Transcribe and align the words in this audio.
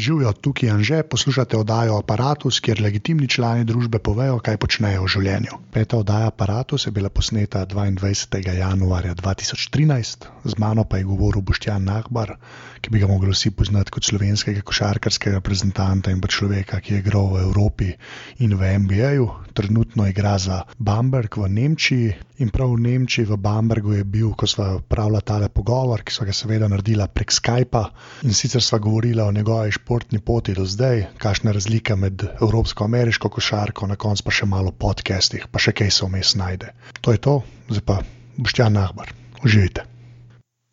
Živijo 0.00 0.32
tukaj 0.32 0.70
in 0.72 0.80
že 0.80 1.02
poslušate 1.02 1.56
oddajo 1.56 1.98
Apparatus, 2.00 2.60
kjer 2.64 2.80
legitimni 2.80 3.28
člani 3.28 3.66
družbe 3.68 3.98
povejo, 3.98 4.38
kaj 4.40 4.56
počnejo 4.56 5.02
v 5.04 5.10
življenju. 5.12 5.58
Peta 5.74 5.98
oddaja 6.00 6.30
Apparatus 6.32 6.86
je 6.86 6.92
bila 6.96 7.10
posneta 7.12 7.66
22. 7.68 8.54
januarja 8.56 9.12
2013, 9.14 10.24
z 10.44 10.58
mano 10.58 10.86
pa 10.88 10.96
je 10.96 11.04
govoril 11.04 11.44
Boštjan 11.44 11.84
Nahbar, 11.84 12.32
ki 12.80 12.88
bi 12.94 13.02
ga 13.02 13.10
mogli 13.10 13.34
vsi 13.34 13.52
poznati 13.52 13.92
kot 13.92 14.08
slovenskega 14.08 14.64
košarkarskega 14.64 15.36
reprezentanta 15.36 16.14
in 16.14 16.24
pa 16.24 16.32
človeka, 16.32 16.80
ki 16.80 16.94
je 16.94 17.02
igral 17.04 17.28
v 17.34 17.44
Evropi 17.44 17.92
in 18.40 18.56
v 18.56 18.72
NBA-ju. 18.86 19.28
Trenutno 19.52 20.06
igra 20.08 20.38
za 20.38 20.62
Bamberg 20.78 21.36
v 21.36 21.50
Nemčiji 21.50 22.16
in 22.40 22.48
prav 22.48 22.72
v 22.72 22.80
Nemčiji, 22.86 23.28
v 23.28 23.36
Bambergu 23.36 23.98
je 23.98 24.04
bil, 24.04 24.32
ko 24.32 24.48
smo 24.48 24.80
pravila 24.80 25.20
tale 25.20 25.52
pogovor, 25.52 26.00
ki 26.00 26.14
so 26.14 26.24
ga 26.24 26.32
seveda 26.32 26.70
naredila 26.72 27.10
prek 27.12 27.28
Skypa 27.28 27.84
in 28.24 28.32
sicer 28.32 28.64
sva 28.64 28.80
govorila 28.80 29.28
o 29.28 29.34
njegovi 29.34 29.74
športni 29.76 29.89
poti 30.24 30.54
do 30.54 30.64
zdaj, 30.64 31.06
kakšna 31.18 31.50
je 31.50 31.54
razlika 31.54 31.96
med 31.96 32.22
evropsko-ameriško 32.40 33.28
košarko, 33.28 33.86
na 33.86 33.96
koncu 33.96 34.24
pa 34.24 34.30
še 34.30 34.46
malo 34.46 34.70
podcastih, 34.70 35.46
pa 35.50 35.58
še 35.58 35.72
kaj 35.72 35.90
se 35.90 36.06
vmes 36.06 36.34
najde. 36.38 36.74
To 37.00 37.12
je 37.12 37.18
to, 37.18 37.42
zdaj 37.68 37.84
pa 37.86 37.96
Boštjan 38.36 38.72
Nahbar. 38.72 39.10
Uživite. 39.44 39.84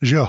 Živijo. 0.01 0.27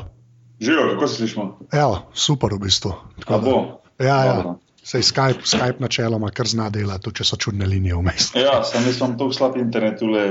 Živijo, 0.60 0.86
kako 0.94 1.08
se 1.08 1.14
slišimo? 1.16 1.44
Evo, 1.72 1.98
super 2.14 2.54
v 2.54 2.58
bistvu. 2.64 2.94
A 3.26 3.38
bo? 3.38 3.82
Ja, 3.98 4.24
ja. 4.24 4.56
Sej 4.88 5.02
Skype, 5.04 5.44
Skype 5.44 5.82
načeloma 5.84 6.30
kar 6.32 6.48
zna 6.48 6.70
delati, 6.72 7.02
tudi 7.04 7.20
če 7.20 7.24
so 7.24 7.36
čudne 7.36 7.66
linije 7.68 7.92
vmes. 7.94 8.30
Ja, 8.34 8.62
sem 8.64 8.86
jaz 8.88 8.96
imam 8.96 9.18
tako 9.20 9.34
slab 9.36 9.58
internet 9.60 9.98
tule 10.00 10.22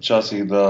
včasih, 0.00 0.46
da 0.48 0.62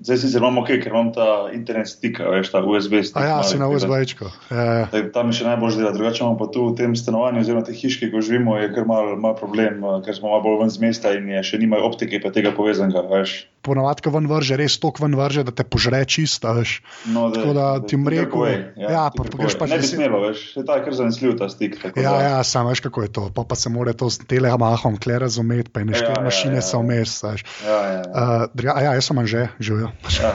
zdaj 0.00 0.16
sicer 0.16 0.40
imam 0.40 0.56
ok, 0.58 0.70
ker 0.80 0.88
imam 0.88 1.10
ta 1.12 1.26
internet 1.52 1.90
stik, 1.90 2.22
veš, 2.24 2.48
ta 2.48 2.62
USB 2.64 3.02
stik. 3.04 3.18
A 3.20 3.26
ja, 3.26 3.34
mali, 3.36 3.50
si 3.50 3.58
na 3.60 3.68
USB-čku. 3.68 4.30
Ja, 4.50 4.64
ja. 4.78 5.02
Tam 5.12 5.28
je 5.28 5.36
še 5.36 5.44
najbolj 5.44 5.76
dela, 5.76 5.92
drugače 5.92 6.24
imamo 6.24 6.38
pa 6.38 6.48
tu 6.48 6.70
v 6.70 6.74
tem 6.74 6.96
stanovanju, 6.96 7.42
oziroma 7.44 7.62
te 7.62 7.76
hiške, 7.76 8.08
ko 8.08 8.24
živimo, 8.24 8.56
je 8.56 8.72
kar 8.72 8.88
mal, 8.88 9.12
mal 9.20 9.36
problem, 9.36 9.84
ker 10.00 10.16
smo 10.16 10.32
malo 10.32 10.40
bolj 10.42 10.58
ven 10.62 10.72
z 10.72 10.80
mesta 10.80 11.12
in 11.12 11.28
je 11.28 11.44
še 11.44 11.60
nimajo 11.60 11.84
optike, 11.84 12.16
pa 12.18 12.32
tega 12.32 12.54
povezanega, 12.56 13.04
veš. 13.12 13.36
Ponavadi, 13.60 14.00
ko 14.00 14.14
ven 14.16 14.24
vrže, 14.24 14.56
res 14.56 14.78
tok 14.80 15.02
ven 15.04 15.12
vrže, 15.20 15.44
da 15.44 15.52
te 15.52 15.68
požre 15.68 16.00
čist, 16.08 16.40
a 16.48 16.56
veš. 16.56 16.78
No, 17.12 17.28
Tako 17.28 17.52
da 17.52 17.66
ti 17.84 18.00
bom 18.00 18.08
kar 18.08 18.16
rekel, 18.16 18.32
povej, 18.32 18.56
ja, 18.80 19.04
ti 19.12 19.20
pa 19.20 19.28
kar 19.28 19.36
greš 19.36 19.52
povej. 19.52 19.60
pač 19.60 19.68
Ne 19.68 19.76
bi 19.76 19.84
deset- 19.84 19.96
smelo, 20.00 20.20
veš, 20.24 20.38
se 20.56 20.64
ta 20.64 20.80
je 20.80 20.84
kar 20.88 20.96
zanesljiv 20.96 21.36
ta 21.36 21.48
stik. 21.52 21.76
tako 21.76 22.00
Ja, 22.00 22.16
da- 22.16 22.24
ja, 22.24 22.40
sam 22.42 22.69
veš, 22.70 22.80
kako 22.80 23.02
je 23.02 23.10
to. 23.12 23.22
Pa, 23.34 23.44
pa 23.44 23.54
se 23.54 23.68
mora 23.68 23.92
to 23.92 24.06
s 24.06 24.18
telemahom 24.22 24.96
kle 24.96 25.18
razumeti, 25.18 25.70
pa 25.70 25.82
in 25.82 25.90
Ja, 25.92 25.98
štiri 25.98 26.16
ja, 26.16 26.24
mašine 26.24 26.58
ja, 26.58 26.62
so 26.64 26.78
ja. 26.78 26.82
vmes. 26.82 27.16
veš. 27.22 27.44
Ja, 27.66 27.70
ja, 27.70 27.92
ja. 27.92 28.02
Uh, 28.06 28.44
druga- 28.54 28.76
a 28.76 28.80
ja, 28.82 28.92
jaz 28.94 29.04
sem 29.04 29.26
že, 29.26 29.48
živijo. 29.60 29.90
ja. 30.22 30.30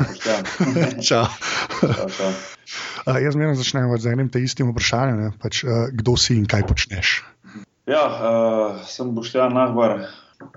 Čau. 1.08 1.26
Čau, 1.82 2.10
čau. 2.10 2.32
Uh, 3.06 3.18
jaz 3.22 3.34
zmerno 3.34 3.56
začnem 3.56 3.90
z 3.98 4.06
enim 4.10 4.30
te 4.30 4.42
istim 4.42 4.72
vprašanjem, 4.72 5.18
ne, 5.22 5.30
pač, 5.38 5.64
uh, 5.64 5.88
kdo 5.94 6.18
si 6.18 6.36
in 6.36 6.46
kaj 6.46 6.66
počneš. 6.66 7.22
Ja, 7.86 8.02
uh, 8.10 8.82
sem 8.90 9.14
Boštjan 9.14 9.54
Nahbar, 9.54 10.08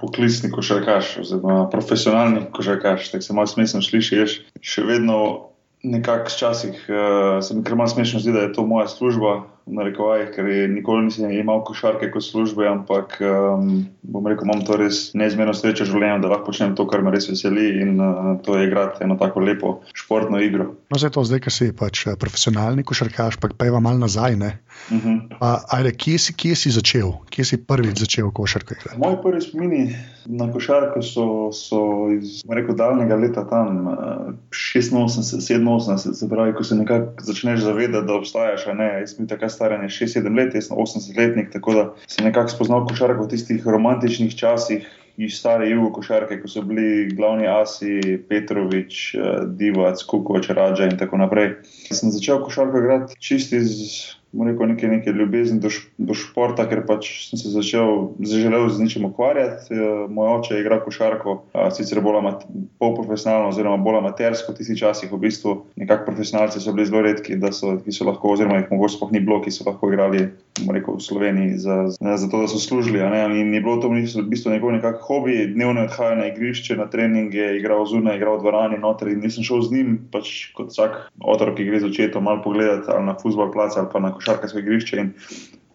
poklicni 0.01 0.49
košarkaš, 0.51 1.19
oziroma 1.21 1.69
profesionalni 1.69 2.47
košarkaš, 2.53 3.11
tako 3.13 3.23
se 3.23 3.33
malo 3.37 3.47
smešno 3.47 3.83
sliši. 3.85 4.17
Jaz 4.17 4.39
še 4.65 4.83
vedno 4.89 5.19
nekako 5.85 6.33
včasih 6.33 6.89
uh, 6.89 7.39
se 7.45 7.55
mi 7.55 7.61
kar 7.65 7.77
malo 7.77 7.93
smešno 7.93 8.21
zdi, 8.21 8.33
da 8.33 8.47
je 8.47 8.53
to 8.53 8.65
moja 8.67 8.89
služba, 8.89 9.45
v 9.69 9.77
narekovajih, 9.77 10.31
ker 10.35 10.49
nikoli 10.73 11.07
nisem 11.09 11.33
imel 11.35 11.61
košarke 11.67 12.11
kot 12.15 12.25
službe, 12.25 12.67
ampak 12.69 13.19
um, 13.21 13.85
bom 14.03 14.27
rekel, 14.29 14.49
imam 14.49 14.65
to 14.67 14.79
res 14.81 15.13
neizmerno 15.19 15.55
srečo 15.57 15.85
v 15.85 15.93
življenju, 15.93 16.23
da 16.25 16.33
lahko 16.33 16.49
počnem 16.49 16.75
to, 16.79 16.89
kar 16.89 17.05
me 17.05 17.13
res 17.15 17.29
veseli 17.31 17.69
in 17.83 18.01
uh, 18.01 18.31
to 18.45 18.57
je 18.59 18.69
igrati 18.69 19.05
eno 19.05 19.19
tako 19.21 19.45
lepo 19.45 19.75
športno 19.93 20.41
igro. 20.43 20.73
No, 20.89 21.01
zdaj 21.01 21.15
to, 21.17 21.27
zdaj, 21.29 21.45
ker 21.47 21.55
si 21.55 21.71
pač 21.77 22.07
eh, 22.09 22.17
profesionalni 22.21 22.87
košarkaš, 22.89 23.41
pa 23.43 23.53
peva 23.53 23.83
malo 23.85 24.01
nazaj. 24.07 24.39
Ne. 24.41 24.53
Uh 24.89 25.03
-huh. 25.03 25.19
A, 25.41 25.59
ajde, 25.79 25.93
kje, 25.93 26.19
si, 26.19 26.35
kje 26.35 26.55
si 26.57 26.71
začel, 26.71 27.13
kje 27.31 27.45
si 27.45 27.57
prvič 27.61 27.99
začel 27.99 28.31
košarko 28.31 28.75
igrati? 28.75 28.99
Moji 28.99 29.17
prvi 29.23 29.41
spomini 29.41 29.83
na 30.27 30.53
košarko 30.53 31.03
so, 31.03 31.53
so 31.53 31.81
iz 32.13 32.43
rekel, 32.49 32.77
daljnega 32.77 33.17
leta, 33.17 33.45
tam 33.49 33.89
eh, 33.89 34.33
86, 34.51 35.41
87, 35.65 36.15
se 36.15 36.29
pravi, 36.29 36.55
ko 36.55 36.65
se 36.65 36.77
nekako 36.77 37.23
začneš 37.23 37.61
zavedati, 37.61 38.07
da 38.07 38.15
obstajaš. 38.15 38.67
Ne? 38.75 38.89
Jaz 39.01 39.17
sem 39.17 39.29
takrat 39.29 39.53
star 39.53 39.73
6-7 39.73 40.37
let, 40.37 40.55
jaz 40.55 40.69
sem 40.69 40.77
80-letnik, 40.77 41.53
tako 41.53 41.75
da 41.75 41.85
sem 42.07 42.27
nekako 42.27 42.55
spoznal 42.57 42.87
košarko 42.87 43.25
v 43.27 43.35
tistih 43.35 43.67
romantičnih 43.67 44.37
časih. 44.37 44.89
Iz 45.19 45.35
stare 45.35 45.67
jugo 45.67 45.89
košarke, 45.97 46.37
ko 46.39 46.47
so 46.47 46.61
bili 46.63 47.09
glavni 47.11 47.49
asi 47.51 48.21
Petrovič, 48.29 49.15
eh, 49.15 49.41
Divac, 49.59 50.05
Kukoč, 50.07 50.51
Rađa 50.55 50.87
in 50.87 50.99
tako 50.99 51.19
naprej. 51.19 51.57
Sem 51.91 52.13
začel 52.15 52.39
košarko 52.45 52.79
igrati 52.79 53.19
čist 53.19 53.53
iz 53.53 53.73
rekel, 54.33 54.67
neke, 54.67 54.89
neke 54.89 55.11
ljubezni 55.11 55.61
do, 55.61 55.69
do 55.99 56.15
športa, 56.15 56.67
ker 56.69 56.83
pač 56.87 57.09
sem 57.31 57.41
se 57.41 57.53
začel, 57.53 58.13
zaželel 58.21 58.69
z 58.69 58.85
ničem 58.85 59.07
ukvarjati. 59.09 59.73
Eh, 59.75 60.05
Moj 60.13 60.39
oče 60.39 60.55
je 60.55 60.61
igral 60.61 60.83
košarko, 60.85 61.43
a, 61.53 61.69
sicer 61.75 62.01
bolj 62.05 62.21
amat, 62.21 62.45
polprofesionalno, 62.81 63.53
oziroma 63.53 63.81
bolj 63.83 64.01
amatersko, 64.03 64.53
v 64.53 64.61
tistih 64.61 64.79
časih 64.79 65.13
v 65.13 65.21
bistvu. 65.25 65.55
Nekako 65.81 66.11
profesionalci 66.11 66.61
so 66.61 66.75
bili 66.77 66.87
zelo 66.89 67.03
redki, 67.07 67.39
so, 67.53 67.77
ki 67.85 67.95
so 67.95 68.09
lahko, 68.09 68.35
oziroma 68.37 68.61
jih 68.61 68.73
mogoče 68.73 68.99
sploh 68.99 69.15
ni 69.15 69.25
bilo, 69.25 69.41
ki 69.45 69.55
so 69.55 69.67
lahko 69.69 69.93
igrali 69.93 70.29
rekel, 70.69 70.99
v 70.99 71.05
Sloveniji 71.05 71.59
za, 71.63 71.79
za, 71.95 72.17
za 72.21 72.29
to, 72.29 72.43
da 72.45 72.51
so 72.53 72.61
služili. 72.61 73.01
Ne? 73.01 73.25
In 73.41 73.53
ni 73.55 73.63
bilo 73.65 73.79
to 73.83 73.91
v 73.93 74.05
bistvu 74.29 74.53
njegov 74.53 74.77
nekak 74.77 75.01
hobi, 75.07 75.47
dnevno 75.55 75.85
je 75.85 75.89
odhajal 75.89 76.21
na 76.21 76.29
igrišče, 76.33 76.77
na 76.77 76.89
treninge, 76.91 77.57
igral 77.59 77.87
zunaj, 77.89 78.19
igral 78.19 78.39
v 78.39 78.45
dvorani, 78.45 78.81
noter 78.83 79.13
in 79.13 79.23
nisem 79.25 79.47
šel 79.47 79.65
z 79.65 79.77
njim, 79.77 79.97
pač 80.13 80.51
kot 80.59 80.75
vsak 80.75 80.99
otrok, 81.25 81.57
ki 81.59 81.69
gre 81.69 81.81
z 81.83 81.91
očetom 81.91 82.27
malo 82.29 82.43
pogledati 82.45 82.91
ali 82.93 83.07
na 83.07 83.17
futbol 83.19 83.51
plac 83.53 83.77
ali 83.77 83.89
pa 83.93 84.03
na 84.03 84.13
košarkarsko 84.19 84.63
igrišče. 84.63 85.03
In 85.03 85.13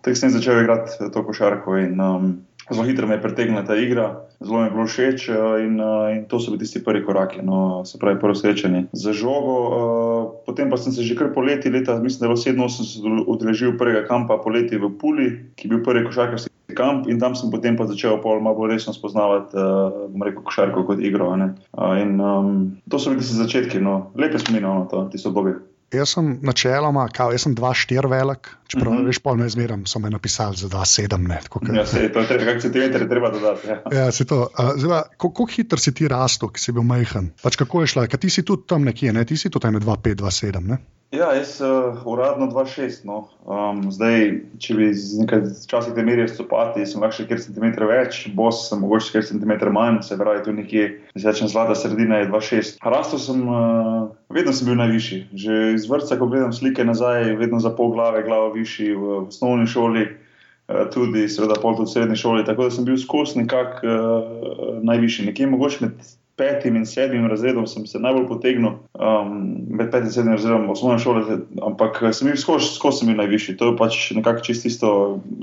tako 0.03 0.19
sem 0.19 0.33
začel 0.35 0.63
igrati 0.63 1.11
to 1.13 1.25
košarko 1.25 1.77
in 1.79 2.01
um, 2.03 2.33
zelo 2.71 2.85
hitro 2.85 3.07
me 3.07 3.15
je 3.15 3.21
pritegnila 3.21 3.65
ta 3.65 3.75
igra. 3.75 4.27
Zelo 4.39 4.59
mi 4.59 4.67
je 4.67 4.71
bilo 4.71 4.85
všeč 4.87 5.29
eh, 5.29 5.35
in, 5.65 5.79
eh, 5.79 6.15
in 6.15 6.25
to 6.27 6.39
so 6.39 6.51
bili 6.51 6.59
tisti 6.59 6.83
prvi 6.83 7.05
koraki, 7.05 7.41
no, 7.43 7.85
se 7.85 7.99
pravi, 7.99 8.19
prvo 8.19 8.35
srečanje 8.35 8.85
za 8.91 9.13
žogo. 9.13 9.55
Uh, 9.67 10.31
potem 10.45 10.69
pa 10.69 10.77
sem 10.77 10.91
se 10.91 11.03
že 11.03 11.15
kar 11.15 11.33
poleti, 11.33 11.69
leta, 11.69 11.99
mislim, 11.99 12.19
da 12.19 12.25
je 12.25 12.53
bilo 12.53 12.67
87, 12.67 13.23
udeležil 13.27 13.77
prvega 13.77 14.07
kampa 14.07 14.37
poleti 14.37 14.77
v 14.77 14.91
Puli, 14.99 15.29
ki 15.55 15.67
je 15.67 15.69
bil 15.69 15.83
prvi 15.83 16.05
košarkarski 16.05 16.51
kamp 16.75 17.07
in 17.07 17.19
tam 17.19 17.35
sem 17.35 17.51
potem 17.51 17.77
pa 17.77 17.85
začel 17.85 18.17
pol 18.21 18.41
malo 18.41 18.57
bolj 18.57 18.73
resno 18.73 18.93
spoznavati, 18.93 19.55
uh, 19.55 20.09
bom 20.11 20.23
rekel, 20.23 20.43
košarko 20.43 20.83
kot 20.83 20.99
igro. 20.99 21.31
Uh, 21.31 21.95
in 22.01 22.19
um, 22.19 22.75
to 22.89 22.99
so 22.99 23.11
bili 23.11 23.21
tisti 23.21 23.39
začetki, 23.39 23.79
no, 23.79 24.11
lepe 24.15 24.39
spomine, 24.39 24.67
no, 24.67 24.87
to, 24.91 25.07
tisto 25.11 25.29
obdobje. 25.29 25.61
Jaz 25.93 26.09
sem 26.09 26.39
načeloma, 26.41 27.07
kao, 27.09 27.31
jaz 27.31 27.41
sem 27.41 27.53
2-4 27.53 27.73
velik, 28.07 28.47
čeprav 28.67 28.87
uh 28.87 28.93
Mhm. 28.93 29.01
-huh. 29.01 29.07
veš, 29.07 29.19
pol 29.19 29.35
me 29.35 29.49
zmeram, 29.49 29.85
so 29.85 29.99
me 29.99 30.09
napisali 30.09 30.55
za 30.57 30.67
2-7. 30.69 31.17
ne, 31.19 31.39
tako 31.43 31.59
ke- 31.59 31.73
Ja, 31.73 31.85
se, 31.85 32.09
to 32.09 32.19
je 32.19 32.27
treba, 32.27 32.45
kak 32.45 32.61
centimeter 32.61 33.01
je 33.01 33.09
treba 33.09 33.29
dodati. 33.29 33.67
Ja. 33.67 33.81
Ja, 33.95 34.11
se 34.11 34.25
to. 34.25 34.47
Zdaj, 34.77 35.01
kako 35.17 35.45
hitro 35.47 35.77
si 35.77 35.93
ti 35.93 36.07
rastel, 36.07 36.49
ki 36.49 36.59
si 36.59 36.71
bil 36.71 36.83
majhen? 36.83 37.31
Pač 37.41 37.55
kako 37.55 37.81
je 37.81 37.87
šla? 37.87 38.07
Ker 38.07 38.19
ti 38.19 38.29
si 38.29 38.43
tudi 38.43 38.63
tam 38.67 38.83
nekje, 38.83 39.13
ne? 39.13 39.25
ti 39.25 39.37
si 39.37 39.49
tudi 39.49 39.67
2-5-2-7. 39.69 40.59
Ne? 40.61 40.77
Ja, 41.13 41.27
jaz 41.37 41.61
uh, 41.61 42.07
uradno 42.09 42.47
2,6. 42.49 43.03
No. 43.05 43.27
Um, 43.45 43.83
zdaj, 43.93 44.31
če 44.57 44.73
bi 44.79 44.87
z 44.97 45.19
nekaj 45.21 45.43
časih 45.69 45.93
te 45.93 46.01
meril 46.01 46.25
stopati, 46.25 46.87
sem 46.89 47.03
lahko 47.03 47.19
še 47.19 47.25
kjer 47.29 47.41
centimeter 47.43 47.85
več, 47.85 48.23
bos 48.33 48.63
sem 48.65 48.81
mogoče 48.81 49.11
kjer 49.13 49.27
centimeter 49.27 49.69
manj, 49.69 49.99
se 50.07 50.17
pravi, 50.17 50.41
tu 50.47 50.55
nekje, 50.57 50.87
rečem, 51.13 51.51
zlata 51.51 51.75
sredina 51.77 52.23
je 52.23 52.31
2,6. 52.31 52.81
Rastel 52.81 53.21
sem, 53.21 53.45
uh, 53.45 54.09
vedno 54.33 54.55
sem 54.57 54.71
bil 54.71 54.79
najvišji. 54.81 55.19
Že 55.37 55.59
iz 55.75 55.85
vrca, 55.91 56.17
ko 56.17 56.31
gledam 56.33 56.55
slike 56.55 56.81
nazaj, 56.89 57.29
vedno 57.37 57.61
za 57.61 57.75
pol 57.77 57.93
glave, 57.93 58.25
glavo 58.25 58.49
višji 58.57 58.95
v, 58.97 59.21
v 59.21 59.29
osnovni 59.29 59.69
šoli. 59.69 60.07
eh, 60.09 60.83
Tudi, 60.97 61.27
seveda, 61.29 61.61
pol 61.61 61.77
tudi 61.77 61.91
v 61.91 61.93
srednji 61.93 62.17
šoli, 62.25 62.47
tako 62.49 62.65
da 62.65 62.73
sem 62.73 62.89
bil 62.89 62.97
skozi 62.97 63.43
nekako 63.43 63.85
uh, 63.85 64.81
najvišji. 64.81 65.29
Nekje 65.29 65.53
mogoče 65.53 65.85
med 65.85 66.13
petim 66.35 66.75
in 66.75 66.85
sedmim 66.85 67.27
razredom 67.29 67.67
sem 67.67 67.85
se 67.87 67.99
najbolj 67.99 68.27
potegnil, 68.27 68.71
um, 68.93 69.33
med 69.69 69.91
petim 69.91 70.07
in 70.09 70.11
sedmim 70.11 70.33
razredom 70.33 70.69
osnovne 70.69 70.99
šole, 70.99 71.37
ampak 71.67 71.99
sem 72.13 72.27
bil 72.27 72.37
skozi, 72.37 72.71
skozi 72.75 72.97
sem 72.99 73.07
bil 73.07 73.17
najvišji. 73.17 73.57
To 73.57 73.65
je 73.71 73.77
pač 73.77 74.11
nekako 74.17 74.39
čisto 74.41 74.67
isto 74.67 74.89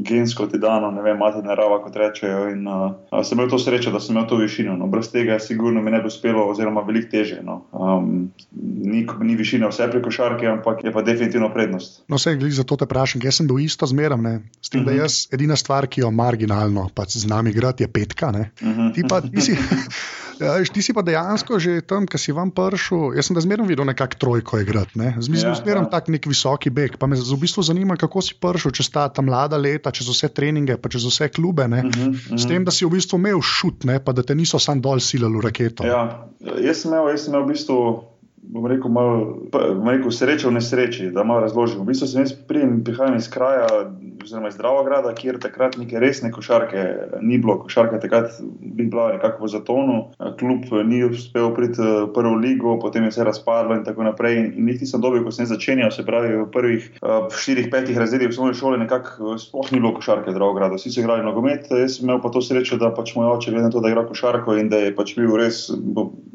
gensko 0.09 0.47
ti 0.47 0.59
dano, 0.59 0.91
ne 0.91 1.03
vem, 1.03 1.19
mati 1.19 1.43
narava, 1.47 1.79
kot 1.85 1.97
rečejo. 1.97 2.49
In 2.50 2.67
uh, 2.69 3.23
sem 3.25 3.38
imel 3.38 3.50
to 3.50 3.59
srečo, 3.59 3.91
da 3.91 4.00
sem 4.00 4.17
imel 4.17 4.26
to 4.29 4.37
višino. 4.37 4.76
No, 4.76 4.87
brez 4.87 5.11
tega 5.12 5.38
sigurno 5.38 5.82
mi 5.82 5.91
ne 5.91 6.00
bi 6.00 6.06
uspelo, 6.06 6.49
oziroma 6.50 6.81
veliko 6.87 7.11
teže. 7.11 7.41
No. 7.43 7.62
Um, 7.73 8.31
ni, 8.91 9.06
ni 9.20 9.37
višina 9.37 9.69
vse 9.70 9.91
pri 9.91 10.03
košarki, 10.03 10.47
ampak 10.47 10.85
je 10.85 10.93
pa 10.93 11.03
definitivno 11.03 11.53
prednost. 11.55 12.03
No, 12.09 12.17
vse 12.17 12.35
glede 12.37 12.55
za 12.55 12.64
to 12.64 12.76
te 12.76 12.85
vprašam, 12.85 13.23
jaz 13.25 13.38
sem 13.38 13.47
bil 13.47 13.59
isto 13.59 13.87
zmeren. 13.87 14.23
ne. 14.23 14.41
S 14.61 14.69
tem, 14.70 14.81
uh 14.81 14.87
-huh. 14.87 14.91
da 14.91 14.93
Mhm. 14.93 15.00
jaz 15.00 15.29
edina 15.32 15.56
stvar, 15.56 15.87
ki 15.87 16.00
jo 16.00 16.11
marginalno 16.11 16.88
pač 16.94 17.17
z 17.17 17.26
nami 17.26 17.50
igrati, 17.50 17.82
je 17.82 17.88
petka. 17.88 18.31
Ne? 18.32 18.50
Uh 18.62 18.69
-huh. 18.69 18.94
Ti 18.94 19.03
pa, 19.09 19.20
ti 19.20 19.41
si, 19.41 19.53
ja, 20.40 20.56
ti 20.64 20.82
si 20.82 20.94
pa 20.96 21.04
dejansko 21.04 21.58
že 21.60 21.81
tam, 21.87 22.08
ki 22.08 22.19
si 22.19 22.32
vam 22.32 22.50
prišel. 22.54 23.14
Jaz 23.16 23.28
sem 23.28 23.37
da 23.37 23.42
zmerno 23.44 23.69
videl 23.69 23.87
nekako 23.88 24.19
trojko 24.20 24.60
igrati. 24.60 24.98
Ne? 24.98 25.14
Zmislil 25.20 25.52
Ja, 25.52 25.58
zmerno 25.58 25.87
ja. 25.87 25.92
tak 25.92 26.08
nek 26.08 26.26
visoki 26.26 26.70
beg. 26.70 26.96
Pa 27.00 27.06
me 27.06 27.19
v 27.19 27.38
bistvu 27.40 27.62
zanima, 27.62 27.96
kako 28.00 28.22
si 28.25 28.34
prišel 28.34 28.75
čez 28.76 28.90
ta, 28.90 29.08
ta 29.08 29.22
mlada 29.22 29.60
leta, 29.60 29.92
čez 29.94 30.08
vse 30.08 30.32
treninge, 30.32 30.76
pa 30.81 30.88
čez 30.88 31.04
vse 31.04 31.28
klube. 31.28 31.69
Ne? 31.69 31.84
Uh 31.84 31.90
-huh. 31.90 32.08
Uh 32.08 32.14
-huh. 32.14 32.38
S 32.38 32.48
tem, 32.48 32.64
da 32.64 32.70
si 32.70 32.84
v 32.84 32.90
bistvu 32.96 33.19
imel 33.19 33.40
šut, 33.42 33.84
ne? 33.84 34.00
pa 34.00 34.12
da 34.12 34.22
te 34.22 34.34
niso 34.34 34.58
sam 34.58 34.81
dol 34.81 35.00
silali 35.00 35.37
v 35.37 35.40
raketo. 35.40 35.84
Ja, 35.84 36.28
jaz 36.40 36.82
sem 36.82 36.92
imel, 36.92 37.10
jaz 37.10 37.25
sem 37.25 37.34
imel 37.34 37.44
v 37.44 37.48
bistvu 37.52 38.10
bom 38.52 38.67
rekel, 38.67 38.91
malo, 38.91 39.37
bom 39.52 39.88
rekel 39.88 40.11
srečo 40.11 40.50
v 40.50 40.58
nesreči, 40.58 41.11
da 41.14 41.25
malo 41.25 41.44
razložim. 41.47 41.81
V 41.85 41.93
bistvu 41.93 42.08
sem 42.11 42.25
jaz 42.25 42.32
prihajam 42.35 43.17
iz 43.17 43.29
kraja, 43.31 43.69
oziroma 44.23 44.50
iz 44.50 44.56
Dravograda, 44.58 45.12
kjer 45.14 45.38
takrat 45.41 45.76
neke 45.81 46.00
resne 46.02 46.32
košarke 46.35 46.82
ni 47.23 47.38
bilo. 47.38 47.58
Košarka 47.62 48.00
takrat 48.02 48.41
bi 48.61 48.87
bila 48.91 49.12
nekako 49.14 49.44
v 49.44 49.52
zatonu, 49.55 49.99
kljub 50.38 50.67
ni 50.88 51.02
uspel 51.06 51.52
priti 51.55 51.81
v 51.81 52.08
prvo 52.14 52.35
ligo, 52.35 52.76
potem 52.82 53.06
je 53.06 53.14
vse 53.14 53.25
razpadlo 53.25 53.79
in 53.79 53.85
tako 53.87 54.05
naprej. 54.08 54.41
In 54.41 54.67
niti 54.67 54.87
sem 54.87 55.00
dobil, 55.00 55.23
ko 55.25 55.32
sem 55.35 55.47
začenjal, 55.47 55.93
se 55.94 56.05
pravi 56.06 56.35
v 56.37 56.49
prvih 56.52 56.91
štirih, 57.37 57.70
petih 57.73 57.99
razredih 57.99 58.32
osnovne 58.35 58.55
šole, 58.58 58.81
nekako 58.82 59.38
sploh 59.38 59.73
ni 59.73 59.81
bilo 59.81 59.94
košarke 59.97 60.31
v 60.31 60.37
Dravogradu. 60.37 60.81
Vsi 60.81 60.93
so 60.93 61.05
igrali 61.05 61.25
nogomet, 61.25 61.70
jaz 61.70 61.99
sem 61.99 62.08
imel 62.08 62.20
pa 62.20 62.32
to 62.35 62.43
srečo, 62.44 62.81
da 62.82 62.91
pač 62.94 63.14
moj 63.17 63.31
oče, 63.37 63.55
glede 63.55 63.69
na 63.69 63.73
to, 63.73 63.81
da 63.81 63.93
igra 63.93 64.05
košarko 64.08 64.58
in 64.61 64.69
da 64.73 64.82
je 64.85 64.94
pač 64.97 65.14
bil 65.17 65.32
res, 65.38 65.69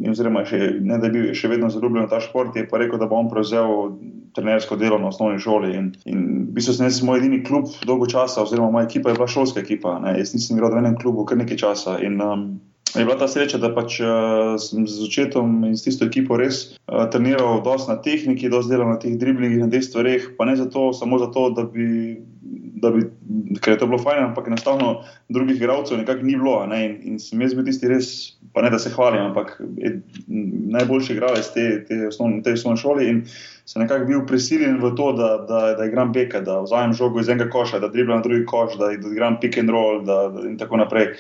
oziroma 0.10 0.46
še, 0.48 0.80
ne 0.82 1.00
da 1.02 1.10
je 1.10 1.14
bil 1.14 1.30
še 1.38 1.52
vedno 1.52 1.70
zaljubljen 1.70 2.05
v 2.06 2.12
ta 2.12 2.22
šport, 2.24 2.56
je 2.56 2.68
pa 2.70 2.82
rekel, 2.82 3.00
da 3.02 3.10
bo 3.10 3.20
on 3.20 3.32
prevzel 3.32 3.96
trenersko 4.36 4.76
delo 4.76 5.00
na 5.00 5.10
osnovni 5.10 5.40
šoli. 5.40 5.74
In, 5.76 5.90
in 6.06 6.22
v 6.50 6.56
bistvu 6.58 6.78
sem 6.78 6.88
jaz 6.90 7.02
moj 7.06 7.22
edini 7.22 7.42
klub 7.46 7.72
dolgo 7.88 8.08
časa, 8.12 8.44
oziroma 8.44 8.72
moja 8.72 8.90
ekipa 8.90 9.12
je 9.12 9.20
bila 9.20 9.28
šolska 9.32 9.64
ekipa. 9.64 9.98
Ne. 10.04 10.18
Jaz 10.20 10.36
nisem 10.36 10.58
igral 10.58 10.76
v 10.76 10.84
enem 10.84 10.98
klubu 11.00 11.26
kar 11.26 11.40
nekaj 11.40 11.62
časa. 11.66 12.00
In, 12.04 12.22
um, 12.22 12.48
Je 12.96 13.04
bila 13.04 13.18
ta 13.20 13.28
sreča, 13.28 13.58
da 13.60 13.74
pač, 13.76 13.98
uh, 14.00 14.56
sem 14.62 14.86
z 14.88 15.04
očetom 15.04 15.66
in 15.68 15.74
s 15.76 15.84
tisto 15.84 16.06
ekipo 16.08 16.38
res 16.40 16.78
uh, 16.88 17.04
treniral 17.12 17.60
dosti 17.66 17.92
na 17.92 17.98
tehniki, 18.00 18.48
dosti 18.48 18.72
delal 18.72 18.94
na 18.94 19.00
teh 19.02 19.18
driblingih 19.20 19.66
in 19.66 19.72
teh 19.74 19.84
stvareh, 19.84 20.30
pa 20.38 20.48
ne 20.48 20.56
zato, 20.56 20.94
samo 20.96 21.20
zato, 21.20 21.50
da 21.58 21.66
bi 21.68 22.16
da 22.82 22.92
bi, 22.92 23.02
ker 23.62 23.74
je 23.74 23.80
to 23.80 23.88
bilo 23.88 24.00
fajn, 24.02 24.24
ampak 24.24 24.48
enostavno 24.48 25.04
drugih 25.30 25.56
igralcev 25.56 25.98
nekako 25.98 26.28
ni 26.28 26.36
bilo. 26.36 26.58
Ne? 26.68 26.82
In, 26.86 26.96
in 27.04 27.20
sem 27.20 27.42
jaz 27.42 27.56
bil 27.56 27.66
tisti 27.68 27.90
res, 27.92 28.12
pa 28.54 28.64
ne 28.66 28.72
da 28.74 28.80
se 28.80 28.92
hvalim, 28.94 29.30
ampak 29.30 29.56
najboljši 30.76 31.16
igralec 31.16 31.50
te, 31.56 31.66
te, 31.88 32.02
osnovne, 32.10 32.42
te 32.44 32.56
osnovne 32.58 32.82
šole. 32.82 33.08
In 33.10 33.24
sem 33.66 33.82
nekako 33.82 34.10
bil 34.12 34.24
prisiljen 34.28 34.78
v 34.84 34.94
to, 34.98 35.12
da, 35.18 35.32
da, 35.50 35.64
da 35.80 35.88
igram 35.88 36.14
beka, 36.16 36.44
da 36.46 36.60
vzamem 36.66 36.94
žogo 36.98 37.24
iz 37.24 37.32
enega 37.32 37.50
koša, 37.54 37.82
da 37.84 37.92
driblam 37.94 38.24
drugi 38.26 38.46
koš, 38.46 38.80
da, 38.82 38.94
da 39.00 39.12
igram 39.12 39.40
pick 39.42 39.58
and 39.62 39.74
roll 39.74 40.04
da, 40.06 40.28
da, 40.36 40.48
in 40.50 40.58
tako 40.62 40.84
naprej. 40.84 41.16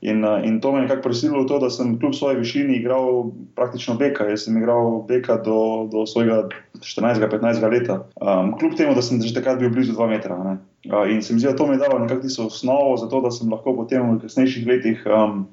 In, 0.00 0.24
in 0.44 0.60
to 0.60 0.72
me 0.72 0.78
je 0.78 0.82
nekako 0.82 1.02
prisililo 1.02 1.42
v 1.42 1.48
to, 1.48 1.58
da 1.58 1.70
sem 1.70 1.96
kljub 1.98 2.14
svoji 2.14 2.36
višini 2.36 2.76
igral 2.76 3.30
praktično 3.56 3.94
beka. 3.96 4.28
Jaz 4.28 4.44
sem 4.44 4.56
igral 4.56 5.00
beka 5.08 5.38
do, 5.42 5.88
do 5.92 6.04
svojega 6.06 6.48
14-15 6.78 7.70
leta. 7.72 8.02
Um, 8.20 8.52
kljub 8.58 8.76
temu, 8.76 8.94
da 8.94 9.02
sem 9.02 9.22
že 9.22 9.34
takrat 9.34 9.58
bil 9.58 9.72
blizu 9.72 9.96
2 9.96 10.08
metra. 10.08 10.36
Ne. 10.44 10.56
In 10.86 11.22
se 11.22 11.34
mi 11.34 11.40
zdi, 11.40 11.48
da 11.48 11.56
to 11.56 11.66
mi 11.66 11.74
je 11.74 11.78
dalo 11.78 11.98
nekako 11.98 12.22
tisto 12.22 12.46
osnovo 12.46 12.96
za 12.96 13.08
to, 13.08 13.20
da 13.20 13.30
sem 13.30 13.50
lahko 13.52 13.74
potem 13.76 14.04
v 14.14 14.20
kasnejših 14.22 14.66
letih 14.66 15.06
um, 15.06 15.46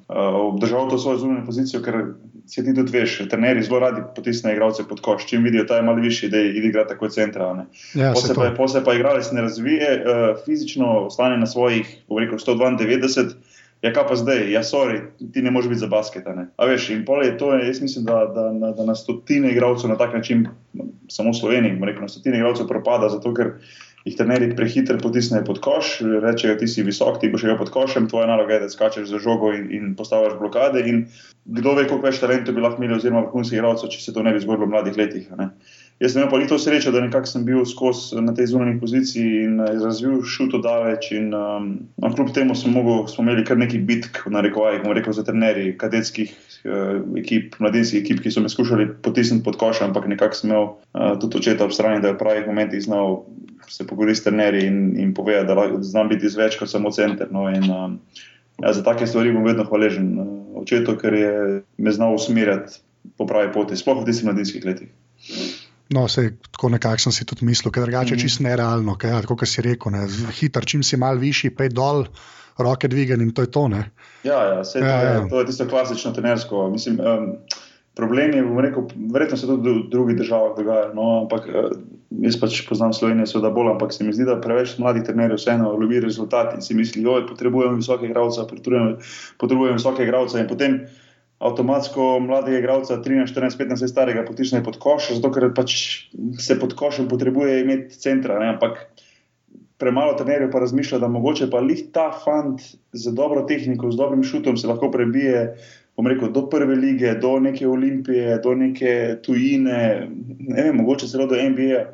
obdržal 0.52 0.90
to 0.90 0.98
svojo 0.98 1.18
zunanjo 1.18 1.46
pozicijo, 1.46 1.82
ker 1.82 2.14
se 2.46 2.64
ti 2.64 2.74
tudi 2.74 2.92
veš, 2.92 3.16
trenerji 3.30 3.64
zelo 3.66 3.80
radi 3.80 4.02
potisnejo 4.16 4.54
igralce 4.54 4.84
pod 4.88 5.00
koš, 5.00 5.26
čim 5.26 5.42
vidijo, 5.42 5.64
da 5.64 5.76
je 5.76 5.82
malo 5.82 6.02
višji, 6.02 6.28
da 6.30 6.38
jih 6.38 6.64
igra 6.64 6.86
tako 6.86 7.08
centra. 7.08 7.66
Ja, 7.94 8.12
Posebej 8.12 8.50
pa, 8.50 8.54
posle 8.56 8.84
pa 8.84 8.94
igralec 8.94 9.32
ne 9.32 9.42
razvije, 9.42 9.90
uh, 10.04 10.44
fizično 10.44 11.06
ostane 11.06 11.38
na 11.38 11.46
svojih, 11.46 11.96
rekel, 12.20 12.38
192. 12.38 13.34
Ja, 13.82 13.92
kaj 13.92 14.06
pa 14.08 14.16
zdaj, 14.16 14.46
ja, 14.52 14.62
sorry, 14.64 15.00
ti 15.32 15.42
ne 15.42 15.50
moreš 15.50 15.68
biti 15.68 15.80
za 15.82 15.86
basket. 15.92 16.24
A 16.56 16.66
veš, 16.66 16.88
in 16.94 17.02
pol 17.04 17.24
je 17.24 17.34
to, 17.38 17.50
jaz 17.58 17.82
mislim, 17.82 18.04
da, 18.04 18.22
da, 18.34 18.46
da, 18.60 18.70
da 18.72 18.84
na 18.84 18.94
stotine 18.94 19.50
igralcev 19.52 19.90
na 19.90 19.96
tak 20.00 20.14
način, 20.14 20.46
samo 21.08 21.34
v 21.34 21.40
Sloveniji, 21.40 21.80
rekel, 21.82 22.06
na 22.06 22.08
stotine 22.08 22.40
igralcev 22.40 22.68
propada, 22.68 23.10
zato 23.12 23.34
ker 23.34 23.58
jih 24.04 24.16
trenerji 24.16 24.52
prehitro 24.56 24.98
potisnejo 25.00 25.46
pod 25.48 25.60
koš, 25.64 25.94
rečejo, 26.22 26.58
ti 26.60 26.68
si 26.68 26.84
visok, 26.84 27.20
ti 27.20 27.30
boš 27.32 27.46
šel 27.46 27.56
pod 27.60 27.70
košem, 27.72 28.08
tvoja 28.10 28.28
naloga 28.28 28.58
je, 28.58 28.64
da 28.66 28.72
skačeš 28.72 29.08
za 29.08 29.20
žogo 29.22 29.52
in, 29.56 29.70
in 29.72 29.94
postaviš 29.96 30.36
blokade. 30.40 30.84
In 30.90 31.06
kdo 31.44 31.72
ve, 31.78 31.86
koliko 31.88 32.10
več 32.10 32.20
talentov 32.20 32.56
bi 32.56 32.64
lahko 32.64 32.82
imeli, 32.82 32.98
oziroma 33.00 33.24
vrhunskih 33.26 33.58
igralcev, 33.58 33.92
če 33.92 34.02
se 34.02 34.12
to 34.16 34.24
ne 34.24 34.34
bi 34.36 34.44
zgodilo 34.44 34.68
v 34.68 34.74
mladih 34.76 35.00
letih. 35.00 35.32
Jaz 36.02 36.12
sem 36.12 36.20
imel 36.20 36.30
pa 36.32 36.40
to 36.50 36.56
srečo, 36.58 36.90
da 36.90 37.00
nekako 37.00 37.30
sem 37.30 37.44
bil 37.46 37.62
skozi 37.68 38.20
na 38.20 38.34
tej 38.34 38.48
zunanji 38.50 38.80
poziciji 38.80 39.44
in 39.46 39.60
eh, 39.62 39.76
razvil 39.78 40.24
šuto 40.26 40.58
daleč. 40.58 41.12
In, 41.14 41.30
um, 41.38 41.68
kljub 42.16 42.32
temu 42.34 42.56
smo, 42.58 42.72
mogel, 42.74 43.06
smo 43.08 43.22
imeli 43.24 43.44
kar 43.46 43.56
nekaj 43.60 43.80
bitk, 43.88 44.24
na 44.26 44.42
rekovajih, 44.44 44.82
bomo 44.82 44.96
rekel, 44.98 45.14
za 45.14 45.24
trenerji 45.24 45.76
kadetskih 45.78 46.34
uh, 46.64 46.98
ekip, 47.20 47.60
mladinskih 47.62 48.02
ekip, 48.02 48.24
ki 48.24 48.34
so 48.34 48.42
me 48.42 48.50
skušali 48.52 48.88
potisniti 49.06 49.46
pod 49.46 49.56
koš, 49.60 49.84
ampak 49.86 50.10
nekako 50.10 50.40
sem 50.40 50.50
imel 50.50 50.66
uh, 50.66 51.14
tudi 51.22 51.40
očeta 51.40 51.64
ob 51.64 51.72
strani, 51.72 52.02
da 52.02 52.10
je 52.10 52.18
v 52.18 52.22
pravih 52.24 52.50
momentih 52.50 52.82
znal 52.82 53.22
se 53.68 53.86
pogovoriti 53.86 54.20
s 54.20 54.24
trenerji 54.24 54.66
in, 54.66 54.78
in 55.00 55.14
povedati, 55.14 55.46
da, 55.46 55.54
da 55.54 55.82
znam 55.82 56.08
biti 56.08 56.30
več 56.36 56.58
kot 56.60 56.70
samo 56.70 56.92
center. 56.94 57.28
No, 57.32 57.48
in, 57.50 57.68
um, 57.70 57.98
ja, 58.62 58.72
za 58.72 58.82
take 58.86 59.06
stvari 59.06 59.32
bom 59.34 59.44
vedno 59.46 59.66
hvaležen 59.68 60.10
uh, 60.18 60.32
očetu, 60.62 60.96
ker 61.00 61.14
je 61.14 61.34
me 61.76 61.92
znal 61.92 62.14
usmerjati 62.14 62.80
po 63.18 63.26
pravi 63.26 63.52
poti, 63.52 63.76
sploh 63.76 64.02
v 64.02 64.08
tistih 64.08 64.30
mladinskih 64.30 64.64
letih. 64.64 64.92
No, 65.94 66.08
se, 66.08 66.30
tako 66.50 66.68
nekako 66.74 66.98
sem 66.98 67.12
si 67.12 67.26
tudi 67.28 67.44
mislil, 67.44 67.72
ker 67.72 67.84
drugače 67.84 68.14
je 68.14 68.16
mm. 68.16 68.22
čisto 68.24 68.46
nerealno. 68.46 68.96
Kaj, 68.98 69.10
ja, 69.10 69.20
kot 69.28 69.44
si 69.48 69.62
rekel, 69.62 69.92
ne, 69.92 70.06
hiter, 70.38 70.64
čim 70.66 70.82
si 70.82 70.96
mal 71.00 71.20
višji, 71.20 71.52
pej 71.54 71.74
dol, 71.76 72.06
roke 72.58 72.88
dvigan 72.88 73.20
in 73.20 73.34
to 73.36 73.44
je 73.44 73.50
to. 73.52 73.66
Ne. 73.68 73.84
Ja, 74.24 74.40
ja, 74.40 74.54
ja, 74.56 74.64
to, 74.64 74.78
ja, 74.80 74.96
je, 75.02 75.12
ja. 75.12 75.26
to 75.28 75.42
je 75.42 75.46
tisto 75.50 75.68
klasično 75.68 76.14
trenersko. 76.16 76.68
Mislim, 76.72 76.98
um, 77.00 77.28
problem 77.94 78.34
je, 78.34 78.44
rekel, 78.66 78.86
verjetno 79.12 79.36
se 79.36 79.46
tudi 79.46 79.70
v 79.70 79.84
drugih 79.90 80.16
državah 80.18 80.56
dogaja. 80.56 80.90
No, 80.94 81.24
ampak 81.24 81.46
uh, 81.50 81.70
jaz 82.24 82.38
pač 82.40 82.60
poznam 82.68 82.92
Slovenijo, 82.96 83.26
seveda 83.30 83.52
bolj, 83.54 83.72
ampak 83.74 83.94
se 83.94 84.04
mi 84.04 84.14
zdi, 84.14 84.26
da 84.28 84.40
preveč 84.42 84.76
mladih 84.78 85.06
trenerjev 85.06 85.38
vseeno 85.40 85.72
ljubi 85.80 86.02
rezultat 86.02 86.54
in 86.54 86.62
si 86.62 86.74
misli, 86.74 87.04
da 87.06 87.22
potrebujemo 87.28 87.78
visoke 87.78 88.08
igralce, 88.08 88.46
potrebujemo 89.40 89.78
visoke 89.78 90.06
igralce 90.06 90.42
in 90.42 90.50
potem 90.50 90.78
avtomatsko 91.44 92.20
mladega 92.24 92.58
igralca, 92.58 93.00
13, 93.02 93.34
14, 93.34 93.58
15 93.60 93.84
let 93.84 93.90
starega, 93.90 94.26
potisne 94.26 94.62
pod 94.64 94.78
koš, 94.80 95.10
zato 95.18 95.32
ker 95.34 95.50
pač 95.56 95.76
se 96.40 96.58
pod 96.60 96.76
košem 96.78 97.08
potrebuje 97.10 97.60
imeti 97.64 97.98
centra. 98.00 98.38
Ne? 98.40 98.54
Ampak 98.54 98.86
premalo 99.84 100.16
trenerjev 100.18 100.50
pa 100.52 100.62
razmišlja, 100.64 100.98
da 101.04 101.12
mogoče 101.12 101.50
pa 101.52 101.60
lih 101.60 101.84
ta 101.92 102.08
fant 102.24 102.64
z 102.92 103.12
dobro 103.12 103.44
tehniko, 103.48 103.92
z 103.92 104.00
dobrim 104.00 104.24
šutom 104.24 104.56
se 104.56 104.70
lahko 104.70 104.90
prebije. 104.90 105.46
Rekel, 105.94 106.32
do 106.34 106.48
prve 106.50 106.74
lige, 106.74 107.12
do 107.22 107.36
neke 107.38 107.68
olimpije, 107.70 108.40
do 108.42 108.54
neke 108.58 109.20
tujine, 109.22 110.08
ne 110.40 110.62
vem, 110.62 110.80
mogoče 110.80 111.06
celo 111.06 111.28
do 111.30 111.38
NBA. 111.38 111.84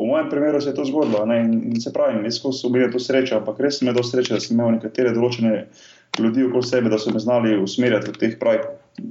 V 0.00 0.06
mojem 0.08 0.30
primeru 0.30 0.60
se 0.60 0.70
je 0.70 0.74
to 0.78 0.84
zgodilo 0.88 1.26
in, 1.34 1.52
in 1.68 1.80
se 1.80 1.92
pravi, 1.92 2.24
jaz 2.24 2.38
sem 2.40 2.72
imel 2.72 2.88
to 2.92 2.98
srečo, 2.98 3.36
ampak 3.36 3.60
res 3.60 3.78
sem 3.78 3.88
imel 3.88 4.02
srečo, 4.02 4.32
da 4.32 4.40
sem 4.40 4.56
imel 4.56 4.78
nekatere 4.78 5.12
določene 5.12 5.66
ljudi 6.18 6.46
okoli 6.46 6.66
sebe, 6.66 6.88
da 6.88 6.98
so 6.98 7.12
me 7.12 7.20
znali 7.20 7.58
usmerjati 7.60 8.08
v 8.08 8.20
teh 8.22 8.38
pravih 8.40 8.64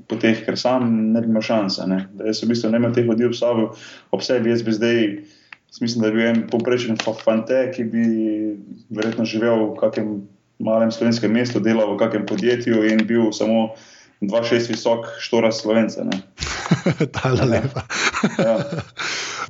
poteh, 0.09 0.41
ker 0.45 0.57
sam 0.57 0.89
ne 1.13 1.21
bi 1.21 1.29
imel 1.29 1.45
šanse. 1.45 1.85
Ne. 1.89 1.99
Da 2.17 2.31
jaz 2.31 2.41
v 2.41 2.49
bistvu 2.49 2.73
ne 2.73 2.81
imel 2.81 2.95
teh 2.95 3.05
ljudi 3.05 3.29
v 3.29 3.37
sobi, 3.37 3.67
ob 4.15 4.25
sebi, 4.25 4.49
jaz 4.49 4.65
bi 4.65 4.73
zdaj, 4.73 5.05
mislim, 5.81 6.01
da 6.01 6.09
bi 6.09 6.17
bil 6.17 6.27
en 6.27 6.41
poprečen 6.49 6.97
fante, 7.23 7.69
ki 7.75 7.85
bi 7.91 8.03
verjetno 8.89 9.25
živel 9.25 9.69
v 9.71 9.77
kakšnem 9.79 10.09
malem 10.59 10.91
slovenskem 10.91 11.31
mestu, 11.31 11.61
delal 11.63 11.93
v 11.93 12.01
kakšnem 12.01 12.25
podjetju 12.27 12.83
in 12.89 13.05
bil 13.07 13.31
samo 13.31 13.69
2-6 14.21 14.67
visok, 14.73 15.07
štora 15.23 15.51
slovence. 15.55 16.03
Tale 17.15 17.45
lepa. 17.53 17.87
ja. 18.35 18.57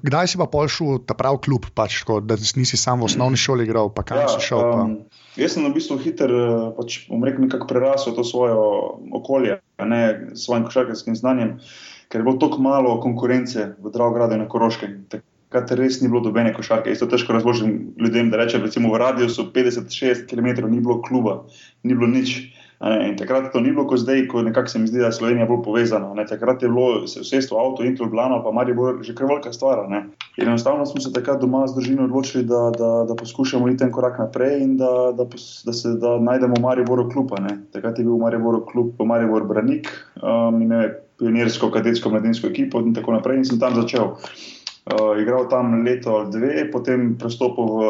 Kdaj 0.06 0.32
si 0.32 0.38
pa 0.38 0.48
šel 0.70 0.88
v 0.96 1.00
ta 1.04 1.18
pravi 1.18 1.42
klub, 1.44 1.66
pač, 1.76 2.04
tako, 2.06 2.22
da 2.22 2.38
nisi 2.38 2.78
samo 2.78 3.04
v 3.04 3.10
osnovni 3.10 3.40
šoli 3.40 3.66
igral, 3.66 3.90
pa 3.92 4.06
kam 4.06 4.22
ja, 4.22 4.30
si 4.30 4.46
šel? 4.46 4.62
Um, 4.62 4.94
jaz 5.36 5.58
sem 5.58 5.66
v 5.66 5.74
bistvu 5.76 5.98
hiter, 6.00 6.32
eh, 6.32 6.70
pač, 6.78 7.10
bom 7.10 7.26
rekel, 7.26 7.50
nekako 7.50 7.68
prerasel 7.68 8.16
to 8.16 8.24
svoje 8.24 8.56
okolje, 9.12 9.60
ne 9.82 10.02
s 10.32 10.46
svojim 10.46 10.70
košarkarskim 10.70 11.18
znanjem, 11.18 11.58
ker 12.08 12.22
je 12.22 12.28
bilo 12.30 12.38
tako 12.40 12.62
malo 12.64 12.96
konkurence 13.02 13.74
v 13.76 13.92
Dravogradu 13.92 14.38
in 14.38 14.46
na 14.46 14.48
Koroškem. 14.48 15.02
Takrat 15.50 15.72
res 15.80 15.96
ni 16.02 16.08
bilo 16.12 16.22
dobene 16.22 16.52
košarke. 16.54 16.92
Isto 16.94 17.08
težko 17.10 17.34
razložim 17.34 17.96
ljudem, 17.98 18.30
da 18.30 18.38
rečem, 18.38 18.62
recimo 18.62 18.92
v 18.94 19.00
radiusu 19.02 19.48
50-60 19.50 20.28
km 20.30 20.70
ni 20.70 20.78
bilo 20.78 21.02
kluba, 21.02 21.40
ni 21.82 21.96
bilo 21.98 22.06
nič. 22.06 22.54
In 22.80 23.18
takrat 23.18 23.50
to 23.52 23.60
ni 23.60 23.74
bilo 23.74 23.84
kot 23.90 24.00
zdaj, 24.00 24.28
ko 24.32 24.44
nekako 24.46 24.70
se 24.72 24.80
mi 24.80 24.88
zdi, 24.88 25.02
da 25.02 25.10
je 25.10 25.18
Slovenija 25.18 25.48
bolj 25.50 25.64
povezana. 25.66 26.14
Ne. 26.14 26.28
Takrat 26.30 26.62
je 26.64 26.70
bilo 26.70 27.02
vsestvo 27.02 27.58
avto 27.58 27.84
in 27.84 27.98
Ljubljana, 27.98 28.44
pa 28.44 28.52
Marijo 28.52 28.76
bo 28.76 28.94
že 29.04 29.16
kar 29.16 29.28
velika 29.28 29.52
stvar. 29.54 29.82
Enostavno 30.38 30.86
smo 30.86 31.02
se 31.02 31.12
takrat 31.14 31.42
doma 31.42 31.66
z 31.68 31.76
družino 31.76 32.06
odločili, 32.06 32.46
da, 32.46 32.70
da, 32.78 32.92
da 33.10 33.16
poskušamo 33.16 33.68
iti 33.74 33.84
en 33.84 33.92
korak 33.92 34.20
naprej 34.20 34.62
in 34.64 34.78
da, 34.78 35.12
da, 35.18 35.26
da 35.66 35.74
se 35.74 35.98
da 35.98 36.20
najdemo 36.20 36.62
Marijo 36.62 36.86
Boro 36.86 37.10
klub. 37.10 37.34
Takrat 37.74 38.00
je 38.00 38.06
bil 38.06 38.22
Marijo 38.22 38.46
Boro 38.46 38.62
klub, 38.66 38.94
Marijo 39.02 39.34
Boro 39.34 39.46
Branik, 39.46 39.90
um, 40.22 40.62
imel 40.62 40.82
je 40.82 40.94
pionirsko, 41.20 41.72
kadetsko, 41.72 42.10
mladinsko 42.10 42.48
ekipo 42.48 42.80
in 42.80 42.94
tako 42.94 43.18
naprej. 43.18 43.42
In 43.42 43.46
sem 43.46 43.60
tam 43.60 43.76
začel. 43.76 44.14
Igral 45.22 45.48
tam 45.50 45.84
leto 45.86 46.16
ali 46.18 46.32
dve, 46.32 46.66
potem 46.72 47.16
prestopil 47.20 47.66
v 47.66 47.90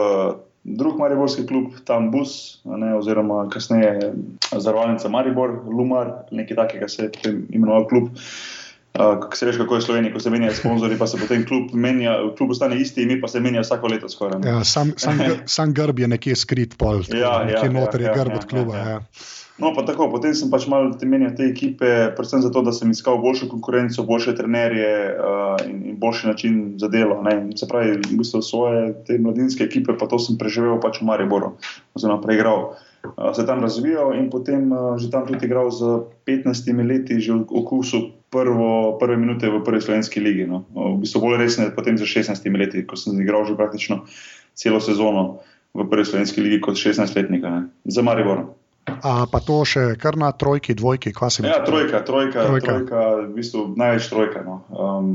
drug 0.63 0.99
mariborski 0.99 1.45
klub, 1.47 1.73
tam 1.87 2.11
Bus, 2.11 2.61
ne, 2.65 2.93
oziroma 2.95 3.47
kasneje 3.49 4.13
Zarvalnica 4.57 5.09
Maribor, 5.09 5.61
Lumar, 5.65 6.11
nekaj 6.31 6.57
takega 6.57 6.87
se 6.87 7.09
je 7.23 7.35
imenoval 7.49 7.87
klub. 7.87 8.09
Uh, 8.99 9.29
se 9.33 9.45
veš, 9.45 9.57
kako 9.61 9.75
je 9.75 9.81
Slovenija, 9.81 10.13
ko 10.13 10.19
se 10.19 10.29
menjajo 10.29 10.55
sponzorji, 10.57 10.97
pa 10.97 11.07
se 11.07 11.17
potem 11.21 11.45
klub 11.47 11.73
menja, 11.73 12.17
klub 12.37 12.51
ostane 12.51 12.79
isti, 12.81 13.05
mi 13.05 13.19
pa 13.21 13.27
se 13.27 13.39
menja 13.39 13.61
vsako 13.61 13.87
leto 13.87 14.09
skoraj. 14.09 14.41
Ja, 14.45 14.63
sam, 14.63 14.91
sam, 14.97 15.19
sam 15.55 15.73
grb 15.73 15.99
je 15.99 16.07
nekje 16.07 16.35
skrit, 16.35 16.73
pol, 16.77 17.03
ja, 17.13 17.43
nekje 17.45 17.69
ja, 17.69 17.71
noter 17.71 18.01
ja, 18.01 18.09
je 18.09 18.17
grb 18.17 18.33
ja, 18.33 18.39
od 18.41 18.49
kluba. 18.49 18.77
Ja, 18.77 18.83
ja. 18.83 18.89
Ja. 18.89 19.01
No, 19.59 19.73
pa 19.75 19.83
tako, 19.83 20.07
potem 20.07 20.31
sem 20.31 20.47
pač 20.47 20.69
malo 20.71 20.93
te 20.95 21.03
menjal 21.03 21.33
te 21.35 21.43
ekipe, 21.51 21.87
predvsem 22.15 22.39
zato, 22.45 22.63
da 22.63 22.71
sem 22.71 22.91
iskal 22.93 23.19
boljšo 23.19 23.49
konkurenco, 23.51 24.05
boljše 24.07 24.33
trenerje 24.37 24.91
uh, 25.11 25.59
in, 25.67 25.81
in 25.91 25.97
boljši 25.99 26.29
način 26.31 26.53
za 26.79 26.87
delo. 26.87 27.19
Ne. 27.25 27.51
Se 27.59 27.67
pravi, 27.67 27.97
v 28.07 28.19
bistvu 28.21 28.39
svoje 28.45 28.93
te 29.07 29.19
mladinske 29.19 29.67
ekipe, 29.67 29.97
pa 29.99 30.07
to 30.07 30.19
sem 30.23 30.39
preživel 30.39 30.79
pač 30.79 31.01
v 31.01 31.09
Mariboru, 31.11 31.57
oziroma 31.91 32.23
preigral. 32.23 32.71
Uh, 33.03 33.33
se 33.35 33.43
tam 33.47 33.59
razvijal 33.63 34.15
in 34.15 34.29
potem 34.31 34.71
uh, 34.71 34.95
že 34.99 35.11
tam 35.11 35.27
tudi 35.27 35.43
igral 35.47 35.67
z 35.75 36.07
15 36.27 36.71
leti, 36.87 37.19
že 37.19 37.35
v 37.35 37.43
okusu 37.51 38.15
prvo, 38.31 38.95
prve 38.95 39.19
minute 39.19 39.43
v 39.43 39.59
prvi 39.63 39.83
slovenski 39.83 40.23
ligi. 40.23 40.47
No. 40.47 40.63
V 40.71 41.03
bistvu 41.03 41.19
bolj 41.27 41.43
resne, 41.43 41.67
potem 41.75 41.99
za 41.99 42.07
16 42.07 42.47
leti, 42.55 42.87
ko 42.87 42.95
sem 42.95 43.19
igral 43.19 43.43
že 43.43 43.59
praktično 43.59 44.07
celo 44.55 44.79
sezono 44.79 45.43
v 45.75 45.83
prvi 45.83 46.05
slovenski 46.07 46.39
ligi 46.41 46.63
kot 46.63 46.79
16-letnik, 46.79 47.43
za 47.85 48.01
Maribor. 48.01 48.58
A 49.03 49.25
pa 49.31 49.39
to 49.43 49.61
še 49.67 49.93
kar 50.01 50.17
na 50.19 50.31
trojki, 50.31 50.75
dvojki, 50.77 51.13
kva 51.15 51.29
si 51.33 51.43
mislil? 51.43 51.55
Ja, 51.55 51.65
trojka, 51.65 52.03
trojka, 52.05 52.47
trojka. 52.47 52.67
trojka 52.67 53.03
v 53.25 53.29
bistvu 53.37 53.65
največ 53.79 54.09
trojka. 54.11 54.43
No. 54.45 54.61
Um, 54.69 55.11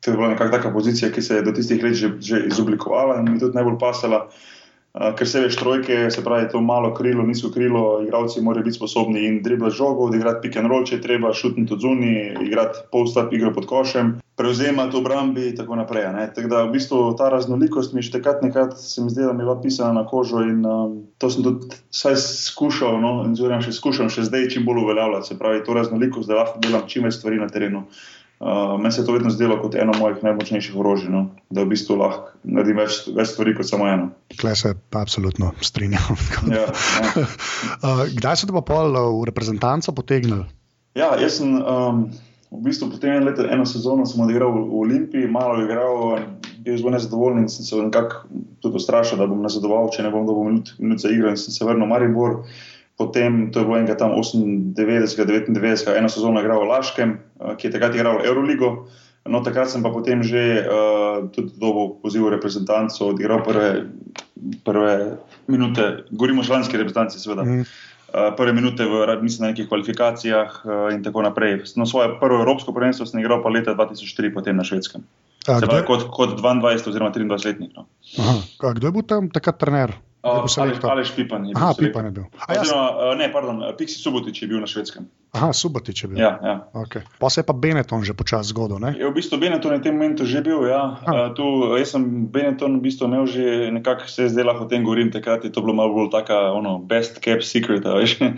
to 0.00 0.12
je 0.12 0.18
bila 0.18 0.34
nekakšna 0.34 0.72
pozicija, 0.74 1.12
ki 1.12 1.22
se 1.24 1.40
je 1.40 1.46
do 1.46 1.54
tistih 1.56 1.80
let 1.82 1.96
že, 1.96 2.12
že 2.20 2.44
izoblikovala 2.50 3.22
in 3.22 3.32
mi 3.32 3.40
tudi 3.40 3.56
najbolj 3.56 3.78
pasala. 3.80 4.26
Uh, 4.28 4.54
ker 4.94 5.26
se 5.28 5.40
veš, 5.42 5.56
trojke, 5.58 6.10
se 6.10 6.22
pravi, 6.24 6.48
to 6.52 6.60
malo 6.60 6.92
krilo, 6.94 7.22
nizko 7.26 7.50
krilo, 7.50 8.02
igravci 8.02 8.40
morajo 8.40 8.64
biti 8.64 8.76
sposobni 8.76 9.24
in 9.26 9.40
dribla 9.42 9.70
žogo, 9.70 10.06
odigrati 10.06 10.42
pick 10.42 10.56
and 10.56 10.70
roll, 10.70 10.86
če 10.86 11.00
treba, 11.02 11.32
šutiti 11.34 11.74
od 11.74 11.82
zunaj, 11.82 12.36
igrati 12.46 12.84
polstap 12.92 13.32
igro 13.34 13.50
pod 13.54 13.66
košem, 13.66 14.14
prevzemati 14.38 14.96
obrambi 14.96 15.48
in 15.48 15.56
tako 15.56 15.76
naprej. 15.76 16.06
Tako 16.34 16.48
da 16.48 16.62
v 16.62 16.72
bistvu 16.76 17.02
ta 17.18 17.28
raznolikost 17.34 17.94
mi 17.94 18.02
še 18.02 18.14
takrat 18.16 18.42
nekrat 18.42 18.78
se 18.78 19.02
mi 19.02 19.10
zdi, 19.10 19.26
da 19.26 19.32
mi 19.32 19.42
je 19.42 19.48
bila 19.48 19.60
pisana 19.62 19.92
na 19.98 20.06
kožo 20.06 20.42
in 20.46 20.62
um, 20.66 20.96
to 21.18 21.30
sem 21.30 21.42
tudi 21.46 21.74
vsaj 21.94 22.18
skušal, 22.22 22.98
no, 23.02 23.16
in 23.26 23.34
zelo 23.38 23.58
še 23.62 23.74
skušam 23.74 24.10
še 24.10 24.28
zdaj 24.30 24.52
čim 24.54 24.66
bolj 24.66 24.84
uveljavljati. 24.86 25.32
Se 25.32 25.38
pravi, 25.38 25.62
to 25.66 25.74
raznolikost, 25.74 26.30
da 26.30 26.42
lahko 26.42 26.62
delam 26.62 26.86
čim 26.90 27.06
več 27.06 27.18
stvari 27.18 27.42
na 27.42 27.50
terenu. 27.50 27.88
Uh, 28.44 28.74
meni 28.76 28.92
se 28.92 29.00
je 29.00 29.06
to 29.06 29.12
vedno 29.12 29.30
zdelo 29.32 29.56
kot 29.62 29.74
eno 29.74 29.92
mojih 29.96 30.18
najmočnejših 30.22 30.74
orožij, 30.76 31.08
no? 31.08 31.22
da 31.48 31.62
v 31.64 31.70
bistvu 31.70 31.94
lahko 31.96 32.34
naredim 32.44 32.76
več, 32.76 32.98
več 33.16 33.30
stvari 33.32 33.54
kot 33.56 33.64
samo 33.64 33.86
eno. 33.88 34.10
Klej 34.36 34.58
se 34.60 34.72
absolutno 34.92 35.54
strinjam. 35.64 36.18
ja, 36.52 36.66
ja. 36.68 37.24
uh, 37.24 38.04
kdaj 38.12 38.36
se 38.36 38.50
te 38.50 38.52
pa 38.52 38.60
pol 38.60 38.92
uh, 38.92 39.08
v 39.16 39.30
reprezentanco 39.30 39.96
potegnil? 39.96 40.44
Ja, 40.92 41.14
jaz 41.16 41.38
sem 41.40 41.56
um, 41.56 42.04
v 42.52 42.60
bistvu 42.68 42.90
potem 42.92 43.16
en 43.16 43.30
leto, 43.30 43.48
eno 43.48 43.64
sezono 43.64 44.04
odigral 44.04 44.52
v, 44.52 44.66
v 44.68 44.82
Olimpiji, 44.84 45.30
malo 45.30 45.64
igral, 45.64 46.20
bil 46.60 46.76
zelo 46.76 46.92
nezadovoljen 46.94 47.46
in 47.46 47.48
sem 47.48 47.64
se 47.64 47.80
nekako 47.80 48.28
tudi 48.60 48.76
ustrašil, 48.76 49.24
da 49.24 49.30
bom 49.30 49.40
nazadoval, 49.42 49.88
če 49.88 50.04
ne 50.04 50.12
bom 50.12 50.28
dobil 50.28 50.52
minut, 50.52 50.76
minut 50.78 51.00
za 51.00 51.08
igro 51.08 51.32
in 51.32 51.40
sem 51.40 51.56
se 51.56 51.64
vrnil 51.64 51.88
v 51.88 51.92
Maribor. 51.96 52.42
Potem, 52.94 53.50
to 53.50 53.58
je 53.58 53.66
bilo 53.66 53.78
enega 53.78 53.96
tam 53.98 54.14
98, 54.14 54.70
99, 54.70 55.98
eno 55.98 56.08
sezono 56.08 56.38
igral 56.38 56.62
v 56.62 56.70
Laškem, 56.70 57.18
eh, 57.18 57.56
ki 57.58 57.66
je 57.66 57.72
takrat 57.74 57.94
igral 57.94 58.22
Euroligo. 58.22 58.86
No, 59.24 59.40
takrat 59.40 59.72
sem 59.72 59.80
pa 59.80 59.88
potem 59.88 60.20
že 60.20 60.68
uh, 60.68 61.24
tudi 61.32 61.56
dobil 61.56 61.96
poziv 62.04 62.28
reprezentanco, 62.28 63.08
odigral 63.08 63.40
prve, 63.40 63.88
prve 64.60 65.16
minute, 65.48 66.04
govorimo 66.12 66.44
o 66.44 66.44
članski 66.44 66.76
reprezentanci, 66.76 67.16
seveda. 67.16 67.40
Mm. 67.40 67.64
Uh, 67.64 68.36
prve 68.36 68.52
minute 68.52 68.84
v 68.84 69.16
mislim, 69.24 69.48
nekih 69.48 69.64
kvalifikacijah 69.64 70.60
uh, 70.60 70.92
in 70.92 71.00
tako 71.00 71.24
naprej. 71.24 71.64
No, 71.80 71.88
svoje 71.88 72.12
prvo 72.20 72.44
evropsko 72.44 72.76
prvenstvo 72.76 73.08
sem 73.08 73.24
igral 73.24 73.40
pa 73.40 73.48
leta 73.48 73.72
2004, 73.72 74.28
potem 74.36 74.60
na 74.60 74.64
švedskem. 74.64 75.00
Se 75.40 75.66
pravi, 75.66 75.88
kot, 75.88 76.04
kot 76.12 76.36
22 76.36 76.92
oziroma 76.92 77.08
23 77.08 77.48
letnik. 77.48 77.72
No. 77.72 77.88
Kdo 78.60 78.86
je 78.86 78.92
bil 78.92 79.08
tam 79.08 79.32
takrat 79.32 79.56
trener? 79.56 79.96
Ali 80.24 81.04
Špipan 81.04 81.44
je 81.44 81.52
bil. 81.52 81.62
Aha, 81.62 81.74
Pipan 81.78 82.04
je 82.04 82.10
bil. 82.10 82.24
Oziroma, 82.48 83.14
ne, 83.18 83.28
pardon, 83.32 83.60
Pixi 83.76 84.00
Subotič 84.00 84.42
je 84.42 84.48
bil 84.48 84.60
na 84.60 84.66
švedskem. 84.66 85.04
Aha, 85.36 85.52
Subotič 85.52 86.02
je 86.02 86.08
bil. 86.08 86.18
Ja, 86.22 86.40
ja. 86.40 86.54
Okay. 86.72 87.04
Pa 87.18 87.28
se 87.28 87.42
je 87.42 87.44
pa 87.44 87.52
Benetton 87.52 88.00
že 88.06 88.16
počasi 88.16 88.54
zgodil. 88.54 88.80
Ne? 88.80 88.94
Je 88.96 89.04
v 89.04 89.12
bistvu 89.12 89.36
Benetton 89.36 89.76
je 89.76 89.82
v 89.82 89.84
tem 89.84 89.92
momentu 89.92 90.24
že 90.24 90.40
bil. 90.40 90.64
Ja. 90.64 90.96
Uh, 91.04 91.34
tu, 91.36 91.44
jaz 91.76 91.92
sem 91.92 92.30
Benetton 92.30 92.80
v 92.80 92.88
bistvu 92.88 93.04
imel 93.10 93.28
že 93.28 93.68
nekako 93.74 94.08
se 94.08 94.30
lahko 94.30 94.64
o 94.64 94.70
tem 94.70 94.80
govorim, 94.80 95.12
takrat 95.12 95.44
je 95.44 95.52
to 95.52 95.60
bilo 95.60 95.76
malo 95.76 95.92
bolj 95.92 96.08
taka, 96.14 96.56
ono, 96.56 96.78
best 96.80 97.20
kept 97.20 97.44
secret. 97.44 97.84
Veš, 97.84 98.16
uh, 98.22 98.32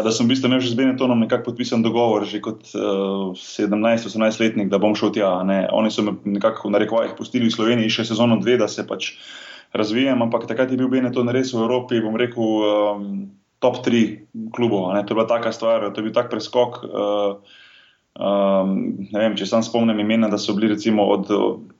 da 0.04 0.10
sem 0.12 0.28
v 0.28 0.36
bistvu 0.36 0.52
imel 0.52 0.60
že 0.60 0.74
z 0.74 0.76
Benettonom 0.76 1.16
nekako 1.24 1.54
podpisan 1.54 1.80
dogovor, 1.80 2.28
že 2.28 2.44
kot 2.44 2.68
uh, 2.76 3.32
17-18 3.32 4.20
letnik, 4.42 4.68
da 4.68 4.82
bom 4.82 4.92
šel 4.92 5.16
tja. 5.16 5.40
Ne. 5.48 5.64
Oni 5.72 5.88
so 5.88 6.04
me 6.04 6.18
nekako 6.26 6.68
v 6.68 6.76
narekovajih 6.76 7.16
pustili 7.16 7.48
v 7.48 7.56
Sloveniji 7.56 8.02
še 8.02 8.10
sezono 8.12 8.36
dve, 8.42 8.60
da 8.60 8.68
se 8.68 8.84
pač 8.84 9.14
razvijem, 9.76 10.22
ampak 10.22 10.46
takrat 10.48 10.70
je 10.70 10.78
bil 10.80 10.88
Benetton 10.92 11.28
res 11.28 11.52
v 11.54 11.62
Evropi, 11.64 12.00
bom 12.00 12.16
rekel, 12.16 12.42
um, 12.42 13.10
top 13.58 13.80
3 13.84 14.52
klubov. 14.52 14.92
Ne? 14.94 15.04
To 15.04 15.14
je 15.14 15.16
bila 15.16 15.28
taka 15.28 15.52
stvar, 15.52 15.88
to 15.92 16.00
je 16.00 16.04
bil 16.08 16.14
tak 16.14 16.28
preskok. 16.30 16.84
Uh, 16.84 17.40
um, 18.20 19.08
vem, 19.12 19.36
če 19.36 19.48
sam 19.48 19.64
spomnim 19.64 20.00
imena, 20.00 20.28
da 20.28 20.38
so 20.40 20.54
bili 20.56 20.74
recimo 20.74 21.06
od, 21.08 21.30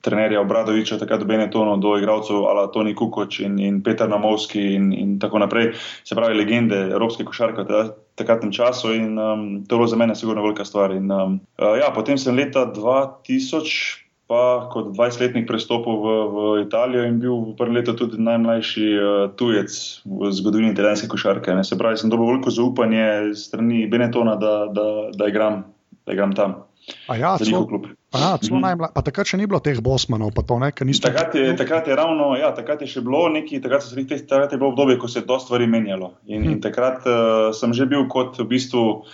trenerja 0.00 0.40
Obradoviča, 0.40 0.98
takrat 1.00 1.20
do 1.24 1.28
Benettona, 1.28 1.76
do 1.80 1.96
igralcev 2.00 2.48
Ala 2.48 2.68
Toni 2.72 2.94
Kukoč 2.96 3.40
in, 3.44 3.60
in 3.60 3.82
Peter 3.84 4.08
Namovski 4.08 4.72
in, 4.76 4.92
in 4.96 5.18
tako 5.20 5.44
naprej, 5.44 5.74
se 6.04 6.16
pravi 6.16 6.38
legende 6.38 6.88
evropske 6.92 7.28
košarke. 7.28 7.68
Takratnem 8.16 8.52
času 8.52 8.94
in 8.96 9.18
um, 9.20 9.46
to 9.68 9.76
je 9.76 9.78
bilo 9.78 9.90
za 9.92 9.96
mene 10.00 10.16
sigurno 10.16 10.40
velika 10.42 10.64
stvar. 10.64 10.96
In, 10.96 11.12
um, 11.12 11.40
uh, 11.60 11.76
ja, 11.76 11.92
potem 11.92 12.16
sem 12.16 12.36
leta 12.36 12.64
2000 12.72 14.05
pa 14.26 14.66
kot 14.74 14.90
20-letnik 14.90 15.46
prestopil 15.46 16.02
v, 16.02 16.06
v 16.34 16.36
Italijo 16.66 17.06
in 17.06 17.22
bil 17.22 17.34
v 17.46 17.54
prvem 17.54 17.78
letu 17.78 17.94
tudi 17.94 18.18
najmlajši 18.18 18.86
uh, 18.98 19.06
tujec 19.38 19.70
v 20.02 20.30
zgodovini 20.34 20.74
italijanske 20.74 21.06
košarke. 21.06 21.54
Ne. 21.54 21.62
Se 21.62 21.78
pravi, 21.78 21.98
sem 21.98 22.10
dobil 22.10 22.34
veliko 22.34 22.50
zaupanje 22.50 23.36
strani 23.38 23.86
Benettona, 23.86 24.34
da, 24.34 24.66
da, 24.66 24.86
da, 25.14 25.28
igram, 25.30 25.62
da 26.02 26.18
igram 26.18 26.34
tam. 26.34 26.66
Ja, 27.10 27.34
celo, 27.38 27.66
aha, 28.14 28.38
celo 28.38 28.58
mm 28.58 28.62
-hmm. 28.62 28.90
pa 28.94 29.02
takrat 29.02 29.26
še 29.26 29.38
ni 29.38 29.46
bilo 29.46 29.58
teh 29.58 29.78
bosmanov, 29.82 30.30
pa 30.34 30.42
to 30.42 30.58
ne, 30.58 30.70
ker 30.70 30.86
niste. 30.86 31.06
Takrat 31.06 31.34
je, 31.34 31.56
takrat 31.56 31.86
je 31.86 31.96
ravno, 31.96 32.34
ja, 32.38 32.50
takrat 32.54 32.82
je 32.82 32.86
še 32.86 33.00
bilo 33.02 33.28
neki, 33.28 33.60
takrat, 33.62 33.82
so, 33.82 33.94
takrat 33.94 34.52
je 34.52 34.58
bilo 34.58 34.70
obdobje, 34.70 34.98
ko 34.98 35.08
se 35.08 35.18
je 35.18 35.26
dosta 35.26 35.46
stvari 35.46 35.66
menjalo. 35.66 36.14
In, 36.26 36.42
hm. 36.42 36.50
in 36.50 36.60
takrat 36.60 37.06
uh, 37.06 37.54
sem 37.54 37.74
že 37.74 37.86
bil 37.86 38.06
kot 38.08 38.38
v 38.38 38.46
bistvu 38.46 38.82
uh, 38.90 39.06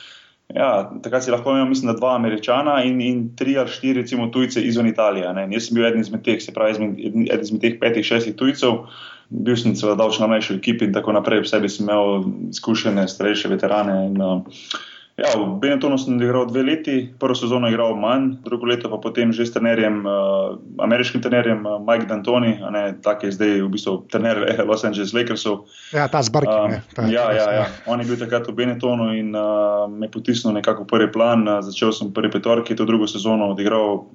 Ja, 0.55 0.91
takrat 1.03 1.25
si 1.25 1.33
lahko 1.33 1.55
imel, 1.55 1.71
mislim, 1.71 1.95
dva 1.97 2.15
američana 2.17 2.83
in, 2.85 3.01
in 3.01 3.23
tri 3.37 3.57
ali 3.59 3.71
štiri, 3.73 4.03
recimo, 4.03 4.29
tujce 4.29 4.61
izven 4.61 4.87
Italije. 4.91 5.33
Ne. 5.33 5.47
Jaz 5.53 5.69
sem 5.69 5.79
bil 5.79 5.87
eden 5.89 6.01
izmed 6.01 6.25
teh, 6.27 6.41
se 6.43 6.53
pravi, 6.53 6.91
eden 7.09 7.27
izmed 7.41 7.63
teh 7.65 7.79
petih, 7.81 8.05
šestih 8.07 8.37
tujcev. 8.37 8.85
Bil 9.33 9.57
sem 9.57 9.77
seveda 9.77 10.03
davčno 10.03 10.29
mlajši 10.29 10.53
v 10.53 10.61
ekipi 10.61 10.89
in 10.89 10.93
tako 10.93 11.15
naprej, 11.17 11.41
v 11.45 11.49
sebi 11.49 11.71
sem 11.73 11.89
imel 11.89 12.27
izkušene, 12.53 13.07
starejše 13.09 13.49
veterane. 13.49 13.97
In, 14.11 14.21
uh, 14.21 14.83
Ja, 15.23 15.39
v 15.39 15.55
Benettonu 15.63 15.95
sem 15.95 16.19
igral 16.19 16.51
dve 16.51 16.67
leti, 16.67 17.07
prvo 17.15 17.35
sezono 17.39 17.71
igral 17.71 17.95
manj, 17.95 18.43
drugo 18.43 18.67
leto 18.67 18.91
pa 18.91 18.99
potem 18.99 19.31
že 19.31 19.47
s 19.47 19.55
trenerjem, 19.55 20.03
uh, 20.03 20.59
ameriškim 20.83 21.23
trenerjem 21.23 21.63
uh, 21.63 21.79
Mike 21.79 22.11
D'Antoni, 22.11 22.59
ki 22.59 23.31
je 23.31 23.37
zdaj 23.39 23.53
v 23.63 23.69
bistvu 23.71 24.03
trener 24.11 24.43
Los 24.67 24.83
Angeles 24.83 25.15
Lakersov. 25.15 25.71
Ja, 25.95 26.11
ta 26.11 26.27
zbrk. 26.27 26.51
Uh, 26.51 27.07
ja, 27.07 27.31
ja, 27.31 27.47
ja, 27.55 27.65
on 27.87 28.03
je 28.03 28.11
bil 28.11 28.19
takrat 28.19 28.51
v 28.51 28.57
Benettonu 28.59 29.15
in 29.15 29.31
uh, 29.31 29.87
me 29.87 30.11
potisnil 30.11 30.59
nekako 30.59 30.91
v 30.91 30.91
prvi 30.91 31.09
plan. 31.15 31.47
Uh, 31.47 31.63
začel 31.63 31.95
sem 31.95 32.11
prvi 32.11 32.35
petorki, 32.35 32.75
to 32.75 32.83
drugo 32.83 33.07
sezono 33.07 33.55
odigral. 33.55 34.11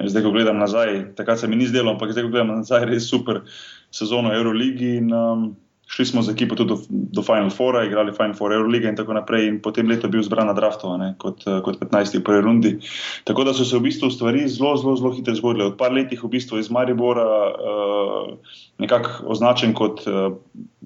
Zdaj, 0.00 0.24
ko 0.24 0.32
gledam 0.32 0.56
nazaj, 0.56 1.12
takrat 1.20 1.36
se 1.36 1.48
mi 1.50 1.60
ni 1.60 1.68
zdelo, 1.68 1.92
ampak 1.92 2.16
zdaj, 2.16 2.24
ko 2.24 2.32
gledam 2.32 2.56
nazaj, 2.64 2.88
res 2.88 3.12
super 3.12 3.44
sezono 3.92 4.32
Euroligi. 4.32 4.96
In, 5.04 5.12
um, 5.12 5.52
šli 5.90 6.06
smo 6.06 6.22
z 6.22 6.30
ekipo 6.30 6.54
tudi 6.54 6.68
do, 6.68 6.78
do 6.88 7.22
Final 7.22 7.50
Foura, 7.50 7.84
igrali 7.84 8.12
Final 8.12 8.34
Four, 8.34 8.52
Euroliga 8.52 8.88
in 8.88 8.96
tako 8.96 9.12
naprej. 9.12 9.48
In 9.48 9.58
potem 9.62 9.88
leto 9.90 10.08
bil 10.08 10.22
zbran 10.22 10.46
na 10.46 10.54
draftu, 10.54 10.86
kot, 11.18 11.42
kot 11.64 11.80
15. 11.80 12.18
v 12.18 12.22
prvi 12.22 12.40
rundi. 12.46 12.72
Tako 13.26 13.44
da 13.44 13.54
so 13.54 13.66
se 13.66 13.76
v 13.76 13.88
bistvu 13.88 14.10
stvari 14.10 14.46
zelo, 14.48 14.76
zelo, 14.78 14.94
zelo 14.96 15.10
hitro 15.10 15.34
zgodile. 15.34 15.66
Od 15.72 15.78
par 15.78 15.90
letih 15.92 16.22
v 16.22 16.30
bistvu 16.30 16.62
iz 16.62 16.70
Maribora 16.70 17.26
uh, 17.50 18.54
nekako 18.78 19.34
označen 19.34 19.74
kot 19.74 20.06
uh, 20.06 20.30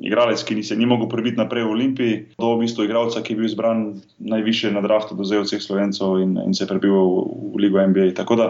igralec, 0.01 0.41
ki 0.41 0.63
se 0.65 0.77
ni 0.77 0.89
mogel 0.89 1.09
prebiti 1.13 1.37
naprej 1.37 1.69
v 1.69 1.77
Olimpiji, 1.77 2.15
do 2.41 2.57
v 2.57 2.65
bistvu 2.65 2.89
igralca, 2.89 3.21
ki 3.21 3.37
je 3.37 3.43
bil 3.45 3.53
zbran 3.53 3.85
najviše 4.25 4.73
na 4.73 4.81
draftu 4.81 5.21
do 5.21 5.29
zdaj 5.29 5.45
vseh 5.45 5.61
slovencev 5.61 6.17
in, 6.25 6.41
in 6.41 6.57
se 6.57 6.65
je 6.65 6.73
prebil 6.73 6.97
v, 6.97 7.29
v 7.53 7.65
Ligo 7.67 7.77
NBA. 7.77 8.17
Tako 8.17 8.41
da 8.41 8.49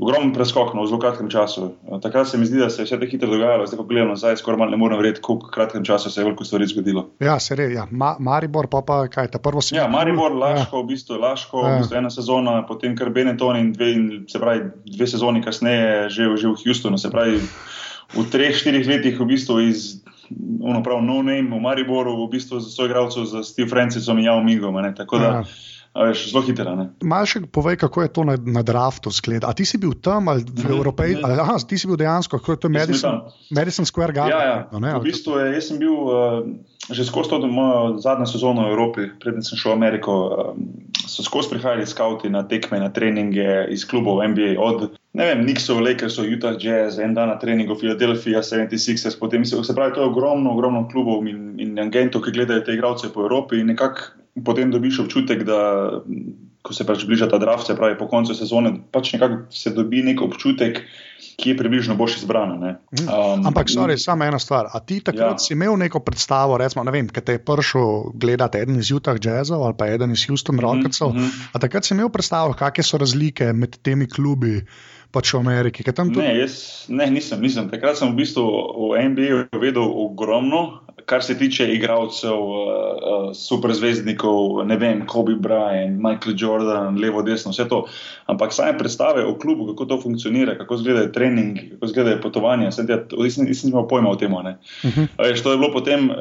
ogromen 0.00 0.32
preskok 0.34 0.74
no, 0.74 0.82
v 0.82 0.90
zelo 0.90 0.98
kratkem 0.98 1.30
času. 1.30 1.74
Takrat 2.02 2.28
se 2.28 2.38
mi 2.38 2.46
zdi, 2.46 2.58
da 2.58 2.70
se 2.70 2.82
je 2.82 2.86
vse 2.86 2.98
te 3.00 3.06
hitro 3.06 3.30
dogajalo, 3.30 3.66
zdaj 3.66 3.78
pa 3.78 3.84
gledam 3.88 4.08
nazaj, 4.14 4.36
skoraj 4.36 4.70
ne 4.70 4.76
morem 4.76 4.98
verjeti, 4.98 5.22
koliko 5.22 5.50
kratkem 5.54 5.84
času 5.84 6.10
se 6.10 6.20
je 6.20 6.24
veliko 6.24 6.44
stvari 6.44 6.66
zgodilo. 6.66 7.06
Ja, 7.20 7.38
se 7.40 7.54
res, 7.54 7.72
ja. 7.74 7.86
Ma, 7.90 8.14
Maribor 8.18 8.66
pa, 8.70 8.82
pa 8.86 9.04
kaj, 9.08 9.30
ta 9.34 9.38
prvo 9.38 9.62
sezona. 9.62 9.82
Ja, 9.82 9.88
Maribor, 9.88 10.34
Laško, 10.34 10.76
ja. 10.76 10.82
v 10.82 10.86
bistvu, 10.88 11.18
Laško, 11.22 11.62
ja. 11.62 11.74
v 11.74 11.82
bistvu 11.82 11.98
ena 11.98 12.10
sezona, 12.10 12.56
potem 12.68 12.96
kar 12.98 13.10
Benetton 13.14 13.60
in 13.60 13.72
dve, 13.72 13.90
in, 13.92 14.08
se 14.30 14.40
pravi, 14.42 14.70
dve 14.96 15.10
sezoni 15.10 15.44
kasneje 15.44 16.08
že, 16.08 16.30
že 16.36 16.48
v 16.48 16.56
Houstonu, 16.64 16.98
se 16.98 17.10
pravi, 17.10 17.38
v 18.14 18.26
treh, 18.30 18.56
štirih 18.56 18.88
letih 18.88 19.20
v 19.20 19.30
bistvu 19.34 19.60
iz. 19.68 20.00
Ono 20.64 20.80
prav, 20.80 21.02
no 21.04 21.18
name 21.20 21.52
v 21.52 21.60
Mariboru, 21.60 22.16
v 22.24 22.30
bistvu 22.32 22.56
za 22.56 22.70
svoj 22.72 22.88
igralcev, 22.88 23.26
za 23.28 23.42
Steve 23.44 23.68
Francisom 23.68 24.18
in 24.18 24.24
Javom 24.24 24.46
Migom. 24.48 24.78
Tako 24.96 25.20
da, 25.20 25.28
ja. 25.28 25.42
Veš, 25.94 26.32
zelo 26.32 26.42
hitro. 26.42 26.74
Malo 27.06 27.26
še 27.30 27.44
povej, 27.54 27.78
kako 27.78 28.02
je 28.02 28.10
to 28.10 28.22
na, 28.26 28.34
na 28.34 28.64
draftu 28.66 29.14
zgleda. 29.14 29.46
A 29.46 29.54
ti 29.54 29.62
si 29.62 29.78
bil 29.78 29.94
tam 29.94 30.26
ali 30.26 30.42
v 30.42 30.66
Evropi? 30.74 31.14
Aha, 31.22 31.54
ti 31.62 31.78
si 31.78 31.86
bil 31.86 31.94
dejansko, 32.00 32.42
kako 32.42 32.56
je 32.56 32.60
to 32.66 32.68
Madison, 32.74 33.20
Madison 33.54 33.86
Square 33.86 34.10
Garden. 34.10 34.34
Ja, 34.34 34.66
ja. 34.66 34.78
Ne, 34.82 34.98
v 34.98 35.06
bistvu 35.06 35.38
je, 35.38 35.46
jaz 35.54 35.70
sem 35.70 35.78
bil 35.78 35.94
uh, 35.94 36.42
že 36.90 37.06
skozi 37.06 37.30
to 37.30 37.46
mojo 37.46 38.02
zadnjo 38.02 38.26
sezono 38.26 38.66
v 38.66 38.74
Evropi, 38.74 39.02
preden 39.22 39.46
sem 39.46 39.56
šel 39.56 39.72
v 39.72 39.76
Ameriko. 39.78 40.12
Um, 40.52 40.90
so 41.06 41.22
skozi 41.22 41.54
prihajali 41.54 41.86
skauti 41.86 42.28
na 42.28 42.42
tekme, 42.42 42.80
na 42.80 42.90
treninge 42.90 43.70
iz 43.70 43.86
klubov 43.88 44.20
NBA, 44.20 44.58
od 44.58 44.98
ne 45.14 45.24
vem, 45.30 45.46
Nixov, 45.46 45.78
Lakersov, 45.78 46.26
Utah 46.26 46.58
Jazz, 46.58 46.98
en 46.98 47.14
dan 47.14 47.30
na 47.30 47.38
treningu 47.38 47.78
Philadelphia 47.78 48.42
76ers, 48.42 49.14
potem 49.14 49.44
se, 49.46 49.56
se 49.62 49.76
pravi, 49.76 49.94
to 49.94 50.02
je 50.02 50.10
ogromno, 50.10 50.52
ogromno 50.52 50.88
klubov 50.90 51.22
in, 51.28 51.54
in 51.62 51.78
agentov, 51.78 52.26
ki 52.26 52.34
gledajo 52.34 52.66
te 52.66 52.74
igralce 52.74 53.12
po 53.14 53.24
Evropi 53.24 53.62
in 53.62 53.70
nekako 53.70 54.23
potem 54.44 54.70
dobiš 54.70 55.04
občutek, 55.06 55.44
da 55.46 55.60
ko 56.64 56.72
se 56.72 56.86
pač 56.88 57.04
bliža 57.04 57.28
ta 57.28 57.38
draft, 57.38 57.68
se 57.68 57.76
pravi 57.76 57.98
po 58.00 58.08
koncu 58.08 58.34
sezone, 58.34 58.72
pač 58.92 59.12
nekako 59.12 59.52
se 59.52 59.70
dobi 59.76 60.00
nek 60.06 60.22
občutek, 60.24 60.80
ki 61.34 61.50
je 61.52 61.56
približno 61.58 61.96
boš 61.98 62.22
izbran. 62.22 62.54
Mm. 62.56 63.04
Um, 63.04 63.44
Ampak, 63.50 63.68
sorry, 63.68 63.98
samo 64.00 64.24
ena 64.24 64.38
stvar. 64.40 64.70
A 64.72 64.80
ti 64.80 65.00
takrat 65.04 65.36
ja. 65.36 65.42
si 65.42 65.52
imel 65.52 65.76
neko 65.76 66.00
predstavo, 66.00 66.56
recimo, 66.60 66.86
ne 66.86 66.94
vem, 66.94 67.10
kaj 67.10 67.26
te 67.26 67.36
je 67.36 67.42
prišel 67.44 68.16
gledati 68.16 68.62
eden 68.64 68.80
iz 68.80 68.92
Utah 68.94 69.18
Jazzov 69.20 69.66
ali 69.66 69.76
pa 69.76 69.90
eden 69.92 70.14
iz 70.14 70.24
Houston 70.30 70.56
mhm, 70.56 70.64
Rocketsov. 70.64 71.12
Mm 71.12 71.20
-hmm. 71.20 71.48
A 71.52 71.58
takrat 71.58 71.84
si 71.84 71.94
imel 71.94 72.08
predstavo, 72.08 72.54
kakšne 72.54 72.84
so 72.84 72.98
razlike 72.98 73.52
med 73.52 73.76
temi 73.82 74.08
klubi? 74.08 74.64
Pač 75.14 75.30
v 75.34 75.38
Ameriki. 75.38 75.84
Tudi... 75.86 76.18
Ne, 76.18 76.38
jaz, 76.38 76.86
ne, 76.88 77.06
nisem, 77.06 77.38
nisem. 77.40 77.70
Takrat 77.70 77.94
sem 77.94 78.10
v 78.10 78.16
bistvu 78.18 78.42
v 78.90 78.98
NBA 79.08 79.46
vedel 79.62 79.86
ogromno, 79.86 80.82
kar 81.06 81.22
se 81.22 81.38
tiče 81.38 81.66
igralcev, 81.74 82.32
uh, 82.32 82.58
uh, 82.58 83.30
superzvezdnikov, 83.34 84.66
ne 84.66 84.76
vem, 84.76 85.06
Kobe 85.06 85.34
Bryant, 85.34 85.96
Michael 85.96 86.36
Jordan, 86.38 86.98
levo, 87.00 87.22
desno, 87.22 87.52
vse 87.52 87.68
to. 87.68 87.84
Ampak 88.26 88.52
same 88.52 88.78
predstave 88.78 89.24
o 89.26 89.34
klubu, 89.38 89.66
kako 89.72 89.84
to 89.84 90.00
funkcionira, 90.00 90.58
kako 90.58 90.74
izgledajo 90.74 91.12
treningi, 91.12 91.68
kako 91.74 91.86
izgledajo 91.86 92.20
potovanja, 92.22 92.70
nisem, 93.18 93.44
nisem 93.44 93.70
imel 93.70 93.88
pojma 93.88 94.10
o 94.10 94.16
tem. 94.16 94.34
Uh. 94.34 94.40
-huh. 94.42 95.42
To 95.42 95.52
je 95.52 95.58
bilo 95.58 95.72
potem. 95.72 96.10
Uh, 96.10 96.16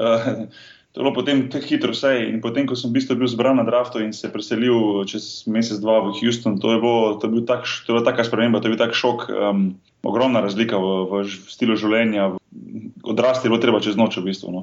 To 0.94 1.02
je 1.02 1.04
bilo 1.04 1.14
potem 1.18 1.50
tako 1.50 1.66
hitro, 1.66 1.92
vse. 1.92 2.30
In 2.30 2.38
potem, 2.38 2.70
ko 2.70 2.78
sem 2.78 2.94
v 2.94 3.02
bil 3.02 3.26
zbran 3.26 3.58
na 3.58 3.66
draftu 3.66 3.98
in 3.98 4.14
se 4.14 4.30
preselil 4.30 5.02
čez 5.10 5.50
mesec, 5.50 5.82
dva 5.82 6.06
v 6.06 6.14
Houston, 6.22 6.62
to 6.62 6.70
je, 6.70 6.78
bilo, 6.78 7.18
to 7.18 7.26
je, 7.26 7.32
bil 7.34 7.42
tak, 7.50 7.66
to 7.66 7.90
je 7.90 7.94
bila 7.98 8.06
taka 8.06 8.22
sprememba, 8.22 8.62
to 8.62 8.70
je 8.70 8.78
bil 8.78 8.82
tak 8.86 8.94
šok, 8.94 9.26
um, 9.34 9.74
ogromna 10.06 10.46
razlika 10.46 10.78
v, 10.78 10.92
v 11.10 11.26
stilu 11.50 11.74
življenja, 11.74 12.38
odrasti 13.04 13.48
je 13.48 13.50
bilo 13.50 13.62
treba 13.62 13.82
čez 13.82 13.98
noč, 13.98 14.22
v 14.22 14.30
bistvu. 14.30 14.54
No. 14.54 14.62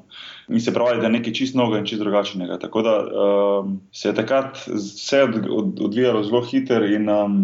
In 0.55 0.63
se 0.63 0.71
pravi, 0.71 1.03
da 1.03 1.11
je 1.11 1.17
nekaj 1.19 1.35
čist 1.35 1.59
noga 1.59 1.83
in 1.83 1.89
čist 1.91 1.99
drugačnega. 1.99 2.63
Tako 2.63 2.83
da 2.87 2.95
um, 3.03 3.81
se 3.91 4.09
je 4.09 4.15
takrat 4.15 4.63
vse 4.71 5.27
odvijalo 5.83 6.23
zelo 6.23 6.47
hitro 6.47 6.87
in 6.87 7.11
um, 7.11 7.41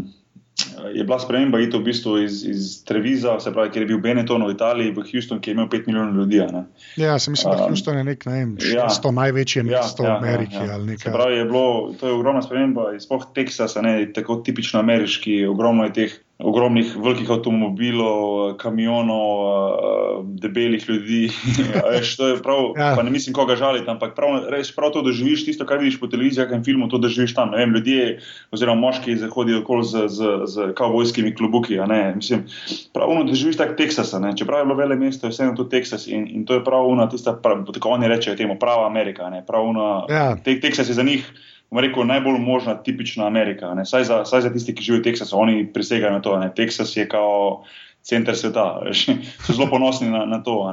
je 0.95 1.05
bila 1.05 1.19
sprememba 1.21 1.61
iti 1.61 1.77
v 1.77 1.83
bistvu 1.83 2.19
iz, 2.23 2.45
iz 2.45 2.85
Treviza, 2.85 3.41
se 3.41 3.53
pravi, 3.53 3.71
ker 3.71 3.83
je 3.83 3.91
bil 3.93 4.01
Benetton 4.03 4.45
v 4.47 4.55
Italiji, 4.55 4.93
v 4.97 5.05
Houston, 5.13 5.41
ki 5.41 5.51
je 5.51 5.55
imel 5.55 5.69
5 5.73 5.87
milijonov 5.87 6.15
ljudi. 6.17 6.43
Ne. 6.53 6.65
Ja, 6.97 7.19
se 7.19 7.31
mislim, 7.31 7.53
da 7.53 7.65
um, 7.65 7.71
Houston 7.71 7.99
je 7.99 8.05
nek, 8.05 8.27
ne 8.27 8.33
vem, 8.33 8.57
šesto 8.61 9.09
ja, 9.09 9.19
največje 9.21 9.61
ja, 9.63 9.67
mesto 9.71 10.05
ja, 10.05 10.11
v 10.11 10.17
Ameriki. 10.17 10.57
Ja, 10.57 10.77
ja. 10.77 10.99
Se 10.99 11.13
pravi, 11.13 11.37
je 11.37 11.45
bilo, 11.45 11.95
to 12.01 12.07
je 12.07 12.13
ogromna 12.13 12.43
sprememba, 12.43 12.93
izpoh 12.97 13.27
Teksasa, 13.35 13.83
ne, 13.83 13.99
tako 14.13 14.41
tipično 14.47 14.81
ameriški, 14.81 15.45
ogromno 15.47 15.85
je 15.89 15.93
teh 15.93 16.21
ogromnih 16.37 16.91
velikih 17.01 17.31
avtomobilov, 17.33 18.57
kamionov, 18.61 19.29
eh, 19.41 20.25
debelih 20.43 20.85
ljudi. 20.89 21.21
Veš, 21.97 22.17
prav, 22.45 22.77
ja. 22.77 22.93
Pa 22.97 23.03
ne 23.03 23.11
mislim, 23.11 23.35
koga 23.35 23.57
žaliti, 23.57 23.89
ampak 23.91 24.13
prav, 24.15 24.45
res, 24.53 24.69
prav 24.77 24.93
to 24.93 25.03
doživiš, 25.03 25.47
tisto, 25.49 25.65
kar 25.67 25.81
vidiš 25.81 25.97
po 26.01 26.11
televiziji 26.13 26.45
in 26.53 26.65
filmu, 26.65 26.91
to 26.93 27.01
doživiš 27.01 27.35
tam. 27.35 27.57
Vem, 27.57 27.73
ljudje, 27.73 28.21
oziroma 28.53 28.81
moški, 28.81 29.17
hodijo 29.33 29.63
okoli 29.65 29.85
z, 29.85 30.05
z, 30.13 30.37
z 30.45 30.69
kavbojskimi 30.77 31.35
klubuki. 31.35 31.81
Mislim, 32.15 32.45
prav 32.93 33.11
ono 33.11 33.25
doživiš 33.25 33.57
tak 33.57 33.77
Teksas. 33.77 34.13
Čeprav 34.37 34.61
je 34.61 34.69
bilo 34.69 34.77
vele 34.77 34.97
mesto, 34.97 35.27
je 35.27 35.33
vseeno 35.33 35.57
to 35.57 35.65
Teksas 35.65 36.07
in, 36.07 36.29
in 36.29 36.45
to 36.45 36.61
je 36.61 36.65
prav 36.65 36.85
ono, 36.85 37.07
tista, 37.09 37.33
prav, 37.33 37.65
tako 37.73 37.97
oni 37.97 38.09
rečejo 38.09 38.37
temu, 38.37 38.59
prava 38.61 38.87
Amerika. 38.87 39.33
Prav 39.47 39.73
ono, 39.73 40.07
ja. 40.11 40.37
te, 40.37 40.61
Teksas 40.61 40.89
je 40.89 40.95
za 40.95 41.03
njih 41.03 41.33
rekel, 41.71 42.07
najbolj 42.07 42.39
možna, 42.39 42.75
tipična 42.83 43.27
Amerika. 43.27 43.85
Saj 43.85 44.05
za, 44.05 44.25
saj 44.25 44.41
za 44.41 44.53
tisti, 44.53 44.75
ki 44.75 44.83
živijo 44.83 45.01
v 45.01 45.05
Teksasu, 45.05 45.39
oni 45.39 45.67
prisegajo 45.73 46.13
na 46.13 46.23
to. 46.23 46.39
Ne? 46.39 46.51
Teksas 46.55 46.97
je 46.97 47.09
kao 47.09 47.65
center 48.03 48.37
sveta, 48.37 48.83
so 49.45 49.53
zelo 49.53 49.71
ponosni 49.71 50.11
na, 50.11 50.25
na 50.27 50.43
to. 50.43 50.73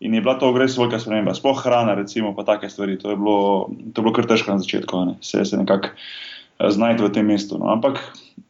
In 0.00 0.14
je 0.14 0.20
bila 0.20 0.34
to 0.38 0.50
res 0.58 0.74
velika 0.78 0.98
sprememba, 0.98 1.34
sploh 1.34 1.60
hrana, 1.62 1.94
recimo, 1.94 2.34
pa 2.34 2.42
take 2.42 2.70
stvari. 2.70 2.98
To 2.98 3.12
je 3.12 3.16
bilo, 3.16 3.70
to 3.92 4.00
je 4.00 4.02
bilo 4.02 4.14
kar 4.14 4.26
težko 4.26 4.56
na 4.56 4.58
začetku, 4.58 5.04
ne? 5.04 5.14
se, 5.20 5.44
se 5.44 5.56
nekako 5.56 5.92
eh, 5.92 6.70
znajti 6.70 7.04
v 7.04 7.12
tem 7.12 7.26
mestu. 7.26 7.58
No? 7.60 7.70
Ampak 7.70 8.00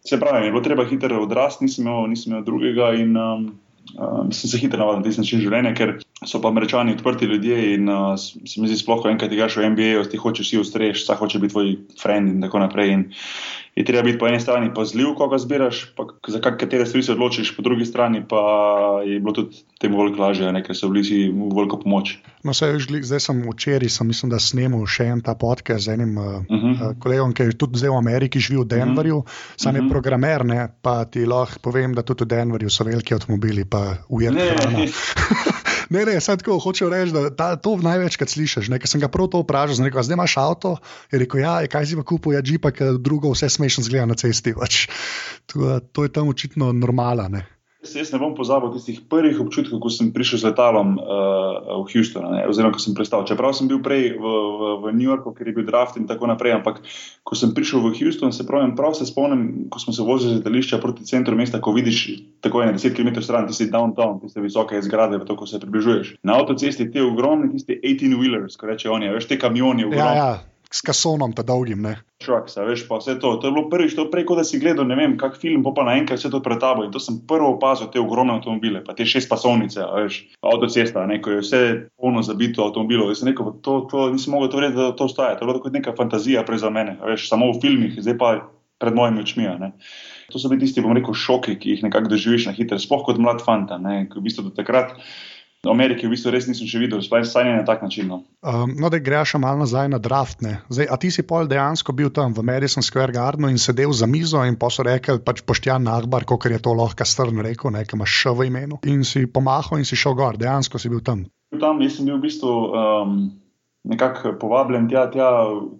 se 0.00 0.20
pravi, 0.20 0.46
je 0.46 0.54
bilo 0.54 0.64
treba 0.64 0.86
hitro 0.88 1.22
odrasti, 1.22 1.68
nisem, 1.68 1.90
nisem 2.08 2.32
imel 2.32 2.46
drugega 2.46 2.94
in 2.96 3.16
um, 3.16 3.50
um, 3.98 4.30
sem 4.32 4.50
se 4.50 4.58
hitro 4.58 4.78
navadil 4.78 5.02
na 5.02 5.06
tisti 5.06 5.22
način 5.24 5.42
življenja, 5.44 5.74
ker 5.78 5.94
so 6.24 6.40
pa 6.42 6.50
američani 6.52 6.94
odprti 6.96 7.28
ljudje 7.30 7.58
in 7.74 7.88
uh, 7.90 8.14
se 8.18 8.60
mi 8.60 8.70
zdi 8.70 8.78
sploh, 8.80 9.02
ko 9.02 9.10
enkrat 9.10 9.32
igraš 9.32 9.58
v 9.58 9.72
NBA, 9.74 10.04
ti 10.10 10.20
hočeš 10.22 10.48
vsi 10.48 10.62
ustreš, 10.62 11.04
vsak 11.04 11.22
hoče 11.24 11.42
biti 11.42 11.54
tvoj 11.56 11.74
friend 12.02 12.36
in 12.36 12.44
tako 12.46 12.62
naprej. 12.62 12.94
In 12.96 13.04
je 13.74 13.84
treba 13.84 14.02
biti 14.02 14.18
po 14.18 14.28
eni 14.28 14.40
strani 14.40 14.70
pazljiv, 14.74 15.14
ko 15.16 15.28
ga 15.28 15.38
zbiraš, 15.38 15.84
pa 15.96 16.04
za 16.28 16.40
katere 16.40 16.86
stvari 16.86 17.02
se 17.02 17.12
odločiš, 17.12 17.56
po 17.56 17.62
drugi 17.62 17.84
strani 17.84 18.24
pa 18.28 18.42
je 19.06 19.20
bilo 19.20 19.32
tudi 19.32 19.56
temu 19.80 19.98
veliko 19.98 20.22
lažje, 20.22 20.52
ker 20.66 20.76
so 20.76 20.90
bili 20.92 21.04
si 21.04 21.22
v 21.32 21.48
veliko 21.56 21.80
pomoč. 21.80 22.18
No, 22.44 22.52
sej, 22.54 22.76
zdaj 23.02 23.20
sem 23.20 23.40
včeraj, 23.48 23.88
sem 23.88 24.06
mislim, 24.06 24.30
da 24.34 24.40
snemal 24.42 24.84
še 24.86 25.08
en 25.14 25.24
ta 25.24 25.34
podcast 25.38 25.86
z 25.86 25.96
enim 25.96 26.18
uh 26.18 26.24
-huh. 26.24 26.72
uh, 26.72 26.98
kolegom, 27.00 27.32
ki 27.32 27.42
je 27.42 27.56
tudi 27.56 27.78
zdaj 27.78 27.90
v 27.90 27.96
Ameriki, 27.96 28.40
živi 28.40 28.60
v 28.60 28.68
Denverju, 28.68 29.16
uh 29.16 29.24
-huh. 29.24 29.56
sam 29.56 29.76
je 29.76 29.82
-huh. 29.82 29.90
programer, 29.90 30.44
ne, 30.44 30.68
pa 30.82 31.04
ti 31.04 31.26
lahko 31.26 31.58
povem, 31.62 31.94
da 31.94 32.02
tudi 32.02 32.24
v 32.24 32.28
Denverju 32.28 32.70
so 32.70 32.84
veliki 32.84 33.14
avtomobili, 33.14 33.64
pa 33.64 33.96
ujetni. 34.08 34.92
Ne, 35.92 36.04
ne, 36.08 36.16
sem 36.24 36.38
tako 36.40 36.56
hočel 36.62 36.88
reči, 36.92 37.12
da 37.12 37.28
ta, 37.36 37.48
to 37.60 37.76
največkrat 37.82 38.32
slišiš. 38.32 38.70
Ker 38.72 38.88
sem 38.88 39.02
ga 39.02 39.10
prav 39.12 39.28
to 39.32 39.42
vprašal, 39.44 39.84
rekel, 39.84 40.04
zdaj 40.06 40.16
imaš 40.16 40.36
avto. 40.40 40.76
Je 41.12 41.20
rekel, 41.20 41.42
ja, 41.44 41.58
kaj 41.68 41.90
si 41.90 41.98
pa 41.98 42.06
kupil, 42.08 42.36
ja, 42.36 42.40
džipa, 42.44 42.72
ker 42.72 42.96
drugo 42.96 43.34
vse 43.34 43.50
smešno 43.52 43.84
zgleda 43.88 44.08
na 44.08 44.16
cesti. 44.16 44.56
Pač. 44.56 44.86
To, 45.52 45.80
to 45.92 46.06
je 46.08 46.12
tam 46.14 46.32
očitno 46.32 46.72
normalno. 46.72 47.44
Jaz 47.82 48.12
ne 48.14 48.18
bom 48.22 48.30
pozabil 48.38 48.70
tistih 48.76 49.00
prvih 49.10 49.40
občutkov, 49.42 49.80
ko 49.82 49.90
sem 49.90 50.12
prišel 50.14 50.38
z 50.38 50.44
letalom 50.52 50.94
uh, 51.02 51.82
v 51.82 51.90
Houston, 51.90 52.22
ne, 52.30 52.44
oziroma 52.46 52.70
ko 52.70 52.78
sem 52.78 52.94
prestal. 52.94 53.26
Čeprav 53.26 53.50
sem 53.58 53.66
bil 53.66 53.82
prej 53.82 54.14
v, 54.14 54.22
v, 54.22 54.60
v 54.86 54.92
New 54.94 55.10
Yorku, 55.10 55.34
ker 55.34 55.50
je 55.50 55.56
bil 55.56 55.66
draft 55.66 55.98
in 55.98 56.06
tako 56.06 56.30
naprej, 56.30 56.54
ampak 56.62 56.78
ko 57.26 57.34
sem 57.34 57.50
prišel 57.50 57.82
v 57.82 57.90
Houston, 57.98 58.30
se 58.30 58.46
pravim, 58.46 58.78
prav 58.78 58.94
se 58.94 59.02
spomnim, 59.02 59.66
ko 59.66 59.82
smo 59.82 59.90
se 59.90 60.06
vozili 60.06 60.38
z 60.38 60.38
letališča 60.38 60.78
proti 60.78 61.02
centru 61.10 61.34
mesta, 61.34 61.58
ko 61.58 61.74
vidiš 61.74 62.22
tako 62.38 62.62
ene 62.62 62.78
10 62.78 62.94
km 62.94 63.18
stran, 63.18 63.50
ti 63.50 63.58
si 63.58 63.66
downtown, 63.66 64.22
tiste 64.22 64.38
visoke 64.38 64.78
zgrade, 64.78 65.18
v 65.18 65.26
to, 65.26 65.34
ko 65.34 65.50
se 65.50 65.58
približuješ. 65.58 66.22
Na 66.22 66.38
avtocesti 66.38 66.86
ti 66.86 67.02
ogromni, 67.02 67.50
tisti 67.50 67.82
18-wheelers, 67.82 68.54
ko 68.54 68.70
reče 68.70 68.94
oni, 68.94 69.10
veš, 69.10 69.26
te 69.26 69.42
kamioni. 69.42 69.90
Ja, 69.90 70.14
ja 70.14 70.32
s 70.72 70.80
kasonom, 70.80 71.34
ta 71.36 71.44
dolgim. 71.46 71.84
Švaks, 72.22 72.56
veš, 72.56 72.84
pa 72.88 72.98
vse 73.00 73.16
to. 73.20 73.34
To 73.42 73.48
je 73.48 73.54
bilo 73.54 73.66
prvič, 73.70 73.96
to 73.98 74.06
prej, 74.10 74.24
kot 74.28 74.40
da 74.40 74.44
si 74.46 74.60
gledal, 74.62 74.86
ne 74.88 74.96
vem, 74.96 75.16
kak 75.20 75.36
film, 75.40 75.64
pa 75.66 75.84
naenkrat 75.84 76.20
vse 76.20 76.30
to 76.32 76.40
pred 76.44 76.60
tabo. 76.62 76.86
In 76.86 76.94
to 76.94 77.02
sem 77.02 77.18
prvo 77.28 77.52
opazil, 77.56 77.90
te 77.92 78.00
ogromne 78.00 78.34
avtomobile, 78.36 78.80
pa 78.86 78.96
te 78.96 79.06
šest 79.08 79.30
pasovnice, 79.30 79.82
veš, 79.82 80.22
avtocesta, 80.40 81.04
neko 81.10 81.36
je 81.36 81.42
vse 81.42 81.62
polno 82.00 82.24
zabito 82.24 82.64
avtomobilov. 82.64 83.12
Jaz 83.12 83.22
sem 83.22 83.32
rekel, 83.32 83.52
to, 83.66 83.82
to 83.90 84.08
nisem 84.14 84.36
mogel 84.36 84.52
to 84.52 84.62
verjeti, 84.62 84.78
da 84.80 84.94
to 84.96 85.10
staje. 85.12 85.36
To 85.38 85.44
je 85.44 85.52
bilo 85.52 85.64
kot 85.64 85.76
neka 85.76 85.94
fantazija 85.98 86.46
prej 86.48 86.64
za 86.64 86.72
mene, 86.72 86.96
veš, 87.04 87.28
samo 87.28 87.52
v 87.52 87.60
filmih, 87.64 87.98
zdaj 88.00 88.18
pa 88.20 88.32
pred 88.82 88.96
mojimi 88.96 89.22
očmi. 89.22 89.46
To 90.32 90.40
so 90.40 90.48
bili 90.50 90.64
tisti, 90.64 90.82
bom 90.82 90.96
rekel, 90.96 91.14
šoki, 91.14 91.58
ki 91.60 91.76
jih 91.76 91.84
nekako 91.86 92.14
doživiš 92.14 92.48
na 92.48 92.56
hitro, 92.56 92.80
sploh 92.82 93.04
kot 93.06 93.20
mlad 93.20 93.44
fanta, 93.44 93.78
ne, 93.78 94.06
v 94.10 94.24
bistvu 94.24 94.48
do 94.48 94.54
takrat. 94.56 94.96
V 95.62 95.70
Ameriki 95.70 96.08
v 96.08 96.16
bistvu 96.16 96.32
res 96.34 96.48
nisem 96.50 96.66
še 96.66 96.80
videl, 96.82 96.98
sploh 97.06 97.22
stanje 97.22 97.52
na 97.54 97.62
tak 97.62 97.84
način. 97.86 98.08
No, 98.10 98.16
um, 98.42 98.72
no 98.74 98.88
da 98.90 98.98
greš 98.98 99.36
malo 99.38 99.62
nazaj 99.62 99.92
na 99.92 100.00
draft. 100.02 100.42
Zdaj, 100.42 100.88
a 100.90 100.96
ti 100.98 101.12
si 101.14 101.22
pol 101.22 101.46
dejansko 101.46 101.94
bil 101.94 102.10
tam 102.10 102.34
v 102.34 102.42
Madison 102.42 102.82
Square 102.82 103.14
Gardenu 103.14 103.46
in 103.46 103.62
sedel 103.62 103.94
za 103.94 104.10
mizo 104.10 104.42
in 104.42 104.58
pa 104.58 104.72
so 104.74 104.82
rekli, 104.82 105.22
pač 105.22 105.44
poštjan 105.46 105.86
nagbar, 105.86 106.26
kot 106.26 106.50
je 106.50 106.58
to 106.58 106.74
lahko 106.74 107.06
strn 107.06 107.38
rekel, 107.46 107.70
nekaj 107.70 107.94
imaš 107.94 108.16
še 108.24 108.34
v 108.34 108.48
imenu. 108.50 108.80
In 108.90 109.06
si 109.06 109.22
pomahal 109.30 109.78
in 109.78 109.86
si 109.86 109.94
šel 109.94 110.18
gor, 110.18 110.34
dejansko 110.34 110.82
si 110.82 110.90
bil 110.90 110.98
tam. 110.98 111.28
Tam 111.54 111.78
sem 111.86 112.10
bil 112.10 112.18
v 112.18 112.26
bistvu. 112.26 112.50
Um 112.50 113.41
nekako 113.84 114.32
povabljen 114.40 114.88
tja, 114.88 115.10
tja 115.10 115.28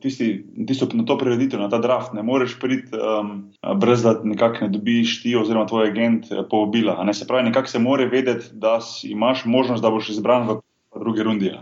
tisti, 0.00 0.46
tisto, 0.66 0.88
na 0.92 1.04
to 1.04 1.18
prireditev, 1.18 1.60
na 1.60 1.68
ta 1.70 1.78
draft. 1.78 2.12
Ne 2.12 2.22
moreš 2.22 2.58
priti, 2.60 2.96
um, 2.98 3.52
brez 3.78 4.02
da 4.02 4.16
nekako 4.24 4.64
ne 4.64 4.68
dobiš 4.74 5.20
ti 5.22 5.36
oziroma 5.36 5.66
tvoj 5.66 5.90
agent 5.90 6.26
eh, 6.32 6.42
povabila. 6.50 6.98
Ne? 7.04 7.14
Se 7.14 7.26
pravi, 7.26 7.48
nekako 7.50 7.68
se 7.68 7.78
more 7.78 8.06
vedeti, 8.06 8.50
da 8.52 8.78
imaš 9.04 9.44
možnost, 9.44 9.82
da 9.82 9.90
boš 9.90 10.08
izbran 10.16 10.48
v 10.48 10.58
drugi 11.00 11.22
rundi 11.22 11.52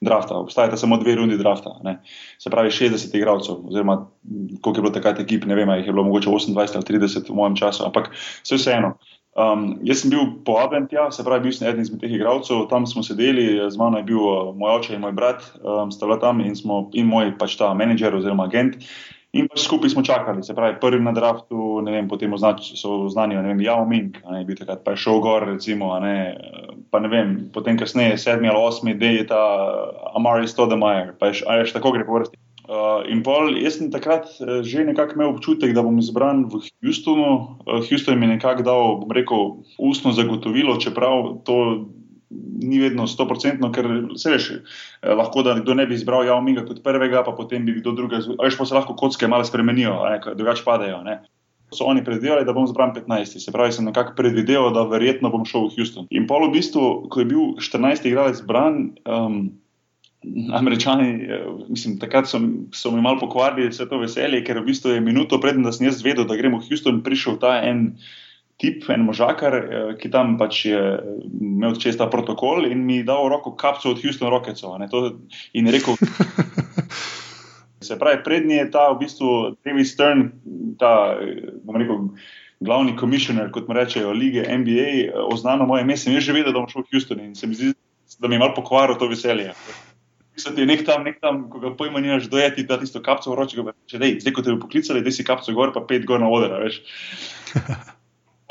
drafta. 0.00 0.34
Obstajata 0.34 0.76
samo 0.76 0.96
dve 0.96 1.14
rundi 1.14 1.36
drafta. 1.38 1.76
Ne? 1.84 2.00
Se 2.38 2.50
pravi, 2.50 2.70
60 2.70 3.16
igralcev, 3.16 3.54
oziroma 3.68 4.06
koliko 4.60 4.78
je 4.78 4.82
bilo 4.82 4.94
takrat 4.94 5.20
ekip, 5.20 5.44
ne 5.44 5.54
vem, 5.54 5.68
jih 5.68 5.86
je 5.86 5.92
bilo 5.92 6.04
mogoče 6.04 6.30
28 6.30 6.76
ali 6.76 7.00
30 7.00 7.30
v 7.30 7.34
mojem 7.34 7.56
času, 7.56 7.84
ampak 7.84 8.10
vse 8.42 8.56
vseeno. 8.56 8.96
Um, 9.32 9.78
jaz 9.88 10.02
sem 10.02 10.10
bil 10.12 10.26
povabljen 10.44 10.90
tja, 10.90 11.06
se 11.10 11.24
pravi, 11.24 11.46
bil 11.46 11.54
sem 11.56 11.64
eden 11.70 11.80
izmed 11.80 12.02
teh 12.02 12.12
igralcev, 12.12 12.66
tam 12.68 12.84
smo 12.84 13.00
sedeli, 13.06 13.56
z 13.64 13.80
mano 13.80 14.02
je 14.02 14.04
bil 14.10 14.20
uh, 14.20 14.50
moj 14.52 14.74
oče 14.76 14.92
in 14.92 15.00
moj 15.00 15.14
brat, 15.16 15.46
um, 15.62 15.88
sta 15.94 16.04
bila 16.04 16.18
tam 16.20 16.42
in, 16.44 16.52
smo, 16.58 16.82
in 16.92 17.08
moj 17.08 17.32
pač 17.40 17.56
ta 17.56 17.70
menedžer 17.72 18.12
oziroma 18.18 18.44
agent. 18.50 18.76
In 19.32 19.48
pa 19.48 19.56
skupaj 19.56 19.94
smo 19.94 20.02
čakali, 20.04 20.42
se 20.44 20.52
pravi, 20.52 20.76
prvi 20.80 21.00
na 21.00 21.14
draftu, 21.16 21.80
ne 21.80 21.94
vem, 21.94 22.08
potem 22.08 22.32
označ, 22.36 22.74
so 22.76 23.08
znani, 23.08 23.38
ne 23.40 23.54
vem, 23.54 23.62
Jao 23.64 23.86
Ming, 23.88 24.18
ne 24.28 24.42
bi 24.44 24.58
takrat 24.58 24.84
pa 24.84 24.92
je 24.92 25.00
šel 25.06 25.24
gor, 25.24 25.48
recimo, 25.48 25.94
ne, 26.04 26.36
pa 26.92 27.00
ne 27.00 27.08
vem, 27.08 27.30
potem 27.54 27.80
kasneje, 27.80 28.20
sedmi 28.20 28.52
ali 28.52 28.60
osmi, 28.60 28.92
da 29.00 29.14
je 29.16 29.24
ta 29.32 29.40
Amari 30.12 30.44
Stodemajer, 30.44 31.14
pa 31.16 31.32
je 31.32 31.40
še 31.40 31.72
tako 31.72 31.96
gre 31.96 32.04
po 32.04 32.20
vrsti. 32.20 32.41
Uh, 32.62 33.02
in 33.10 33.24
pol, 33.26 33.56
jaz 33.58 33.80
sem 33.80 33.90
takrat 33.90 34.28
uh, 34.38 34.60
že 34.62 34.84
nekako 34.86 35.18
imel 35.18 35.32
občutek, 35.34 35.74
da 35.74 35.82
bom 35.82 35.98
izbran 35.98 36.46
v 36.46 36.62
Houstonu. 36.86 37.58
Uh, 37.66 37.82
Houston 37.82 38.20
mi 38.20 38.30
je 38.30 38.36
nekako 38.38 38.62
dal, 38.62 38.84
bom 39.02 39.10
rekel, 39.10 39.58
ustno 39.82 40.14
zagotovilo, 40.14 40.78
čeprav 40.78 41.42
to 41.42 41.88
ni 42.62 42.78
vedno 42.80 43.06
stoprocentno, 43.06 43.72
ker 43.72 43.88
se 44.16 44.30
veš, 44.30 44.50
eh, 44.52 45.14
lahko 45.14 45.42
da 45.42 45.58
kdo 45.60 45.74
ne 45.74 45.86
bi 45.86 45.94
izbral 45.94 46.24
Javminga 46.26 46.64
kot 46.66 46.82
prvega, 46.84 47.24
pa 47.24 47.32
potem 47.36 47.64
bi 47.66 47.76
kdo 47.80 47.92
drugega, 47.92 48.36
veš 48.42 48.58
pa 48.58 48.66
se 48.66 48.74
lahko 48.74 48.96
kocke 48.96 49.28
malo 49.28 49.44
spremenijo, 49.44 49.98
drugače 50.34 50.64
padajo. 50.64 51.02
Ne. 51.02 51.22
So 51.72 51.84
oni 51.88 52.04
predvidevali, 52.04 52.44
da 52.44 52.52
bom 52.52 52.66
zbran 52.68 52.92
15, 52.94 53.40
se 53.40 53.52
pravi, 53.52 53.72
sem 53.72 53.84
nekako 53.84 54.12
predvideval, 54.16 54.72
da 54.72 54.84
verjetno 54.84 55.30
bom 55.32 55.44
šel 55.48 55.68
v 55.68 55.76
Houston. 55.76 56.06
In 56.10 56.26
pol 56.28 56.48
v 56.48 56.58
bistvu, 56.58 57.08
ko 57.08 57.20
je 57.20 57.26
bil 57.26 57.54
14 57.56 58.08
igralec 58.08 58.36
zbran, 58.42 58.92
um, 59.08 59.38
američani, 60.52 61.24
eh, 61.24 61.46
mislim, 61.68 61.98
takrat 61.98 62.28
so, 62.28 62.40
so 62.72 62.90
mi 62.90 63.02
malo 63.02 63.18
pokvarili 63.20 63.68
vse 63.68 63.88
to 63.88 63.98
veselje, 63.98 64.44
ker 64.44 64.60
v 64.60 64.66
bistvu 64.70 64.96
je 64.96 65.00
minuto 65.00 65.40
predtem, 65.40 65.62
da 65.62 65.72
sem 65.72 65.86
jaz 65.86 66.02
vedel, 66.04 66.26
da 66.28 66.36
gremo 66.36 66.60
v 66.60 66.68
Houston, 66.68 67.02
prišel 67.02 67.38
ta 67.42 67.58
en 67.66 67.96
tip, 68.62 68.84
en 68.90 69.06
možakar, 69.06 69.54
eh, 69.54 69.94
ki 69.98 70.10
tam 70.10 70.36
pač 70.38 70.64
je 70.70 70.82
imel 71.40 71.76
čez 71.80 71.98
ta 71.98 72.06
protokol 72.06 72.66
in 72.70 72.86
mi 72.86 73.02
dal 73.02 73.28
roko 73.28 73.56
kapco 73.56 73.90
od 73.90 74.02
Houston 74.02 74.30
Rocketsov. 74.30 74.78
In 75.52 75.68
rekel, 75.68 75.98
se 77.86 77.98
pravi, 77.98 78.22
prednji 78.24 78.62
je 78.62 78.70
ta 78.70 78.92
v 78.92 79.02
bistvu 79.02 79.56
David 79.64 79.90
Stern, 79.90 80.30
ta, 80.78 81.18
bom 81.66 81.76
rekel, 81.76 82.08
glavni 82.62 82.94
komisioner, 82.96 83.50
kot 83.50 83.66
mu 83.66 83.74
rečejo, 83.74 84.12
lige 84.14 84.46
NBA, 84.46 85.18
oznano 85.34 85.66
moje 85.66 85.82
ime, 85.82 85.96
sem 85.98 86.14
že 86.20 86.32
vedel, 86.32 86.54
da 86.54 86.60
bom 86.60 86.70
šel 86.70 86.86
v 86.86 86.94
Houston 86.94 87.18
in 87.18 87.34
se 87.34 87.50
mi 87.50 87.58
zdi, 87.58 87.74
da 88.22 88.28
mi 88.28 88.38
je 88.38 88.44
malo 88.44 88.54
pokvarilo 88.54 88.94
to 88.94 89.10
veselje. 89.10 89.50
Da 90.32 90.52
je 90.56 90.66
nek 90.66 90.86
tam, 90.88 91.02
nek 91.04 91.18
tam, 91.20 91.42
ko 91.52 91.60
ga 91.60 91.74
pojma 91.76 92.00
nimaš, 92.00 92.30
dojeti 92.32 92.64
ta 92.66 92.78
tisto 92.80 93.02
kapco 93.04 93.34
v 93.34 93.36
roči, 93.36 93.60
če 93.90 93.98
dej, 94.00 94.14
zdaj 94.24 94.32
ko 94.32 94.44
te 94.44 94.54
bi 94.54 94.62
poklicali, 94.62 95.02
da 95.04 95.12
si 95.12 95.26
kapco 95.28 95.52
gor, 95.52 95.74
pa 95.74 95.84
pet 95.84 96.06
gor 96.08 96.22
na 96.22 96.30
odra, 96.32 96.62
veš. 96.62 96.80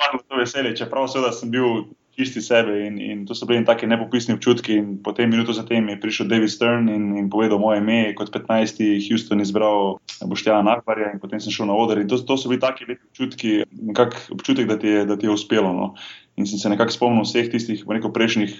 malo 0.01 0.23
to 0.27 0.37
veselje, 0.37 0.75
čeprav 0.75 1.07
seveda 1.07 1.31
sem 1.31 1.51
bil 1.51 1.85
čisti 2.17 2.41
sebe 2.43 2.73
in, 2.85 2.99
in 2.99 3.25
to 3.25 3.35
so 3.35 3.45
bili 3.47 3.63
taki 3.65 3.87
nepopisni 3.87 4.35
občutki. 4.35 4.75
In 4.77 4.97
potem 5.03 5.29
minuto 5.29 5.53
zatem 5.53 5.89
je 5.89 5.99
prišel 6.01 6.27
David 6.27 6.51
Stern 6.51 6.89
in, 6.89 7.17
in 7.17 7.29
povedal 7.29 7.59
moje 7.59 7.79
ime, 7.79 8.13
kot 8.15 8.33
15. 8.33 8.83
Houston 9.07 9.41
izbral 9.41 9.97
Boštjana 10.25 10.61
Nakvarja 10.61 11.13
in 11.13 11.21
potem 11.23 11.39
sem 11.39 11.53
šel 11.53 11.71
na 11.71 11.77
oder. 11.77 12.01
In 12.01 12.11
to, 12.11 12.19
to 12.19 12.37
so 12.37 12.51
bili 12.51 12.59
taki 12.61 12.85
lepi 12.89 13.07
občutki, 13.07 13.53
nekak 13.71 14.17
občutek, 14.35 14.67
da 14.67 14.77
ti 14.79 14.91
je, 14.91 15.05
da 15.05 15.17
ti 15.17 15.29
je 15.29 15.33
uspelo. 15.33 15.71
No. 15.73 15.93
In 16.35 16.47
sem 16.47 16.59
se 16.59 16.69
nekako 16.69 16.97
spomnil 16.97 17.25
vseh 17.25 17.47
tistih 17.51 17.87
neko 17.87 18.11
prejšnjih 18.11 18.59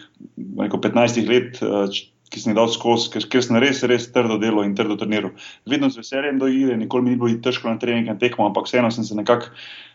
neko 0.63 0.79
15 0.79 1.27
let. 1.27 1.61
Ki 2.31 2.39
sem 2.39 2.53
jih 2.53 2.55
dal 2.55 2.69
skozi, 2.71 3.09
ker, 3.11 3.25
ker 3.27 3.43
sem 3.43 3.57
res, 3.59 3.83
res 3.83 4.07
trdo 4.15 4.37
delo 4.39 4.63
in 4.63 4.75
trdo 4.75 4.95
treniral. 4.95 5.33
Vedno 5.67 5.89
z 5.91 5.99
veseljem 5.99 6.39
do 6.39 6.47
igre, 6.47 6.77
nikoli 6.79 7.03
mi 7.03 7.09
ni 7.11 7.19
bilo 7.19 7.35
težko 7.43 7.67
na 7.67 7.79
treningu, 7.81 8.13
na 8.13 8.15
tekmo, 8.15 8.47
ampak 8.47 8.69
vseeno 8.69 8.91
sem 8.91 9.03
se 9.03 9.17
nekako 9.19 9.51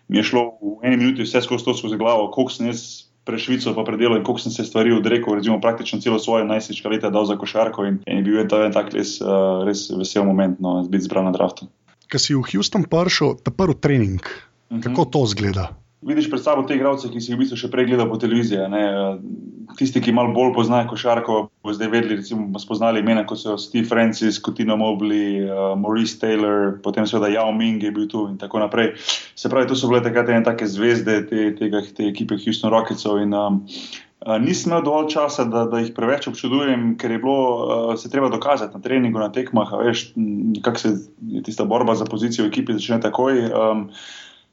mi 0.08 0.18
je 0.18 0.22
šlo 0.22 0.42
v 0.62 0.86
eni 0.86 0.96
minuti 0.96 1.24
vse 1.26 1.42
skozi 1.42 1.64
to 1.64 1.74
skozi 1.74 1.96
glavo, 1.98 2.30
koliko 2.30 2.52
sem 2.52 2.66
jaz 2.70 3.06
prešvico 3.26 3.74
pa 3.74 3.82
predelal 3.84 4.20
in 4.20 4.24
koliko 4.24 4.44
sem 4.44 4.52
se 4.52 4.64
stvari 4.64 4.92
odrekel, 4.94 5.34
recimo 5.34 5.60
praktično 5.60 6.00
celo 6.00 6.18
svoje 6.18 6.44
najslička 6.44 6.88
leta 6.88 7.10
dal 7.10 7.26
za 7.26 7.36
košarko 7.36 7.84
in, 7.84 7.98
in 8.06 8.22
je 8.22 8.22
bil 8.22 8.46
to 8.48 8.62
en 8.62 8.72
tak 8.72 8.94
res, 8.94 9.18
uh, 9.20 9.64
res 9.66 9.88
vesel 9.90 10.24
moment, 10.24 10.60
no, 10.60 10.82
biti 10.86 11.08
zbran 11.08 11.26
na 11.26 11.34
draftu. 11.34 11.66
Ker 12.06 12.22
si 12.22 12.36
v 12.38 12.46
Houston 12.52 12.86
prišel, 12.86 13.34
ta 13.42 13.50
prvi 13.50 13.74
trening, 13.74 14.22
uh 14.22 14.78
-huh. 14.78 14.82
kako 14.82 15.04
to 15.04 15.26
zgleda? 15.26 15.74
Vidiš 16.02 16.30
pred 16.30 16.42
sabo 16.42 16.62
te 16.62 16.76
igralce, 16.76 17.08
ki 17.10 17.20
si 17.20 17.32
jih 17.32 17.38
v 17.38 17.44
bistvu 17.44 17.58
še 17.60 17.70
prej 17.72 17.88
gledal 17.90 18.08
po 18.10 18.18
televiziji. 18.20 18.68
Ne? 18.72 18.84
Tisti, 19.76 20.00
ki 20.00 20.14
malo 20.14 20.32
bolj 20.32 20.54
poznajo 20.56 20.90
košarko, 20.92 21.36
bo 21.64 21.74
zdaj 21.74 21.90
vedeli, 21.92 22.18
recimo, 22.20 22.46
spoznali 22.60 23.02
imena 23.02 23.26
kot 23.28 23.40
so 23.40 23.56
Steve 23.60 23.88
Francis, 23.88 24.38
Kotino 24.40 24.76
Mobley, 24.80 25.42
uh, 25.44 25.74
Maurice 25.76 26.20
Taylor, 26.22 26.78
potem 26.84 27.08
seveda 27.08 27.32
Yao 27.34 27.52
Ming 27.52 27.82
je 27.82 27.92
bil 27.92 28.06
tu 28.08 28.26
in 28.30 28.38
tako 28.40 28.62
naprej. 28.62 28.94
Se 29.36 29.50
pravi, 29.52 29.68
to 29.68 29.76
so 29.76 29.90
bile 29.90 30.00
takrat 30.04 30.30
ene 30.32 30.46
take 30.46 30.68
zvezde 30.70 31.18
te, 31.28 31.50
tega, 31.58 31.82
te 31.96 32.08
ekipe 32.08 32.38
Houston 32.40 32.72
Rocketsov. 32.72 33.18
In, 33.20 33.34
um, 33.36 33.60
nisem 34.40 34.72
imel 34.72 34.84
dovolj 34.86 35.10
časa, 35.12 35.44
da, 35.50 35.66
da 35.68 35.82
jih 35.82 35.90
preveč 35.96 36.30
občudujem, 36.30 36.94
ker 37.00 37.12
je 37.12 37.18
bilo 37.20 37.40
uh, 37.42 37.90
se 37.98 38.08
treba 38.12 38.30
dokazati 38.32 38.78
na 38.78 38.84
treningu, 38.84 39.20
na 39.20 39.28
tekmah. 39.34 39.74
Veš, 39.82 40.12
kako 40.62 40.84
se 40.84 40.94
tista 41.44 41.66
borba 41.66 41.98
za 41.98 42.06
pozicijo 42.08 42.46
v 42.46 42.54
ekipi 42.54 42.78
začne 42.78 43.02
takoj. 43.02 43.42
Um, 43.50 43.90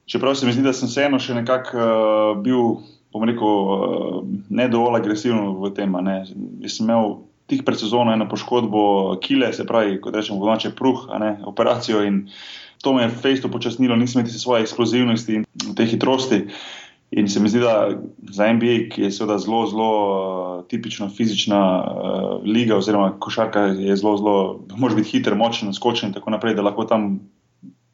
Čeprav 0.06 0.36
se 0.36 0.46
mi 0.46 0.54
zdi, 0.54 0.64
da 0.64 0.74
sem 0.76 0.90
vseeno 0.92 1.20
še 1.20 1.36
nekako 1.38 1.78
uh, 1.80 2.42
bil, 2.44 2.76
bom 3.16 3.24
rekel, 3.28 3.48
uh, 3.48 4.18
ne 4.52 4.68
dovolj 4.72 5.00
agresiven 5.00 5.54
v 5.62 5.72
tem. 5.76 5.96
Jaz 6.64 6.76
sem 6.76 6.90
imel 6.90 7.22
tik 7.52 7.64
pred 7.68 7.80
sezono 7.80 8.12
eno 8.12 8.28
poškodbo 8.30 8.84
kile, 9.24 9.54
se 9.56 9.68
pravi, 9.68 10.00
kot 10.04 10.16
rečemo, 10.16 10.42
vodoče 10.44 10.74
pruh, 10.76 11.08
operacijo 11.48 12.04
in 12.04 12.28
to 12.84 12.94
me 12.94 13.06
je 13.06 13.16
fejsto 13.24 13.52
počasnilo, 13.52 13.96
nisem 13.96 14.22
imel 14.22 14.32
svoje 14.36 14.68
eksplozivnosti 14.68 15.40
in 15.40 15.76
te 15.76 15.88
hitrosti. 15.88 16.44
In 17.14 17.28
se 17.30 17.40
mi 17.40 17.48
zdi, 17.48 17.62
da 17.62 17.94
za 18.34 18.48
NBA, 18.50 18.90
ki 18.92 19.06
je 19.06 19.12
seveda 19.14 19.38
zelo, 19.40 19.68
zelo 19.70 19.90
uh, 20.04 20.54
tipično 20.68 21.12
fizična 21.14 21.62
uh, 21.80 22.32
liga, 22.44 22.76
oziroma 22.76 23.14
košarka 23.22 23.70
je 23.78 23.96
zelo, 23.96 24.18
zelo, 24.18 24.38
može 24.76 24.98
biti 24.98 25.14
hiter, 25.14 25.36
močen, 25.38 25.72
skočen 25.74 26.10
in 26.10 26.16
tako 26.18 26.34
naprej, 26.34 26.58
da 26.58 26.66
lahko 26.66 26.88
tam, 26.90 27.20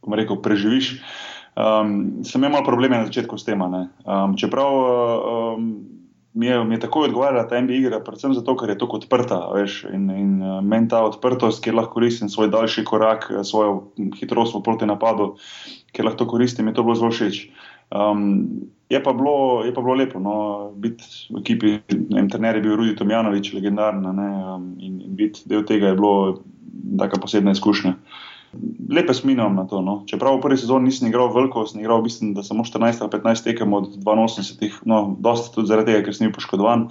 bom 0.02 0.16
rekel, 0.16 0.40
preživiš. 0.42 0.94
Uh, 0.96 1.30
Um, 1.60 2.24
sem 2.24 2.44
imel 2.44 2.64
probleme 2.64 2.96
na 2.96 3.04
začetku 3.04 3.36
s 3.36 3.44
tem. 3.44 3.60
Um, 3.60 4.36
čeprav 4.40 4.72
um, 4.72 5.84
mi, 6.32 6.48
je, 6.48 6.64
mi 6.64 6.76
je 6.76 6.80
tako 6.80 7.04
odgovarjala 7.04 7.48
ta 7.52 7.60
NBA 7.60 7.74
igra, 7.84 8.00
predvsem 8.00 8.32
zato, 8.34 8.56
ker 8.56 8.72
je 8.72 8.78
tako 8.80 9.02
odprta. 9.02 9.42
Veš, 9.52 9.84
in 9.92 10.08
in 10.08 10.32
uh, 10.40 10.62
meni 10.64 10.88
ta 10.88 11.04
odprtost, 11.04 11.60
ki 11.64 11.76
lahko 11.76 12.00
koristim 12.00 12.32
svoj 12.32 12.48
daljši 12.54 12.86
korak, 12.88 13.28
uh, 13.34 13.44
svojo 13.44 13.92
hitrost 14.20 14.56
proti 14.64 14.88
napadu, 14.88 15.34
ki 15.92 16.08
lahko 16.08 16.30
koristim, 16.32 16.72
je 16.72 16.80
to 16.80 16.88
bilo 16.88 16.96
zelo 16.96 17.12
všeč. 17.12 17.50
Um, 17.92 18.24
je, 18.88 19.04
pa 19.04 19.12
bilo, 19.14 19.66
je 19.66 19.74
pa 19.74 19.82
bilo 19.82 19.98
lepo 20.00 20.20
no, 20.24 20.38
biti 20.80 21.04
v 21.34 21.42
ekipi, 21.42 21.76
trener 22.32 22.56
je 22.56 22.64
bil 22.64 22.78
Rudi 22.78 22.96
Tomjanovič, 22.96 23.52
legendarna 23.58 24.14
um, 24.14 24.76
in, 24.80 25.02
in 25.02 25.16
biti 25.18 25.44
del 25.50 25.66
tega 25.68 25.92
je 25.92 26.00
bilo 26.00 26.40
taka 26.96 27.20
posebna 27.20 27.52
izkušnja 27.52 27.98
lepe 28.90 29.14
spominjam 29.14 29.56
na 29.56 29.68
to. 29.68 29.82
No. 29.82 30.04
Čeprav 30.10 30.38
v 30.38 30.44
prvi 30.48 30.58
sezoni 30.58 30.90
nisem 30.90 31.10
igral 31.10 31.32
veliko, 31.34 31.66
sem 31.70 31.82
igral 31.82 32.02
mislim, 32.04 32.36
samo 32.44 32.66
14 32.66 33.02
ali 33.02 33.12
15 33.14 33.44
tekem 33.44 33.74
od 33.74 33.98
82, 34.06 34.86
no, 34.86 35.16
dosti 35.20 35.56
tudi 35.56 35.70
zaradi 35.70 35.94
tega, 35.94 36.06
ker 36.06 36.16
sem 36.16 36.28
bil 36.28 36.38
poškodovan. 36.38 36.90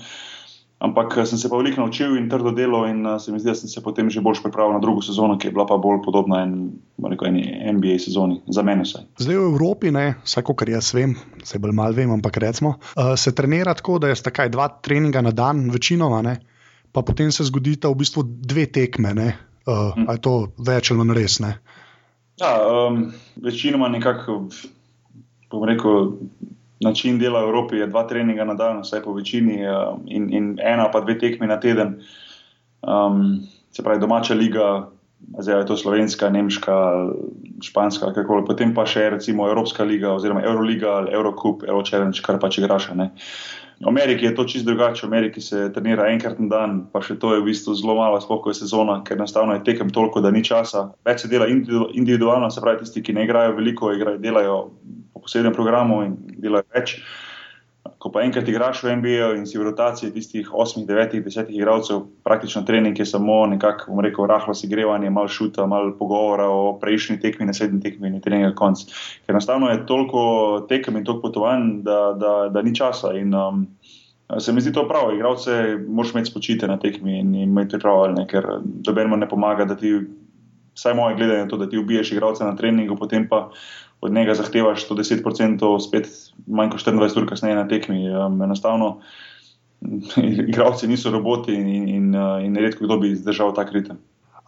Ampak 0.79 1.17
eh, 1.19 1.27
sem 1.27 1.39
se 1.39 1.51
pa 1.51 1.59
veliko 1.59 1.83
naučil 1.83 2.15
in 2.17 2.29
trdo 2.31 2.53
delo, 2.55 2.85
in 2.87 3.03
uh, 3.03 3.19
se 3.19 3.33
mi 3.35 3.41
zdi, 3.43 3.51
da 3.51 3.55
sem 3.59 3.69
se 3.69 3.83
potem 3.83 4.11
že 4.11 4.23
bolj 4.23 4.39
pripravil 4.45 4.77
na 4.77 4.83
drugo 4.83 5.03
sezono, 5.03 5.35
ki 5.39 5.51
je 5.51 5.55
bila 5.57 5.67
pa 5.67 5.75
bolj 5.75 6.05
podobna 6.05 6.45
en, 6.47 6.79
eni 7.27 7.43
NBA 7.75 7.99
sezoni, 7.99 8.39
za 8.47 8.63
mene 8.63 8.87
vse. 8.87 9.03
Zdaj 9.19 9.37
v 9.37 9.49
Evropi, 9.51 9.91
vsaj 10.23 10.47
kar 10.55 10.71
jaz 10.71 10.93
vem, 10.95 11.17
se 11.43 11.59
bolj 11.59 11.75
malo 11.75 11.99
vem, 11.99 12.15
ampak 12.15 12.39
recimo, 12.39 12.79
uh, 12.79 13.19
se 13.19 13.35
trenira 13.35 13.75
tako, 13.75 13.99
da 13.99 14.15
je 14.15 14.23
stakaj 14.23 14.55
dva 14.55 14.69
treninga 14.69 15.21
na 15.21 15.35
dan, 15.35 15.67
večinoma, 15.71 16.23
ne? 16.23 16.39
pa 16.93 17.03
potem 17.03 17.29
se 17.33 17.45
zgodita 17.45 17.91
v 17.93 17.99
bistvu 18.01 18.23
dve 18.25 18.65
tekme. 18.67 19.13
Ne? 19.15 19.48
Uh, 19.69 19.93
hm. 19.95 20.07
Je 20.09 20.21
to 20.25 20.35
več 20.65 20.89
ali 20.91 21.03
manj 21.03 21.15
res? 21.19 21.39
Ne? 21.45 21.59
Ja, 22.41 22.55
um, 22.65 23.11
večinoma 23.45 23.91
nekako, 23.93 24.47
bom 25.53 25.67
rekel, 25.69 26.15
način 26.81 27.19
dela 27.19 27.43
v 27.45 27.51
Evropi 27.51 27.83
je 27.83 27.89
dva 27.91 28.07
treninga 28.09 28.47
na 28.49 28.55
dan, 28.57 28.81
vsaj 28.87 29.03
po 29.05 29.13
večini, 29.13 29.61
uh, 29.67 29.99
in, 30.07 30.31
in 30.33 30.55
ena 30.63 30.89
pa 30.93 31.03
dve 31.05 31.19
tekmi 31.21 31.51
na 31.51 31.59
teden. 31.61 31.99
Um, 32.81 33.43
se 33.75 33.85
pravi, 33.85 34.01
domača 34.01 34.39
liga, 34.39 34.89
zdaj 35.39 35.61
je 35.61 35.67
to 35.67 35.77
slovenska, 35.77 36.31
nemška, 36.31 36.77
španska, 37.63 38.13
kako 38.15 38.27
koli. 38.29 38.47
Potem 38.49 38.73
pa 38.75 38.87
še 38.89 39.11
recimo 39.19 39.49
Evropska 39.51 39.85
liga, 39.85 40.15
oziroma 40.15 40.47
Euroliga 40.47 40.95
ali 41.03 41.13
Eurocup, 41.13 41.67
Eurochallenge, 41.69 42.23
kar 42.25 42.41
pač 42.41 42.63
igraš. 42.63 42.89
V 43.79 43.87
Ameriki 43.87 44.25
je 44.27 44.35
to 44.35 44.45
čisto 44.45 44.67
drugače, 44.67 45.07
v 45.07 45.11
Ameriki 45.11 45.41
se 45.41 45.69
trenira 45.73 46.09
enkrat 46.11 46.39
na 46.43 46.49
dan, 46.51 46.73
pa 46.91 46.99
še 46.99 47.15
to 47.23 47.31
je 47.35 47.43
v 47.43 47.47
bistvu 47.47 47.77
zelo 47.79 47.95
malo, 47.95 48.19
sploh 48.19 48.43
je 48.51 48.57
sezona, 48.59 48.99
ker 49.07 49.15
enostavno 49.15 49.55
je 49.55 49.63
tekem 49.69 49.93
toliko, 49.95 50.19
da 50.21 50.33
ni 50.35 50.43
časa. 50.43 50.89
Več 51.07 51.23
se 51.23 51.31
dela 51.31 51.47
individualno, 51.47 52.51
se 52.51 52.63
pravi, 52.65 52.83
tisti, 52.83 53.05
ki 53.07 53.15
ne 53.15 53.29
igrajo 53.29 53.55
veliko, 53.55 53.93
igrajo, 53.95 54.19
delajo 54.19 54.57
po 55.15 55.23
posebnem 55.23 55.55
programu 55.55 56.03
in 56.09 56.19
delajo 56.43 56.67
več. 56.75 56.97
Ko 57.99 58.13
pa 58.15 58.23
enkrat 58.23 58.47
igraš 58.49 58.85
v 58.85 58.93
NBA 58.97 59.29
in 59.41 59.47
si 59.47 59.59
v 59.59 59.65
rotaciji 59.67 60.13
tistih 60.15 60.51
8, 60.55 60.87
9, 60.87 61.17
10 61.25 61.49
igralcev, 61.51 62.05
praktično 62.25 62.63
trening 62.63 62.99
je 62.99 63.07
samo 63.07 63.41
nekako, 63.51 63.91
bom 63.91 64.05
rekel, 64.07 64.27
rahlo 64.31 64.55
segrevanje, 64.55 65.11
malo 65.11 65.29
šuta, 65.29 65.67
malo 65.67 65.97
pogovora 65.99 66.47
o 66.47 66.77
prejšnji 66.79 67.19
tekmi, 67.21 67.47
naslednji 67.47 67.81
tekmi 67.83 68.09
in 68.09 68.21
trening 68.23 68.47
na 68.47 68.55
koncu. 68.55 68.87
Ker 69.27 69.35
enostavno 69.35 69.71
je 69.73 69.83
toliko 69.87 70.23
tekem 70.69 70.97
in 70.97 71.05
toliko 71.05 71.27
potovanj, 71.27 71.83
da, 71.83 71.99
da, 72.19 72.37
da 72.55 72.63
ni 72.63 72.75
časa. 72.75 73.17
In, 73.19 73.35
um, 73.35 73.67
Se 74.39 74.53
mi 74.53 74.61
zdi 74.61 74.75
to 74.77 74.83
prav, 74.85 75.15
igralce 75.15 75.79
moraš 75.89 76.11
imeti 76.13 76.31
spočite 76.31 76.69
na 76.69 76.75
tekmi 76.79 77.15
in 77.19 77.35
imeti 77.35 77.79
pripravljene, 77.79 78.27
ker 78.29 78.47
dobeno 78.61 79.17
ne 79.17 79.29
pomaga, 79.29 79.65
da 79.65 79.77
ti 79.77 79.95
vsaj 80.77 80.95
moje 80.95 81.17
gledanje 81.17 81.41
je 81.41 81.49
to, 81.49 81.57
da 81.57 81.69
ti 81.69 81.79
ubiješ 81.79 82.13
igralca 82.13 82.45
na 82.45 82.57
treningu, 82.57 82.97
potem 82.97 83.29
pa 83.29 83.51
od 84.01 84.13
njega 84.13 84.35
zahtevaš 84.35 84.89
110%, 84.89 85.71
spet 85.89 86.09
manj 86.47 86.71
kot 86.71 86.87
24 86.87 87.23
ur 87.23 87.27
kasneje 87.29 87.57
na 87.57 87.69
tekmi. 87.69 88.05
Um, 88.11 88.43
enostavno, 88.43 89.01
igralci 90.49 90.89
niso 90.89 91.11
roboti 91.11 91.55
in, 91.55 91.69
in, 91.89 92.15
in, 92.45 92.57
redko 92.57 92.85
kdo 92.85 92.99
bi 92.99 93.15
zdržal 93.17 93.55
tak 93.55 93.73
ritem. 93.73 93.99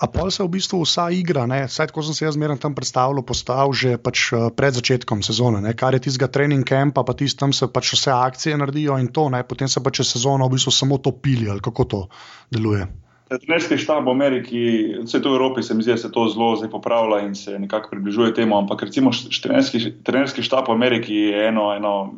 A 0.00 0.08
pol 0.08 0.30
se 0.32 0.40
v 0.40 0.48
bistvu 0.48 0.80
vsa 0.80 1.10
igra, 1.12 1.44
vsaj 1.44 1.90
tako 1.90 2.02
sem 2.02 2.16
se 2.16 2.24
jaz 2.24 2.38
zmeraj 2.38 2.56
tam 2.62 2.72
predstavljal, 2.74 3.20
postavil 3.20 3.74
že 3.76 3.98
pač 4.00 4.32
uh, 4.32 4.48
pred 4.48 4.72
začetkom 4.72 5.20
sezone, 5.20 5.60
ne? 5.60 5.74
kar 5.76 5.92
je 5.92 6.00
tistega 6.08 6.30
trening 6.32 6.64
campa, 6.64 7.04
pa 7.04 7.12
tisti 7.12 7.36
tam 7.36 7.52
se 7.52 7.68
pač 7.68 7.92
vse 7.92 8.14
akcije 8.14 8.56
naredijo 8.56 8.96
in 8.96 9.12
to, 9.12 9.28
ne? 9.28 9.44
potem 9.44 9.68
se 9.68 9.82
pa 9.84 9.92
čez 9.92 10.08
sezono 10.16 10.48
v 10.48 10.56
bistvu 10.56 10.72
samo 10.72 10.96
to 10.96 11.12
pili 11.12 11.50
ali 11.52 11.60
kako 11.60 11.84
to 11.84 12.00
deluje. 12.48 12.88
Trenerski 13.30 13.78
štab 13.78 14.08
v 14.08 14.10
Ameriki, 14.10 14.60
vse 15.06 15.20
to 15.22 15.30
v 15.30 15.38
Evropi, 15.38 15.62
se 15.62 15.74
mi 15.74 15.84
zdi, 15.86 15.94
da 15.94 16.02
se 16.02 16.10
to 16.10 16.26
zelo 16.28 16.56
zdaj 16.58 16.70
popravlja 16.70 17.20
in 17.26 17.34
se 17.34 17.58
nekako 17.58 17.90
približuje 17.90 18.34
temu. 18.34 18.58
Ampak 18.58 18.82
recimo 18.82 19.10
trenerski, 19.42 20.02
trenerski 20.02 20.42
štab 20.42 20.66
v 20.68 20.74
Ameriki 20.74 21.14
je 21.14 21.46
eno, 21.48 21.70
eno, 21.76 22.14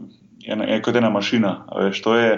eno, 0.46 0.64
eno 0.64 0.82
kot 0.82 0.96
ena 0.96 1.10
mašina. 1.12 1.66
Veš, 1.76 2.00
to 2.02 2.16
je, 2.16 2.30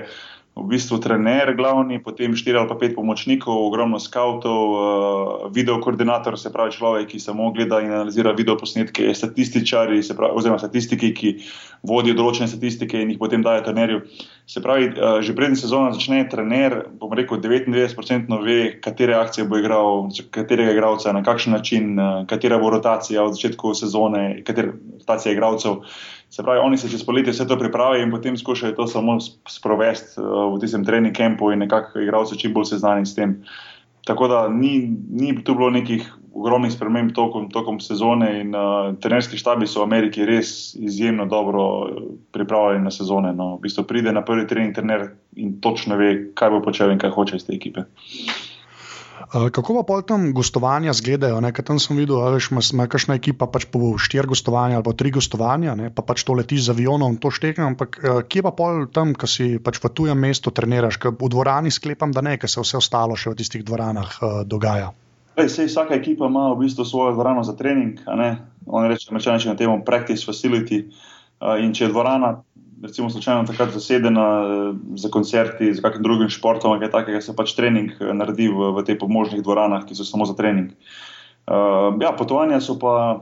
v 0.54 0.70
bistvu 0.70 1.02
trener, 1.02 1.50
glavni, 1.58 1.98
potem 1.98 2.30
štiri 2.30 2.54
ali 2.54 2.70
pa 2.70 2.78
pet 2.78 2.94
pomočnikov, 2.94 3.58
ogromno 3.66 3.98
skavtov, 3.98 4.62
uh, 4.70 4.78
eh, 4.78 5.50
video 5.50 5.82
koordinator, 5.82 6.38
se 6.38 6.52
pravi 6.54 6.70
človek, 6.70 7.10
ki 7.10 7.18
samo 7.18 7.50
gleda 7.50 7.82
in 7.82 7.90
analizira 7.90 8.30
video 8.30 8.54
posnetke, 8.54 9.10
statističari, 9.10 9.98
pravi, 10.14 10.30
oziroma 10.30 10.62
statistiki, 10.62 11.10
ki 11.10 11.34
vodijo 11.82 12.14
določene 12.14 12.46
statistike 12.46 13.02
in 13.02 13.10
jih 13.10 13.18
potem 13.18 13.42
dajo 13.42 13.66
trenerju. 13.66 14.06
Se 14.46 14.62
pravi, 14.62 14.94
uh, 14.94 15.18
že 15.26 15.34
prednji 15.34 15.58
sezona 15.58 15.90
začne 15.90 16.22
trener, 16.30 16.86
bom 17.02 17.10
rekel, 17.10 17.42
99% 17.42 18.38
ve, 18.46 18.78
katere 18.78 19.18
akcije 19.18 19.50
bo 19.50 19.58
igral, 19.58 20.06
katerega 20.30 20.70
igralca, 20.70 21.10
na 21.10 21.26
kakšen 21.26 21.58
način, 21.58 21.98
uh, 21.98 22.22
katera 22.30 22.62
bo 22.62 22.70
rotacija 22.70 23.26
od 23.26 23.34
začetka 23.34 23.74
sezone, 23.74 24.44
katera 24.46 24.70
rotacija 25.02 25.34
igralcev. 25.34 25.82
Se 26.34 26.42
pravi, 26.42 26.58
oni 26.58 26.78
se 26.78 26.88
čez 26.90 27.04
poletje 27.06 27.30
vse 27.30 27.46
to 27.46 27.54
pripravijo 27.58 28.02
in 28.02 28.10
potem 28.10 28.36
skušajo 28.36 28.74
to 28.74 28.86
samo 28.90 29.20
sprovesti 29.48 30.20
uh, 30.20 30.48
v 30.54 30.58
tistem 30.60 30.82
trening 30.84 31.14
kampu 31.14 31.52
in 31.52 31.60
nekako 31.62 32.00
igralce 32.02 32.34
čim 32.38 32.50
bolj 32.52 32.72
seznaniti 32.72 33.10
s 33.10 33.14
tem. 33.14 33.36
Tako 34.04 34.26
da 34.28 34.48
ni, 34.48 34.96
ni 35.10 35.44
tu 35.44 35.54
bilo 35.54 35.70
nekih 35.70 36.08
ogromnih 36.34 36.72
sprememb 36.72 37.12
tokom, 37.14 37.46
tokom 37.54 37.78
sezone 37.80 38.32
in 38.40 38.50
uh, 38.50 38.96
trenerski 38.98 39.38
štabi 39.38 39.68
so 39.70 39.84
v 39.84 39.86
Ameriki 39.86 40.26
res 40.26 40.74
izjemno 40.74 41.28
dobro 41.30 41.68
pripravljeni 42.34 42.84
na 42.84 42.90
sezone. 42.90 43.30
No. 43.32 43.54
V 43.54 43.68
bistvu 43.68 43.86
pride 43.86 44.12
na 44.12 44.24
prvi 44.24 44.48
trening 44.50 44.74
trener 44.74 45.12
in 45.36 45.60
točno 45.60 45.96
ve, 46.02 46.32
kaj 46.34 46.50
bo 46.50 46.60
počel 46.66 46.90
in 46.90 46.98
kaj 46.98 47.14
hoče 47.14 47.38
iz 47.38 47.46
te 47.46 47.54
ekipe. 47.54 47.86
Eh, 47.86 48.53
kako 49.34 49.74
pa 49.74 49.82
pol 49.82 50.02
tam 50.06 50.28
gostovanja 50.30 50.92
izgledajo? 50.94 51.40
Tam 51.66 51.78
sem 51.82 51.98
videl, 51.98 52.20
da 52.22 52.38
ima 52.38 52.86
kakšna 52.86 53.16
ekipa 53.18 53.48
pač 53.50 53.66
po 53.66 53.96
štiri 53.98 54.30
gostovanja 54.30 54.78
ali 54.78 54.86
pa 54.86 54.92
tri 54.94 55.10
gostovanja, 55.10 55.74
ne? 55.74 55.90
pa 55.90 56.02
pač 56.06 56.22
to 56.22 56.36
letiš 56.38 56.68
z 56.68 56.74
avionom, 56.74 57.16
to 57.18 57.32
štekam. 57.34 57.74
Ampak 57.74 57.98
eh, 57.98 58.20
kje 58.28 58.44
pa 58.46 58.52
pol 58.54 58.86
tam, 58.86 59.14
ki 59.18 59.26
si 59.30 59.46
pač 59.58 59.82
v 59.82 59.90
tujem 59.90 60.18
mestu 60.18 60.54
treniraš, 60.54 61.00
ker 61.02 61.16
v 61.18 61.30
dvorani 61.34 61.74
sklepam, 61.74 62.14
da 62.14 62.22
ne, 62.22 62.38
ker 62.38 62.50
se 62.50 62.62
vse 62.62 62.78
ostalo 62.78 63.18
še 63.18 63.34
v 63.34 63.40
tistih 63.42 63.66
dvoranah 63.66 64.10
uh, 64.22 64.36
dogaja. 64.46 64.92
Ej, 65.34 65.50
sej, 65.50 65.66
vsaka 65.66 65.98
ekipa 65.98 66.30
ima 66.30 66.52
v 66.54 66.62
bistvu 66.62 66.86
svojo 66.86 67.16
dvorano 67.18 67.42
za 67.42 67.56
trening, 67.58 67.98
oni 68.06 68.86
rečejo, 68.88 69.18
da 69.18 69.50
je 69.50 69.56
temu 69.58 69.82
practice 69.82 70.22
facility. 70.22 70.84
Uh, 71.42 71.58
in 71.58 71.74
če 71.74 71.88
je 71.88 71.90
dvorana 71.90 72.36
recimo, 72.82 73.10
slučajno 73.10 73.46
takrat 73.46 73.72
zasedena 73.72 74.26
eh, 74.42 74.74
za 74.96 75.08
koncerti, 75.08 75.74
za 75.74 75.82
kakšnim 75.82 76.02
drugim 76.02 76.30
športom, 76.30 76.78
kaj 76.80 76.90
takega, 76.90 77.20
se 77.20 77.36
pač 77.36 77.54
trening 77.56 77.92
eh, 78.00 78.12
naredi 78.14 78.48
v, 78.48 78.72
v 78.76 78.84
teh 78.86 78.98
pomožnih 79.00 79.42
dvoranah, 79.42 79.86
ki 79.86 79.96
so 79.96 80.06
samo 80.06 80.26
za 80.26 80.36
trening. 80.38 80.72
Uh, 81.44 81.92
ja, 82.00 82.08
potovanja 82.16 82.56
so 82.64 82.78
pa, 82.80 83.20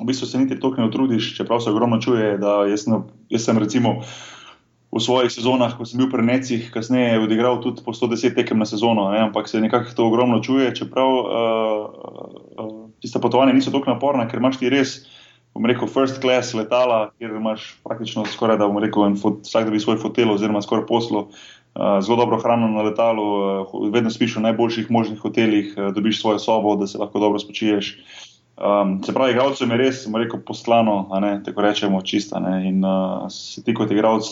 v 0.00 0.06
bistvu 0.08 0.26
se 0.26 0.38
niti 0.40 0.56
toliko 0.58 0.82
ne 0.82 0.88
utrudiš, 0.88 1.36
čeprav 1.36 1.60
se 1.62 1.70
ogromno 1.70 2.00
čuje, 2.02 2.32
jaz 2.42 2.82
sem, 2.82 3.04
jaz 3.30 3.44
sem 3.46 3.58
recimo 3.62 4.00
v 4.90 4.98
svojih 4.98 5.30
sezonah, 5.30 5.76
ko 5.78 5.86
sem 5.86 6.02
bil 6.02 6.10
pri 6.10 6.24
Necih, 6.26 6.66
kasneje 6.74 7.20
odigral 7.22 7.60
tudi 7.62 7.84
po 7.86 7.94
110 7.94 8.34
tekem 8.34 8.58
na 8.58 8.66
sezono, 8.66 9.06
ne, 9.14 9.22
ampak 9.28 9.46
se 9.46 9.62
nekako 9.62 9.94
to 9.94 10.06
ogromno 10.08 10.40
čuje, 10.42 10.74
čeprav 10.74 11.10
uh, 11.14 11.22
uh, 12.58 12.74
tiste 12.98 13.22
potovanja 13.22 13.54
niso 13.54 13.70
toliko 13.70 13.94
naporna, 13.94 14.26
ker 14.26 14.42
imaš 14.42 14.58
ti 14.58 14.72
res 14.72 15.04
bom 15.56 15.66
rekel, 15.66 15.88
first 15.88 16.20
class 16.20 16.54
letala, 16.54 17.10
kjer 17.18 17.32
imaš 17.38 17.66
praktično 17.84 18.26
skoraj 18.28 18.58
da, 18.60 18.68
bom 18.68 18.82
rekel, 18.82 19.08
fot, 19.20 19.40
vsak 19.46 19.64
da 19.68 19.72
bi 19.72 19.80
svoj 19.80 19.96
fotel 20.02 20.34
oziroma 20.34 20.62
skoraj 20.62 20.84
poslo. 20.88 21.28
Uh, 21.76 21.98
zelo 22.00 22.16
dobro 22.16 22.38
hrano 22.40 22.68
na 22.72 22.84
letalu, 22.86 23.24
uh, 23.64 23.74
vedno 23.92 24.10
spiš 24.12 24.38
v 24.38 24.46
najboljših 24.46 24.90
možnih 24.90 25.20
hotelih, 25.20 25.74
uh, 25.76 25.90
dobiš 25.96 26.20
svojo 26.20 26.38
sobo, 26.40 26.76
da 26.76 26.86
se 26.88 27.00
lahko 27.00 27.20
dobro 27.20 27.40
spočiješ. 27.40 27.90
Um, 28.56 29.02
se 29.04 29.12
pravi, 29.12 29.34
igralcem 29.34 29.70
je 29.70 29.76
res, 29.76 30.04
bomo 30.06 30.22
rekel, 30.22 30.40
poslano, 30.40 31.02
ne, 31.20 31.34
tako 31.44 31.66
rečemo, 31.66 32.00
čista. 32.02 32.40
Ne, 32.40 32.62
in 32.68 32.84
uh, 32.84 33.28
ti 33.64 33.74
kot 33.76 33.92
igralec 33.92 34.30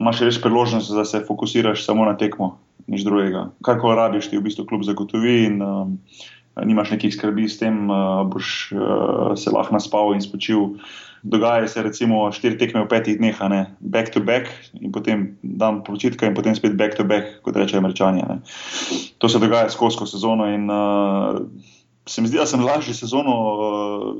imaš 0.00 0.22
res 0.26 0.38
priložnost, 0.42 0.94
da 0.94 1.04
se 1.04 1.24
fokusiraš 1.26 1.82
samo 1.84 2.06
na 2.06 2.14
tekmo, 2.18 2.52
nič 2.86 3.02
drugega. 3.06 3.48
Kar 3.66 3.82
koli 3.82 3.98
rabiš, 3.98 4.30
ti 4.30 4.38
v 4.38 4.46
bistvu 4.46 4.68
klub 4.70 4.86
zagotovi. 4.86 5.34
In, 5.50 5.58
um, 5.62 5.98
nimaš 6.58 6.90
nekih 6.90 7.14
skrbi 7.14 7.48
s 7.48 7.58
tem, 7.60 7.86
uh, 7.90 8.26
boš 8.26 8.72
uh, 8.74 9.32
se 9.38 9.50
lahko 9.50 9.74
naspal 9.74 10.14
in 10.14 10.22
spočil. 10.22 10.80
Dogaja 11.22 11.68
se 11.68 11.82
recimo 11.84 12.32
štiri 12.32 12.56
tekme 12.56 12.80
v 12.80 12.88
petih 12.88 13.18
dneh, 13.20 13.36
ne? 13.52 13.76
back 13.80 14.08
to 14.08 14.24
back, 14.24 14.48
in 14.80 14.88
potem 14.92 15.36
dan 15.44 15.84
počitka, 15.84 16.26
in 16.26 16.34
potem 16.34 16.56
spet 16.56 16.76
back 16.80 16.96
to 16.96 17.04
back, 17.04 17.44
kot 17.44 17.56
rečejo 17.56 17.84
američani. 17.84 18.24
Ne? 18.24 18.40
To 19.20 19.28
se 19.28 19.38
dogaja 19.38 19.68
skozi 19.68 20.08
sezono. 20.08 20.48
In, 20.48 20.64
uh, 20.70 21.44
se 22.08 22.24
mi 22.24 22.28
zdi, 22.28 22.40
da 22.40 22.48
sem 22.48 22.64
lažje 22.64 22.96
sezono 22.96 23.34
uh, 23.36 24.16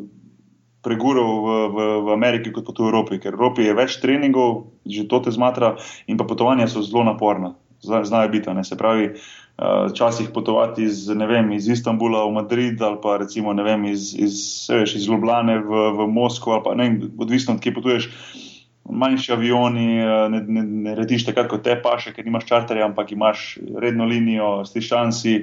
pregural 0.85 1.41
v, 1.41 1.49
v, 1.73 1.79
v 2.05 2.09
Ameriki 2.13 2.53
kot 2.53 2.69
v 2.69 2.85
Evropi, 2.85 3.17
ker 3.17 3.33
v 3.33 3.41
Evropi 3.41 3.65
je 3.65 3.75
več 3.75 3.97
treningov, 4.05 4.69
že 4.85 5.09
to 5.09 5.25
te 5.25 5.33
zmatra, 5.33 5.81
in 6.05 6.21
pa 6.21 6.29
potovanja 6.29 6.69
so 6.69 6.85
zelo 6.85 7.05
naporna, 7.09 7.57
znajo 7.81 8.29
biti. 8.29 8.53
Se 8.61 8.77
pravi, 8.77 9.17
uh, 9.17 9.40
včasih 9.61 10.31
potovati 10.35 10.83
iz, 10.83 11.09
vem, 11.09 11.53
iz 11.53 11.69
Istanbula 11.69 12.25
v 12.25 12.33
Madrid 12.33 12.83
ali 12.83 12.97
pa 13.03 13.17
recimo 13.21 13.53
vem, 13.53 13.85
iz, 13.85 14.15
iz, 14.17 14.67
veš, 14.73 14.95
iz 14.95 15.09
Ljubljane 15.09 15.59
v, 15.59 15.83
v 15.99 16.07
Moskvo, 16.09 16.53
ali 16.53 16.65
pa 16.65 16.75
ne, 16.75 16.89
odvisno 17.19 17.55
od 17.55 17.61
kje 17.61 17.75
potuješ. 17.75 18.09
Manjši 18.91 19.33
avioni, 19.33 19.87
ne, 20.33 20.41
ne, 20.49 20.63
ne 20.63 20.95
rediš 20.99 21.29
tako 21.29 21.45
kot 21.53 21.63
te 21.63 21.77
paše, 21.83 22.15
ker 22.17 22.27
imaš 22.27 22.49
čarterje, 22.49 22.83
ampak 22.83 23.13
imaš 23.13 23.59
redno 23.79 24.09
linijo, 24.09 24.65
stiš 24.67 24.89
šansi. 24.89 25.35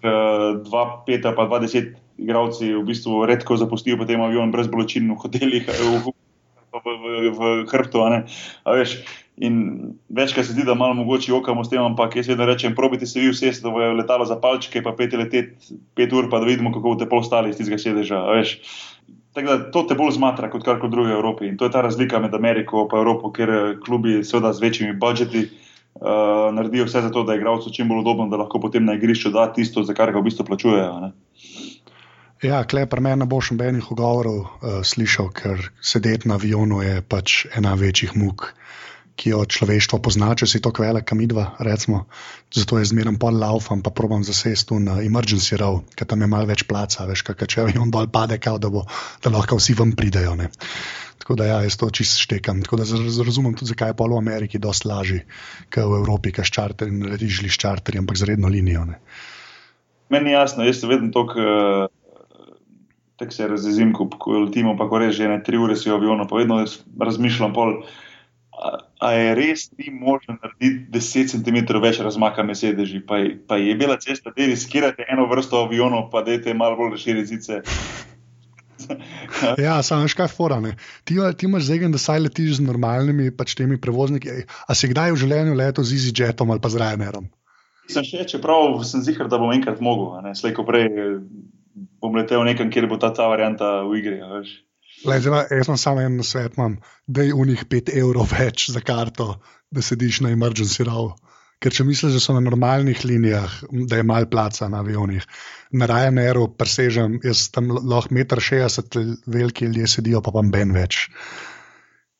Dva, 0.00 0.84
pet, 1.06 1.26
pa 1.26 1.44
dva, 1.44 1.58
deset 1.60 1.96
igralci 2.16 2.70
v 2.72 2.84
bistvu 2.86 3.26
redko 3.28 3.58
zapustijo 3.60 3.98
potem 4.00 4.22
avion 4.24 4.54
brez 4.54 4.70
bolečin 4.72 5.10
v 5.12 5.18
hotelih, 5.20 5.68
v, 5.68 6.14
v, 6.86 7.30
v, 7.30 7.52
v 7.64 7.68
hrbtu. 7.70 8.04
In 9.36 9.56
večkrat 10.08 10.46
se 10.46 10.52
zdi, 10.52 10.64
da 10.64 10.74
malo 10.74 10.94
mogoče 10.96 11.34
okamo 11.34 11.64
s 11.64 11.68
tem, 11.68 11.82
ampak 11.84 12.14
jaz 12.16 12.28
vedno 12.28 12.46
rečem, 12.48 12.74
probite 12.74 13.06
se 13.06 13.20
vi 13.20 13.28
vse, 13.28 13.50
da 13.60 13.70
bojo 13.70 13.92
letalo 13.92 14.24
za 14.24 14.38
palčke, 14.40 14.80
pa 14.82 14.94
pet 14.96 15.12
letet, 15.12 15.52
pet 15.94 16.12
ur, 16.12 16.30
pa 16.32 16.40
da 16.40 16.48
vidimo, 16.48 16.72
kako 16.72 16.94
boste 16.94 17.08
pol 17.10 17.20
stali 17.22 17.52
iz 17.52 17.60
tistega 17.60 17.78
sedeža. 17.78 18.22
Tako 19.36 19.50
da 19.50 19.70
to 19.70 19.82
te 19.84 19.94
bolj 19.94 20.14
zmatra 20.16 20.48
kot 20.48 20.64
karkoli 20.64 20.90
druge 20.90 21.12
v 21.12 21.18
Evropi. 21.18 21.50
In 21.50 21.60
to 21.60 21.68
je 21.68 21.74
ta 21.74 21.84
razlika 21.84 22.18
med 22.24 22.34
Ameriko 22.34 22.88
in 22.88 22.98
Evropo, 22.98 23.28
ker 23.28 23.76
klubi, 23.84 24.22
seveda 24.24 24.54
z 24.56 24.64
večjimi 24.64 24.96
budžeti, 24.96 25.44
uh, 26.00 26.48
naredijo 26.56 26.88
vse 26.88 27.04
za 27.04 27.12
to, 27.12 27.26
da 27.28 27.36
je 27.36 27.44
igralcu 27.44 27.72
čim 27.72 27.92
bolj 27.92 28.06
udobno, 28.06 28.30
da 28.32 28.40
lahko 28.40 28.60
potem 28.60 28.88
na 28.88 28.96
igrišču 28.96 29.34
da 29.36 29.50
tisto, 29.52 29.84
za 29.84 29.92
kar 29.92 30.16
ga 30.16 30.24
v 30.24 30.30
bistvu 30.30 30.48
plačujejo. 30.48 31.00
Ne? 31.04 31.12
Ja, 32.44 32.64
klepar 32.68 33.00
meni 33.00 33.22
ne 33.22 33.26
bo 33.30 33.40
še 33.40 33.56
nobenih 33.56 33.88
ogovorov 33.92 34.38
uh, 34.42 34.80
slišal, 34.84 35.30
ker 35.32 35.70
sedeti 35.80 36.28
na 36.28 36.36
avionu 36.36 36.82
je 36.84 37.00
pač 37.00 37.46
ena 37.56 37.72
večjih 37.80 38.16
muk 38.16 38.50
ki 39.16 39.32
jo 39.32 39.40
človeštvo 39.48 39.98
pozna, 40.04 40.28
če 40.36 40.46
si 40.48 40.60
tako 40.62 40.84
velik, 40.84 41.06
kam 41.08 41.22
idva. 41.24 41.48
Recimo. 41.64 42.04
Zato 42.52 42.78
je 42.78 42.88
zmeraj 42.92 43.16
pol 43.20 43.40
laufam, 43.40 43.80
pa 43.82 43.90
probam 43.90 44.22
zasesti 44.24 44.76
na 44.84 45.00
emergency 45.04 45.56
row, 45.58 45.80
ker 45.96 46.08
tam 46.08 46.22
je 46.22 46.28
malo 46.30 46.48
več 46.50 46.66
placa, 46.68 47.08
veš, 47.08 47.24
kaj 47.26 47.48
če 47.48 47.66
jim 47.72 47.90
dol 47.92 48.10
pade, 48.12 48.38
kao, 48.42 48.60
da, 48.60 48.70
bo, 48.72 48.84
da 49.24 49.32
lahko 49.32 49.58
vsi 49.58 49.76
vam 49.78 49.96
pridejo. 49.96 50.36
Ne. 50.38 50.50
Tako 51.22 51.38
da 51.40 51.48
ja, 51.48 51.58
jaz 51.64 51.78
to 51.80 51.88
čist 51.90 52.20
štekam. 52.22 52.60
Tako 52.62 52.78
da 52.82 52.86
razumem 53.24 53.56
tudi, 53.56 53.72
zakaj 53.72 53.94
je 53.94 53.98
pol 53.98 54.12
v 54.14 54.20
Ameriki 54.20 54.60
dosti 54.62 54.90
lažji, 54.92 55.22
kot 55.72 55.88
v 55.88 56.02
Evropi, 56.02 56.34
kaj 56.36 56.50
ščarter 56.52 56.92
in 56.92 57.08
letiš 57.08 57.40
z 57.48 57.56
čarterjem, 57.56 58.04
ampak 58.04 58.20
z 58.20 58.30
redno 58.30 58.52
linijo. 58.52 58.84
Ne. 58.92 59.00
Meni 60.12 60.30
je 60.30 60.36
jasno, 60.36 60.66
jaz 60.68 60.84
se 60.84 60.92
vedno 60.92 61.10
tako. 61.14 61.40
Uh... 61.40 62.05
Tako 63.16 63.32
se 63.32 63.46
razjezim, 63.48 63.94
ko 63.96 64.08
letimo, 64.32 64.74
pa 64.76 64.88
ko 64.88 64.98
reže 65.00 65.28
ne 65.28 65.38
tri 65.42 65.56
ure 65.56 65.76
si 65.76 65.88
v 65.88 65.94
avionu, 65.96 66.26
pa 66.28 66.36
vedno 66.36 66.58
razmišljam, 67.00 67.54
pol, 67.56 67.78
A 69.00 69.12
je 69.12 69.34
res 69.36 69.68
ni 69.76 69.92
možno 69.92 70.38
narediti 70.40 70.88
10 70.92 71.28
cm 71.34 71.80
več 71.82 72.00
razmaka 72.00 72.42
med 72.42 72.56
sedeži, 72.56 73.02
pa, 73.04 73.20
pa 73.48 73.58
je 73.60 73.74
bila 73.76 73.98
cesta, 74.00 74.32
da 74.32 74.48
riskirate 74.48 75.04
eno 75.12 75.26
vrsto 75.28 75.60
avionov, 75.66 76.08
pa 76.10 76.22
da 76.24 76.38
je 76.38 76.54
malo 76.56 76.78
bolj 76.78 76.94
razširjene 76.96 77.26
zice. 77.28 77.60
ja, 79.66 79.76
samo 79.84 80.08
še 80.08 80.16
kaj 80.22 80.30
forane. 80.32 80.72
Ti, 81.04 81.18
ti 81.36 81.48
imaš 81.48 81.68
zdaj, 81.68 81.84
da 81.92 82.00
saj 82.00 82.22
letiš 82.24 82.56
z 82.60 82.64
normalnimi 82.64 83.28
pač 83.36 83.52
temi 83.58 83.76
prevozniki. 83.80 84.46
A 84.64 84.76
si 84.76 84.88
kdaj 84.92 85.12
v 85.12 85.20
življenju 85.20 85.58
letel 85.60 85.84
z 85.84 86.00
EasyJetom 86.00 86.54
ali 86.54 86.64
pa 86.64 86.72
z 86.72 86.80
Ryanerom? 86.80 87.28
Sem 87.92 88.06
še, 88.08 88.24
čeprav 88.26 88.80
sem 88.88 89.04
zihar, 89.04 89.28
da 89.28 89.38
bom 89.38 89.52
enkrat 89.52 89.84
mogel, 89.84 90.16
slej 90.34 90.56
ko 90.56 90.64
prej 90.66 90.88
bom 91.76 92.16
letel 92.16 92.44
nekam, 92.46 92.70
kjer 92.72 92.88
bo 92.90 92.98
ta 93.00 93.12
ta 93.14 93.28
varianta 93.30 93.82
v 93.84 94.00
igri. 94.00 94.18
Le, 95.04 95.18
zdaj, 95.20 95.50
jaz 95.52 95.68
sem 95.68 95.78
samo 95.80 96.00
en 96.00 96.22
svet, 96.24 96.56
da 97.06 97.22
je 97.22 97.34
v 97.36 97.46
njih 97.50 97.64
5 97.68 97.92
evrov 98.00 98.32
več 98.32 98.70
za 98.72 98.80
karto, 98.80 99.36
da 99.70 99.84
sediš 99.84 100.22
na 100.24 100.32
emergency 100.32 100.86
row. 100.88 101.12
Ker 101.60 101.72
če 101.72 101.86
misliš, 101.88 102.16
da 102.16 102.20
so 102.20 102.34
na 102.36 102.42
normalnih 102.44 103.04
linijah, 103.08 103.52
da 103.88 104.00
je 104.00 104.04
malo 104.04 104.28
placa 104.28 104.68
na 104.68 104.82
avionih, 104.84 105.24
na 105.72 105.88
Ryanairu 105.88 106.50
presežem, 106.52 107.16
jaz 107.24 107.46
tam 107.52 107.70
lahko 107.72 108.12
1,60 108.12 108.98
m, 109.00 109.14
veliki 109.26 109.64
ljudje 109.64 109.88
sedijo, 109.94 110.20
pa 110.24 110.34
pa 110.34 110.44
ben 110.44 110.74
več. 110.76 111.06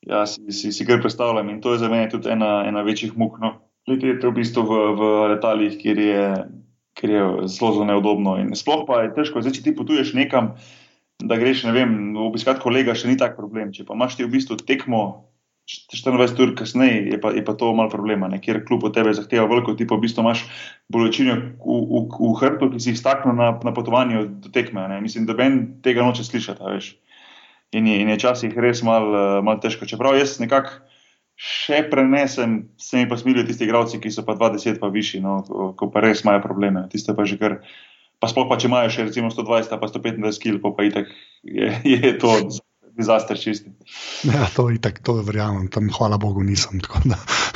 Ja, 0.07 0.25
si, 0.31 0.41
si, 0.55 0.73
si 0.73 0.87
kar 0.89 1.03
predstavljam 1.03 1.51
in 1.53 1.61
to 1.61 1.75
je 1.75 1.83
za 1.83 1.91
mene 1.93 2.09
tudi 2.09 2.31
ena, 2.33 2.63
ena 2.69 2.85
večjih 2.87 3.17
muk. 3.19 3.41
No. 3.43 3.57
Leteti 3.87 4.27
v 4.27 4.33
bistvu 4.35 4.65
v, 4.67 4.79
v 4.99 5.11
letalih, 5.35 5.77
kjer 5.79 6.01
je, 6.03 6.23
kjer 6.97 7.13
je 7.13 7.23
zelo, 7.53 7.73
zelo 7.77 7.87
neudobno. 7.89 8.37
In 8.41 8.55
sploh 8.57 8.87
pa 8.89 9.05
je 9.05 9.15
težko, 9.17 9.45
zdaj, 9.45 9.59
če 9.59 9.65
ti 9.69 9.77
potuješ 9.77 10.15
nekam, 10.17 10.55
da 11.23 11.39
greš, 11.41 11.67
ne 11.69 11.77
vem, 11.77 11.95
obiskati 12.27 12.63
kolega, 12.63 12.97
še 12.97 13.13
ni 13.13 13.17
tak 13.21 13.37
problem. 13.39 13.73
Če 13.73 13.87
pa 13.89 13.97
imaš 13.97 14.19
ti 14.19 14.25
v 14.25 14.33
bistvu 14.37 14.59
tekmo 14.65 15.29
24 15.67 16.43
ur 16.45 16.53
kasneje 16.55 17.11
je 17.11 17.19
pa, 17.19 17.33
je 17.35 17.43
pa 17.43 17.53
to 17.59 17.73
malo 17.75 17.91
problema, 17.91 18.29
ne? 18.31 18.39
ker 18.39 18.61
kljub 18.63 18.85
od 18.87 18.95
tebe 18.95 19.11
zahteva 19.11 19.49
veliko, 19.51 19.75
ti 19.75 19.83
pa 19.87 19.99
v 19.99 20.05
bistvu 20.05 20.23
imaš 20.23 20.45
bolečino 20.93 21.35
v, 21.35 21.79
v, 21.91 22.03
v 22.07 22.35
hrbtu, 22.39 22.71
ki 22.71 22.83
si 22.83 22.93
jih 22.93 23.01
staknil 23.01 23.35
na, 23.35 23.51
na 23.67 23.73
potovanju 23.75 24.29
do 24.45 24.53
tekme. 24.55 24.87
Ne? 24.93 25.01
Mislim, 25.03 25.27
da 25.27 25.35
ben 25.35 25.81
tega 25.83 26.07
noče 26.07 26.23
slišati, 26.23 26.63
veš. 26.63 26.93
In 27.75 27.89
je, 27.91 27.99
in 27.99 28.13
je 28.15 28.21
časih 28.23 28.55
res 28.63 28.85
malo 28.87 29.43
mal 29.43 29.59
težko. 29.59 29.89
Čeprav 29.91 30.15
jaz 30.15 30.39
nekako 30.39 30.87
še 31.37 31.83
prenesem, 31.93 32.63
se 32.81 32.97
mi 33.01 33.09
pa 33.09 33.19
smilijo 33.21 33.45
tisti 33.47 33.69
igravci, 33.69 34.01
ki 34.01 34.13
so 34.13 34.25
pa 34.27 34.35
20 34.39 34.81
pa 34.81 34.89
višji, 34.93 35.21
no? 35.25 35.43
ko, 35.77 35.91
pa 35.93 36.03
res 36.05 36.25
imajo 36.25 36.43
probleme. 36.45 36.87
Tiste 36.93 37.15
pa 37.17 37.29
že 37.29 37.37
kar. 37.41 37.61
Pa 38.17 38.31
sploh 38.33 38.49
pa 38.49 38.57
če 38.57 38.71
imajo 38.71 38.93
še 38.95 39.11
recimo 39.11 39.29
120 39.29 39.77
pa 39.77 39.91
125 39.93 40.41
kg, 40.41 40.61
pa, 40.65 40.87
itak 40.89 41.13
je, 41.45 41.69
je 41.85 42.13
to 42.17 42.33
dizaster 42.97 43.37
čisti. 43.37 43.75
Ja, 44.25 44.49
to 44.57 44.71
je 44.73 44.81
tako, 44.81 45.03
to 45.05 45.15
verjamem, 45.27 45.69
tam 45.69 45.93
hvala 45.93 46.17
Bogu 46.17 46.41
nisem. 46.41 46.81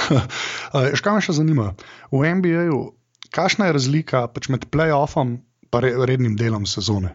Škaj 1.00 1.16
me 1.16 1.24
še 1.24 1.38
zanima? 1.40 1.72
V 2.12 2.20
NBA-ju, 2.20 2.82
kakšna 3.32 3.70
je 3.70 3.76
razlika 3.78 4.26
pač 4.28 4.50
med 4.52 4.68
playoffom 4.68 5.38
in 5.40 6.04
rednim 6.04 6.36
delom 6.36 6.68
sezone? 6.68 7.14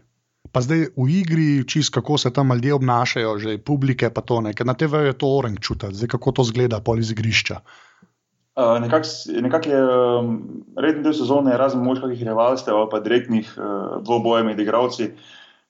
Pa 0.51 0.62
zdaj 0.62 0.93
v 0.93 1.08
igri, 1.10 1.47
čist 1.67 1.93
kako 1.93 2.17
se 2.17 2.34
tam 2.34 2.53
ljudje 2.53 2.73
obnašajo, 2.73 3.38
že 3.38 3.58
publike 3.58 4.10
pa 4.10 4.21
to 4.21 4.41
nekaj. 4.41 4.65
Na 4.65 4.73
TV-ju 4.73 5.12
je 5.12 5.17
to 5.17 5.27
oren 5.38 5.58
čutiti, 5.58 5.95
zdaj 5.95 6.12
kako 6.17 6.31
to 6.31 6.43
zgleda 6.43 6.79
pol 6.79 6.99
iz 6.99 7.12
igrišča. 7.12 7.60
Uh, 8.55 8.79
Nekako 8.79 9.08
nekak 9.41 9.65
je 9.67 9.79
um, 9.84 10.63
redni 10.79 11.03
del 11.03 11.13
sezone, 11.13 11.58
razen 11.58 11.81
možnih 11.84 12.21
rivalstev 12.23 12.77
ali 12.77 12.88
pa 12.91 13.01
direktnih 13.03 13.49
uh, 13.58 13.97
dvobojev 13.99 14.45
med 14.45 14.60
igravci. 14.60 15.10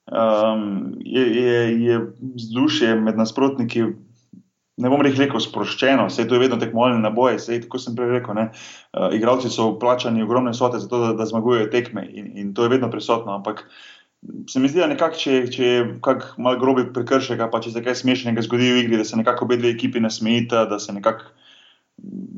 Um, 0.05 0.93
je, 1.01 1.23
je, 1.35 1.85
je 1.85 2.01
vzdušje 2.35 2.93
med 2.95 3.17
nasprotniki, 3.17 3.87
ne 4.77 4.91
bom 4.91 5.01
rekel, 5.01 5.39
sproščeno, 5.41 6.05
vse 6.11 6.27
to 6.29 6.37
je 6.37 6.43
vedno 6.43 6.59
tekmovalni 6.61 7.01
naboj, 7.01 7.39
vse 7.39 7.57
tako 7.63 7.81
sem 7.81 7.95
prej 7.97 8.19
rekel. 8.19 8.37
Uh, 8.37 9.09
igravci 9.17 9.49
so 9.49 9.71
plačani 9.81 10.21
ogromne 10.21 10.53
sote 10.53 10.77
za 10.77 10.87
to, 10.91 10.99
da, 11.07 11.13
da 11.17 11.25
zmagujejo 11.25 11.71
tekme 11.73 12.05
in, 12.05 12.29
in 12.37 12.53
to 12.53 12.67
je 12.67 12.75
vedno 12.75 12.91
prisotno. 12.93 13.33
Ampak 13.33 13.65
se 14.49 14.59
mi 14.59 14.69
zdi, 14.69 14.81
da 14.81 14.89
nekak, 14.91 15.17
če, 15.19 15.39
če 15.53 15.65
je 15.65 15.81
kak 16.05 16.35
mal 16.41 16.59
grobi 16.61 16.87
prekršek, 16.93 17.41
pa 17.51 17.61
če 17.63 17.73
se 17.73 17.83
kaj 17.85 17.97
smešnega 18.01 18.43
zgodi 18.45 18.71
v 18.73 18.85
igri, 18.85 18.99
da 19.01 19.07
se 19.07 19.19
nekako 19.19 19.47
obe 19.47 19.59
dve 19.61 19.73
ekipi 19.75 20.03
nasmejita, 20.03 20.67
da 20.71 20.79
se 20.81 20.95
nekako. 20.95 21.33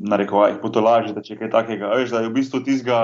Narekovaj, 0.08 0.52
potolaži, 0.62 1.10
da 1.16 1.20
če 1.26 1.34
kaj 1.40 1.48
takega. 1.50 1.88
Veš, 1.98 2.12
da 2.14 2.20
je 2.22 2.28
v 2.28 2.36
bistvu 2.36 2.60
tizga 2.62 2.98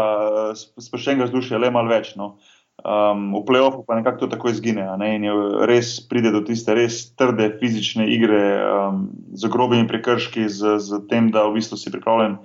sproščenega 0.54 1.26
vzdušja 1.26 1.58
le 1.58 1.72
malo 1.74 1.90
več. 1.90 2.12
No. 2.14 2.37
Um, 2.84 3.32
v 3.34 3.42
playoffu 3.48 3.82
pa 3.87 3.98
nekako 3.98 4.22
to 4.22 4.28
tako 4.37 4.52
izgine. 4.52 4.87
Ne? 5.00 5.08
In 5.18 5.26
res 5.66 5.96
pride 6.06 6.30
do 6.30 6.44
tiste 6.46 6.74
res 6.78 7.00
trde 7.18 7.50
fizične 7.58 8.06
igre 8.06 8.40
um, 8.62 9.08
z 9.34 9.50
grobimi 9.50 9.88
prekrški, 9.90 10.46
z, 10.46 10.76
z 10.78 11.02
tem, 11.10 11.32
da 11.34 11.42
v 11.50 11.58
bistvu 11.58 11.80
si 11.80 11.90
pripravljen 11.90 12.38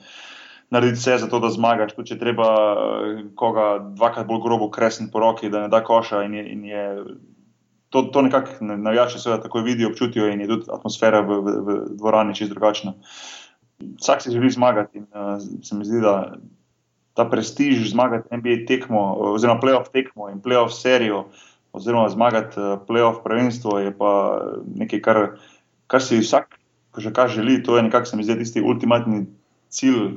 narediti 0.70 1.00
vse 1.00 1.18
za 1.18 1.28
to, 1.28 1.40
da 1.40 1.50
zmagaš. 1.50 1.96
Tu 1.98 2.06
če 2.12 2.20
treba 2.20 2.50
eh, 2.74 3.24
koga 3.36 3.72
dvakrat 3.98 4.28
bolj 4.28 4.44
grobo 4.46 4.70
kresniti 4.72 5.12
po 5.12 5.24
roki, 5.24 5.50
da 5.50 5.66
ne 5.66 5.72
da 5.72 5.84
koša. 5.84 6.24
In 6.28 6.38
je, 6.38 6.46
in 6.54 6.66
je, 6.66 6.86
to, 7.90 8.04
to 8.14 8.22
nekako 8.22 8.66
navijači 8.78 9.20
seveda 9.20 9.44
tako 9.44 9.64
vidijo, 9.66 9.90
občutijo 9.90 10.30
in 10.30 10.42
je 10.42 10.48
tudi 10.48 10.70
atmosfera 10.74 11.22
v, 11.26 11.42
v, 11.42 11.58
v 11.66 11.82
dvorani 11.98 12.36
čist 12.38 12.54
drugačna. 12.54 12.94
Vsak 14.00 14.22
si 14.22 14.32
želi 14.32 14.52
zmagati 14.52 14.98
in 14.98 15.06
uh, 15.16 15.40
se 15.64 15.76
mi 15.76 15.86
zdi, 15.86 16.02
da 16.04 16.36
ta 17.14 17.26
prestiž 17.26 17.90
zmagati 17.90 18.38
NBA 18.38 18.66
tekmo, 18.68 19.16
oziroma 19.34 19.60
playoff 19.60 19.90
tekmo 19.92 20.30
in 20.30 20.42
playoff 20.44 20.76
serijo, 20.76 21.26
oziroma 21.74 22.10
zmagati 22.10 22.60
eh, 22.60 22.78
playoff 22.88 23.24
prvenstvo, 23.24 23.80
je 23.80 23.98
pa 23.98 24.12
nekaj, 24.76 25.02
kar, 25.02 25.20
kar 25.88 26.04
si 26.04 26.20
vsak, 26.20 26.60
ko 26.92 27.02
že 27.02 27.14
kaj 27.14 27.28
želi. 27.40 27.64
To 27.64 27.78
je 27.78 27.84
nekako, 27.84 28.06
se 28.06 28.18
mi 28.18 28.24
zdi, 28.24 28.38
tisti 28.40 28.62
ultimatni 28.62 29.26
cilj 29.70 30.16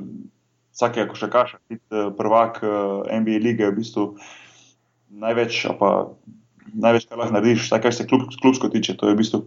vsakega, 0.73 1.07
ko 1.09 1.19
še 1.19 1.29
kaša, 1.33 1.61
biti 1.71 1.85
eh, 1.93 2.11
prvak 2.17 2.61
eh, 2.65 3.17
NBA 3.21 3.41
lige, 3.45 3.69
v 3.69 3.77
bistvu 3.79 4.07
največ, 5.23 5.65
pa 5.79 5.91
največ, 6.73 7.09
kar 7.09 7.21
lahko 7.21 7.37
narediš, 7.37 7.67
vsaj 7.67 7.83
kar 7.83 7.93
se 7.93 8.07
klub, 8.09 8.25
klubsko 8.41 8.71
tiče, 8.73 8.97
to 8.97 9.09
je 9.09 9.15
v 9.15 9.21
bistvu 9.21 9.45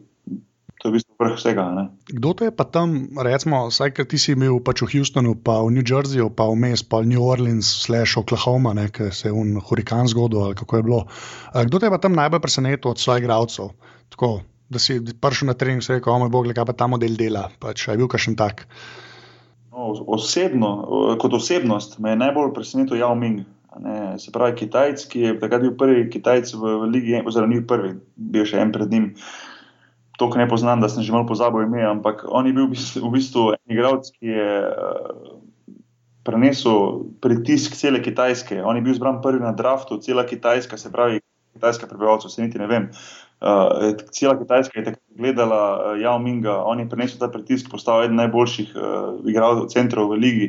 to 0.77 0.89
je 0.89 0.93
v 0.93 0.97
bistvu 1.01 1.17
vrh 1.19 1.35
vsega. 1.35 1.65
Ne? 1.73 1.85
Kdo 2.13 2.31
te 2.37 2.47
je 2.47 2.53
pa 2.55 2.63
tam, 2.69 3.09
recimo, 3.17 3.67
vsaj 3.73 3.91
ker 3.97 4.07
ti 4.07 4.21
si 4.21 4.37
imel 4.37 4.61
pač 4.61 4.85
v 4.85 4.91
Houstonu, 4.93 5.33
pa 5.35 5.59
v 5.65 5.73
New 5.73 5.83
Jerseyju, 5.83 6.29
pa 6.37 6.47
vmes, 6.53 6.85
pa 6.85 7.01
v 7.01 7.11
New 7.11 7.23
Orleans, 7.25 7.65
slash 7.65 8.21
Oklahoma, 8.21 8.77
ker 8.93 9.11
se 9.11 9.33
je 9.33 9.35
un 9.35 9.57
hurikan 9.57 10.07
zgodil 10.07 10.45
ali 10.45 10.55
kako 10.55 10.77
je 10.77 10.87
bilo. 10.87 11.01
Kdo 11.57 11.81
te 11.81 11.89
je 11.89 11.95
pa 11.97 11.99
tam 11.99 12.15
najbolj 12.15 12.45
presenetil 12.45 12.93
od 12.93 13.01
svojih 13.01 13.25
igralcev? 13.25 13.73
Tako, 14.13 14.45
da 14.69 14.79
si 14.79 15.01
prišel 15.01 15.51
na 15.51 15.57
trening 15.57 15.81
in 15.81 15.97
rekel, 15.97 16.13
o 16.13 16.21
moj 16.23 16.31
bog, 16.31 16.53
kaj 16.53 16.69
pa 16.69 16.77
ta 16.77 16.87
model 16.87 17.17
dela. 17.17 17.49
Pač, 17.59 17.89
je 17.89 17.97
bil 17.97 18.11
kakšen 18.11 18.37
tak? 18.37 18.69
No, 19.77 19.91
osebno, 20.17 20.71
kot 21.21 21.35
osebnost 21.37 21.99
me 22.01 22.15
je 22.15 22.21
najbolj 22.23 22.55
presenetil 22.57 22.97
Yao 22.97 23.17
Ming. 23.19 23.45
Ne, 23.77 24.15
se 24.19 24.33
pravi, 24.33 24.55
Kitajc, 24.57 25.03
ki 25.13 25.21
je 25.21 25.35
takrat 25.41 25.61
bil 25.61 25.75
prvi 25.77 26.07
Kitajc 26.09 26.55
v, 26.57 26.79
v 26.81 26.87
Ligi, 26.95 27.19
oziroma 27.21 27.53
ni 27.53 27.61
prvi, 27.61 27.93
bil 28.17 28.47
še 28.49 28.63
en 28.63 28.73
pred 28.73 28.89
njim. 28.89 29.11
Uh, 29.13 29.57
to, 30.17 30.31
kar 30.31 30.41
ne 30.41 30.49
poznam, 30.49 30.81
da 30.81 30.89
sem 30.89 31.05
že 31.05 31.13
malo 31.13 31.29
pozabil 31.29 31.67
ime, 31.67 31.85
ampak 31.85 32.25
on 32.29 32.47
je 32.49 32.53
bil 32.57 32.73
v 32.73 33.11
bistvu 33.13 33.53
en 33.53 33.73
igralec, 33.73 34.09
ki 34.17 34.33
je 34.33 34.49
uh, 34.65 35.37
prenesel 36.25 37.05
pritisk 37.21 37.77
cele 37.77 38.01
Kitajske. 38.03 38.63
On 38.65 38.77
je 38.77 38.83
bil 38.83 38.97
zbran 38.97 39.21
prvi 39.23 39.45
na 39.45 39.53
draftu, 39.53 40.01
cela 40.01 40.25
Kitajska, 40.25 40.81
se 40.81 40.93
pravi, 40.93 41.21
kitajska 41.57 41.87
prebivalcev, 41.87 42.33
se 42.33 42.43
niti 42.43 42.59
ne 42.59 42.67
vem. 42.67 42.89
Uh, 43.37 43.93
cela 44.11 44.39
Kitajska 44.39 44.81
je 44.81 44.85
tako 44.85 45.01
gledala 45.19 45.63
uh, 45.77 45.99
Yao 46.01 46.19
Minga, 46.19 46.63
on 46.65 46.81
je 46.81 46.89
prenesel 46.89 47.21
ta 47.21 47.29
pritisk, 47.29 47.69
postal 47.71 48.07
eden 48.07 48.17
najboljših 48.17 48.71
uh, 48.73 49.19
igralcev 49.29 49.69
centrov 49.69 50.09
v 50.09 50.21
ligi. 50.23 50.49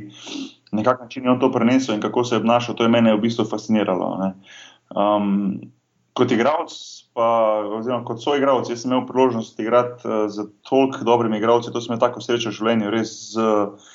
Na 0.71 0.84
kak 0.84 1.02
način 1.02 1.26
je 1.26 1.32
on 1.32 1.39
to 1.39 1.52
prenesel 1.52 1.95
in 1.95 2.02
kako 2.02 2.23
se 2.23 2.36
je 2.36 2.39
obnašal, 2.39 2.76
to 2.76 2.84
je 2.84 2.89
mene 2.89 3.12
v 3.15 3.19
bistvu 3.19 3.43
fasciniralo. 3.45 4.32
Um, 4.95 5.60
kot 6.15 6.32
igralec 6.32 6.71
pa, 7.12 7.28
oziroma 7.76 8.06
kot 8.08 8.23
soigralec, 8.23 8.71
jaz 8.71 8.86
sem 8.86 8.91
imel 8.93 9.04
priložnost 9.10 9.60
igrati 9.60 10.08
uh, 10.08 10.32
z 10.32 10.47
toliko 10.69 11.04
dobrimi 11.04 11.41
igralci, 11.43 11.73
to 11.76 11.84
sem 11.84 11.91
imel 11.91 12.06
tako 12.08 12.23
srečo 12.23 12.56
v 12.56 12.60
življenju, 12.62 12.93
res 12.95 13.12
uh, 13.36 13.91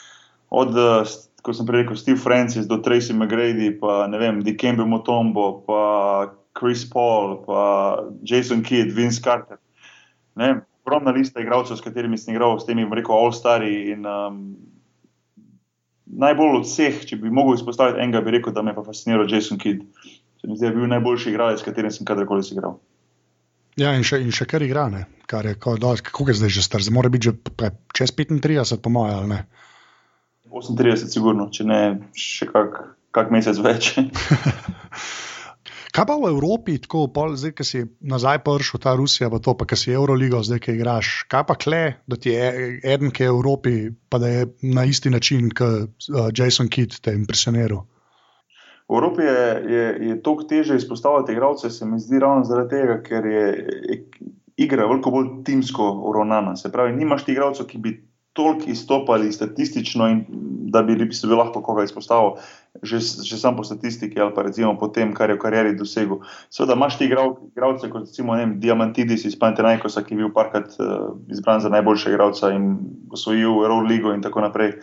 od, 0.53 0.77
uh, 0.77 1.17
kot 1.41 1.57
sem 1.57 1.65
prej 1.65 1.87
rekel, 1.87 1.97
Steve 1.97 2.21
Francis 2.21 2.69
do 2.69 2.77
Tracy 2.85 3.17
McGrady, 3.17 3.73
pa 3.81 4.05
ne 4.05 4.21
vem, 4.21 4.45
Dikembe 4.45 4.85
Motombo, 4.85 5.65
pa 5.65 5.81
Chris 6.59 6.85
Paul, 6.89 7.41
pa 7.47 7.63
Jason 8.23 8.63
Kidd, 8.63 8.93
Vince 8.97 9.23
Carter. 9.25 9.59
Ogromna 10.83 11.13
lista 11.15 11.41
igralcev, 11.41 11.79
s 11.79 11.85
katerimi 11.85 12.19
sem 12.19 12.35
igral, 12.35 12.59
s 12.59 12.67
temi, 12.67 12.87
rekel, 12.91 13.15
All-Stari. 13.15 13.95
Um, 13.97 14.41
najbolj 16.07 16.59
od 16.61 16.67
vseh, 16.67 17.05
če 17.09 17.21
bi 17.23 17.31
mogel 17.31 17.57
izpostaviti 17.61 18.03
enega, 18.03 18.23
bi 18.25 18.37
rekel, 18.37 18.55
da 18.55 18.65
me 18.65 18.75
je 18.75 18.81
pa 18.81 18.87
fasciniral 18.89 19.31
Jason 19.31 19.61
Kidd. 19.63 19.87
Se 20.41 20.49
mi 20.49 20.57
zdi, 20.57 20.67
da 20.67 20.73
je 20.73 20.77
bil 20.77 20.91
najboljši 20.91 21.31
igralec, 21.31 21.63
s 21.63 21.67
katerim 21.67 21.95
sem 21.95 22.09
kadarkoli 22.09 22.45
igral. 22.51 22.81
Ja, 23.81 23.95
in 23.97 24.05
še, 24.05 24.19
in 24.21 24.35
še 24.35 24.45
kar 24.51 24.65
igra, 24.65 24.89
ne? 24.93 25.07
kar 25.33 25.47
je, 25.49 25.55
kako 25.57 26.27
je 26.29 26.35
zdaj 26.37 26.51
že 26.53 26.63
star, 26.63 26.83
zdaj 26.85 26.93
mora 26.93 27.09
biti 27.09 27.31
že 27.31 27.33
pre, 27.57 27.71
čez 27.97 28.13
35, 28.13 28.83
po 28.85 28.91
mojem, 28.93 29.15
ali 29.17 29.29
ne? 29.31 29.39
38, 30.53 31.09
sigurno, 31.09 31.47
če 31.49 31.65
ne 31.65 31.79
še 32.13 32.51
kak, 32.51 32.77
kak 33.17 33.33
mesec 33.33 33.57
več. 33.65 33.95
Kaj 35.93 36.07
pa 36.09 36.15
v 36.17 36.31
Evropi, 36.33 36.79
tako 36.81 37.05
pol, 37.13 37.35
zdaj, 37.37 37.53
ki 37.59 37.65
si 37.69 37.81
nazaj 38.01 38.39
prišel, 38.47 38.81
ta 38.81 38.95
Rusija, 38.97 39.29
pa 39.29 39.43
to, 39.45 39.53
pa 39.53 39.67
ki 39.69 39.77
si 39.77 39.93
Euroligo, 39.93 40.41
zdaj, 40.41 40.63
ki 40.65 40.77
igraš, 40.79 41.11
kaj 41.29 41.43
pa 41.45 41.57
kle, 41.61 41.83
da 42.09 42.17
ti 42.17 42.33
je 42.33 42.79
eden, 42.81 43.13
ki 43.13 43.27
je 43.27 43.29
v 43.29 43.37
Evropi, 43.37 43.75
pa 44.09 44.21
da 44.23 44.31
je 44.33 44.47
na 44.73 44.87
isti 44.89 45.13
način, 45.13 45.51
kot 45.53 46.09
uh, 46.09 46.31
Jason 46.33 46.73
Kidd 46.73 46.97
te 47.05 47.13
impresioniral? 47.13 47.85
V 48.89 48.97
Evropi 48.97 49.27
je, 49.29 49.45
je, 49.75 49.85
je 50.09 50.17
toliko 50.25 50.49
teže 50.49 50.81
izpostavljati 50.81 51.37
igralce, 51.37 51.71
se 51.71 51.87
mi 51.87 52.01
zdi 52.01 52.19
ravno 52.25 52.49
zaradi 52.49 52.73
tega, 52.73 52.97
ker 53.05 53.29
je 53.29 53.45
igra 54.57 54.89
veliko 54.89 55.13
bolj 55.13 55.29
timsko 55.45 55.93
uravnana. 56.09 56.57
Se 56.57 56.73
pravi, 56.73 56.97
nimaš 56.97 57.29
ti 57.29 57.37
igralcev, 57.37 57.69
ki 57.69 57.79
bi 57.85 57.95
toliko 58.33 58.71
izstopali 58.73 59.33
statistično, 59.33 60.09
in, 60.09 60.25
da 60.73 60.83
bi 60.83 60.97
bi 60.97 61.15
se 61.15 61.29
lahko 61.29 61.61
koga 61.63 61.85
izpostavil, 61.85 62.41
že, 62.81 62.99
že 63.01 63.37
sam 63.37 63.57
po 63.57 63.65
statistiki 63.65 64.17
ali 64.17 64.33
pa 64.33 64.43
recimo 64.49 64.73
po 64.81 64.89
tem, 64.89 65.13
kar 65.13 65.29
je 65.29 65.37
v 65.37 65.45
karieri 65.45 65.77
dosegel. 65.77 66.25
Seveda 66.49 66.73
imaš 66.73 66.97
ti 66.97 67.05
igralce, 67.05 67.91
kot 67.93 68.09
recimo 68.09 68.33
vem, 68.33 68.57
Diamantidis 68.61 69.29
iz 69.29 69.37
Pantenajkosa, 69.37 70.01
ki 70.07 70.17
je 70.17 70.21
bil 70.25 70.33
parkrat 70.33 70.73
uh, 70.81 71.13
izbran 71.29 71.61
za 71.61 71.69
najboljšega 71.69 72.17
igralca 72.17 72.53
in 72.57 72.79
osvojil 73.13 73.61
Euroligo 73.61 74.17
in 74.17 74.25
tako 74.25 74.41
naprej. 74.49 74.79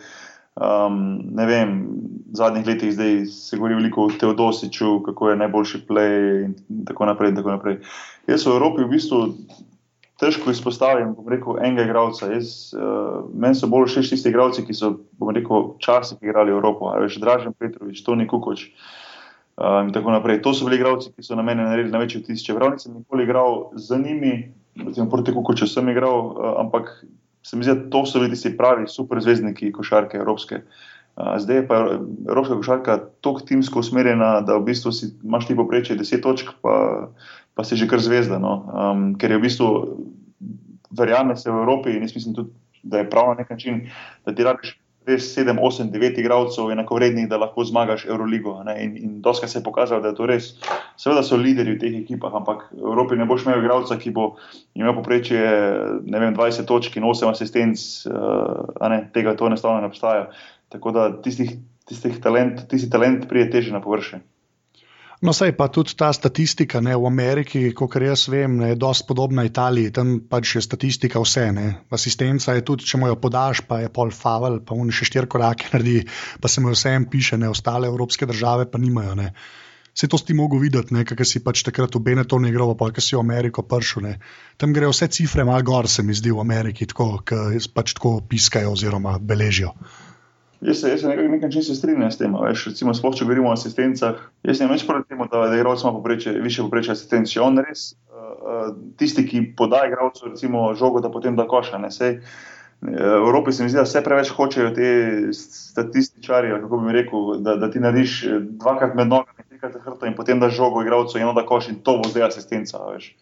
Um, 0.54 1.34
ne 1.34 1.46
vem, 1.46 1.70
v 2.30 2.38
zadnjih 2.38 2.66
letih 2.66 2.94
zdaj 2.94 3.26
se 3.26 3.58
govori 3.58 3.74
veliko 3.74 4.06
o 4.06 4.14
Teodosiču, 4.14 5.02
kako 5.06 5.30
je 5.30 5.40
najboljši 5.42 5.82
play 5.88 6.46
in 6.46 6.84
tako 6.86 7.10
naprej. 7.10 7.34
In 7.34 7.42
tako 7.42 7.54
naprej. 7.58 7.80
Jaz 8.30 8.46
v 8.46 8.54
Evropi 8.54 8.86
v 8.86 8.94
bistvu 8.94 9.20
težko 10.20 10.52
izpostavim, 10.52 11.14
bom 11.16 11.28
rekel, 11.32 11.58
enega 11.64 11.86
igralca. 11.88 12.28
Uh, 12.28 13.28
meni 13.32 13.56
so 13.56 13.70
bolj 13.72 13.88
všeč 13.90 14.12
tisti 14.12 14.32
igralci, 14.32 14.64
ki 14.66 14.76
so, 14.76 14.92
bom 15.20 15.32
rekel, 15.34 15.72
včasih 15.78 16.20
igrali 16.22 16.52
Evropo, 16.52 16.92
že 17.08 17.22
Dražen 17.22 17.56
Petrovič, 17.56 18.04
Toni 18.04 18.28
Kukoč. 18.28 18.68
Uh, 19.60 19.82
in 19.84 19.92
tako 19.92 20.12
naprej. 20.14 20.40
To 20.44 20.54
so 20.56 20.68
bili 20.68 20.78
igralci, 20.80 21.12
ki 21.16 21.24
so 21.24 21.36
na 21.36 21.44
mene 21.44 21.64
naredili 21.66 21.92
največji 21.92 22.22
vtis. 22.24 22.44
Čeprav 22.46 22.76
nisem 22.76 23.00
nikoli 23.00 23.24
igral 23.28 23.70
z 23.76 23.98
njimi, 24.00 24.34
recimo 24.84 25.08
proti 25.10 25.34
Kukoču 25.36 25.68
sem 25.68 25.88
igral, 25.92 26.32
uh, 26.32 26.52
ampak 26.64 26.92
se 27.42 27.56
mi 27.56 27.64
zdi, 27.64 27.74
da 27.74 27.90
to 27.92 28.04
so 28.06 28.20
bili 28.20 28.36
tisti 28.36 28.52
pravi 28.56 28.88
superzvezdniki 28.88 29.72
košarke 29.72 30.20
evropske. 30.20 30.60
Uh, 30.60 30.99
zdaj 31.16 31.56
je 31.56 31.66
pa 31.68 31.78
evropska 32.28 32.56
košarka 32.56 32.98
tako 33.20 33.40
timsko 33.46 33.82
usmerjena, 33.82 34.40
da 34.40 34.56
v 34.56 34.70
bistvu 34.70 34.92
si, 34.92 35.10
imaš 35.24 35.46
ti 35.46 35.56
poprečje 35.56 35.98
10 35.98 36.22
točk, 36.22 36.54
pa 36.62 37.08
pa 37.54 37.66
si 37.68 37.76
že 37.76 37.84
kar 37.84 38.00
zvezda. 38.00 38.40
No? 38.40 38.64
Um, 38.72 39.00
ker 39.20 39.34
je 39.34 39.38
v 39.38 39.44
bistvu, 39.44 39.68
verjame 40.96 41.36
se 41.36 41.50
v 41.50 41.60
Evropi 41.60 41.92
in 41.92 42.06
jaz 42.06 42.16
mislim 42.16 42.34
tudi, 42.34 42.56
da 42.82 43.02
je 43.02 43.10
prav 43.10 43.34
na 43.34 43.44
nek 43.44 43.50
način, 43.50 43.90
da 44.24 44.32
ti 44.32 44.44
rabiš 44.46 44.78
res 45.04 45.26
7, 45.36 45.58
8, 45.58 45.90
9 45.92 46.18
igralcev 46.20 46.70
enako 46.72 46.96
vrednih, 46.96 47.26
da 47.28 47.36
lahko 47.40 47.64
zmagaš 47.64 48.06
Euroligo. 48.08 48.54
Ne? 48.64 48.76
In, 48.84 48.96
in 48.96 49.12
doska 49.20 49.48
se 49.48 49.58
je 49.58 49.64
pokazalo, 49.64 50.00
da 50.00 50.12
je 50.12 50.16
to 50.16 50.28
res. 50.28 50.54
Seveda 51.00 51.24
so 51.26 51.36
lideri 51.40 51.74
v 51.74 51.80
teh 51.80 51.96
ekipah, 52.00 52.32
ampak 52.36 52.68
v 52.72 52.84
Evropi 52.84 53.18
ne 53.20 53.26
boš 53.28 53.44
imel 53.44 53.60
igralca, 53.64 53.96
ki 54.00 54.12
bo 54.16 54.34
imel 54.78 54.94
poprečje 54.96 55.40
vem, 56.04 56.36
20 56.36 56.68
točk 56.68 56.96
in 57.00 57.08
8 57.08 57.32
asistenc, 57.32 57.84
uh, 58.08 58.96
tega 59.12 59.36
to 59.36 59.48
enostavno 59.50 59.80
ne 59.80 59.90
obstaja. 59.90 60.30
Tako 60.70 60.92
da 60.94 61.08
tistih, 61.22 61.56
tistih 61.88 62.20
talent, 62.22 62.66
tisti 62.70 62.90
talent 62.90 63.26
prije 63.28 63.50
teže 63.50 63.72
na 63.74 63.82
površje. 63.82 64.20
No, 65.20 65.34
sej 65.36 65.52
pa 65.52 65.66
tudi 65.68 65.92
ta 66.00 66.08
statistika 66.16 66.80
ne, 66.80 66.94
v 66.96 67.04
Ameriki, 67.04 67.60
kot 67.76 67.92
jaz 68.00 68.24
vem, 68.32 68.54
je 68.64 68.76
dosti 68.80 69.04
podobna 69.04 69.44
Italiji, 69.44 69.92
tam 69.92 70.14
pač 70.24 70.54
je 70.56 70.62
statistika 70.64 71.20
vse. 71.20 71.50
Ne. 71.52 71.66
Asistenca 71.92 72.54
je 72.56 72.64
tudi, 72.64 72.88
če 72.88 72.96
mu 72.96 73.10
jo 73.10 73.18
podaš, 73.20 73.60
pa 73.68 73.82
je 73.82 73.90
pol 73.92 74.14
favel, 74.16 74.62
pa 74.64 74.78
mu 74.78 74.88
še 74.88 75.10
štiri 75.10 75.28
korake 75.28 75.68
naredi, 75.74 76.06
pa 76.40 76.48
se 76.48 76.64
mu 76.64 76.72
vse 76.72 76.94
en 76.96 77.04
piše, 77.12 77.36
ne 77.36 77.52
ostale 77.52 77.90
evropske 77.92 78.24
države 78.30 78.70
pa 78.72 78.80
nimajo. 78.80 79.18
Ne. 79.20 79.34
Se 79.92 80.08
to 80.08 80.16
ti 80.16 80.32
mogo 80.32 80.56
videti, 80.56 80.96
kaj 81.04 81.26
si 81.28 81.44
pač 81.44 81.66
takrat 81.66 81.92
v 81.92 82.00
Benetonu 82.00 82.48
igral, 82.48 82.72
pa 82.78 82.88
kaj 82.88 83.04
si 83.04 83.18
v 83.18 83.20
Ameriko 83.20 83.60
pršil. 83.60 84.14
Tam 84.56 84.72
grejo 84.72 84.94
vse 84.94 85.10
cifre 85.12 85.44
malo 85.44 85.66
gor, 85.66 85.90
se 85.90 86.00
mi 86.00 86.16
zdi 86.16 86.32
v 86.32 86.40
Ameriki, 86.40 86.88
tako, 86.88 87.18
ki 87.20 87.60
pač 87.74 87.92
tako 87.98 88.22
piskajo 88.24 88.72
oziroma 88.72 89.18
beležijo. 89.20 89.74
Jaz 90.60 90.80
se, 90.80 90.90
jaz 90.90 91.00
se 91.00 91.08
nekaj, 91.08 91.28
nekaj 91.32 91.50
čim 91.50 91.62
se 91.64 91.74
strinjam 91.74 92.10
s 92.10 92.18
tem. 92.20 92.34
Veš, 92.36 92.66
recimo, 92.72 92.92
sploh, 92.94 93.14
če 93.16 93.24
govorimo 93.24 93.48
o 93.48 93.56
asistencah, 93.56 94.20
jaz 94.44 94.60
ne 94.60 94.68
več 94.68 94.84
proti 94.88 95.08
temu, 95.08 95.24
da 95.30 95.46
je 95.48 95.60
igralec 95.60 95.82
ima 95.84 95.92
popreče, 95.96 96.36
više 96.44 96.66
poprečje 96.66 96.92
asistenc. 96.92 97.32
On 97.40 97.58
res, 97.64 97.94
uh, 98.12 98.74
tisti, 99.00 99.24
ki 99.26 99.44
podaja 99.56 99.88
igralcu, 99.88 100.28
recimo, 100.34 100.68
žogo, 100.76 101.00
da 101.00 101.12
potem 101.12 101.38
da 101.38 101.48
koša. 101.48 101.80
Ne, 101.80 101.90
sej, 101.94 102.18
V 102.80 102.96
Evropi 102.96 103.52
se 103.52 103.62
mi 103.62 103.68
zdi, 103.68 103.76
da 103.76 103.84
vse 103.84 104.00
preveč 104.00 104.30
hočejo 104.32 104.70
te 104.72 104.88
statističari, 105.36 106.54
kako 106.62 106.78
bi 106.80 106.94
rekel, 106.96 107.34
da, 107.44 107.56
da 107.60 107.68
ti 107.70 107.80
narediš 107.80 108.14
dvakrat 108.56 108.94
med 108.96 109.10
nogami, 109.12 109.44
trikrat 109.48 109.76
hrbtom 109.84 110.08
in 110.08 110.16
potem 110.16 110.40
da 110.40 110.48
žogo 110.48 110.80
igralcu 110.82 111.18
in 111.18 111.28
onda 111.28 111.44
koš 111.46 111.68
in 111.68 111.82
to 111.84 111.98
bo 112.00 112.08
zdaj 112.08 112.30
asistenca. 112.30 112.80
Veš. 112.88 113.12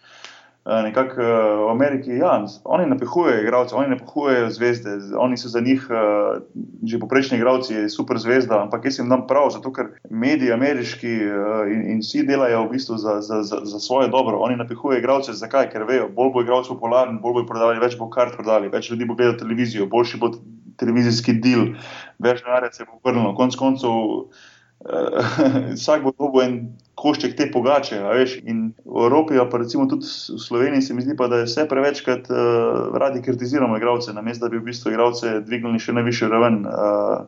Eh, 0.69 0.83
nekako 0.83 1.23
eh, 1.23 1.57
v 1.67 1.71
Ameriki, 1.71 2.11
ja, 2.11 2.45
oni 2.65 2.87
napihujejo 2.87 3.43
igralce, 3.43 3.75
oni 3.75 3.89
napihujejo 3.89 4.51
zvezde, 4.51 4.91
oni 5.17 5.37
so 5.37 5.49
za 5.49 5.61
njih 5.61 5.87
uh, 5.91 6.43
že 6.85 6.99
poprečni 6.99 7.39
igralci, 7.39 7.89
super 7.89 8.19
zvezda, 8.19 8.61
ampak 8.63 8.85
jaz 8.85 8.99
jim 8.99 9.09
dam 9.09 9.25
prav, 9.27 9.49
zato 9.51 9.73
ker 9.73 9.87
mediji 10.11 10.53
ameriški 10.53 11.15
in, 11.73 11.87
in 11.93 12.03
vsi 12.05 12.27
delajo 12.29 12.67
v 12.67 12.75
bistvu 12.75 12.99
za, 13.01 13.21
za, 13.25 13.41
za, 13.43 13.63
za 13.65 13.81
svoje 13.81 14.11
dobro. 14.13 14.43
Oni 14.45 14.61
napihujejo 14.61 15.01
igralce, 15.01 15.33
zakaj? 15.33 15.71
Ker 15.73 15.89
vejo, 15.89 16.11
bolj 16.13 16.35
bo 16.35 16.45
igralec 16.45 16.69
popularen, 16.69 17.17
bolj 17.25 17.41
bo 17.41 17.47
prodali, 17.55 17.81
več 17.81 17.97
bo 17.97 18.11
kart 18.13 18.37
prodali, 18.37 18.69
več 18.69 18.91
ljudi 18.93 19.09
bo 19.09 19.17
gledalo 19.17 19.41
televizijo, 19.41 19.89
boljši 19.89 20.21
bo 20.21 20.35
televizijski 20.77 21.39
del, 21.41 21.73
več 22.21 22.45
denarja 22.45 22.75
se 22.77 22.85
bo 22.85 23.01
vrnilo. 23.01 23.33
Konec 23.41 23.57
koncev. 23.57 24.29
Uh, 24.79 25.75
vsak 25.75 26.05
bo 26.07 26.13
dobil 26.15 26.43
en 26.45 26.55
košček 26.95 27.35
te 27.37 27.49
pogače. 27.51 27.99
In 28.47 28.71
v 28.87 29.07
Evropi, 29.07 29.39
pa 29.51 29.59
recimo 29.59 29.89
tudi 29.91 30.07
v 30.07 30.39
Sloveniji, 30.39 30.83
se 30.83 30.95
mi 30.95 31.03
zdi, 31.03 31.17
pa, 31.19 31.27
da 31.27 31.43
je 31.43 31.49
vse 31.49 31.67
prevečkrat 31.71 32.31
uh, 32.31 32.95
radi 32.95 33.23
kritiziramo 33.23 33.77
igralce, 33.77 34.15
namesto 34.15 34.47
da 34.47 34.53
bi 34.55 34.61
v 34.63 34.69
bistvu 34.71 34.95
igralce 34.95 35.41
dvignili 35.43 35.83
še 35.83 35.95
na 35.99 36.05
više 36.07 36.31
raven. 36.31 36.63
Uh, 36.67 37.27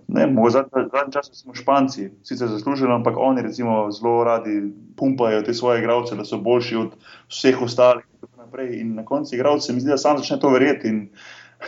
Zadnji 0.51 1.14
čas 1.14 1.30
smo 1.42 1.55
Španci, 1.55 2.11
sicer 2.22 2.48
zaslužili, 2.48 2.92
ampak 2.92 3.18
oni 3.18 3.42
recimo 3.42 3.90
zelo 3.90 4.24
radi 4.24 4.62
pumpajo 4.96 5.42
te 5.42 5.55
svoje 5.55 5.82
igralce, 5.82 6.14
da 6.14 6.24
so 6.24 6.38
boljši 6.38 6.76
od 6.76 6.94
vseh 7.28 7.62
ostalih. 7.62 8.07
In 8.51 8.96
na 8.98 9.05
koncu 9.07 9.34
igralce 9.34 9.72
mi 9.72 9.80
zdi, 9.80 9.90
da 9.90 9.98
sam 9.98 10.18
začne 10.18 10.40
to 10.42 10.51
verjeti. 10.51 10.88
In, 10.88 11.11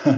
uh, 0.06 0.14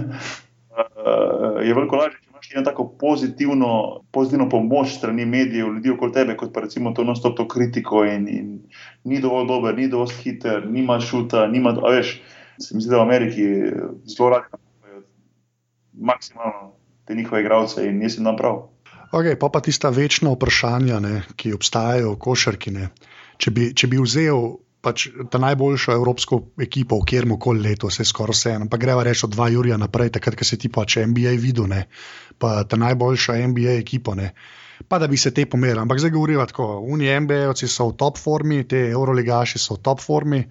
je 1.65 1.73
veliko 1.73 2.01
lažje 2.01 2.24
eno 2.53 2.63
tako 2.63 2.87
pozitivno, 2.99 4.01
pozitivno 4.11 4.49
pomoč 4.49 4.95
strani 4.97 5.25
medijev, 5.25 5.73
ljudi 5.73 5.89
okoli 5.89 6.13
tebe, 6.13 6.37
kot 6.37 6.53
pa 6.53 6.61
recimo 6.61 6.91
to 6.91 7.03
non-stop 7.03 7.37
to 7.37 7.47
kritiko 7.47 8.03
in, 8.05 8.27
in 8.27 8.59
ni 9.03 9.21
dovolj 9.21 9.47
dober, 9.47 9.77
ni 9.77 9.87
dovolj 9.87 10.13
hiter, 10.23 10.67
nima 10.69 10.99
šuta, 10.99 11.47
nima, 11.47 11.75
a 11.83 11.91
veš, 11.95 12.21
se 12.61 12.75
mi 12.75 12.81
zdi, 12.81 12.91
da 12.91 12.97
v 12.97 13.07
Ameriki 13.07 13.47
zelo 14.05 14.29
radi 14.29 14.51
napajajo 14.51 15.03
maksimalno 15.93 16.71
te 17.05 17.15
njihove 17.15 17.41
igralce 17.41 17.87
in 17.87 18.01
jaz 18.01 18.17
jim 18.17 18.23
dam 18.23 18.37
prav. 18.37 18.67
Okay, 19.11 19.35
pa 19.39 19.49
pa 19.49 19.61
tista 19.61 19.89
večna 19.89 20.31
vprašanja, 20.33 20.99
ne, 20.99 21.21
ki 21.35 21.53
obstajajo 21.53 22.15
v 22.15 22.19
košarki. 22.19 22.71
Če 23.37 23.51
bi, 23.51 23.69
če 23.75 23.87
bi 23.87 23.99
vzel 24.01 24.55
pač 24.85 25.07
ta 25.33 25.41
najboljšo 25.41 25.95
evropsko 25.97 26.41
ekipo 26.61 26.99
kjer 27.01 27.25
koli 27.41 27.63
leto, 27.65 27.89
vse 27.89 28.05
skoraj 28.05 28.37
vse. 28.37 28.53
Ampak 28.65 28.81
greva 28.81 29.03
reči 29.03 29.25
od 29.25 29.33
2 29.33 29.49
Jurija 29.55 29.79
naprej, 29.81 30.13
takrat, 30.17 30.37
ko 30.37 30.45
si 30.45 30.59
ti 30.61 30.69
pač 30.69 30.99
NBA 31.01 31.33
videl, 31.41 31.67
ne? 31.71 31.87
pa 32.37 32.63
ta 32.67 32.77
najboljša 32.77 33.39
NBA 33.47 33.79
ekipa. 33.79 34.15
Ne? 34.15 34.33
Pa 34.87 34.99
da 34.99 35.07
bi 35.07 35.17
se 35.17 35.31
te 35.33 35.45
pomerili. 35.49 35.81
Ampak 35.81 35.99
zdaj 36.03 36.11
govorimo 36.11 36.45
tako, 36.45 36.79
unije 36.83 37.19
NBA-ovci 37.25 37.67
so 37.71 37.89
v 37.89 37.97
top 37.97 38.19
formi, 38.19 38.63
te 38.67 38.89
Euroligaši 38.91 39.59
so 39.59 39.79
v 39.79 39.83
top 39.87 40.03
formi, 40.03 40.43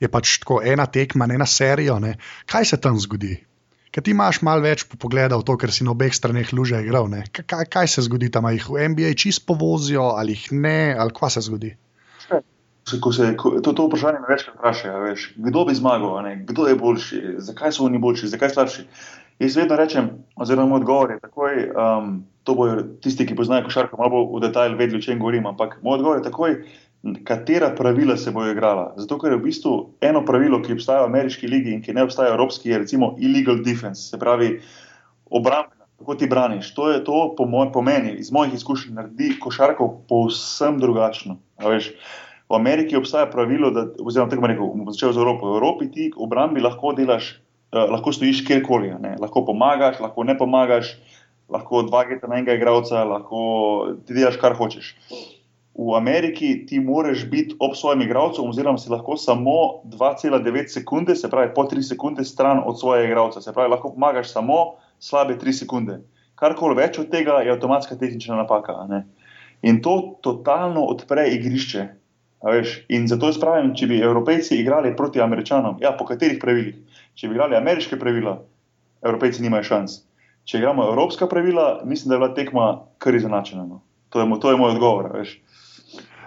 je 0.00 0.08
pač 0.08 0.38
tako 0.42 0.62
ena 0.64 0.86
tekma, 0.86 1.28
ena 1.30 1.46
serija. 1.46 1.98
Ne? 2.00 2.16
Kaj 2.48 2.72
se 2.72 2.80
tam 2.80 2.98
zgodi? 2.98 3.36
Ker 3.92 4.04
ti 4.04 4.12
imaš 4.12 4.42
malo 4.44 4.64
več 4.64 4.84
pogleda 4.92 5.38
v 5.40 5.44
to, 5.46 5.54
ker 5.56 5.72
si 5.72 5.84
na 5.84 5.94
obeh 5.94 6.12
straneh 6.12 6.50
luže 6.52 6.82
igral. 6.82 7.08
Kaj, 7.32 7.68
kaj 7.72 7.88
se 7.88 8.04
zgodi 8.08 8.28
tam, 8.32 8.48
ali 8.48 8.58
jih 8.58 8.68
v 8.72 8.88
NBA 8.92 9.14
čist 9.16 9.46
povozijo, 9.48 10.10
ali 10.20 10.36
jih 10.36 10.50
ne, 10.52 10.92
ali 10.92 11.14
kva 11.16 11.30
se 11.32 11.40
zgodi? 11.46 11.76
Ko 13.00 13.12
se, 13.12 13.36
ko, 13.36 13.50
to, 13.60 13.72
to 13.72 13.86
vprašanje 13.86 14.20
me 14.22 14.30
večkrat 14.30 14.56
vprašajo, 14.56 15.14
kdo 15.36 15.64
bi 15.64 15.74
zmagal, 15.74 16.22
kdo 16.46 16.66
je 16.68 16.76
boljši, 16.78 17.22
zakaj 17.38 17.72
so 17.72 17.84
oni 17.84 17.98
boljši, 17.98 18.30
zakaj 18.34 18.54
slabši. 18.54 18.86
Jaz 19.38 19.56
vedno 19.56 19.76
rečem, 19.76 20.10
oziroma 20.36 20.68
moj 20.68 20.80
odgovor 20.80 21.10
je 21.10 21.20
takoj, 21.20 21.56
um, 21.68 22.24
to 22.44 22.54
bojo 22.54 22.82
tisti, 23.04 23.26
ki 23.26 23.36
poznajo 23.36 23.66
košarko, 23.66 23.98
malo 24.00 24.22
v 24.32 24.40
detajl 24.46 24.78
vedeli, 24.78 25.02
o 25.02 25.04
čem 25.04 25.18
govorim, 25.18 25.46
ampak 25.46 25.76
moj 25.82 25.98
odgovor 25.98 26.22
je 26.22 26.28
takoj, 26.30 26.56
katera 27.24 27.74
pravila 27.76 28.16
se 28.16 28.30
bojo 28.30 28.54
igrala. 28.54 28.94
Zato, 28.96 29.18
ker 29.18 29.34
je 29.34 29.38
v 29.38 29.44
bistvu 29.44 29.74
eno 30.00 30.24
pravilo, 30.24 30.62
ki 30.62 30.78
obstaja 30.78 31.04
v 31.04 31.10
ameriški 31.10 31.50
ligi 31.50 31.74
in 31.74 31.82
ki 31.82 31.94
ne 31.94 32.06
obstaja 32.06 32.32
v 32.32 32.38
evropski, 32.38 32.70
je 32.70 32.78
recimo 32.86 33.14
illegal 33.18 33.60
defense, 33.66 34.08
se 34.08 34.18
pravi 34.18 34.60
obrambna. 35.30 35.74
Kako 35.96 36.14
ti 36.14 36.26
braniš? 36.28 36.74
To 36.76 36.90
je 36.92 37.04
to, 37.04 37.34
po, 37.36 37.46
moj, 37.48 37.70
po 37.72 37.80
meni, 37.82 38.18
iz 38.20 38.28
mojih 38.32 38.54
izkušenj, 38.54 38.94
naredi 38.94 39.30
košarko 39.40 39.88
povsem 40.08 40.76
drugačno. 40.80 41.38
V 42.48 42.54
Ameriki 42.54 42.96
obstaja 42.96 43.26
pravilo, 43.26 43.72
da, 43.74 43.88
oziroma 43.98 44.30
tako 44.30 44.46
rekel, 44.46 44.66
bomo 44.70 44.92
začeli 44.94 45.16
z 45.16 45.18
Evropo. 45.18 45.50
V 45.50 45.58
Evropi 45.58 45.90
ti 45.90 46.10
v 46.14 46.22
obrambi 46.22 46.62
lahko 46.62 46.92
delaš, 46.94 47.32
eh, 47.74 47.78
lahko 47.90 48.12
stojiš 48.12 48.44
kjerkoli, 48.46 48.94
lahko 49.18 49.42
pomagaš, 49.44 49.98
lahko 50.00 50.24
ne 50.24 50.36
pomagaš, 50.38 50.94
lahko 51.50 51.82
dva 51.82 52.04
geta 52.06 52.30
na 52.30 52.38
enega 52.38 52.54
igralca, 52.54 53.02
lahko 53.04 53.96
ti 54.06 54.14
delaš 54.14 54.38
kar 54.38 54.54
hočeš. 54.54 54.94
V 55.76 55.92
Ameriki 55.92 56.64
ti 56.66 56.80
moraš 56.80 57.26
biti 57.28 57.56
ob 57.60 57.74
svojem 57.76 58.06
igralcu, 58.06 58.46
oziroma 58.48 58.78
si 58.78 58.90
lahko 58.90 59.16
samo 59.16 59.82
2,9 59.84 60.72
sekunde, 60.72 61.16
se 61.16 61.28
pravi 61.30 61.52
po 61.54 61.66
3 61.68 61.82
sekunde, 61.82 62.24
stran 62.24 62.62
od 62.64 62.80
svojega 62.80 63.10
igralca. 63.10 63.40
Se 63.40 63.52
pravi, 63.52 63.70
lahko 63.70 63.90
pomagaš 63.92 64.32
samo 64.32 64.78
slabe 64.98 65.36
3 65.36 65.52
sekunde. 65.52 66.00
Karkoli 66.34 66.78
več 66.78 66.98
od 66.98 67.10
tega 67.10 67.42
je 67.44 67.52
avtomatska 67.52 67.96
tehnična 67.96 68.36
napaka. 68.36 68.86
In 69.62 69.82
to 69.82 70.16
totalno 70.22 70.86
odpre 70.88 71.28
igrišče. 71.34 71.86
In 72.88 73.08
zato 73.08 73.30
jaz 73.30 73.38
pravim, 73.42 73.72
če 73.74 73.88
bi 73.90 74.02
Evropejci 74.02 74.58
igrali 74.60 74.94
proti 74.96 75.20
Američanom, 75.20 75.78
ja, 75.82 75.92
po 75.98 76.06
katerih 76.06 76.38
pravilih? 76.42 76.76
Če 77.16 77.28
bi 77.28 77.34
igrali 77.34 77.56
ameriške 77.56 77.98
pravila, 77.98 78.36
Evropejci 79.02 79.42
nimajo 79.42 79.64
šans. 79.70 80.00
Če 80.46 80.60
igramo 80.60 80.84
evropska 80.86 81.26
pravila, 81.26 81.80
mislim, 81.84 82.10
da 82.10 82.14
je 82.14 82.20
bila 82.22 82.34
tekma 82.34 82.66
kar 83.02 83.14
izenačena. 83.14 83.64
No. 83.66 83.80
To, 84.14 84.26
to 84.42 84.52
je 84.52 84.58
moj 84.60 84.76
odgovor. 84.76 85.10
Veš. 85.16 85.40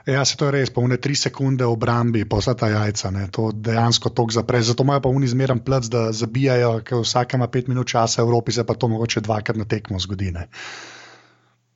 Ja, 0.09 0.25
se 0.25 0.37
to 0.37 0.47
je 0.47 0.55
res, 0.57 0.71
polne 0.73 0.97
tri 0.97 1.15
sekunde 1.15 1.67
obrambi, 1.69 2.23
pa 2.25 2.39
vsa 2.39 2.55
ta 2.57 2.69
jajca, 2.71 3.11
ne, 3.13 3.27
to 3.31 3.49
dejansko 3.53 4.09
tok 4.15 4.33
zapre. 4.33 4.61
Zato 4.65 4.83
imajo 4.83 5.03
pa 5.05 5.11
oni 5.13 5.27
zmeren 5.29 5.61
plc, 5.63 5.91
da 5.93 6.03
zabijajo, 6.15 6.79
ker 6.87 7.03
vsak 7.03 7.35
ima 7.37 7.47
pet 7.47 7.69
minut 7.69 7.87
časa 7.87 8.23
Evropi, 8.23 8.55
se 8.55 8.65
pa 8.65 8.73
to 8.73 8.89
mogoče 8.89 9.21
dvakrat 9.21 9.59
na 9.59 9.67
tekmo 9.69 9.99
zgodi. 9.99 10.31
Ne. 10.35 10.47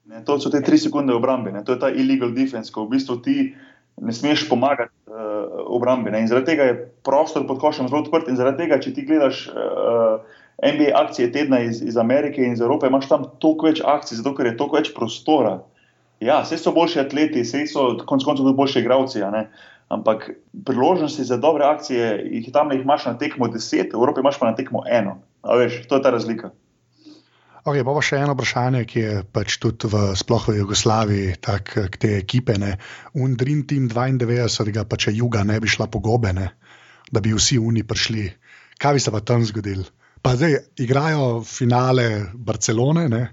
Ne, 0.10 0.24
to 0.26 0.40
so 0.40 0.50
te 0.50 0.62
tri 0.66 0.78
sekunde 0.78 1.14
obrambi, 1.14 1.52
ne. 1.52 1.64
to 1.64 1.76
je 1.76 1.80
ta 1.80 1.92
illegal 1.92 2.34
defense, 2.34 2.74
ko 2.74 2.88
v 2.88 2.96
bistvu 2.96 3.20
ti 3.22 3.38
ne 4.02 4.14
smeš 4.14 4.48
pomagati 4.50 4.94
uh, 5.08 5.60
obrambi. 5.68 6.12
Ne. 6.12 6.24
In 6.24 6.28
zaradi 6.28 6.54
tega 6.54 6.70
je 6.70 6.78
prostor 7.06 7.48
pod 7.48 7.60
košem 7.62 7.88
zelo 7.92 8.02
odprt 8.02 8.28
in 8.28 8.40
zaradi 8.40 8.66
tega, 8.66 8.80
če 8.82 8.94
ti 8.94 9.06
gledaš. 9.08 9.48
Uh, 9.54 10.40
NBA 10.64 10.94
akcije 10.96 11.32
tedna 11.32 11.60
iz, 11.66 11.82
iz 11.82 11.98
Amerike 11.98 12.44
in 12.44 12.54
iz 12.54 12.62
Evrope, 12.62 12.88
imaš 12.88 13.08
tam 13.10 13.26
toliko 13.42 13.68
več 13.68 13.82
akcij, 13.82 14.20
zato 14.20 14.36
ker 14.38 14.48
je 14.48 14.58
toliko 14.58 14.78
več 14.78 14.92
prostora. 14.96 15.58
Ja, 16.24 16.40
vse 16.46 16.60
so 16.62 16.72
boljši 16.72 17.02
atleti, 17.02 17.42
vse 17.44 17.66
so 17.68 17.88
konec 18.08 18.24
koncev 18.24 18.46
tudi 18.46 18.56
boljši 18.56 18.84
igravci, 18.84 19.24
ampak 19.92 20.30
priložnosti 20.66 21.26
za 21.28 21.38
dobre 21.42 21.66
akcije, 21.68 22.14
jih 22.38 22.52
tam 22.54 22.72
jih 22.72 22.86
imaš 22.86 23.10
na 23.10 23.18
tekmo 23.20 23.50
deset, 23.52 23.92
v 23.92 24.00
Evropi 24.00 24.24
imaš 24.24 24.40
pa 24.40 24.52
na 24.52 24.56
tekmo 24.56 24.86
eno. 24.88 25.18
Veš, 25.44 25.82
to 25.90 26.00
je 26.00 26.06
ta 26.06 26.14
razlika. 26.16 26.54
Okay, 27.64 27.80
pa 27.88 27.94
še 28.04 28.18
eno 28.20 28.34
vprašanje, 28.36 28.80
ki 28.92 29.00
je 29.00 29.12
pač 29.32 29.56
tudi 29.64 29.88
v, 29.88 30.00
sploh 30.20 30.50
v 30.52 30.58
Jugoslaviji, 30.58 31.38
tako 31.40 31.86
te 31.96 32.18
ekipe. 32.18 32.58
Undrin 33.16 33.62
Team 33.64 33.86
92, 33.88 34.84
pa 34.84 35.00
če 35.00 35.14
juga 35.16 35.46
ne 35.48 35.62
bi 35.64 35.72
šla 35.72 35.88
po 35.88 36.04
gobe, 36.04 36.34
ne? 36.36 36.52
da 37.14 37.22
bi 37.24 37.32
vsi 37.32 37.62
oni 37.62 37.86
prišli. 37.88 38.26
Kaj 38.84 38.98
bi 38.98 39.00
se 39.00 39.14
pa 39.16 39.24
tam 39.24 39.46
zgodilo? 39.48 39.88
Pa 40.20 40.36
zdaj 40.36 40.58
igrajo 40.84 41.44
finale 41.48 42.28
Barcelone, 42.36 43.08
ne? 43.08 43.24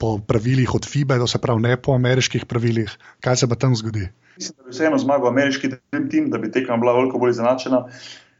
po 0.00 0.16
pravilih 0.16 0.72
od 0.74 0.88
FIBE, 0.88 1.20
to 1.20 1.28
se 1.28 1.38
pravi 1.38 1.68
ne 1.68 1.76
po 1.76 1.92
ameriških 1.92 2.48
pravilih. 2.48 2.88
Kaj 3.20 3.44
se 3.44 3.48
pa 3.52 3.60
tam 3.60 3.76
zgodi? 3.76 4.08
Mislim, 4.40 4.56
da 4.56 4.64
bi 4.64 4.72
vseeno 4.78 4.98
zmagal 4.98 5.28
ameriški 5.28 5.74
Dream 5.76 6.08
Team, 6.08 6.32
da 6.32 6.40
bi 6.40 6.50
tekma 6.50 6.80
bila 6.80 6.96
veliko 6.96 7.20
bolj 7.20 7.36
izenačena. 7.36 7.84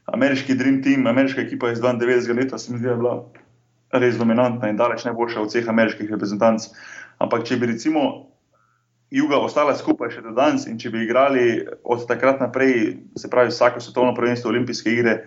Ameriški 0.09 0.57
Dream 0.57 0.81
Team, 0.81 1.05
ameriška 1.07 1.45
ekipa 1.45 1.69
iz 1.71 1.85
92 1.85 2.33
let, 2.33 2.61
se 2.61 2.73
mi 2.73 2.81
zdi, 2.81 2.89
je 2.89 2.97
bila 2.97 3.19
res 4.01 4.19
dominantna 4.19 4.69
in 4.69 4.77
daleč 4.77 5.05
najboljša 5.07 5.41
od 5.41 5.51
vseh 5.51 5.69
ameriških 5.69 6.11
reprezentanc. 6.11 6.69
Ampak 7.19 7.45
če 7.47 7.59
bi 7.61 7.71
recimo 7.71 8.31
juga 9.13 9.39
ostala 9.39 9.75
skupaj 9.77 10.11
še 10.17 10.25
do 10.25 10.33
danes 10.35 10.65
in 10.67 10.79
če 10.81 10.91
bi 10.91 11.05
igrali 11.05 11.63
od 11.83 12.07
takrat 12.09 12.41
naprej, 12.41 12.97
se 13.15 13.29
pravi 13.31 13.53
vsako 13.53 13.79
svetovno 13.79 14.15
prvenstvo, 14.17 14.51
olimpijske 14.51 14.91
igre, 14.91 15.19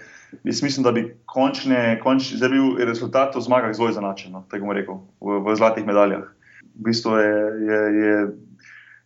Jaz 0.44 0.62
mislim, 0.62 0.84
da 0.84 0.92
bi 0.92 1.16
končne, 1.26 2.00
končne, 2.02 2.36
zdaj 2.36 2.50
bil 2.52 2.76
rezultat 2.84 3.36
v 3.36 3.40
zmagah 3.40 3.72
zelo 3.76 3.88
izenačen, 3.88 4.32
no, 4.32 4.44
tako 4.50 4.68
bom 4.68 4.76
rekel, 4.76 5.00
v, 5.20 5.38
v 5.44 5.54
zlatih 5.56 5.86
medaljah. 5.88 6.26
V 6.76 6.84
bistvu 6.90 7.16
je, 7.16 7.38
je, 7.68 7.80
je 7.96 8.18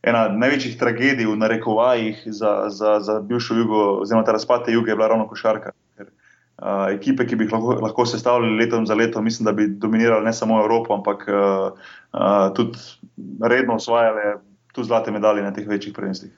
ena 0.03 0.27
največjih 0.35 0.75
tragedij 0.81 1.31
v 1.31 1.37
narekovajih 1.39 2.25
za, 2.27 2.67
za, 2.75 2.99
za 3.01 3.21
bivšo 3.23 3.55
jugo, 3.61 3.85
oziroma 4.03 4.27
ta 4.27 4.35
razpad 4.35 4.67
te 4.67 4.75
juge, 4.75 4.91
je 4.91 4.99
bila 4.99 5.13
ravno 5.15 5.29
košarka. 5.31 5.71
Uh, 6.63 6.93
ekipe, 6.95 7.25
ki 7.27 7.35
bi 7.35 7.49
jih 7.49 7.53
lahko, 7.57 7.73
lahko 7.83 8.05
sestavljali 8.07 8.55
leto 8.61 8.79
za 8.87 8.95
leto, 8.95 9.23
mislim, 9.23 9.49
da 9.49 9.53
bi 9.53 9.67
dominirali 9.67 10.25
ne 10.25 10.33
samo 10.33 10.61
Evropo, 10.63 10.95
ampak 10.95 11.25
uh, 11.27 11.73
uh, 12.15 12.55
tudi 12.55 12.79
redno 13.43 13.75
osvajali 13.75 14.37
tu 14.73 14.85
zlate 14.85 15.11
medalje 15.11 15.43
na 15.43 15.51
teh 15.53 15.67
večjih 15.69 15.95
prvenstvih. 15.95 16.31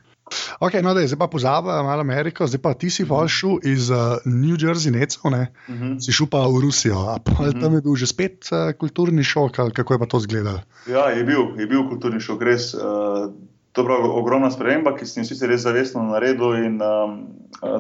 Okay, 0.60 0.80
no, 0.82 0.94
zdaj 0.96 1.18
pa 1.18 1.28
pozabimo 1.28 1.82
malo 1.84 2.00
Ameriko, 2.00 2.46
zdaj 2.46 2.62
pa 2.62 2.72
ti 2.74 2.90
si 2.90 3.02
uh 3.02 3.08
-huh. 3.08 3.28
šel 3.28 3.58
iz 3.62 3.90
uh, 3.90 3.96
New 4.24 4.56
Jersey, 4.56 4.90
necov, 4.90 5.30
ne? 5.30 5.52
uh 5.68 5.74
mhm. 5.74 5.84
-huh. 5.84 6.00
si 6.00 6.12
šel 6.12 6.26
pa 6.26 6.38
v 6.48 6.60
Rusijo. 6.62 6.96
Uh 6.96 7.16
mhm. 7.32 7.44
-huh. 7.44 7.60
Tam 7.60 7.74
je 7.74 7.80
bil 7.80 7.96
že 7.96 8.06
spet 8.06 8.48
uh, 8.52 8.72
kulturni 8.78 9.24
šok, 9.24 9.52
kako 9.52 9.94
je 9.94 9.98
pa 9.98 10.06
to 10.06 10.16
izgledalo? 10.16 10.60
Ja, 10.88 11.10
je 11.10 11.24
bil, 11.24 11.60
je 11.60 11.66
bil 11.66 11.88
kulturni 11.88 12.20
šok, 12.20 12.42
res. 12.42 12.74
Uh, 12.74 13.32
To 13.74 13.82
je 13.82 13.96
ogromna 14.06 14.50
sprememba, 14.50 14.92
ki 14.94 15.06
sem 15.06 15.24
jo 15.24 15.28
sicer 15.28 15.48
res 15.50 15.64
zavestno 15.66 16.02
naredil, 16.02 16.52
in 16.62 16.78
um, 16.78 17.14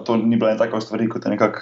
to 0.04 0.16
ni 0.16 0.36
bila 0.36 0.50
ena 0.50 0.58
taka 0.58 0.80
stvar, 0.80 0.98
kot 1.08 1.24
je 1.24 1.30
nekako 1.30 1.60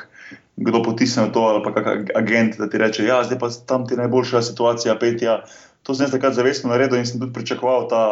kdo 0.57 0.83
potisnil 0.85 1.33
to 1.33 1.41
ali 1.49 1.63
pa 1.65 1.73
kak 1.75 2.11
agent, 2.17 2.59
da 2.59 2.69
ti 2.69 2.79
reče: 2.79 3.05
Ja, 3.05 3.23
zdaj 3.25 3.39
pa 3.39 3.49
tam 3.67 3.87
ti 3.87 3.95
je 3.95 4.03
najboljša 4.05 4.43
situacija, 4.43 4.99
pet. 5.01 5.23
Ja. 5.23 5.43
To 5.83 5.95
sem 5.95 6.05
jaz 6.05 6.13
takrat 6.15 6.35
zavestno 6.35 6.71
naredil 6.71 7.01
in 7.01 7.07
sem 7.07 7.21
tudi 7.21 7.33
pričakoval 7.35 7.89
ta, 7.91 8.05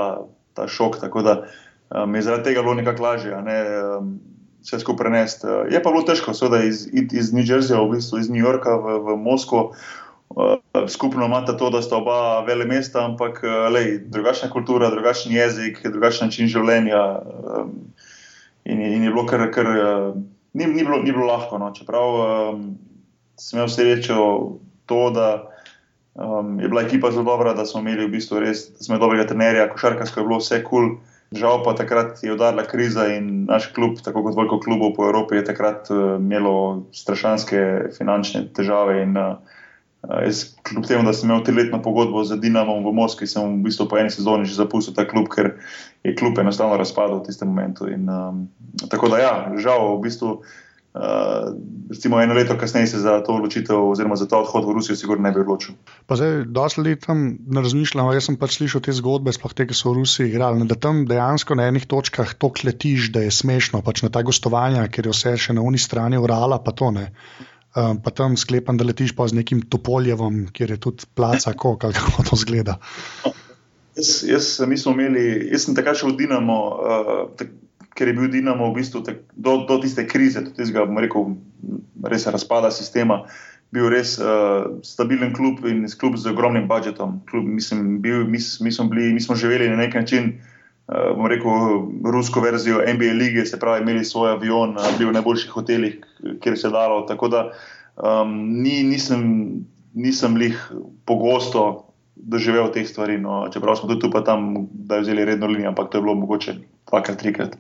ta 0.59 0.67
šok. 0.67 0.99
Tako 0.99 1.23
da 1.23 1.35
uh, 1.39 1.59
um, 1.91 2.15
je 2.15 2.23
zaradi 2.23 2.45
tega 2.45 2.63
bilo 2.63 2.75
nekako 2.75 3.03
lažje 3.03 3.43
ne, 3.43 3.65
um, 3.99 4.21
vse 4.63 4.79
skupaj 4.79 5.05
prenesti. 5.05 5.47
Uh, 5.47 5.73
je 5.73 5.83
pa 5.83 5.91
bilo 5.91 6.03
težko, 6.03 6.35
seveda 6.35 6.65
iz, 6.65 6.87
iz 6.93 7.33
New 7.33 7.45
Jerseyja, 7.45 7.81
v 7.83 7.97
bistvu 7.97 8.19
iz 8.19 8.31
New 8.31 8.43
Yorka 8.43 8.77
v, 8.77 8.99
v 9.07 9.17
Moskvo. 9.17 9.73
Uh, 10.31 10.57
skupno 10.89 11.27
imata 11.27 11.57
to, 11.57 11.71
da 11.71 11.83
sta 11.83 11.99
oba 11.99 12.45
vele 12.47 12.65
mesta, 12.65 13.05
ampak 13.05 13.43
uh, 13.43 13.67
lej, 13.73 13.99
drugačna 14.07 14.51
kultura, 14.51 14.91
drugačen 14.91 15.33
jezik, 15.33 15.83
drugačen 15.85 16.31
način 16.31 16.49
življenja. 16.49 17.03
Um, 17.19 17.73
in, 18.65 18.81
in 18.81 19.05
je 19.05 19.11
bilo 19.11 19.27
kar, 19.27 19.49
kar 19.55 19.67
uh, 19.67 20.15
ni, 20.53 20.67
ni, 20.67 20.83
bilo, 20.85 21.03
ni 21.03 21.13
bilo 21.13 21.27
lahko. 21.27 21.59
No. 21.59 21.71
Čeprav 21.77 22.17
um, 22.17 22.65
sem 23.41 23.59
imel 23.59 23.71
srečo 23.73 24.17
to, 24.91 25.03
da 25.15 25.29
um, 26.15 26.59
je 26.61 26.69
bila 26.69 26.83
ekipa 26.83 27.11
zelo 27.11 27.25
dobra, 27.31 27.55
da 27.55 27.67
smo 27.67 27.81
imeli 27.81 28.07
v 28.07 28.17
bistvu 28.17 28.43
res 28.45 28.69
dobrega 28.89 29.29
trenerja, 29.31 29.71
košarkarsko 29.73 30.21
je 30.21 30.27
bilo 30.27 30.43
vse 30.43 30.63
kul. 30.65 30.69
Cool. 30.71 30.99
Žal 31.31 31.61
pa 31.63 31.77
takrat 31.79 32.25
je 32.27 32.33
udarila 32.35 32.65
kriza 32.67 33.05
in 33.15 33.45
naš 33.47 33.69
klub, 33.71 34.01
tako 34.03 34.25
kot 34.27 34.35
veliko 34.35 34.57
klubov 34.59 34.97
po 34.97 35.05
Evropi, 35.07 35.39
je 35.39 35.45
takrat 35.47 35.87
uh, 35.95 36.17
imelo 36.19 36.83
strašanske 36.91 37.93
finančne 37.95 38.49
težave. 38.51 38.99
In, 39.05 39.15
uh, 39.15 39.60
jaz, 40.09 40.45
kljub 40.63 40.87
temu, 40.89 41.05
da 41.05 41.13
sem 41.13 41.29
imel 41.29 41.45
triletno 41.45 41.83
pogodbo 41.83 42.25
z 42.25 42.41
Dinamom 42.41 42.85
v 42.87 42.95
Moskvi, 42.97 43.29
sem 43.29 43.61
v 43.61 43.69
bistvu 43.69 43.89
po 43.91 44.01
eni 44.01 44.13
sezoni 44.13 44.49
že 44.49 44.57
zapustil 44.57 44.97
ta 44.97 45.05
klub, 45.09 45.29
ker 45.29 45.59
je 46.07 46.17
klub 46.17 46.39
enostavno 46.41 46.81
razpadel 46.81 47.21
v 47.21 47.29
tistem 47.29 47.53
momentu. 47.53 47.89
In, 47.91 48.09
um, 48.09 48.49
tako 48.89 49.13
da, 49.13 49.21
ja, 49.21 49.35
žal, 49.61 49.97
v 49.99 50.03
bistvu. 50.09 50.41
Uh, 50.91 51.55
recimo 51.87 52.19
eno 52.19 52.35
leto 52.35 52.57
kasneje 52.59 52.87
se 52.87 52.99
za 52.99 53.21
to 53.23 53.37
odločitev, 53.39 53.79
oziroma 53.79 54.17
za 54.19 54.27
ta 54.27 54.41
odhod 54.43 54.67
v 54.67 54.75
Rusijo, 54.75 54.97
sigurno 54.99 55.23
ne 55.23 55.31
bi 55.31 55.39
odločil. 55.39 55.77
Pa 56.11 56.19
zdaj, 56.19 56.51
dosti 56.51 56.83
let 56.83 57.07
tam 57.07 57.39
ne 57.47 57.63
razmišljam, 57.63 58.11
jaz 58.11 58.27
sem 58.27 58.35
pač 58.35 58.59
slišal 58.59 58.83
te 58.83 58.91
zgodbe, 58.99 59.31
sploh 59.31 59.55
te, 59.55 59.69
ki 59.71 59.77
so 59.79 59.93
v 59.93 60.03
Rusiji 60.03 60.33
igrali, 60.33 60.67
da 60.67 60.75
tam 60.75 61.05
dejansko 61.07 61.55
na 61.55 61.69
enih 61.71 61.87
točkah 61.87 62.35
to 62.35 62.51
kletiš, 62.51 63.13
da 63.15 63.23
je 63.23 63.31
smešno, 63.31 63.85
pač 63.87 64.03
na 64.03 64.11
ta 64.11 64.27
gostovanja, 64.27 64.89
ker 64.91 65.07
je 65.07 65.15
vse 65.15 65.37
še 65.39 65.55
na 65.55 65.63
uni 65.63 65.79
strani 65.79 66.19
urala, 66.19 66.59
pa 66.59 66.75
to 66.75 66.91
ne. 66.91 67.07
Um, 67.71 68.01
pa 68.03 68.11
tam 68.11 68.35
sklepam, 68.35 68.75
da 68.75 68.85
letiš 68.85 69.13
pa 69.15 69.29
z 69.31 69.39
nekim 69.39 69.63
topoljevom, 69.63 70.49
kjer 70.53 70.75
je 70.75 70.81
tudi 70.83 71.07
placa, 71.15 71.53
kako, 71.55 71.77
kako 71.79 72.25
to 72.31 72.37
zgleda. 72.37 72.81
Jaz, 73.95 74.25
jaz, 74.27 74.49
imeli, 74.91 75.51
jaz 75.53 75.69
sem 75.69 75.77
takrat 75.79 76.01
šel 76.01 76.17
v 76.17 76.25
Dinamo. 76.25 76.59
Uh, 76.59 77.21
tak, 77.39 77.55
ker 77.95 78.11
je 78.11 78.17
bil 78.17 78.31
Dinamo 78.33 78.73
v 78.73 78.81
bistvu 78.81 79.05
tak, 79.07 79.23
do, 79.37 79.61
do 79.69 79.79
tiste 79.83 80.07
krize, 80.09 80.43
do 80.43 80.51
tistega, 80.51 80.87
bomo 80.89 81.03
rekel, 81.05 81.35
res 82.11 82.27
razpada 82.27 82.73
sistema, 82.75 83.23
bil 83.71 83.91
res 83.93 84.17
uh, 84.19 84.81
stabilen 84.83 85.35
klub 85.37 85.63
in 85.69 85.87
klub 86.01 86.19
z 86.19 86.31
ogromnim 86.33 86.67
budžetom. 86.71 87.21
Klub, 87.31 87.47
mislim, 87.47 88.01
bil, 88.03 88.25
mi, 88.27 88.41
mi, 88.41 88.73
smo 88.73 88.89
bili, 88.91 89.13
mi 89.15 89.23
smo 89.23 89.39
živeli 89.39 89.71
na 89.71 89.79
nek 89.79 89.95
način, 89.95 90.41
uh, 90.89 91.11
bomo 91.17 91.29
rekel, 91.29 91.83
rusko 92.13 92.41
verzijo 92.41 92.81
NBA 92.87 93.13
lige, 93.19 93.47
se 93.47 93.59
pravi, 93.61 93.83
imeli 93.83 94.05
svoj 94.05 94.37
avion, 94.37 94.77
uh, 94.79 94.89
bili 94.99 95.11
v 95.11 95.19
najboljših 95.19 95.51
hotelih, 95.51 96.01
kjer 96.41 96.59
se 96.59 96.69
je 96.69 96.73
dalo. 96.73 97.03
Tako 97.09 97.29
da 97.29 97.45
um, 97.97 98.35
ni, 98.63 98.83
nisem, 98.83 99.23
nisem 99.95 100.37
lih 100.37 100.59
pogosto 101.05 101.91
doživel 102.15 102.69
teh 102.73 102.89
stvari. 102.89 103.19
No, 103.19 103.49
čeprav 103.53 103.77
smo 103.77 103.89
tudi 103.89 104.01
tu 104.01 104.11
pa 104.11 104.21
tam, 104.25 104.69
da 104.73 105.01
je 105.01 105.07
vzeli 105.09 105.25
redno 105.25 105.47
linijo, 105.47 105.69
ampak 105.69 105.91
to 105.91 105.99
je 105.99 106.03
bilo 106.03 106.15
mogoče 106.15 106.55
dvakrat, 106.91 107.19
trikrat. 107.19 107.57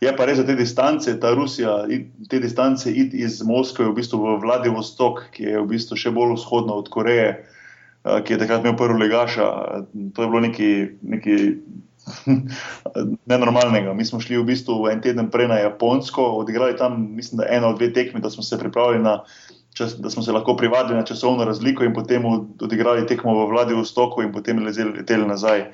Je 0.00 0.12
pa 0.16 0.26
res 0.28 0.38
za 0.38 0.46
te 0.46 0.54
distance, 0.54 1.10
ta 1.20 1.32
Rusija, 1.34 1.86
te 2.30 2.40
distance 2.40 2.90
iti 2.92 3.24
iz 3.24 3.40
Moskve 3.42 3.88
v 3.88 3.96
bistvu 3.96 4.20
v 4.22 4.38
Vladivostok, 4.44 5.26
ki 5.32 5.50
je 5.50 5.62
v 5.62 5.68
bistvu 5.72 5.98
še 5.98 6.12
bolj 6.14 6.36
vzhodno 6.36 6.76
od 6.82 6.90
Koreje, 6.92 7.28
eh, 7.40 8.18
ki 8.22 8.36
je 8.36 8.40
takrat 8.42 8.64
imel 8.64 8.76
prvo 8.76 8.98
legaša. 9.00 9.48
To 10.14 10.22
je 10.22 10.28
bilo 10.28 10.44
nekaj. 10.44 11.56
Nenormalnega. 13.30 13.94
Mi 13.94 14.04
smo 14.04 14.20
šli 14.20 14.38
v 14.38 14.44
bistvu 14.44 14.88
en 14.90 15.00
teden 15.02 15.30
prej 15.30 15.48
na 15.48 15.58
Japonsko, 15.58 16.22
odigrali 16.22 16.76
tam, 16.76 17.14
mislim, 17.16 17.42
da 17.42 17.50
eno 17.50 17.66
ali 17.66 17.78
dve 17.78 17.92
tekmi, 17.92 18.20
da 18.20 18.30
smo 18.30 18.42
se 18.42 18.58
pripravili 18.58 19.02
na 19.02 19.22
čas, 19.74 19.96
da 19.98 20.10
smo 20.10 20.22
se 20.22 20.32
lahko 20.32 20.56
privadili 20.56 20.98
na 20.98 21.04
časovno 21.04 21.44
razliko 21.44 21.84
in 21.84 21.94
potem 21.94 22.24
odigrali 22.60 23.06
tekmo 23.06 23.34
v 23.34 23.50
Vladivostoku 23.50 24.22
in 24.22 24.32
potem 24.32 24.64
leteli 24.64 25.26
nazaj. 25.26 25.64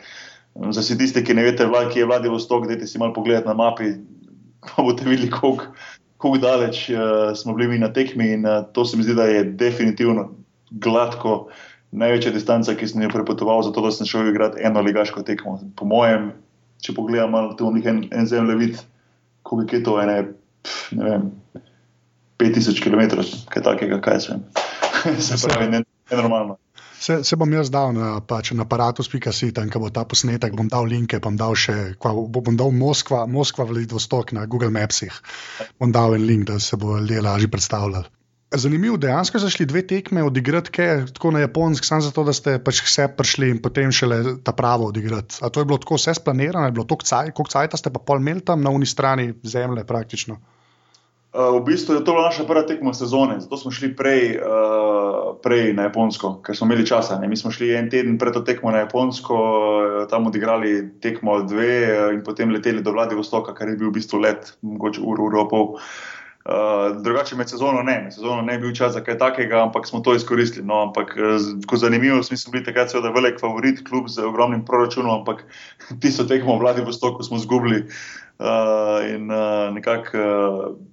Za 0.71 0.81
vse 0.81 0.99
tiste, 0.99 1.25
ki 1.25 1.35
ne 1.35 1.47
veste, 1.47 1.69
kje 1.93 2.01
je 2.01 2.07
Vladivostok, 2.07 2.67
dajte 2.69 2.87
si 2.87 2.99
malo 2.99 3.13
pogledati 3.13 3.49
na 3.49 3.55
mapi, 3.55 3.93
pa 4.69 4.83
boste 4.83 5.09
videli, 5.09 5.31
kako 5.31 6.39
daleč 6.39 6.91
uh, 6.91 7.33
smo 7.37 7.55
bili 7.55 7.79
na 7.79 7.93
tekmi 7.93 8.33
in 8.33 8.47
uh, 8.47 8.65
to 8.73 8.85
se 8.85 8.97
mi 8.97 9.03
zdi, 9.03 9.15
da 9.15 9.25
je 9.25 9.45
definitivno 9.45 10.31
gladko. 10.71 11.49
Največja 11.93 12.33
distanca, 12.33 12.75
ki 12.77 12.89
sem 12.89 13.03
jo 13.05 13.11
prepotoval, 13.13 13.61
zato 13.67 13.85
da 13.85 13.91
sem 13.93 14.09
šel 14.09 14.31
igrati 14.31 14.63
eno 14.65 14.81
ligaško 14.81 15.25
tekmo. 15.29 15.59
Po 15.77 15.85
mojem, 15.89 16.31
če 16.81 16.95
pogledam, 16.97 17.37
tu 17.59 17.69
imam 17.69 17.83
en, 17.93 18.01
en 18.17 18.29
zemljevid, 18.29 18.81
koliko 19.45 19.77
je 19.77 19.83
to, 19.85 19.99
ene, 20.01 20.17
pf, 20.65 20.95
ne 20.97 21.11
vem, 21.11 21.29
5000 22.41 22.81
km, 22.83 23.23
kaj 23.53 23.65
takega, 23.69 24.01
kaj 24.01 24.21
sem. 24.25 24.45
Se 25.27 25.37
pravi, 25.45 25.69
ne, 25.75 25.85
je 26.11 26.17
normalno. 26.17 26.57
Se, 27.03 27.19
se 27.27 27.37
bom 27.37 27.51
jaz 27.51 27.67
dal 27.75 27.91
na, 27.97 28.13
pač, 28.23 28.53
na 28.55 28.63
aparatus.si, 28.63 29.51
tam 29.53 29.71
bo 29.75 29.91
ta 29.91 30.05
posnetek, 30.07 30.55
bom 30.55 30.69
dal 30.71 30.87
linke, 30.87 31.19
bom 31.19 31.35
dal 31.37 31.59
še, 31.59 31.97
kva, 31.99 32.15
bom 32.15 32.59
dal 32.59 32.71
Moskva, 32.71 33.25
Moskva 33.27 33.67
Vladivostok 33.67 34.31
na 34.39 34.47
Google 34.47 34.71
Mapsih. 34.71 35.11
Bom 35.83 35.91
dal 35.91 36.15
en 36.15 36.27
link, 36.29 36.47
da 36.47 36.61
se 36.63 36.79
bo 36.79 37.01
ljudje 37.01 37.25
lažje 37.27 37.51
predstavljali. 37.51 38.22
Zanimivo, 38.55 38.97
dejansko 38.97 39.41
so 39.41 39.49
šli 39.51 39.67
dve 39.67 39.83
tekme 39.87 40.23
odigrati, 40.25 40.71
tako 41.15 41.31
na 41.31 41.41
japonski, 41.41 41.87
samo 41.87 42.01
zato, 42.01 42.25
da 42.25 42.33
ste 42.33 42.59
pač 42.65 42.83
vse 42.85 43.09
prišli 43.17 43.49
in 43.51 43.61
potem 43.63 43.93
šele 43.93 44.37
ta 44.45 44.53
pravo 44.53 44.91
odigrati. 44.93 45.41
A 45.41 45.49
to 45.49 45.61
je 45.61 45.69
bilo 45.69 45.79
tako 45.79 45.97
vse 45.97 46.15
splanirano, 46.15 46.67
je 46.67 46.73
bilo 46.73 46.85
to 46.85 46.97
kcaj, 47.01 47.33
koliko 47.33 47.51
cajta 47.51 47.81
ste 47.81 47.91
pa 47.91 48.01
pol 48.01 48.21
imeli 48.21 48.45
tam 48.45 48.63
na 48.63 48.71
uni 48.71 48.87
strani 48.87 49.33
zemlje 49.43 49.85
praktično. 49.89 50.37
Uh, 51.33 51.57
v 51.57 51.65
bistvu 51.65 51.95
je 51.95 52.05
to 52.05 52.13
bila 52.13 52.27
naša 52.29 52.45
prva 52.45 52.67
tekma 52.69 52.93
sezone, 52.93 53.39
zato 53.41 53.57
smo 53.57 53.71
šli 53.73 53.95
prej, 53.97 54.37
uh, 54.37 55.33
prej 55.41 55.73
na 55.73 55.89
Japonsko, 55.89 56.35
ker 56.45 56.57
smo 56.57 56.69
imeli 56.69 56.85
časa. 56.87 57.17
Ne? 57.19 57.29
Mi 57.29 57.41
smo 57.41 57.51
šli 57.51 57.71
en 57.73 57.89
teden 57.91 58.19
pred 58.21 58.37
to 58.37 58.45
tekmo 58.45 58.71
na 58.71 58.85
Japonsko, 58.85 59.37
uh, 59.37 60.03
tam 60.13 60.29
odigrali 60.29 61.01
tekmo 61.01 61.41
dve 61.49 61.77
uh, 61.89 62.11
in 62.13 62.21
potem 62.21 62.53
leteli 62.53 62.85
do 62.85 62.93
Vladivostoka, 62.93 63.57
kar 63.57 63.73
je 63.73 63.81
bil 63.81 63.89
v 63.89 63.97
bistvu 63.97 64.21
let, 64.21 64.59
mogoče 64.61 65.01
uro, 65.01 65.31
uro 65.33 65.49
pol. 65.49 65.73
Uh, 65.73 66.21
drugače 67.03 67.37
med 67.39 67.51
sezono 67.51 67.83
ne, 67.87 68.01
med 68.05 68.15
sezono 68.15 68.43
ne 68.43 68.57
je 68.57 68.59
bil 68.65 68.73
čas 68.75 68.97
za 68.97 69.01
kaj 69.05 69.19
takega, 69.19 69.61
ampak 69.63 69.87
smo 69.87 70.01
to 70.01 70.15
izkoristili. 70.15 70.67
No, 70.67 70.81
ampak, 70.89 71.15
ko 71.67 71.77
zanimivo, 71.79 72.19
mi 72.31 72.37
smo 72.37 72.53
bili 72.53 72.65
takrat 72.65 72.91
seveda 72.91 73.13
velik 73.15 73.41
favorit, 73.41 73.85
klub 73.89 74.09
z 74.11 74.25
ogromnim 74.27 74.65
proračunom, 74.67 75.21
ampak 75.21 75.45
tisto 76.03 76.27
tekmo 76.27 76.57
v 76.57 76.67
Vladivostoku 76.67 77.23
smo 77.23 77.39
zgubili 77.39 77.85
uh, 77.87 79.03
in 79.07 79.31
uh, 79.31 79.71
nekako. 79.75 80.19
Uh, 80.19 80.93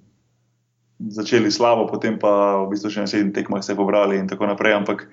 začeli 1.08 1.48
slabo, 1.48 1.88
potem 1.88 2.20
pa 2.20 2.60
v 2.60 2.76
bistvu 2.76 2.92
še 2.92 3.04
na 3.04 3.08
sedmih 3.08 3.32
tekmah 3.32 3.64
se 3.64 3.72
pobrali 3.72 4.20
in 4.20 4.28
tako 4.28 4.50
naprej. 4.50 4.76
Ampak 4.76 5.08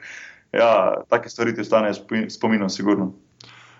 ja, 0.52 1.00
take 1.08 1.32
stvari 1.32 1.56
ti 1.56 1.64
ostanejo 1.64 2.28
spominom, 2.28 2.68
sigurno. 2.68 3.16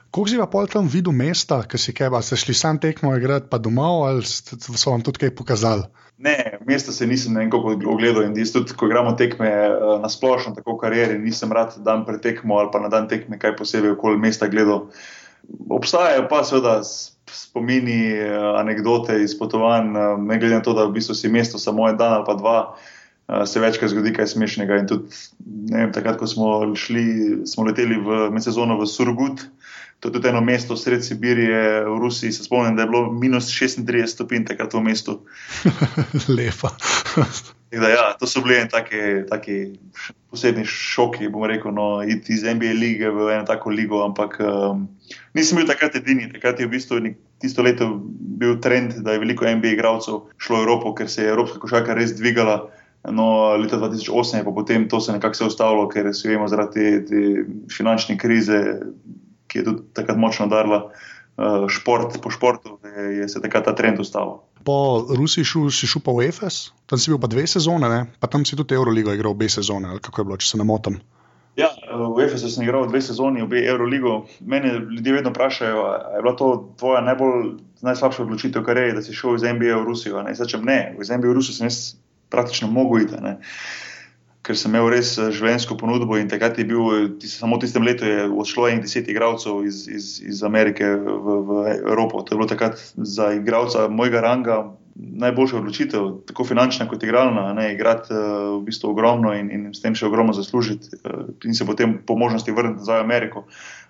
Kako 0.08 0.28
si 0.28 0.38
pa 0.40 0.48
pol 0.48 0.68
tam 0.72 0.88
videl 0.88 1.14
mesta, 1.14 1.62
ki 1.68 1.78
si 1.78 1.94
kaj, 1.94 2.10
ste 2.24 2.40
šli 2.40 2.54
sam 2.56 2.80
tekmo 2.80 3.12
igrati, 3.16 3.50
pa 3.52 3.60
domov 3.60 4.08
ali 4.08 4.24
so 4.26 4.92
vam 4.92 5.04
tudi 5.04 5.26
kaj 5.26 5.36
pokazali? 5.36 5.84
Ne, 6.18 6.58
mesta 6.66 6.92
se 6.92 7.08
nisem 7.08 7.34
nekako 7.34 7.76
ogledal 7.86 8.24
in 8.24 8.34
tudi, 8.34 8.74
ko 8.74 8.88
igramo 8.88 9.12
tekme 9.12 9.48
eh, 9.48 9.70
na 10.02 10.10
splošno, 10.10 10.56
tako 10.56 10.74
v 10.74 10.82
karieri, 10.82 11.20
nisem 11.20 11.52
rad 11.52 11.76
dan 11.86 12.06
pred 12.06 12.22
tekmo 12.22 12.58
ali 12.58 12.72
pa 12.74 12.80
na 12.80 12.90
dan 12.90 13.08
tekme 13.08 13.38
kaj 13.40 13.56
posebej 13.56 13.94
okoli 13.94 14.18
mesta 14.18 14.48
gledal. 14.48 14.88
Obstajajo 15.70 16.26
pa 16.30 16.42
seveda 16.44 16.82
spomini, 17.30 18.18
eh, 18.18 18.34
anekdote 18.58 19.22
iz 19.22 19.38
potovanj, 19.38 19.94
eh, 19.94 20.18
ne 20.18 20.40
glede 20.40 20.56
na 20.56 20.66
to, 20.66 20.74
da 20.74 20.88
v 20.88 20.98
bistvu 20.98 21.14
si 21.14 21.30
mesto 21.30 21.60
samo 21.60 21.90
en 21.90 21.98
dan 21.98 22.14
ali 22.14 22.26
pa 22.26 22.34
dva, 22.34 22.60
se 23.46 23.60
večkrat 23.60 23.92
zgodi 23.92 24.14
kaj 24.16 24.28
smešnega. 24.32 24.78
In 24.80 24.86
tudi 24.88 25.12
vem, 25.68 25.92
takrat, 25.92 26.16
ko 26.16 26.28
smo 26.28 26.76
šli, 26.80 27.44
smo 27.46 27.66
leteli 27.68 28.00
v 28.00 28.30
medsezono 28.32 28.80
v 28.80 28.88
Surgut. 28.88 29.44
To 30.00 30.10
je 30.10 30.14
tudi 30.14 30.30
eno 30.30 30.42
mesto 30.42 30.78
sred 30.78 31.06
Sibirije, 31.06 31.86
v 31.86 32.00
Rusiji. 32.00 32.32
Se 32.32 32.44
spomnim, 32.44 32.76
da 32.76 32.84
je 32.86 32.88
bilo 32.88 33.12
minus 33.14 33.50
36 33.50 34.08
stopinj 34.08 34.46
takrat 34.46 34.74
v 34.74 34.82
mestu. 34.86 35.20
Lepo. 36.38 36.70
Da, 37.72 37.90
ja, 37.90 38.14
to 38.20 38.28
so 38.28 38.42
bili 38.42 38.62
taki 39.30 39.58
posebni 40.30 40.66
šoki, 40.66 41.28
bom 41.28 41.44
rekel, 41.50 41.74
no, 41.74 42.04
iz 42.04 42.44
NBA 42.44 42.78
lige 42.78 43.10
v 43.10 43.32
eno 43.34 43.44
tako 43.46 43.74
ligo. 43.74 44.04
Ampak 44.06 44.38
um, 44.40 44.88
nisem 45.34 45.58
bil 45.58 45.68
takrat 45.68 45.96
edini. 45.96 46.30
Takrat 46.32 46.60
je 46.60 46.68
v 46.68 46.76
bistvu 46.78 47.02
tisto 47.42 47.66
leto 47.66 47.90
bil 48.40 48.60
trend, 48.62 49.02
da 49.04 49.12
je 49.16 49.20
veliko 49.20 49.50
NBA 49.50 49.76
igralcev 49.76 50.30
šlo 50.38 50.62
v 50.62 50.62
Evropo, 50.62 50.94
ker 50.96 51.10
se 51.10 51.24
je 51.24 51.34
evropska 51.34 51.60
košarka 51.60 51.98
res 51.98 52.16
dvigala. 52.16 52.68
No, 53.08 53.56
leta 53.56 53.78
2008 53.78 54.42
je 54.42 54.44
pa 54.44 54.52
potem 54.52 54.88
to 54.90 55.00
se 55.00 55.12
nekako 55.12 55.34
se 55.34 55.46
ustavilo, 55.46 55.88
ker 55.90 56.10
se 56.16 56.30
vemo 56.30 56.48
zaradi 56.48 56.74
te, 56.74 57.06
te 57.06 57.46
finančne 57.72 58.18
krize, 58.18 58.80
ki 59.48 59.62
je 59.62 59.68
tudi 59.70 59.88
takrat 59.98 60.20
močno 60.20 60.48
darila 60.52 60.84
uh, 60.88 61.66
šport 61.72 62.20
po 62.24 62.34
športu, 62.34 62.80
je, 62.84 63.10
je 63.22 63.30
se 63.32 63.42
takrat 63.42 63.66
ta 63.66 63.76
trend 63.76 64.00
ustavil 64.00 64.40
po 64.68 65.08
Rusiji 65.18 65.48
šel, 65.48 65.70
si 65.72 65.88
šel 65.88 66.04
pa 66.04 66.12
v 66.12 66.28
EFES, 66.28 66.56
tam 66.92 67.00
si 67.00 67.12
bil 67.14 67.22
pa 67.24 67.30
dve 67.32 67.46
sezone, 67.48 67.88
ne? 67.88 68.02
pa 68.20 68.28
tam 68.28 68.44
si 68.44 68.58
tudi 68.60 68.76
Euroligo 68.76 69.14
igral 69.16 69.32
obe 69.32 69.48
sezone, 69.48 69.88
ali 69.94 70.04
kako 70.04 70.22
je 70.22 70.28
bilo, 70.28 70.40
če 70.44 70.50
se 70.52 70.60
ne 70.60 70.66
motim. 70.68 70.98
Ja, 71.58 71.72
v 71.90 72.20
EFES 72.26 72.44
sem 72.54 72.66
igral 72.68 72.86
dve 72.90 73.00
sezoni, 73.02 73.42
obe 73.42 73.64
Euroligo. 73.64 74.28
Mene 74.46 74.76
ljudje 74.78 75.14
vedno 75.16 75.32
vprašajo, 75.32 75.86
je 76.18 76.22
bila 76.22 76.36
to 76.38 76.50
tvoja 76.78 77.00
najbolj, 77.02 77.48
najslabša 77.88 78.26
odločitev, 78.28 78.66
kar 78.68 78.78
je, 78.78 78.92
da 78.94 79.02
si 79.06 79.16
šel 79.16 79.40
iz 79.40 79.48
NBA 79.48 79.80
v 79.80 79.88
Rusijo. 79.88 80.22
Ne, 80.28 80.36
Začem, 80.38 80.68
ne, 80.68 80.82
iz 81.02 81.10
NBA 81.10 81.32
v 81.32 81.40
Rusijo 81.40 81.58
sem 81.58 81.72
jaz 81.72 81.80
praktično 82.30 82.68
mogel 82.70 83.08
iti 83.08 83.16
ker 84.48 84.56
sem 84.56 84.72
imel 84.72 84.88
res 84.94 85.18
eh, 85.20 85.30
življenjsko 85.36 85.76
ponudbo 85.80 86.16
in 86.20 86.32
takrat 86.32 86.58
je 86.60 86.66
bil, 86.70 87.12
tis, 87.20 87.36
samo 87.42 87.60
v 87.60 87.66
tistem 87.66 87.84
letu 87.84 88.08
je 88.08 88.26
odšlo 88.32 88.70
en 88.72 88.82
deset 88.84 89.10
igralcev 89.12 89.66
iz, 89.68 89.84
iz, 89.92 90.12
iz 90.24 90.44
Amerike 90.48 90.88
v, 90.96 91.40
v 91.50 91.62
Evropo. 91.76 92.24
To 92.24 92.34
je 92.34 92.40
bilo 92.40 92.50
takrat 92.50 92.80
za 92.96 93.34
igralca 93.36 93.90
mojega 93.92 94.24
ranga 94.24 94.62
najboljša 94.98 95.58
odločitev, 95.58 96.06
tako 96.26 96.44
finančna 96.48 96.88
kot 96.90 97.04
igralna, 97.04 97.52
ne 97.54 97.74
igrati 97.74 98.14
uh, 98.14 98.22
v 98.58 98.64
bistvu 98.66 98.90
ogromno 98.90 99.34
in, 99.38 99.52
in 99.54 99.68
s 99.74 99.84
tem 99.84 99.96
še 99.96 100.08
ogromno 100.08 100.34
zaslužiti 100.34 100.98
uh, 101.04 101.28
in 101.46 101.54
se 101.54 101.68
potem 101.68 102.00
po 102.06 102.18
možnosti 102.18 102.52
vrniti 102.52 102.82
nazaj 102.82 103.04
v 103.04 103.06
Ameriko. 103.06 103.46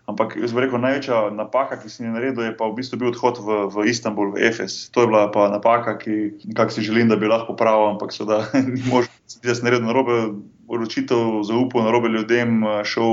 Ampak 0.07 0.39
rekel, 0.39 0.79
največja 0.79 1.35
napaka, 1.35 1.75
ki 1.75 1.91
sem 1.91 2.07
jo 2.07 2.15
naredil, 2.15 2.47
je 2.47 2.55
pa 2.55 2.63
v 2.71 2.79
bistvu 2.79 2.95
bil 2.95 3.09
odhod 3.11 3.43
v, 3.43 3.67
v 3.67 3.91
Istanbul, 3.91 4.31
v 4.31 4.47
Efes. 4.47 4.87
To 4.95 5.03
je 5.03 5.07
bila 5.11 5.27
pa 5.27 5.51
napaka, 5.51 5.99
ki 5.99 6.39
si 6.71 6.79
želim, 6.79 7.11
da 7.11 7.19
bi 7.19 7.27
lahko 7.27 7.51
popravil, 7.51 7.91
ampak 7.91 8.15
seveda 8.15 8.47
ni 8.71 8.79
možno, 8.87 9.11
da 9.43 9.51
sem 9.51 9.67
naredil 9.67 9.91
narobe 9.91 10.15
odločitev, 10.71 11.43
zaupal 11.43 11.83
narobe 11.83 12.07
ljudem, 12.07 12.63
šel 12.87 13.11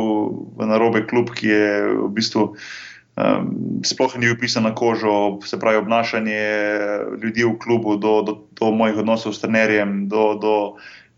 v 0.54 0.70
narobe 0.70 1.02
klub, 1.10 1.34
ki 1.34 1.50
je 1.50 1.66
v 1.98 2.10
bistvu. 2.14 2.54
Um, 3.14 3.82
sploh 3.86 4.14
ni 4.18 4.30
upisan 4.30 4.62
na 4.66 4.70
kožo, 4.74 5.42
se 5.46 5.58
pravi, 5.58 5.82
obnašanje 5.82 6.38
ljudi 7.22 7.42
v 7.42 7.58
klubu, 7.58 7.98
do, 7.98 8.22
do, 8.22 8.32
do 8.54 8.70
mojih 8.70 9.02
odnosov 9.02 9.34
s 9.34 9.42
trenerjem, 9.42 10.06
do, 10.06 10.38
do 10.38 10.54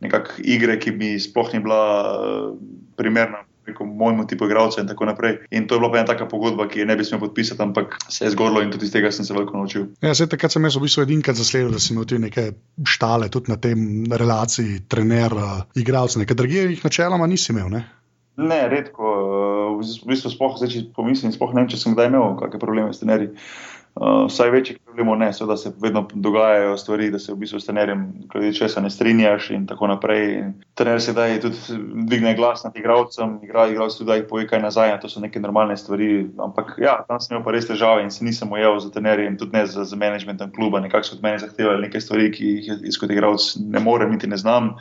nekakšne 0.00 0.40
igre, 0.44 0.80
ki 0.80 0.92
bi 0.96 1.16
sploh 1.20 1.52
ni 1.52 1.60
bila 1.60 1.84
uh, 2.16 2.56
primerna 2.96 3.44
preko 3.66 3.84
mojemu 3.84 4.26
tipu 4.30 4.46
igralcev 4.46 4.84
in 4.84 4.88
tako 4.90 5.08
naprej. 5.10 5.38
In 5.50 5.66
to 5.66 5.76
je 5.76 5.82
bila 5.82 5.92
pa 5.92 6.00
ena 6.00 6.06
taka 6.12 6.28
pogodba, 6.30 6.68
ki 6.70 6.84
je 6.84 6.86
ne 6.86 6.96
bi 6.96 7.04
smel 7.04 7.20
podpisati, 7.20 7.62
ampak 7.62 7.98
se 8.08 8.24
je 8.24 8.30
zgodilo 8.34 8.62
in 8.62 8.70
tudi 8.72 8.86
iz 8.86 8.94
tega 8.94 9.10
sem 9.12 9.26
se 9.26 9.34
veliko 9.34 9.58
naučil. 9.58 9.86
Ja, 10.02 10.14
se 10.14 10.28
takrat 10.30 10.54
sem 10.54 10.64
jaz 10.64 10.78
v 10.78 10.86
bistvu 10.86 11.02
edinkrat 11.02 11.36
zasledil, 11.36 11.74
da 11.74 11.82
sem 11.82 11.96
imel 11.96 12.06
tudi 12.06 12.22
neke 12.22 12.46
štale, 12.86 13.28
tudi 13.32 13.52
na 13.52 13.58
tem 13.60 14.06
relaciji 14.12 14.82
trener-igralec, 14.88 16.18
nekaj 16.22 16.38
drugih 16.38 16.76
jih 16.76 16.84
načeloma 16.84 17.26
nisi 17.26 17.52
imel. 17.52 17.70
Ne? 17.74 17.86
Ne, 18.36 18.66
redko. 18.68 19.14
V 19.76 20.08
bistvu, 20.08 20.30
spoh, 20.32 20.54
zdaj, 20.56 20.70
če 20.72 20.80
pomislim, 20.96 21.32
spoh 21.32 21.52
ne 21.52 21.64
vem, 21.64 21.70
če 21.72 21.80
sem 21.80 21.96
kdaj 21.96 22.10
imel 22.12 22.36
kakšne 22.40 22.60
probleme 22.60 22.92
s 22.92 23.00
trenerji. 23.02 23.32
Uh, 23.32 23.75
vsaj 23.96 24.50
večjih 24.50 24.78
problemov 24.84 25.16
ne, 25.18 25.32
seveda 25.32 25.56
se 25.56 25.72
vedno 25.82 26.08
dogajajo 26.14 26.76
stvari, 26.76 27.10
da 27.10 27.18
se 27.18 27.32
v 27.32 27.36
bistvu 27.36 27.60
s 27.60 27.66
trenerjem, 27.66 28.12
glede 28.32 28.52
česa 28.52 28.80
ne 28.80 28.90
strinjaš 28.90 29.50
in 29.50 29.66
tako 29.66 29.86
naprej. 29.86 30.44
Trener 30.74 31.00
se 31.02 31.12
daj 31.12 31.40
tudi 31.40 31.56
dvigne 31.94 32.34
glas 32.36 32.64
nad 32.64 32.76
igravcem, 32.76 33.38
igravci 33.42 33.98
tudi 33.98 34.10
daj 34.10 34.26
poje 34.28 34.48
kaj 34.48 34.62
nazaj, 34.62 35.00
to 35.00 35.08
so 35.08 35.20
neke 35.20 35.40
normalne 35.40 35.76
stvari. 35.76 36.28
Ampak 36.38 36.76
ja, 36.78 36.98
tam 37.08 37.20
sem 37.20 37.34
imel 37.36 37.44
pa 37.44 37.56
res 37.56 37.68
težave 37.68 38.04
in 38.04 38.10
se 38.10 38.24
nisem 38.24 38.52
ujel 38.52 38.78
za 38.84 38.90
trenerjem, 38.90 39.38
tudi 39.38 39.56
ne 39.56 39.66
za, 39.66 39.84
za 39.84 39.96
managementom 39.96 40.52
kluba, 40.52 40.80
nekako 40.80 41.08
so 41.08 41.16
od 41.16 41.22
mene 41.22 41.38
zahtevali 41.38 41.88
neke 41.88 42.00
stvari, 42.00 42.30
ki 42.32 42.54
jih 42.68 43.00
kot 43.00 43.10
igravc 43.10 43.54
ne 43.64 43.80
morem, 43.80 44.12
niti 44.12 44.28
ne 44.28 44.36
znam. 44.36 44.74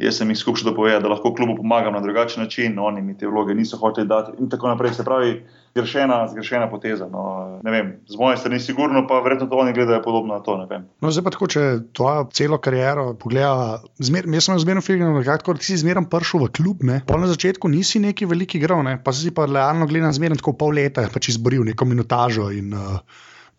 Jaz 0.00 0.16
sem 0.18 0.30
jih 0.32 0.38
skušal 0.38 0.70
dopovedati, 0.70 1.02
da 1.04 1.10
lahko 1.12 1.34
klubu 1.34 1.56
pomagam 1.56 1.92
na 1.92 2.00
drugačen 2.00 2.42
način, 2.42 2.74
no, 2.74 2.86
oni 2.88 3.02
mi 3.02 3.18
te 3.18 3.26
vloge 3.28 3.54
niso 3.54 3.76
hoteli 3.76 4.08
dati 4.08 4.32
in 4.40 4.48
tako 4.50 4.68
naprej. 4.68 4.94
Se 4.96 5.04
pravi, 5.04 5.34
zgrešena, 5.74 6.28
zgrešena 6.28 6.70
poteza. 6.70 7.08
No, 7.12 7.22
vem, 7.64 7.92
z 8.08 8.16
moje 8.16 8.36
strani, 8.36 8.60
sigurno 8.60 9.04
pa 9.08 9.20
verjetno 9.20 9.46
to 9.46 9.56
oni 9.56 9.72
gledajo 9.72 10.02
podobno 10.02 10.34
na 10.34 10.40
to. 10.40 10.56
No, 11.00 11.10
zdaj 11.10 11.24
pa 11.24 11.34
tako, 11.34 11.46
če 11.46 11.66
tvojo 11.92 12.24
celo 12.32 12.58
kariero 12.58 13.12
pogledaš, 13.20 13.84
jaz 14.00 14.48
sem 14.48 14.58
zmerno 14.64 14.82
filmiral, 14.82 15.20
kako 15.28 15.58
si 15.60 15.76
zmerno 15.76 16.08
prišel 16.08 16.46
v 16.46 16.50
klub. 16.56 16.82
Ne? 16.88 17.02
Pol 17.06 17.20
na 17.20 17.28
začetku 17.28 17.68
nisi 17.68 18.00
neki 18.00 18.26
veliki 18.26 18.58
igral, 18.58 18.82
ne? 18.88 18.96
pa 19.04 19.12
si 19.12 19.30
pa 19.30 19.46
realno 19.46 19.86
gledal 19.86 20.16
zmerno 20.16 20.40
tako 20.40 20.56
pol 20.56 20.72
leta, 20.80 21.04
pač 21.12 21.34
izboril 21.36 21.68
neko 21.68 21.84
minutažo 21.84 22.48
in 22.50 22.72
uh, 22.72 22.98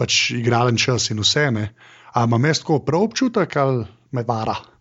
pač 0.02 0.34
igralen 0.34 0.82
čas 0.82 1.12
in 1.14 1.22
vse. 1.22 1.48
Ampak 1.48 2.28
imam 2.28 2.46
jaz 2.52 2.66
tako 2.66 2.84
prav 2.86 3.10
občutek, 3.10 3.58
ali 3.58 3.86
me 4.12 4.26
vara. 4.28 4.73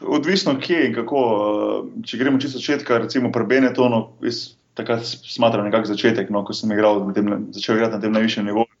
Odvisno, 0.00 0.58
kje 0.60 0.86
in 0.86 0.94
kako. 0.94 1.20
Eh, 1.96 2.04
če 2.06 2.18
gremo 2.20 2.40
čisto 2.40 2.60
začetka, 2.60 2.98
recimo 2.98 3.32
pri 3.32 3.46
Benetonu, 3.48 4.02
jaz 4.24 4.56
takrat 4.76 5.06
smatram 5.06 5.64
nekakšen 5.64 5.94
začetek, 5.94 6.30
no, 6.30 6.44
ko 6.44 6.52
sem 6.52 6.72
igral, 6.74 7.00
tem, 7.16 7.30
začel 7.56 7.78
igrati 7.78 7.96
na 7.96 8.00
tem 8.02 8.12
najvišjem 8.12 8.50
nivoju. 8.50 8.72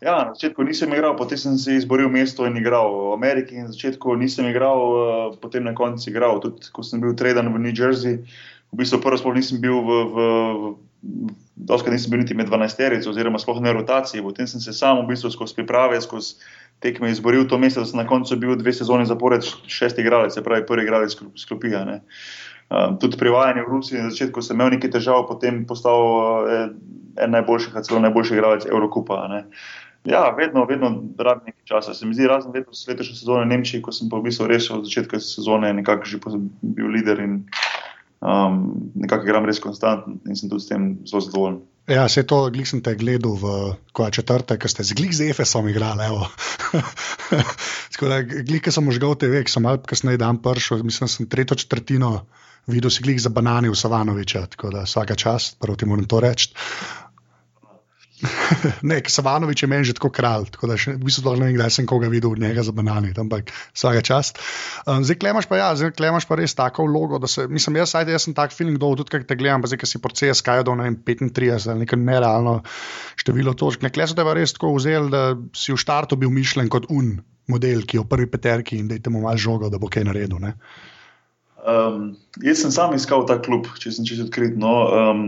Ja, 0.00 0.14
na 0.24 0.32
začetku 0.32 0.64
nisem 0.64 0.92
igral, 0.96 1.12
potem 1.16 1.36
sem 1.36 1.58
se 1.60 1.74
izboril 1.76 2.08
mesto 2.08 2.46
in 2.48 2.56
igral 2.56 2.88
v 2.88 3.12
Ameriki. 3.16 3.60
Na 3.60 3.72
začetku 3.72 4.16
nisem 4.16 4.48
igral, 4.48 4.80
eh, 4.80 5.36
potem 5.40 5.64
na 5.64 5.74
koncu 5.76 6.10
igral. 6.10 6.40
Tudi 6.40 6.72
ko 6.72 6.84
sem 6.84 7.00
bil 7.00 7.16
treden 7.16 7.52
v 7.52 7.60
New 7.60 7.72
Jersey, 7.76 8.24
v 8.70 8.78
bistvu 8.78 9.02
prvo 9.02 9.18
sploh 9.18 9.34
nisem 9.34 9.60
bil 9.62 9.82
v. 9.82 9.90
v, 9.90 10.18
v 11.02 11.38
Doskrat 11.60 11.92
nisem 11.92 12.12
bil 12.12 12.22
niti 12.22 12.32
med 12.32 12.48
12-terico, 12.48 13.10
oziroma 13.12 13.36
sploh 13.40 13.60
ne 13.60 13.72
rotaciji. 13.72 14.24
Potem 14.24 14.48
sem 14.48 14.60
se 14.60 14.72
sam 14.72 15.02
v 15.02 15.12
bistvu 15.12 15.28
skozi 15.32 15.56
priprave, 15.58 16.00
skozi 16.00 16.40
tekme 16.80 17.10
izboril 17.12 17.44
to 17.48 17.58
mesto, 17.60 17.84
da 17.84 17.86
sem 17.86 18.00
na 18.00 18.06
koncu 18.08 18.36
bil 18.40 18.56
dve 18.56 18.72
sezoni 18.72 19.04
zapored 19.06 19.44
šesti 19.68 20.00
igralec, 20.00 20.34
se 20.34 20.44
pravi 20.44 20.64
prvi 20.66 20.86
igralec 20.88 21.16
sklopija. 21.36 21.84
Um, 22.70 22.96
tudi 23.02 23.18
pri 23.20 23.32
vajanju 23.34 23.66
v 23.66 23.72
Rusiji 23.72 24.00
na 24.00 24.10
začetku 24.10 24.42
sem 24.42 24.56
imel 24.56 24.72
nekaj 24.76 24.94
težav, 24.96 25.26
potem 25.28 25.64
postal 25.68 26.00
uh, 26.00 26.64
en 27.20 27.36
najboljših, 27.36 27.76
celo 27.84 28.00
najboljši 28.00 28.34
igralec 28.38 28.66
Evropa. 28.70 29.26
Ja, 30.08 30.30
vedno, 30.32 30.64
vedno 30.64 30.94
rabim 31.18 31.50
nekaj 31.50 31.64
časa. 31.64 31.94
Se 31.94 32.06
mi 32.06 32.14
zdi, 32.16 32.28
razen 32.30 32.54
letos, 32.56 32.86
letošnje 32.88 33.18
sezone 33.18 33.44
v 33.44 33.52
Nemčiji, 33.52 33.82
ko 33.84 33.92
sem 33.92 34.08
pa 34.08 34.16
v 34.16 34.30
bistvu 34.30 34.48
res 34.48 34.70
od 34.72 34.86
začetka 34.88 35.20
sezone 35.20 35.74
nekako 35.76 36.08
že 36.08 36.20
bil 36.62 36.88
lider 36.88 37.20
in 37.20 37.42
um, 38.20 38.60
nekako 38.94 39.28
igram 39.28 39.48
res 39.48 39.60
konstantno 39.60 40.20
in 40.28 40.36
sem 40.36 40.50
tudi 40.50 40.64
s 40.64 40.70
tem 40.70 40.88
zelo 41.08 41.24
zadovoljen. 41.24 41.60
Ja, 41.90 42.04
se 42.08 42.22
to, 42.22 42.44
glik 42.54 42.68
sem 42.70 42.82
te 42.86 42.94
gledal 42.94 43.34
v 43.40 43.54
četrtek, 44.14 44.60
ker 44.62 44.70
ste 44.70 44.84
z 44.86 44.94
glik 44.94 45.14
z 45.16 45.32
Efesom 45.32 45.66
igrali. 45.68 46.06
Glik 48.48 48.68
sem 48.70 48.86
užgal 48.88 49.16
TV, 49.18 49.42
ki 49.44 49.50
sem 49.50 49.64
malo 49.64 49.82
kasneje 49.82 50.20
dan 50.20 50.38
prišel, 50.40 50.84
mislim, 50.86 51.10
sem 51.10 51.26
tretjo 51.26 51.58
četrtino 51.58 52.22
videl 52.70 52.90
si 52.90 53.02
glik 53.02 53.18
za 53.20 53.28
banane 53.28 53.70
v 53.70 53.76
Savanoviča, 53.76 54.46
tako 54.46 54.70
da 54.70 54.84
vsaka 54.86 55.14
čast, 55.14 55.58
proti 55.58 55.86
moram 55.86 56.04
to 56.04 56.20
reči. 56.20 56.54
ne, 58.90 59.00
Savanovič 59.08 59.62
je 59.64 59.68
meni 59.68 59.86
že 59.88 59.94
tako 59.96 60.10
kralj, 60.12 60.50
tako 60.54 60.70
da 60.70 60.76
še, 60.80 60.94
v 60.98 61.08
bistvu 61.08 61.34
ne 61.38 61.48
vem, 61.48 61.54
kdaj 61.56 61.72
sem 61.72 61.88
koga 61.88 62.10
videl 62.12 62.34
od 62.34 62.42
njega 62.42 62.64
za 62.66 62.74
banane, 62.76 63.12
ampak 63.16 63.52
vsaka 63.72 64.02
čast. 64.04 64.40
Um, 64.84 65.04
zdaj 65.06 65.20
klemaš 65.22 65.48
pa, 65.48 65.60
ja, 65.60 65.68
zdaj 65.78 65.94
klemaš 65.96 66.28
pa 66.28 66.38
res 66.40 66.54
tako 66.58 66.86
vlogo, 66.88 67.20
da 67.22 67.30
se, 67.30 67.46
mislim, 67.48 67.80
jaz, 67.80 67.94
ajde, 67.96 68.14
jaz 68.16 68.28
sem 68.28 68.36
tak 68.36 68.54
film 68.56 68.76
dol, 68.80 68.98
tudi 69.00 69.16
kaj 69.16 69.26
te 69.28 69.38
gledam, 69.40 69.64
pa 69.64 69.72
zdaj, 69.72 69.82
ki 69.82 69.90
si 69.90 70.02
proces 70.02 70.44
kaj 70.44 70.64
do 70.68 70.76
35 70.76 71.70
ali 71.70 71.84
neko 71.84 72.00
nerealno 72.00 72.60
število 73.20 73.56
točk. 73.56 73.84
Nekle 73.86 74.08
so 74.08 74.18
te 74.18 74.26
pa 74.26 74.36
res 74.36 74.54
tako 74.56 74.74
vzeli, 74.76 75.10
da 75.12 75.24
si 75.56 75.72
v 75.72 75.80
štartu 75.80 76.20
bil 76.20 76.32
mišljen 76.34 76.70
kot 76.72 76.90
un 76.92 77.16
model, 77.50 77.84
ki 77.88 77.98
je 77.98 78.04
v 78.04 78.08
prvi 78.10 78.30
peterki 78.30 78.78
in 78.78 78.88
da 78.88 78.96
je 78.96 79.04
temu 79.04 79.24
malo 79.24 79.40
žogo, 79.40 79.70
da 79.72 79.80
bo 79.80 79.90
kaj 79.90 80.06
naredil. 80.06 80.38
Ne? 80.42 80.54
Um, 81.60 82.16
jaz 82.40 82.62
sem 82.62 82.72
sam 82.72 82.94
iskal 82.96 83.26
ta 83.28 83.36
klub, 83.36 83.66
če 83.80 83.92
sem 83.92 84.06
čisto 84.08 84.24
odkrit. 84.26 84.56
No. 84.60 84.72
Um, 84.88 85.22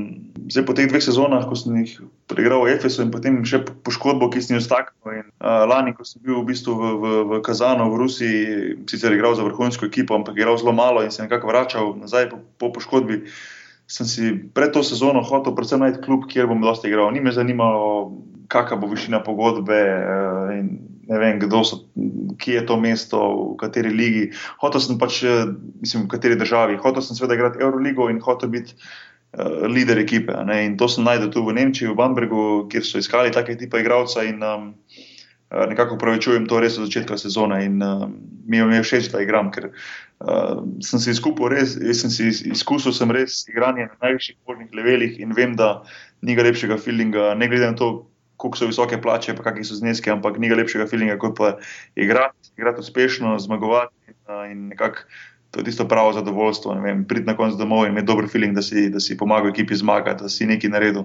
zdaj, 0.48 0.64
po 0.68 0.76
teh 0.76 0.88
dveh 0.88 1.04
sezonah, 1.04 1.44
ko 1.48 1.58
sem 1.58 1.76
jih 1.82 1.98
preigral 2.30 2.64
v 2.64 2.72
Efesu 2.72 3.04
in 3.04 3.12
potem 3.12 3.40
še 3.44 3.62
poškodbo, 3.84 4.30
ki 4.32 4.40
sem 4.40 4.56
jo 4.56 4.62
staknil, 4.64 5.20
in 5.20 5.26
uh, 5.44 5.64
lani, 5.68 5.92
ko 5.96 6.06
sem 6.08 6.22
bil 6.24 6.40
v 6.40 6.48
bistvu 6.52 6.76
v, 6.78 6.92
v, 7.02 7.14
v 7.28 7.40
Kazanu, 7.44 7.90
v 7.92 8.00
Rusiji, 8.00 8.76
sicer 8.88 9.12
igral 9.12 9.36
za 9.36 9.44
vrhunsko 9.44 9.88
ekipo, 9.90 10.16
ampak 10.16 10.38
igral 10.40 10.56
zelo 10.56 10.72
malo 10.76 11.04
in 11.04 11.12
se 11.12 11.24
nekako 11.24 11.52
vračal 11.52 11.92
nazaj 12.00 12.30
po, 12.32 12.40
po 12.56 12.72
poškodbi. 12.78 13.26
Sem 13.92 14.08
si 14.08 14.32
pred 14.56 14.72
to 14.72 14.80
sezono 14.80 15.20
hotel 15.20 15.52
predvsem 15.52 15.84
najti 15.84 16.00
klub, 16.06 16.24
kjer 16.30 16.48
bom 16.48 16.64
dosti 16.64 16.88
igral. 16.88 17.12
Ni 17.12 17.20
me 17.20 17.34
zanimalo, 17.34 18.16
kakšna 18.48 18.80
bo 18.80 18.88
višina 18.88 19.20
pogodbe. 19.20 19.80
Uh, 20.00 20.91
ne 21.08 21.18
vem, 21.18 21.38
kdo 21.42 21.64
so, 21.64 21.82
kje 22.38 22.54
je 22.54 22.66
to 22.66 22.76
mesto, 22.80 23.20
v 23.52 23.56
kateri 23.60 23.90
ligi. 23.90 24.26
Hotel 24.62 24.80
sem 24.80 24.98
pač, 24.98 25.22
eh, 25.26 25.46
mislim, 25.80 26.06
v 26.06 26.12
kateri 26.14 26.38
državi. 26.38 26.78
Hotel 26.82 27.02
sem 27.02 27.18
seveda 27.18 27.34
igrati 27.34 27.62
Euroligo 27.62 28.08
in 28.10 28.20
hotel 28.20 28.52
biti 28.52 28.74
uh, 28.74 29.66
voditelj 29.66 30.02
ekipe. 30.02 30.36
Ne? 30.46 30.64
In 30.66 30.76
to 30.76 30.88
sem 30.88 31.04
najdel 31.04 31.32
tu 31.32 31.42
v 31.46 31.56
Nemčiji, 31.56 31.90
v 31.90 31.98
Bambergu, 31.98 32.68
kjer 32.70 32.86
so 32.86 33.02
iskali 33.02 33.32
take 33.32 33.56
tipe 33.58 33.80
igralca 33.80 34.22
in 34.22 34.42
um, 34.42 34.74
nekako 35.52 35.98
upravičujem 35.98 36.46
to 36.48 36.60
res 36.60 36.78
od 36.78 36.88
začetka 36.88 37.18
sezone. 37.18 37.64
In 37.64 37.82
um, 37.82 38.14
mi 38.46 38.58
je 38.58 38.82
všeč, 38.82 39.10
da 39.12 39.22
igram, 39.22 39.50
ker 39.50 39.70
uh, 39.72 40.62
sem 40.80 41.02
si 41.02 41.10
izkusil 41.10 41.50
res, 41.52 41.76
sem 41.98 42.10
si 42.10 42.30
izkusil 42.52 42.94
sem 42.94 43.10
res 43.10 43.42
igranje 43.50 43.90
na 43.90 44.08
najvišjih 44.08 44.38
možnih 44.48 44.70
levelih 44.74 45.20
in 45.20 45.34
vem, 45.34 45.56
da 45.56 45.82
ni 46.22 46.38
ga 46.38 46.46
lepšega 46.46 46.78
feelinga, 46.78 47.34
ne 47.34 47.48
glede 47.50 47.70
na 47.70 47.78
to, 47.78 48.06
kako 48.42 48.58
so 48.58 48.70
visoke 48.70 48.98
plače, 49.02 49.36
pa 49.38 49.46
kakšni 49.46 49.68
so 49.68 49.78
zneski, 49.78 50.10
ampak 50.10 50.38
ni 50.42 50.50
lepšega 50.50 50.88
feelinga, 50.90 51.18
kot 51.22 51.36
pa 51.38 51.56
igrati, 51.94 52.54
igrati 52.58 52.82
uspešno, 52.82 53.36
zmagovati 53.38 54.16
in, 54.50 54.68
nekako. 54.74 55.06
To 55.52 55.60
je 55.60 55.64
tisto 55.64 55.84
pravo 55.84 56.12
zadovoljstvo. 56.16 56.74
Priti 57.08 57.26
na 57.26 57.34
koncu 57.36 57.58
domov 57.60 57.84
in 57.84 57.90
imeti 57.92 58.06
dober 58.08 58.24
feeling, 58.24 58.54
da 58.56 58.62
si, 58.64 58.86
da 58.90 59.00
si 59.00 59.18
pomagal 59.20 59.50
ekipi 59.50 59.76
zmagati, 59.76 60.24
da 60.24 60.28
si 60.32 60.46
nekaj 60.48 60.70
naredil. 60.72 61.02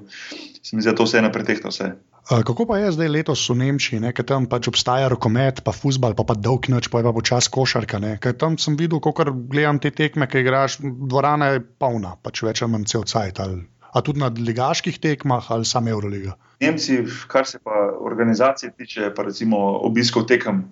Se 0.64 0.76
mi 0.76 0.82
zdi, 0.82 0.88
da 0.88 0.96
to 0.96 1.04
vse 1.04 1.18
je 1.18 1.22
napretehto. 1.26 1.68
Vse. 1.68 1.90
Kako 2.28 2.66
pa 2.66 2.78
je 2.78 2.92
zdaj 2.92 3.08
letos 3.12 3.44
v 3.50 3.58
Nemčiji, 3.60 4.00
ker 4.16 4.26
tam 4.28 4.48
pač 4.48 4.68
obstaja 4.72 5.08
rokomet, 5.12 5.60
pa 5.64 5.72
futbal, 5.76 6.16
pa, 6.16 6.24
pa 6.28 6.36
dolg 6.36 6.72
noč, 6.72 6.88
pa 6.92 7.00
je 7.00 7.08
pa 7.08 7.14
počas 7.16 7.52
košarka. 7.52 8.00
Ker 8.24 8.40
tam 8.40 8.56
sem 8.60 8.80
videl, 8.80 9.04
ko 9.04 9.12
gledam 9.52 9.84
te 9.84 9.92
tekme, 9.92 10.28
ki 10.32 10.44
igraš, 10.44 10.80
dvorana 10.84 11.54
je 11.54 11.64
polna, 11.80 12.16
pač 12.24 12.44
več 12.48 12.64
ali 12.64 12.72
manj 12.72 12.88
cel 12.92 13.04
cajt. 13.04 13.44
Ali, 13.44 13.68
a 13.98 14.02
tudi 14.06 14.22
na 14.22 14.30
ligaških 14.30 15.00
tekmah 15.02 15.50
ali 15.52 15.66
samo 15.66 15.90
Euroliga. 15.90 16.38
Nemci, 16.62 17.00
kar 17.28 17.46
se 17.46 17.60
pa 17.64 17.90
organizacije 18.00 18.72
tiče, 18.78 19.12
pa 19.16 19.24
recimo 19.24 19.58
obiskov 19.90 20.28
tekem 20.30 20.64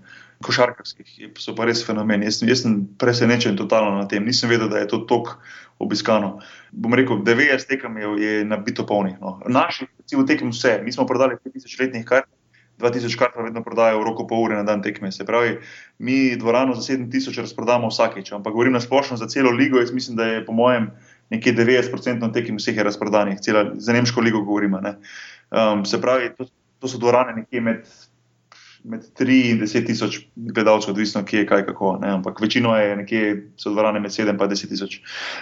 košarkarskih, 0.46 1.32
so 1.40 1.56
pa 1.58 1.66
res 1.66 1.82
fenomen. 1.86 2.24
Jaz, 2.26 2.42
jaz 2.46 2.62
sem 2.66 2.82
presenečen 3.02 3.58
totalno 3.58 3.96
na 3.98 4.08
tem. 4.08 4.26
Nisem 4.26 4.52
vedel, 4.52 4.70
da 4.70 4.84
je 4.84 4.90
to 4.92 5.02
tako 5.10 5.40
obiskano. 5.80 6.40
Bom 6.72 6.94
rekel, 6.94 7.24
90 7.26 7.70
tekem 7.70 7.98
je, 7.98 8.12
je 8.22 8.46
nabito 8.46 8.86
polnih. 8.86 9.18
No. 9.22 9.40
Naši, 9.48 9.88
recimo, 10.00 10.26
tekem 10.28 10.52
vse. 10.54 10.80
Mi 10.84 10.92
smo 10.92 11.08
prodali 11.08 11.40
5000 11.46 11.82
letnih 11.82 12.06
kart. 12.06 12.30
2000 12.80 13.16
kart 13.16 13.32
pa 13.36 13.44
vedno 13.46 13.64
prodajo 13.64 14.02
v 14.02 14.08
roko 14.10 14.26
pol 14.28 14.50
ure 14.50 14.58
na 14.60 14.64
dan 14.68 14.82
tekme. 14.84 15.12
Se 15.12 15.26
pravi, 15.26 15.58
mi 15.98 16.36
dvorano 16.36 16.76
za 16.76 16.84
7000 16.94 17.48
razprodamo 17.48 17.88
vsakeč, 17.88 18.34
ampak 18.36 18.54
govorim 18.54 18.76
na 18.76 18.84
splošno 18.84 19.18
za 19.18 19.28
celo 19.32 19.52
ligo. 19.52 19.80
Jaz 19.80 19.94
mislim, 19.96 20.18
da 20.20 20.26
je 20.26 20.46
po 20.46 20.52
mojem 20.52 20.92
nekje 21.30 21.54
90% 21.56 22.34
tekem 22.34 22.58
vseh 22.60 22.78
je 22.78 22.84
razprodanih, 22.84 23.40
cela, 23.42 23.66
za 23.74 23.94
Nemško 23.94 24.22
ligo 24.22 24.42
govorimo. 24.42 24.82
Um, 25.52 25.86
se 25.86 26.02
pravi, 26.02 26.34
to, 26.38 26.46
to 26.80 26.88
so 26.88 26.98
dvorane 26.98 27.34
nekje 27.42 27.62
med, 27.62 27.88
med 28.84 29.08
3 29.20 29.40
in 29.52 29.62
10 29.62 29.86
tisoč 29.88 30.20
gledalcev, 30.36 30.94
odvisno 30.94 31.24
kje 31.26 31.40
je 31.40 31.48
kaj 31.50 31.66
kako. 31.66 31.98
Ne? 32.02 32.14
Ampak 32.20 32.42
večino 32.42 32.76
je 32.78 32.96
nekje 32.96 33.34
so 33.58 33.74
dvorane 33.74 34.00
med 34.00 34.12
7 34.12 34.30
in 34.30 34.38
10 34.38 34.70
tisoč. 34.70 35.02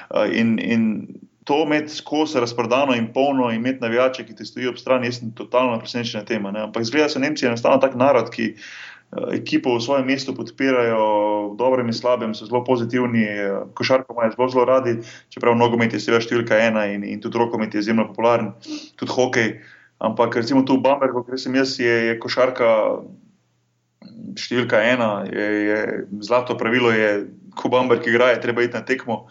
Uh, 0.10 0.28
in, 0.32 0.60
in 0.60 1.08
to 1.44 1.64
imeti 1.66 1.96
skozi 1.96 2.40
razprodano 2.40 2.96
in 2.96 3.14
polno, 3.14 3.50
in 3.52 3.56
imeti 3.56 3.82
navijače, 3.82 4.26
ki 4.26 4.36
ti 4.36 4.46
stojijo 4.46 4.72
ob 4.72 4.78
strani, 4.78 5.08
jaz 5.08 5.20
sem 5.20 5.32
totalno 5.36 5.80
presenečen 5.80 6.22
na 6.22 6.26
tem. 6.26 6.46
Ampak 6.46 6.84
zgleda 6.84 7.10
se 7.10 7.20
Nemci 7.20 7.46
enostavno 7.46 7.78
tak 7.78 7.96
narod, 7.96 8.30
ki. 8.32 8.54
Uh, 9.14 9.30
ekipo 9.36 9.76
v 9.78 9.84
svojem 9.86 10.10
mestu 10.10 10.34
podpirajo, 10.34 11.54
v 11.54 11.56
dobrem 11.60 11.92
in 11.92 11.94
slabem, 11.94 12.34
so 12.34 12.50
zelo 12.50 12.64
pozitivni, 12.66 13.28
uh, 13.30 13.70
košarko 13.78 14.18
imajo 14.18 14.34
zelo, 14.34 14.50
zelo 14.50 14.66
radi, 14.66 14.98
čeprav 15.30 15.54
nogomet 15.60 15.94
je 15.94 16.02
seveda 16.02 16.26
številka 16.26 16.58
ena 16.58 16.88
in, 16.90 17.06
in 17.06 17.22
tudi 17.22 17.38
rokomet 17.38 17.78
je 17.78 17.86
izjemno 17.86 18.10
popularen, 18.10 18.52
tudi 18.98 19.14
hokej. 19.14 19.54
Uh, 19.54 19.80
Ampak 20.04 20.36
recimo 20.36 20.68
tu 20.68 20.76
v 20.76 20.84
Bambergu, 20.84 21.24
kjer 21.24 21.40
sem 21.40 21.56
jaz, 21.56 21.80
je, 21.80 22.12
je 22.12 22.14
košarka 22.20 22.68
številka 24.36 24.82
ena, 24.84 25.24
je, 25.24 25.48
je 25.64 25.78
zlato 26.28 26.58
pravilo, 26.60 26.92
je, 26.92 27.32
ko 27.56 27.72
Bamberg 27.72 28.04
igra, 28.04 28.34
je 28.34 28.42
treba 28.44 28.66
iti 28.66 28.76
na 28.76 28.84
tekmo. 28.84 29.30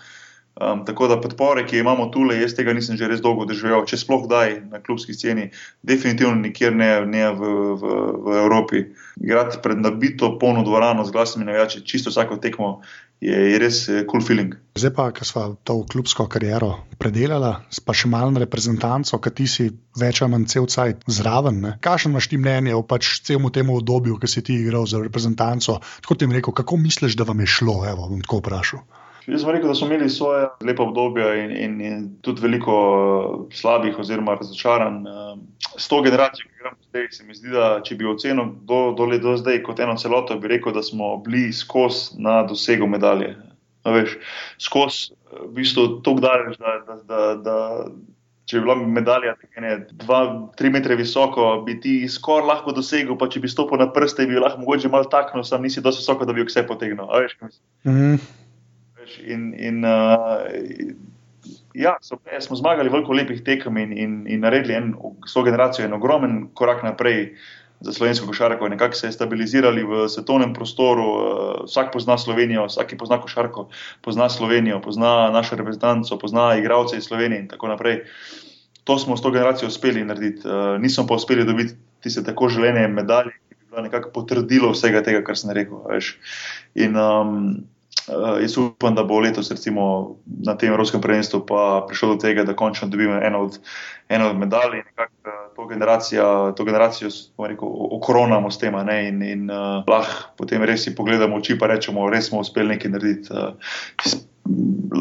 Um, 0.60 0.84
tako 0.84 1.06
da 1.08 1.16
podpore, 1.20 1.62
ki 1.66 1.78
imamo 1.80 2.10
tukaj, 2.12 2.42
jaz 2.42 2.52
tega 2.52 2.74
nisem 2.76 2.98
že 3.00 3.08
res 3.08 3.22
dolgo 3.24 3.46
doživel, 3.48 3.86
če 3.88 3.96
sploh 3.96 4.26
kdaj 4.26 4.50
na 4.68 4.82
klubski 4.84 5.14
sceni, 5.16 5.46
definitivno 5.80 6.36
nikjer 6.42 6.76
ne, 6.76 6.90
ne 7.08 7.30
v, 7.32 7.52
v, 7.80 7.94
v 8.26 8.34
Evropi. 8.42 8.82
Igrati 9.16 9.62
pred 9.64 9.80
nabito, 9.80 10.34
polno 10.36 10.60
dvorano 10.66 11.06
z 11.08 11.14
glasnimi 11.16 11.48
navijači, 11.48 11.80
čisto 11.88 12.12
vsako 12.12 12.36
tekmo, 12.36 12.82
je, 13.24 13.32
je 13.32 13.58
res 13.64 13.80
kul 13.88 14.04
cool 14.12 14.26
feeling. 14.28 14.52
Zdaj 14.76 14.92
pa, 14.92 15.08
ko 15.16 15.24
smo 15.24 15.48
to 15.64 15.78
klubsko 15.88 16.28
kariero 16.28 16.74
predelali, 17.00 17.54
pa 17.80 17.96
še 17.96 18.12
malo 18.12 18.36
reprezentanco, 18.44 19.16
ki 19.24 19.32
ti 19.32 19.48
si 19.48 19.70
več 19.96 20.20
ali 20.20 20.36
manj 20.36 20.50
cel 20.52 20.68
cajt 20.68 21.08
zraven. 21.08 21.78
Kakšno 21.80 22.12
imaš 22.12 22.28
ti 22.28 22.36
mnenje 22.36 22.76
o 22.76 22.84
pač 22.84 23.22
celemu 23.24 23.48
temu 23.48 23.80
obdobju, 23.80 24.20
ki 24.20 24.28
si 24.28 24.44
ti 24.44 24.60
igral 24.60 24.84
za 24.84 25.00
reprezentanco? 25.00 25.80
Tako 26.04 26.12
ti 26.18 26.28
jim 26.28 26.36
rekel, 26.36 26.52
kako 26.60 26.76
misliš, 26.76 27.16
da 27.16 27.24
vam 27.24 27.40
je 27.40 27.48
šlo? 27.56 27.86
Evo, 27.88 28.12
bom 28.12 28.20
tako 28.20 28.44
vprašal. 28.44 28.84
Jaz 29.26 29.44
sem 29.44 29.50
rekel, 29.54 29.68
da 29.68 29.74
smo 29.74 29.86
imeli 29.86 30.10
svoje 30.10 30.48
lepe 30.66 30.82
obdobje 30.82 31.44
in, 31.44 31.52
in, 31.56 31.80
in 31.80 32.08
tudi 32.26 32.42
veliko 32.42 32.74
uh, 32.74 33.54
slabih 33.54 33.98
oziroma 33.98 34.34
razočaranj. 34.34 35.06
Uh, 35.06 35.38
s 35.78 35.88
to 35.88 36.02
generacijo, 36.02 36.48
ki 36.48 36.58
gremo 36.58 36.76
zdaj, 36.88 37.06
se 37.10 37.24
mi 37.24 37.34
zdi, 37.34 37.52
da 37.54 37.68
če 37.84 37.96
bi 37.96 38.08
ocenil 38.10 38.50
do, 38.68 38.80
do, 38.98 39.06
do 39.22 39.36
zdaj 39.38 39.62
kot 39.62 39.80
eno 39.80 39.94
celoto, 39.96 40.36
bi 40.42 40.50
rekel, 40.50 40.74
da 40.74 40.82
smo 40.82 41.16
bili 41.22 41.52
skozi 41.52 42.18
na 42.22 42.42
dosegu 42.42 42.86
medalje. 42.86 43.36
Skozi 44.60 45.14
v 45.32 45.52
bistvu 45.56 46.02
tako 46.02 46.20
daleč, 46.22 46.58
da, 46.58 46.74
da, 46.86 46.98
da, 47.06 47.22
da 47.38 47.56
če 48.50 48.58
bi 48.58 48.66
bila 48.66 48.76
medalja 48.98 49.32
ne, 49.62 49.76
dva, 50.02 50.20
tri 50.58 50.70
metre 50.74 50.98
visoko, 50.98 51.46
bi 51.66 51.78
ti 51.80 51.94
skoraj 52.10 52.48
lahko 52.48 52.74
dosegel, 52.76 53.16
pa 53.18 53.30
če 53.30 53.40
bi 53.42 53.50
stopil 53.50 53.80
na 53.80 53.88
prste, 53.94 54.26
bi 54.28 54.40
lahko 54.40 54.60
mogoče 54.64 54.90
malo 54.92 55.08
taknil, 55.10 55.46
sam 55.46 55.62
nisi 55.64 55.80
dovolj 55.80 56.02
visoko, 56.02 56.28
da 56.28 56.36
bi 56.36 56.44
vse 56.46 56.66
potegnil. 56.68 57.06
Veš, 57.06 57.38
In, 59.20 59.54
in 59.54 59.84
uh, 59.84 60.42
ja, 61.74 61.96
so, 62.00 62.18
smo 62.40 62.56
zmagali 62.56 62.92
veliko 62.92 63.12
lepih 63.16 63.42
tekem 63.44 63.76
in, 63.76 63.92
in, 63.92 64.14
in 64.26 64.40
naredili 64.44 64.74
en, 64.74 64.94
s 65.26 65.34
to 65.34 65.42
generacijo 65.42 65.86
en 65.86 65.96
ogromen 65.98 66.48
korak 66.54 66.82
naprej 66.82 67.34
za 67.82 67.92
slovensko 67.92 68.26
košarko. 68.26 68.68
Nekako 68.68 68.94
se 68.94 69.06
je 69.06 69.12
stabilizirali 69.12 69.82
v 69.82 70.06
svetovnem 70.08 70.54
prostoru, 70.54 71.06
uh, 71.08 71.64
vsak 71.66 71.92
pozna 71.92 72.18
Slovenijo, 72.18 72.66
vsak 72.70 72.94
pozna 72.98 73.20
košarko, 73.20 73.68
pozna 74.00 74.28
Slovenijo, 74.28 74.80
pozna 74.80 75.30
našo 75.30 75.56
reprezentanco, 75.56 76.18
pozna 76.18 76.54
igralce 76.58 76.96
iz 76.96 77.04
Slovenije 77.04 77.40
in 77.40 77.48
tako 77.48 77.68
naprej. 77.74 78.04
To 78.84 78.98
smo 78.98 79.16
s 79.16 79.22
to 79.22 79.30
generacijo 79.30 79.68
uspeli 79.68 80.04
narediti. 80.04 80.48
Nismo 80.78 81.06
pa 81.06 81.14
uspeli 81.14 81.44
dobiti 81.44 81.74
tiste 82.02 82.24
tako 82.24 82.48
želene 82.48 82.88
medalje, 82.88 83.30
ki 83.48 83.54
bi 83.54 83.66
bila 83.70 83.82
nekako 83.82 84.10
potrdilo 84.10 84.72
vsega 84.72 85.02
tega, 85.02 85.22
kar 85.24 85.38
sem 85.38 85.50
rekel. 85.54 85.84
Veš. 85.86 86.16
In 86.74 86.96
um, 86.98 87.36
jaz 88.40 88.56
upam, 88.58 88.94
da 88.94 89.04
bo 89.04 89.20
letos 89.20 89.50
recimo, 89.50 90.16
na 90.26 90.56
tem 90.58 90.70
Evropskem 90.70 91.00
prvenstvu 91.00 91.46
prišlo 91.88 92.14
do 92.14 92.16
tega, 92.20 92.44
da 92.44 92.56
končno 92.56 92.88
dobimo 92.88 93.14
eno 93.22 93.44
od, 93.46 93.58
eno 94.08 94.30
od 94.30 94.38
medalj 94.38 94.80
in 94.80 94.84
nekako 94.86 95.12
uh, 95.24 95.32
to, 95.54 96.52
to 96.56 96.64
generacijo 96.64 97.10
rekel, 97.38 97.68
okronamo 97.98 98.50
s 98.50 98.58
tem. 98.58 98.74
In, 98.74 99.22
in 99.22 99.50
uh, 99.50 99.84
lahko 99.88 100.34
potem 100.36 100.62
res 100.62 100.84
si 100.84 100.94
pogledamo 100.94 101.36
oči 101.36 101.52
in 101.52 101.60
rečemo, 101.60 102.10
res 102.10 102.28
smo 102.28 102.40
uspeli 102.40 102.74
nekaj 102.74 102.90
narediti. 102.90 103.32
Uh, 103.32 103.54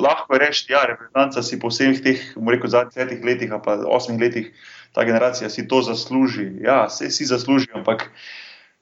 lahko 0.02 0.38
reči, 0.38 0.68
da 0.70 0.74
ja, 0.74 0.84
reprezentanca 0.94 1.44
si 1.44 1.60
po 1.60 1.72
vseh 1.74 2.02
teh, 2.04 2.22
rekel, 2.38 2.70
zadnjih 2.70 2.96
petih 2.96 3.26
letih, 3.26 3.54
pa 3.64 3.80
osmih 3.88 4.20
letih, 4.22 4.52
ta 4.94 5.04
generacija 5.04 5.50
si 5.50 5.68
to 5.68 5.82
zasluži. 5.82 6.62
Ja, 6.62 6.86
vse 6.86 7.10
si 7.10 7.26
zasluži, 7.26 7.72
ampak. 7.74 8.12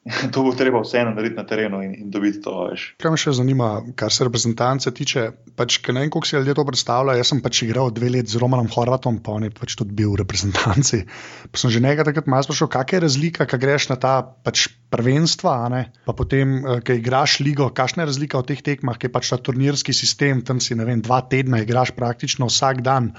to 0.34 0.44
bo 0.44 0.54
treba 0.58 0.82
vseeno 0.82 1.14
narediti 1.14 1.38
na 1.38 1.46
terenu 1.48 1.82
in, 1.86 1.94
in 1.96 2.10
dobiti 2.12 2.42
to. 2.44 2.56
Veš. 2.70 2.86
Kaj 3.02 3.14
me 3.14 3.20
še 3.22 3.34
zanima, 3.38 3.70
kar 4.00 4.14
se 4.14 4.26
reprezentance 4.28 4.92
tiče? 4.96 5.26
Pač, 5.60 5.80
ne 5.90 6.04
vem, 6.04 6.12
kako 6.14 6.28
si 6.28 6.38
ljudje 6.38 6.56
to 6.58 6.66
predstavljajo. 6.68 7.22
Jaz 7.22 7.32
sem 7.34 7.42
pač 7.46 7.64
igral 7.66 7.94
dve 7.96 8.12
leti 8.16 8.34
z 8.34 8.42
Romanom 8.42 8.70
Horvatom, 8.74 9.22
pa 9.24 9.38
on 9.38 9.48
je 9.48 9.54
pač 9.56 9.76
tudi 9.80 9.96
bil 9.96 10.14
v 10.16 10.22
reprezentanci. 10.24 11.04
Pa 11.50 11.62
sem 11.62 11.74
že 11.74 11.84
nekaj 11.84 12.10
takrat 12.10 12.30
malo 12.32 12.48
sprašal, 12.48 12.72
kakšna 12.72 13.00
je 13.00 13.06
razlika, 13.06 13.50
kaj 13.50 13.62
greš 13.62 13.90
na 13.94 14.00
ta 14.02 14.14
pač 14.24 14.68
prvenstva, 14.90 15.70
pa 16.06 16.14
potem, 16.18 16.66
eh, 16.66 16.82
ki 16.82 17.00
igraš 17.02 17.40
ligo, 17.46 17.70
kakšna 17.70 18.04
je 18.04 18.10
razlika 18.14 18.42
v 18.42 18.50
teh 18.50 18.62
tekmah, 18.62 18.98
ki 18.98 19.08
je 19.08 19.14
pač 19.14 19.30
ta 19.30 19.38
turnirski 19.38 19.94
sistem, 19.94 20.42
tam 20.42 20.60
si 20.60 20.74
vem, 20.74 21.02
dva 21.02 21.22
tedna 21.22 21.62
igraš 21.62 21.94
praktično 21.94 22.50
vsak 22.50 22.82
dan. 22.82 23.14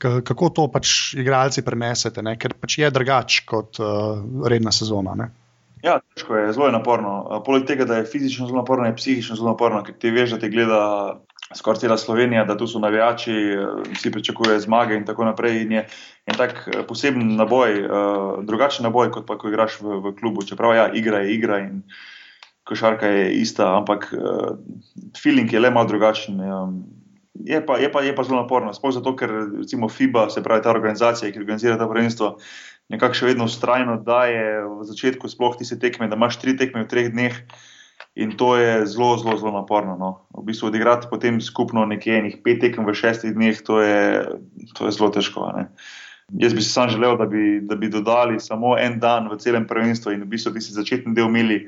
Kako 0.00 0.48
to 0.56 0.64
pač 0.72 1.12
igralci 1.12 1.60
prenesete, 1.60 2.22
ne? 2.24 2.38
ker 2.40 2.56
pač 2.56 2.78
je 2.80 2.88
drugače 2.88 3.44
kot 3.44 3.76
uh, 3.84 4.24
redna 4.48 4.72
sezona. 4.72 5.12
Ne? 5.12 5.28
Ja, 5.82 6.00
težko 6.14 6.36
je, 6.36 6.52
zelo 6.52 6.66
je 6.68 6.76
naporno. 6.76 7.42
Poleg 7.46 7.64
tega, 7.68 7.86
da 7.88 8.00
je 8.00 8.08
fizično 8.08 8.46
zelo 8.46 8.60
naporno, 8.60 8.86
je 8.86 8.96
psihično 8.96 9.36
zelo 9.36 9.54
naporno, 9.54 9.80
ker 9.84 9.96
ti 9.96 10.12
veš, 10.12 10.34
da 10.36 10.38
te 10.42 10.50
gleda 10.52 10.82
skoraj 11.56 11.80
cela 11.80 11.96
Slovenija, 11.98 12.44
da 12.44 12.56
tu 12.56 12.66
so 12.68 12.78
navijači, 12.78 13.32
vsi 13.94 14.12
pričakujejo 14.12 14.60
zmage 14.60 14.94
in 14.94 15.06
tako 15.08 15.24
naprej. 15.24 15.62
In 15.62 15.72
je 15.72 15.86
en 16.26 16.36
tak 16.38 16.68
poseben 16.88 17.34
naboj, 17.36 17.80
drugačen 18.46 18.86
naboj, 18.86 19.10
kot 19.10 19.26
pa 19.26 19.38
ko 19.38 19.48
igraš 19.48 19.80
v, 19.80 19.98
v 20.04 20.14
klubu. 20.20 20.44
Čeprav 20.46 20.76
ja, 20.76 20.86
igra 20.94 21.24
je 21.24 21.34
igra 21.34 21.58
in 21.64 21.82
košarka 22.68 23.06
je 23.06 23.32
ista, 23.40 23.72
ampak 23.76 24.12
feeling 25.22 25.52
je 25.52 25.60
le 25.60 25.70
malo 25.70 25.88
drugačen. 25.88 26.38
Je 27.34 27.66
pa, 27.66 27.78
je, 27.80 27.88
pa, 27.92 28.02
je 28.04 28.12
pa 28.14 28.22
zelo 28.22 28.42
naporno, 28.42 28.74
sploh 28.76 28.92
zato, 28.92 29.14
ker 29.16 29.30
recimo 29.58 29.88
FIBA, 29.88 30.28
se 30.30 30.42
pravi 30.42 30.62
ta 30.62 30.70
organizacija, 30.70 31.32
ki 31.32 31.40
organizira 31.40 31.78
ta 31.78 31.88
prvenstvo, 31.88 32.34
nekako 32.90 33.16
še 33.16 33.30
vedno 33.30 33.46
ustrajno 33.46 34.00
daje 34.04 34.64
v 34.66 34.84
začetku, 34.86 35.30
sploh 35.30 35.56
ti 35.58 35.66
se 35.68 35.78
tekme, 35.78 36.10
da 36.10 36.18
imaš 36.18 36.40
tri 36.42 36.56
tekme 36.58 36.84
v 36.84 36.90
treh 36.90 37.10
dneh. 37.14 37.38
In 38.18 38.34
to 38.34 38.56
je 38.58 38.86
zelo, 38.90 39.14
zelo, 39.20 39.36
zelo 39.38 39.52
naporno. 39.54 39.94
No. 39.94 40.10
V 40.34 40.42
bistvu 40.50 40.68
odigrati 40.72 41.06
potem 41.06 41.38
skupno 41.38 41.86
nekaj 41.86 42.18
enih 42.18 42.36
pet 42.42 42.58
tekem 42.64 42.82
v 42.88 42.96
šestih 42.96 43.36
dneh, 43.36 43.54
to 43.62 43.78
je, 43.78 44.26
to 44.74 44.90
je 44.90 44.96
zelo 44.98 45.12
težko. 45.14 45.46
Ne. 45.54 45.70
Jaz 46.42 46.54
bi 46.54 46.62
si 46.62 46.70
sam 46.70 46.90
želel, 46.90 47.16
da 47.18 47.26
bi, 47.30 47.60
da 47.62 47.78
bi 47.78 47.90
dodali 47.90 48.40
samo 48.42 48.74
en 48.78 48.98
dan 49.02 49.30
v 49.30 49.38
celem 49.38 49.66
prvenstvu 49.66 50.14
in 50.14 50.26
v 50.26 50.30
bistvu 50.34 50.54
bi 50.54 50.62
si 50.62 50.74
začetni 50.74 51.14
del 51.14 51.30
imeli, 51.30 51.64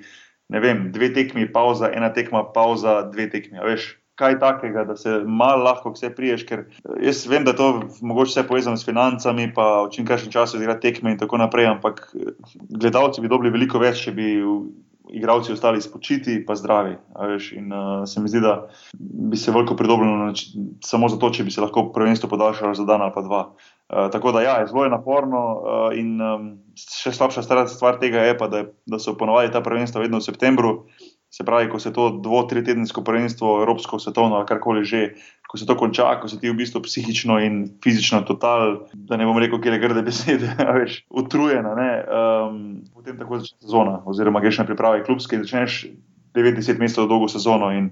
ne 0.55 0.61
vem, 0.63 0.85
dve 0.95 1.11
tekmi, 1.15 1.49
pauza, 1.51 1.91
ena 1.91 2.13
tekma, 2.15 2.45
pauza, 2.55 3.01
dve 3.11 3.27
tekmi. 3.31 3.59
Veš, 3.63 3.89
kaj 4.23 4.39
takega, 4.43 4.85
da 4.89 4.97
se 4.97 5.19
malo 5.27 5.67
lahko 5.67 5.93
vse 5.97 6.13
priješ. 6.15 6.47
Ker 6.49 6.65
eh, 6.69 7.03
jaz 7.09 7.25
vem, 7.31 7.45
da 7.49 7.57
to 7.59 7.73
mogoče 8.01 8.37
vse 8.37 8.47
povezano 8.49 8.79
s 8.79 8.87
financami, 8.89 9.51
pa 9.55 9.69
v 9.87 9.91
čim 9.97 10.07
krajšem 10.09 10.33
času 10.33 10.63
igrati 10.63 10.89
tekme 10.89 11.15
in 11.15 11.21
tako 11.21 11.43
naprej, 11.43 11.73
ampak 11.75 12.07
eh, 12.15 12.33
gledalci 12.71 13.25
bi 13.25 13.33
dobili 13.33 13.55
veliko 13.55 13.83
več, 13.83 14.07
če 14.07 14.17
bi 14.17 14.31
igralci 15.13 15.53
ostali 15.53 15.81
spočiti 15.83 16.33
in 16.33 16.57
zdravi. 16.57 16.97
In 17.53 17.73
uh, 17.73 18.09
se 18.09 18.21
mi 18.21 18.29
zdi, 18.29 18.41
da 18.41 18.69
bi 18.99 19.37
se 19.37 19.53
veliko 19.53 19.77
pridobilo 19.77 20.33
samo 20.85 21.09
zato, 21.09 21.31
če 21.31 21.45
bi 21.45 21.51
se 21.51 21.61
lahko 21.61 21.91
prvenstvo 21.93 22.29
podaljšalo 22.29 22.75
za 22.75 22.85
dan 22.85 23.03
ali 23.03 23.13
pa 23.15 23.23
dva. 23.23 23.43
Uh, 23.53 24.09
tako 24.13 24.33
da 24.33 24.43
ja, 24.43 24.57
je 24.61 24.67
zelo 24.67 24.89
naporno 24.89 25.43
uh, 25.53 25.99
in 25.99 26.17
um, 26.21 26.49
še 26.79 27.13
slabša 27.13 27.43
stvar 27.69 27.99
tega 28.01 28.25
je 28.25 28.39
pa, 28.39 28.49
da, 28.49 28.65
da 28.87 28.99
so 28.99 29.17
ponovadi 29.19 29.53
ta 29.53 29.61
prvenstva 29.61 30.01
vedno 30.07 30.23
v 30.23 30.29
septembru. 30.29 30.73
Se 31.33 31.45
pravi, 31.49 31.71
ko 31.73 31.79
se 31.81 31.93
to 31.97 32.11
dvo, 32.21 32.43
tri 32.45 32.61
tedensko 32.65 33.01
prvenstvo, 33.01 33.63
evropsko, 33.63 33.99
svetovno 33.99 34.37
ali 34.37 34.47
karkoli 34.47 34.85
že, 34.85 35.15
ko 35.49 35.57
se 35.57 35.65
to 35.67 35.77
konča, 35.81 36.11
ko 36.21 36.29
se 36.29 36.37
ti 36.41 36.51
v 36.51 36.59
bistvu 36.61 36.83
psihično 36.85 37.39
in 37.41 37.63
fizično 37.85 38.21
total, 38.29 38.83
da 38.93 39.17
ne 39.17 39.25
bom 39.25 39.41
rekel, 39.41 39.61
kje 39.61 39.73
je 39.73 39.81
grde 39.81 40.03
besede, 40.05 40.53
veš, 40.77 40.99
utrujena, 41.09 41.73
um, 41.73 42.83
potem 42.93 43.17
tako 43.17 43.41
začne 43.41 43.65
sezona, 43.65 44.03
oziroma 44.05 44.45
greš 44.45 44.61
na 44.61 44.69
priprave 44.69 45.05
klubske 45.09 45.41
in 45.41 45.47
začneš 45.49 45.87
90 46.37 46.81
mesecev 46.81 47.09
dolgo 47.09 47.29
sezono. 47.29 47.73
In, 47.73 47.91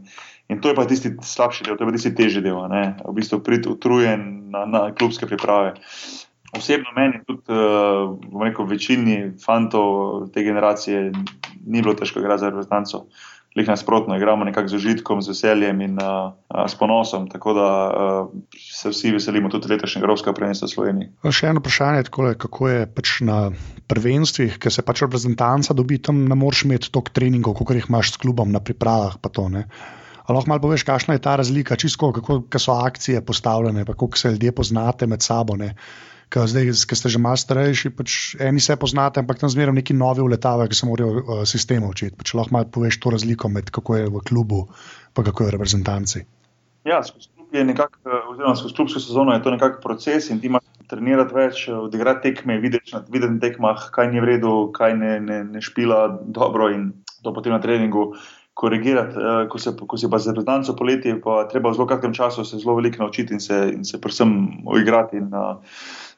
in 0.48 0.60
to 0.60 0.68
je 0.68 0.76
pa 0.76 0.84
tisti 0.84 1.14
slabši 1.22 1.64
del, 1.64 1.76
to 1.76 1.84
je 1.84 1.88
pa 1.88 1.96
tisti 1.96 2.14
težji 2.16 2.44
del, 2.44 2.60
ne? 2.68 2.84
v 3.04 3.16
bistvu 3.16 3.40
priti 3.44 3.72
utrujen 3.72 4.52
na, 4.52 4.66
na 4.68 4.82
klubske 4.92 5.28
priprave. 5.28 5.74
Osebno 6.56 6.92
meni, 6.96 7.20
tudi 7.24 7.54
uh, 7.54 8.16
rekel, 8.42 8.66
večini 8.66 9.18
fantov 9.40 10.28
te 10.34 10.42
generacije, 10.42 11.12
ni 11.66 11.82
bilo 11.82 11.94
težko 11.94 12.20
igrati 12.20 12.40
za 12.40 12.50
reprezentanco 12.50 13.04
lih 13.56 13.68
nasprotno, 13.68 14.16
igramo 14.16 14.44
nekako 14.44 14.68
z 14.68 14.78
užitkom, 14.78 15.22
z 15.22 15.32
veseljem 15.32 15.80
in 15.80 15.98
uh, 15.98 16.32
s 16.68 16.74
ponosom. 16.78 17.26
Tako 17.30 17.54
da 17.54 17.68
uh, 17.90 18.28
se 18.54 18.92
vsi 18.92 19.10
veselimo 19.16 19.50
tudi 19.50 19.72
letošnjega 19.72 20.06
Evropskega 20.06 20.34
prvenstva 20.34 20.68
v 20.68 20.74
Sloveniji. 20.74 21.08
Še 21.34 21.50
eno 21.50 21.62
vprašanje, 21.62 22.04
takole, 22.06 22.34
kako 22.38 22.68
je 22.70 22.84
pač 22.86 23.16
na 23.26 23.38
prvenstvih, 23.90 24.58
ker 24.62 24.74
se 24.74 24.86
pač 24.86 25.02
reprezentanca 25.02 25.74
dobi 25.74 25.98
tam, 25.98 26.22
ne 26.30 26.38
moreš 26.38 26.64
imeti 26.68 26.92
toliko 26.94 27.16
treningov, 27.16 27.58
kot 27.58 27.74
jih 27.74 27.90
imaš 27.90 28.14
s 28.14 28.22
klubom 28.22 28.54
na 28.54 28.62
pripravah. 28.62 29.18
Lahko 30.30 30.46
malo 30.46 30.62
poveš, 30.62 30.86
kakšna 30.86 31.16
je 31.16 31.24
ta 31.24 31.34
razlika, 31.40 31.74
čisto 31.74 32.12
kako 32.14 32.44
so 32.62 32.78
akcije 32.78 33.24
postavljene, 33.26 33.82
kako 33.84 34.14
se 34.14 34.30
ljudje 34.36 34.52
poznate 34.54 35.10
med 35.10 35.26
sabo. 35.26 35.56
Ne? 35.58 35.74
Ki 36.30 36.46
zdaj, 36.46 36.70
ki 36.86 36.96
ste 36.96 37.10
že 37.10 37.18
malo 37.18 37.38
starejši, 37.38 37.90
pač 37.90 38.16
eni 38.38 38.62
se 38.62 38.76
poznate, 38.78 39.18
ampak 39.20 39.42
tam 39.42 39.50
zmeraj 39.50 39.74
neki 39.82 39.96
novi 39.98 40.22
uletavajo, 40.22 40.70
ki 40.70 40.78
se 40.78 40.86
morajo 40.86 41.10
uh, 41.10 41.42
sistemu 41.42 41.90
učiti. 41.90 42.14
Pač 42.16 42.34
lahko 42.38 42.54
malo 42.54 42.70
poveš 42.70 43.00
to 43.02 43.10
razliko 43.10 43.50
med 43.50 43.70
kako 43.74 43.98
je 43.98 44.06
v 44.06 44.22
klubu, 44.22 44.68
pa 45.12 45.26
kako 45.26 45.44
je 45.44 45.48
v 45.50 45.54
reprezentanci. 45.58 46.24
Ja, 46.86 47.02
skozi 47.02 47.28
klub 47.34 47.50
je 47.52 47.64
nekako, 47.66 47.98
eh, 48.06 48.28
oziroma 48.30 48.56
skozi 48.56 48.74
klubsko 48.74 49.00
sezono 49.02 49.34
je 49.34 49.42
to 49.42 49.50
nekako 49.50 49.82
proces 49.82 50.30
in 50.30 50.40
ti 50.40 50.46
imaš 50.46 50.64
trenirati 50.88 51.34
več, 51.34 51.68
eh, 51.68 51.74
odigrati 51.74 52.30
tekme, 52.30 52.60
videti 52.62 52.94
na 52.94 53.02
videnih 53.10 53.40
tekmah, 53.40 53.90
kaj 53.90 54.12
ni 54.12 54.20
v 54.20 54.30
redu, 54.30 54.70
kaj 54.72 54.94
ne, 54.96 55.18
ne, 55.20 55.44
ne 55.44 55.60
špila 55.60 56.20
dobro 56.22 56.70
in 56.70 56.92
to 57.22 57.34
potem 57.34 57.52
na 57.52 57.60
treningu. 57.60 58.14
Korigirati, 58.60 59.16
ko 59.48 59.58
se, 59.58 59.70
ko 59.72 59.96
se 59.96 60.08
pa 60.10 60.18
za 60.18 60.34
reprezentanco 60.34 60.74
poleti, 60.76 61.14
pa 61.24 61.46
treba 61.48 61.70
v 61.70 61.78
zelo 61.78 61.86
kratkem 61.88 62.12
času 62.12 62.44
se 62.44 62.58
zelo 62.58 62.74
veliko 62.76 63.00
naučiti 63.00 63.32
in 63.32 63.40
se, 63.40 63.56
in 63.72 63.84
se 63.88 64.00
predvsem 64.00 64.66
uigrati. 64.68 65.16
In, 65.16 65.30
uh, 65.32 65.62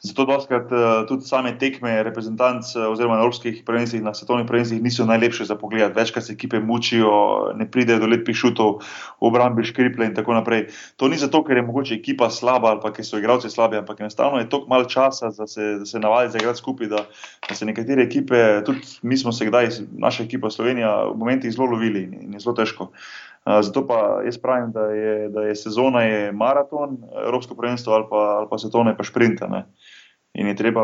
Zato 0.02 0.24
doskrat 0.26 0.66
uh, 0.74 1.06
tudi 1.06 1.22
same 1.22 1.52
tekme 1.54 2.02
reprezentanc 2.02 2.72
uh, 2.74 2.88
oziroma 2.90 3.20
evropskih 3.20 3.60
prvenstvih, 3.62 4.02
na 4.02 4.10
svetovnih 4.14 4.48
prvenstvih 4.48 4.82
niso 4.82 5.06
najlepše 5.06 5.44
za 5.46 5.54
pogled. 5.54 5.94
Večkrat 5.94 6.24
se 6.26 6.32
ekipe 6.32 6.58
mučijo, 6.60 7.12
ne 7.54 7.68
pridejo 7.70 8.00
do 8.02 8.08
lepih 8.10 8.34
šutov, 8.36 8.82
obrambi 9.22 9.62
škriple 9.62 10.10
in 10.10 10.18
tako 10.18 10.34
naprej. 10.34 10.66
To 10.98 11.06
ni 11.08 11.20
zato, 11.22 11.44
ker 11.46 11.56
je 11.56 11.62
mogoče 11.62 11.94
ekipa 11.94 12.30
slaba 12.34 12.74
ali 12.74 12.82
pa 12.82 12.90
ker 12.90 13.06
so 13.06 13.22
igralci 13.22 13.50
slabi, 13.50 13.78
ampak 13.78 14.00
enostavno 14.02 14.42
je 14.42 14.48
toliko 14.50 14.74
malo 14.74 14.90
časa, 14.90 15.30
da 15.38 15.46
se, 15.46 15.78
da 15.78 15.86
se 15.86 16.02
navadi 16.02 16.34
za 16.34 16.42
igrati 16.42 16.58
skupaj, 16.58 16.90
da, 16.90 17.06
da 17.48 17.54
se 17.54 17.66
nekatere 17.66 18.02
ekipe, 18.02 18.62
tudi 18.66 18.82
mi 19.02 19.16
smo 19.16 19.32
se 19.32 19.46
kdaj, 19.46 19.70
naša 19.92 20.26
ekipa 20.26 20.50
Slovenija, 20.50 20.96
v 21.14 21.18
momentih 21.18 21.54
zelo 21.54 21.70
lovili 21.70 22.08
in, 22.08 22.18
in 22.26 22.34
je 22.34 22.42
zelo 22.42 22.58
težko. 22.58 22.90
Uh, 22.90 23.31
zato 23.44 23.86
pa 23.86 24.22
jaz 24.24 24.38
pravim, 24.38 24.70
da 24.72 24.86
je, 24.94 25.28
da 25.28 25.42
je 25.48 25.56
sezona 25.56 26.02
je 26.02 26.32
maraton, 26.32 26.98
Evropsko 27.24 27.54
prvenstvo 27.58 27.94
ali 27.94 28.06
pa, 28.10 28.16
ali 28.16 28.46
pa 28.50 28.58
svetovne 28.58 28.96
pa 28.96 29.02
šprinte. 29.02 29.44
Uh, 29.44 29.64
in 30.34 30.48
je 30.48 30.56
treba 30.56 30.82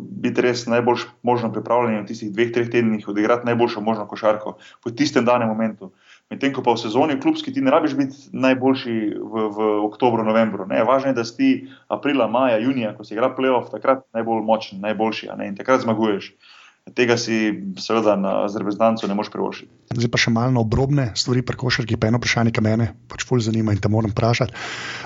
biti 0.00 0.44
res 0.44 0.66
najbolj 0.68 1.06
možno 1.24 1.48
pripravljen 1.52 2.02
v 2.02 2.08
tistih 2.08 2.32
dveh, 2.32 2.52
treh 2.52 2.68
tednih, 2.68 3.08
odigrati 3.08 3.48
najboljšo 3.48 3.80
možno 3.80 4.04
košarko 4.06 4.58
v 4.84 4.92
tistem 4.96 5.24
danem 5.24 5.48
momentu. 5.48 5.92
Medtem 6.30 6.52
ko 6.54 6.62
pa 6.62 6.76
v 6.76 6.82
sezoni 6.84 7.16
v 7.16 7.22
klubski 7.24 7.52
ti 7.52 7.64
ne 7.64 7.72
rabiš 7.72 7.96
biti 7.96 8.16
najboljši 8.36 8.96
v, 9.16 9.46
v 9.56 9.70
oktobru, 9.88 10.22
novembru. 10.22 10.68
Ne. 10.68 10.84
Važno 10.84 11.10
je, 11.10 11.16
da 11.16 11.24
si 11.24 11.50
aprila, 11.88 12.28
maja, 12.28 12.60
junija, 12.60 12.92
ko 12.94 13.04
se 13.04 13.16
igra 13.16 13.32
playoff, 13.34 13.72
takrat 13.72 14.04
najbolj 14.14 14.44
močen, 14.44 14.84
najboljši 14.84 15.32
in 15.48 15.56
takrat 15.56 15.82
zmaguješ. 15.82 16.34
Tega 16.96 17.16
si, 17.20 17.36
seveda, 17.78 18.16
z 18.48 18.60
reprezentanco 18.60 19.08
ne 19.08 19.14
moreš 19.18 19.30
privoščiti. 19.34 19.70
Zdaj 19.94 20.10
pa 20.10 20.20
še 20.22 20.32
malo 20.34 20.54
na 20.54 20.62
obrobne 20.62 21.10
stvari, 21.18 21.42
prekošarki, 21.46 21.98
pa 22.00 22.10
eno 22.10 22.20
vprašanje, 22.20 22.54
ki 22.54 22.64
me 22.64 22.88
pač 23.10 23.26
fulj 23.28 23.44
zanima 23.48 23.74
in 23.74 23.80
te 23.82 23.90
moram 23.92 24.12
vprašati. 24.14 24.54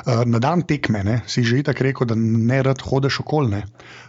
Uh, 0.05 0.23
na 0.29 0.41
dan 0.43 0.65
tekme 0.69 1.05
ne, 1.07 1.19
si 1.31 1.45
že 1.45 1.63
tako 1.67 1.89
rekel, 1.89 2.09
da 2.11 2.17
ne 2.19 2.63
rad 2.65 2.85
hodeš 2.85 3.21
okolne. 3.25 3.65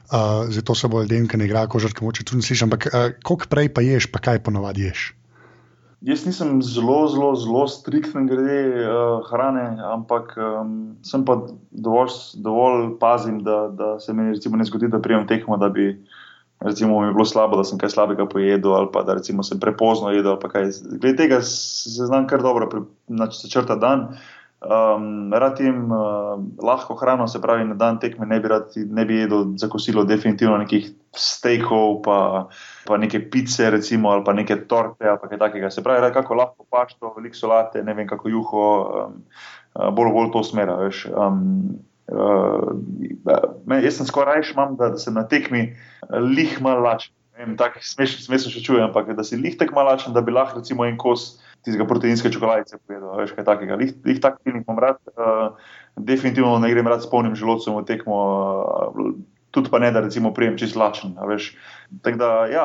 Uh, 0.06 0.46
zato 0.54 0.76
se 0.76 0.88
bo 0.92 1.02
ljudem, 1.04 1.28
ki 1.28 1.42
ne 1.42 1.50
igrajo 1.50 1.74
košarke, 1.76 2.06
moče 2.06 2.28
tudi 2.28 2.46
slišati. 2.46 2.68
Ampak 2.70 2.90
uh, 2.92 3.14
koliko 3.24 3.52
prej 3.52 3.72
pa 3.74 3.86
ješ, 3.86 4.12
pa 4.14 4.24
kaj 4.24 4.44
ponovadi 4.46 4.90
ješ? 4.90 5.14
Jaz 6.06 6.26
nisem 6.28 6.60
zelo, 6.62 7.08
zelo, 7.10 7.32
zelo 7.40 7.64
striktni 7.72 8.28
glede 8.30 8.84
uh, 8.84 9.24
hrane, 9.26 9.64
ampak 9.90 10.36
um, 10.38 10.98
sem 11.02 11.24
pa 11.26 11.40
dovolj, 11.72 12.14
dovolj 12.36 12.92
pazim, 13.02 13.40
da, 13.48 13.72
da 13.74 13.96
se 14.00 14.14
mi 14.14 14.30
ne 14.36 14.68
zgodi, 14.68 14.92
da 14.92 15.02
prijem 15.02 15.26
tekmo, 15.28 15.58
da 15.58 15.72
bi 15.74 15.88
recimo, 16.66 17.01
mi 17.01 17.07
je 17.07 17.13
bilo 17.13 17.26
slabo, 17.26 17.57
da 17.57 17.63
sem 17.63 17.80
kaj 17.80 17.89
slabega 17.89 18.26
pojedel, 18.26 18.74
ali 18.74 18.88
pa 18.93 19.03
da 19.03 19.18
sem 19.24 19.59
prepozno 19.59 20.11
jedel. 20.11 20.38
Glede 20.99 21.16
tega 21.16 21.41
se 21.41 22.05
znam 22.05 22.28
kar 22.28 22.41
dobro, 22.41 22.86
znači 23.07 23.38
se 23.38 23.49
črta 23.49 23.76
dan. 23.76 24.07
Um, 24.66 25.34
rad 25.34 25.59
jim 25.59 25.91
uh, 25.91 26.39
lahko 26.63 26.95
hrano, 26.95 27.28
se 27.28 27.41
pravi, 27.41 27.66
na 27.66 27.76
dan 27.76 27.99
tekme 27.99 28.26
ne 28.26 28.39
bi, 28.39 28.47
rad, 28.47 28.72
ne 28.76 29.05
bi 29.05 29.16
jedel 29.16 29.43
za 29.55 29.68
kosilo, 29.70 30.03
definitivno 30.03 30.57
nekih 30.57 30.88
steakov, 31.13 32.01
pa, 32.01 32.47
pa 32.88 32.97
neke 32.97 33.20
pice, 33.30 33.70
recimo, 33.70 34.09
ali 34.09 34.24
pa 34.26 34.34
neke 34.34 34.55
torte, 34.68 35.05
ali 35.05 35.20
kaj 35.30 35.38
takega. 35.38 35.70
Se 35.70 35.84
pravi, 35.84 36.13
kako 36.13 36.34
lahko 36.34 36.66
pašto, 36.70 37.13
veliko 37.18 37.36
solate, 37.36 37.84
ne 37.84 37.93
vem, 37.93 38.07
kako 38.07 38.30
juho, 38.30 38.63
um, 39.05 39.20
uh, 39.76 39.91
bolj 39.93 40.13
bolj 40.16 40.32
to 40.34 40.43
smera. 40.43 40.80
Veš, 40.82 41.07
um, 41.13 41.76
Uh, 42.05 42.78
jaz 43.82 43.95
sem 43.97 44.05
skoraj 44.05 44.36
rajš, 44.36 44.51
imam, 44.53 44.76
da, 44.78 44.91
da 44.93 44.99
sem 45.01 45.16
na 45.18 45.24
tekmi 45.26 45.72
lih 46.10 46.62
malo 46.62 46.86
lačen. 46.86 47.14
Tako 47.60 47.82
smešno 47.84 48.51
še 48.51 48.62
čujem, 48.64 48.86
ampak 48.88 49.12
da 49.16 49.24
si 49.28 49.39
lih 49.39 49.58
tako 49.60 49.80
malo 49.80 49.91
lačen, 49.91 50.14
da 50.16 50.24
bi 50.24 50.32
lahko 50.32 50.62
recimo 50.62 50.86
en 50.88 50.95
kos 50.97 51.36
tistega 51.66 51.88
proteinske 51.89 52.32
čokoladice 52.32 52.80
povedal. 52.86 53.18
Veš 53.20 53.34
kaj 53.36 53.47
takega. 53.47 53.78
Lih, 53.80 53.95
lih 54.06 54.22
tak 54.24 54.39
film 54.45 54.62
imam 54.62 54.80
rad. 54.82 55.01
Uh, 55.18 55.58
definitivno 55.97 56.60
ne 56.62 56.70
grem 56.72 56.88
rad 56.88 57.03
s 57.03 57.10
polnim 57.10 57.36
želodcem 57.36 57.76
v 57.76 57.88
tekmo. 57.89 58.20
Uh, 58.93 59.16
Tudi 59.56 59.72
pa 59.72 59.80
ne, 59.80 59.88
da 59.95 60.01
recimo 60.03 60.34
prijem 60.36 60.58
čist 60.60 60.76
lačen. 60.76 61.14
Tako 62.03 62.20
da, 62.20 62.30
ja, 62.51 62.64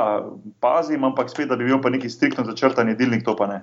pazim, 0.59 1.05
ampak 1.07 1.29
spet, 1.31 1.47
da 1.47 1.55
bi 1.55 1.69
bil 1.69 1.79
pa 1.79 1.93
neki 1.95 2.11
striktno 2.11 2.43
začrtan 2.43 2.91
jedilnik, 2.91 3.23
to 3.23 3.37
pa 3.39 3.47
ne. 3.47 3.61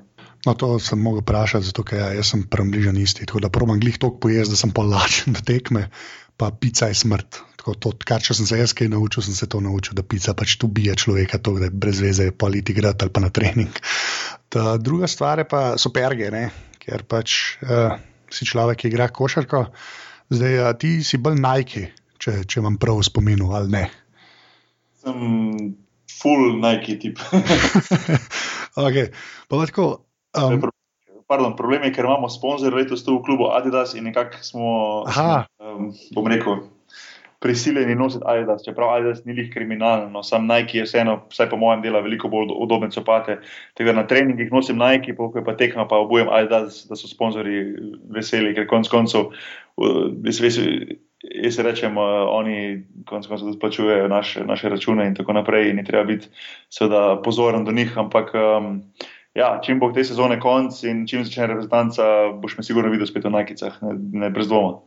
No, 0.48 0.54
to 0.56 0.78
sem 0.80 1.02
mogel 1.04 1.26
vprašati, 1.26 1.68
zato 1.68 1.84
ker 1.84 2.00
ja, 2.16 2.24
sem 2.24 2.46
približen 2.48 2.96
isti. 2.96 3.28
Tako 3.28 3.44
da 3.44 3.52
probujem 3.52 3.82
glih 3.84 4.00
toliko 4.00 4.24
pojesti, 4.24 4.56
da 4.56 4.62
sem 4.64 4.72
pa 4.72 4.88
lačen, 4.88 5.36
da 5.36 5.44
tekme, 5.44 5.90
pa 6.40 6.54
pica 6.56 6.88
je 6.88 6.96
smrt. 7.04 7.42
Tako 7.68 7.80
to, 7.84 7.90
kar 8.08 8.24
sem 8.24 8.46
se 8.48 8.56
jaz 8.56 8.72
kaj 8.72 8.88
naučil, 8.88 9.26
sem 9.26 9.36
se 9.36 9.44
to 9.52 9.60
naučil, 9.60 9.92
da 10.00 10.04
pica 10.04 10.32
pač 10.32 10.54
tu 10.56 10.70
bije 10.72 10.94
človeka, 10.96 11.36
to, 11.44 11.58
je 11.60 11.68
brez 11.68 12.00
veze 12.00 12.30
politi 12.32 12.72
igrati 12.72 13.04
ali 13.04 13.12
pa 13.12 13.20
na 13.20 13.28
trening. 13.30 13.82
Ta 14.48 14.78
druga 14.80 15.08
stvar 15.12 15.42
je 15.44 15.46
pa 15.52 15.76
so 15.76 15.92
perge, 15.92 16.30
ne? 16.32 16.46
ker 16.80 17.04
pač 17.04 17.58
uh, 17.68 18.00
si 18.32 18.48
človek, 18.48 18.80
ki 18.80 18.88
igra 18.88 19.10
košarko. 19.12 19.66
Zdaj, 20.32 20.56
uh, 20.62 20.70
ti 20.80 20.94
si 21.04 21.20
bolj 21.20 21.42
najki, 21.44 21.84
če, 22.24 22.38
če 22.48 22.64
vam 22.64 22.80
prav 22.80 23.04
spominu 23.04 23.52
ali 23.52 23.74
ne. 23.76 23.84
Sem 25.04 25.76
full 26.22 26.56
najki 26.64 26.96
tip. 27.04 27.20
okay. 28.88 29.12
Pa 29.52 29.60
lahko 29.60 30.08
Um, 30.38 30.62
Pardon, 31.28 31.56
problem 31.56 31.84
je, 31.84 31.92
ker 31.96 32.06
imamo 32.06 32.30
sponzor 32.30 32.76
letos 32.78 33.02
tu 33.04 33.18
v 33.18 33.24
klubu 33.26 33.48
Adidas 33.52 33.96
in 33.98 34.06
nekako 34.08 34.40
smo, 34.46 34.68
um, 35.60 35.90
bom 36.16 36.28
rekel, 36.30 36.62
prisiljeni 37.40 37.96
nositi 37.96 38.24
Adidas. 38.26 38.66
Čeprav 38.66 38.94
Adidas 38.94 39.26
ni 39.26 39.34
njih 39.34 39.52
kriminalen, 39.54 40.12
no, 40.12 40.24
sam 40.24 40.48
Nike 40.48 40.78
je 40.78 40.84
vseeno, 40.84 41.20
vsaj 41.30 41.50
po 41.50 41.58
mojem 41.58 41.82
delu, 41.82 42.02
veliko 42.02 42.28
bolj 42.28 42.54
udobne 42.56 42.92
copate. 42.92 43.40
Tega 43.78 43.94
na 43.94 44.08
treningih 44.08 44.52
nosim 44.52 44.78
Nike, 44.78 45.16
pa 45.16 45.30
ko 45.32 45.40
je 45.40 45.46
pa 45.46 45.54
tekma, 45.58 45.88
pa 45.88 45.98
obujem 46.02 46.30
Adidas, 46.32 46.86
da 46.90 46.96
so 46.96 47.08
sponzorji 47.08 47.66
veseli, 48.14 48.56
ker 48.56 48.68
konc 48.68 48.90
koncev, 48.90 49.30
jaz 51.44 51.60
rečem, 51.60 51.98
oni 51.98 52.58
konc 53.06 53.28
koncev 53.28 53.48
tudi 53.48 53.60
plačujejo 53.60 54.08
naše, 54.08 54.46
naše 54.46 54.70
račune 54.70 55.08
in 55.08 55.16
tako 55.16 55.34
naprej 55.34 55.70
in 55.70 55.86
treba 55.86 56.04
biti 56.04 56.28
seveda 56.70 57.22
pozoren 57.24 57.66
do 57.66 57.72
njih, 57.72 57.98
ampak. 57.98 58.34
Um, 58.34 58.84
ja, 59.38 59.60
čim 59.62 59.78
bo 59.80 59.92
te 59.94 60.02
sezone 60.02 60.40
konc 60.42 60.80
in 60.84 61.04
čim 61.08 61.22
začne 61.22 61.46
reprezentanca, 61.52 62.04
boš 62.42 62.56
me 62.58 62.64
sigurno 62.66 62.90
videl 62.90 63.06
spet 63.06 63.28
v 63.28 63.36
najkicah, 63.36 63.76
ne, 63.86 63.92
ne 64.26 64.30
brez 64.34 64.50
dvoma. 64.50 64.80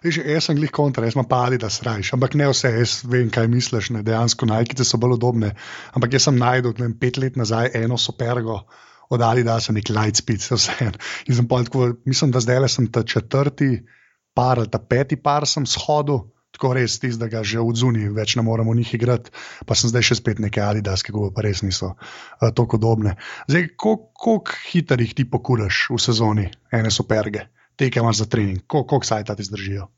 Jaz 0.00 0.46
sem 0.46 0.56
glih 0.56 0.70
kontra, 0.72 1.04
jaz 1.04 1.16
imam 1.16 1.28
padi, 1.28 1.58
da 1.60 1.68
srajš, 1.72 2.14
ampak 2.16 2.34
ne 2.40 2.46
vse, 2.48 2.70
jaz 2.78 2.94
vem, 3.04 3.28
kaj 3.32 3.48
misliš. 3.52 3.90
Ne, 3.96 4.04
dejansko 4.06 4.48
najkice 4.48 4.86
so 4.88 5.00
bolj 5.00 5.18
udobne. 5.18 5.52
Ampak 5.96 6.16
jaz 6.16 6.28
sem 6.28 6.40
najdel 6.40 6.72
vem, 6.78 6.94
pet 6.96 7.20
let 7.20 7.36
nazaj 7.40 7.72
eno 7.82 7.98
supergo, 8.00 8.62
oddali 9.12 9.44
da 9.44 9.58
sem 9.60 9.76
nek 9.76 9.92
light 9.92 10.22
speed, 10.22 10.44
vse 10.48 10.76
en. 10.86 10.96
Mislim, 12.08 12.32
da 12.32 12.40
zdaj 12.40 12.62
le 12.64 12.72
sem 12.72 12.88
ta 12.92 13.04
četrti 13.04 13.74
par 14.34 14.62
ali 14.62 14.70
ta 14.70 14.78
peti 14.78 15.16
par 15.16 15.46
sem 15.46 15.66
shodil 15.66 16.30
tako 16.54 16.72
res 16.74 16.98
tisti, 16.98 17.18
da 17.20 17.28
ga 17.30 17.42
že 17.46 17.60
odzuni, 17.62 18.08
več 18.14 18.34
ne 18.36 18.42
moremo 18.42 18.74
njih 18.74 18.94
igrati. 18.96 19.30
Pa 19.66 19.76
sem 19.78 19.92
zdaj 19.92 20.08
še 20.08 20.18
spet 20.18 20.40
neke 20.42 20.62
Adidas, 20.64 21.04
ki 21.06 21.14
pa 21.14 21.44
res 21.46 21.62
niso 21.62 21.92
uh, 21.94 22.50
tako 22.50 22.76
podobne. 22.76 23.16
Zdaj, 23.48 23.68
koliko 23.78 24.40
hitro 24.72 24.98
jih 25.00 25.14
ti 25.14 25.24
pokuraš 25.30 25.86
v 25.94 26.00
sezoni, 26.02 26.48
ene 26.74 26.90
superge, 26.90 27.46
te, 27.80 27.88
ki 27.88 28.02
imaš 28.02 28.20
za 28.20 28.28
trening, 28.28 28.60
koliko 28.68 29.00
sajta 29.06 29.34
ti 29.38 29.48
zdržijo? 29.48 29.88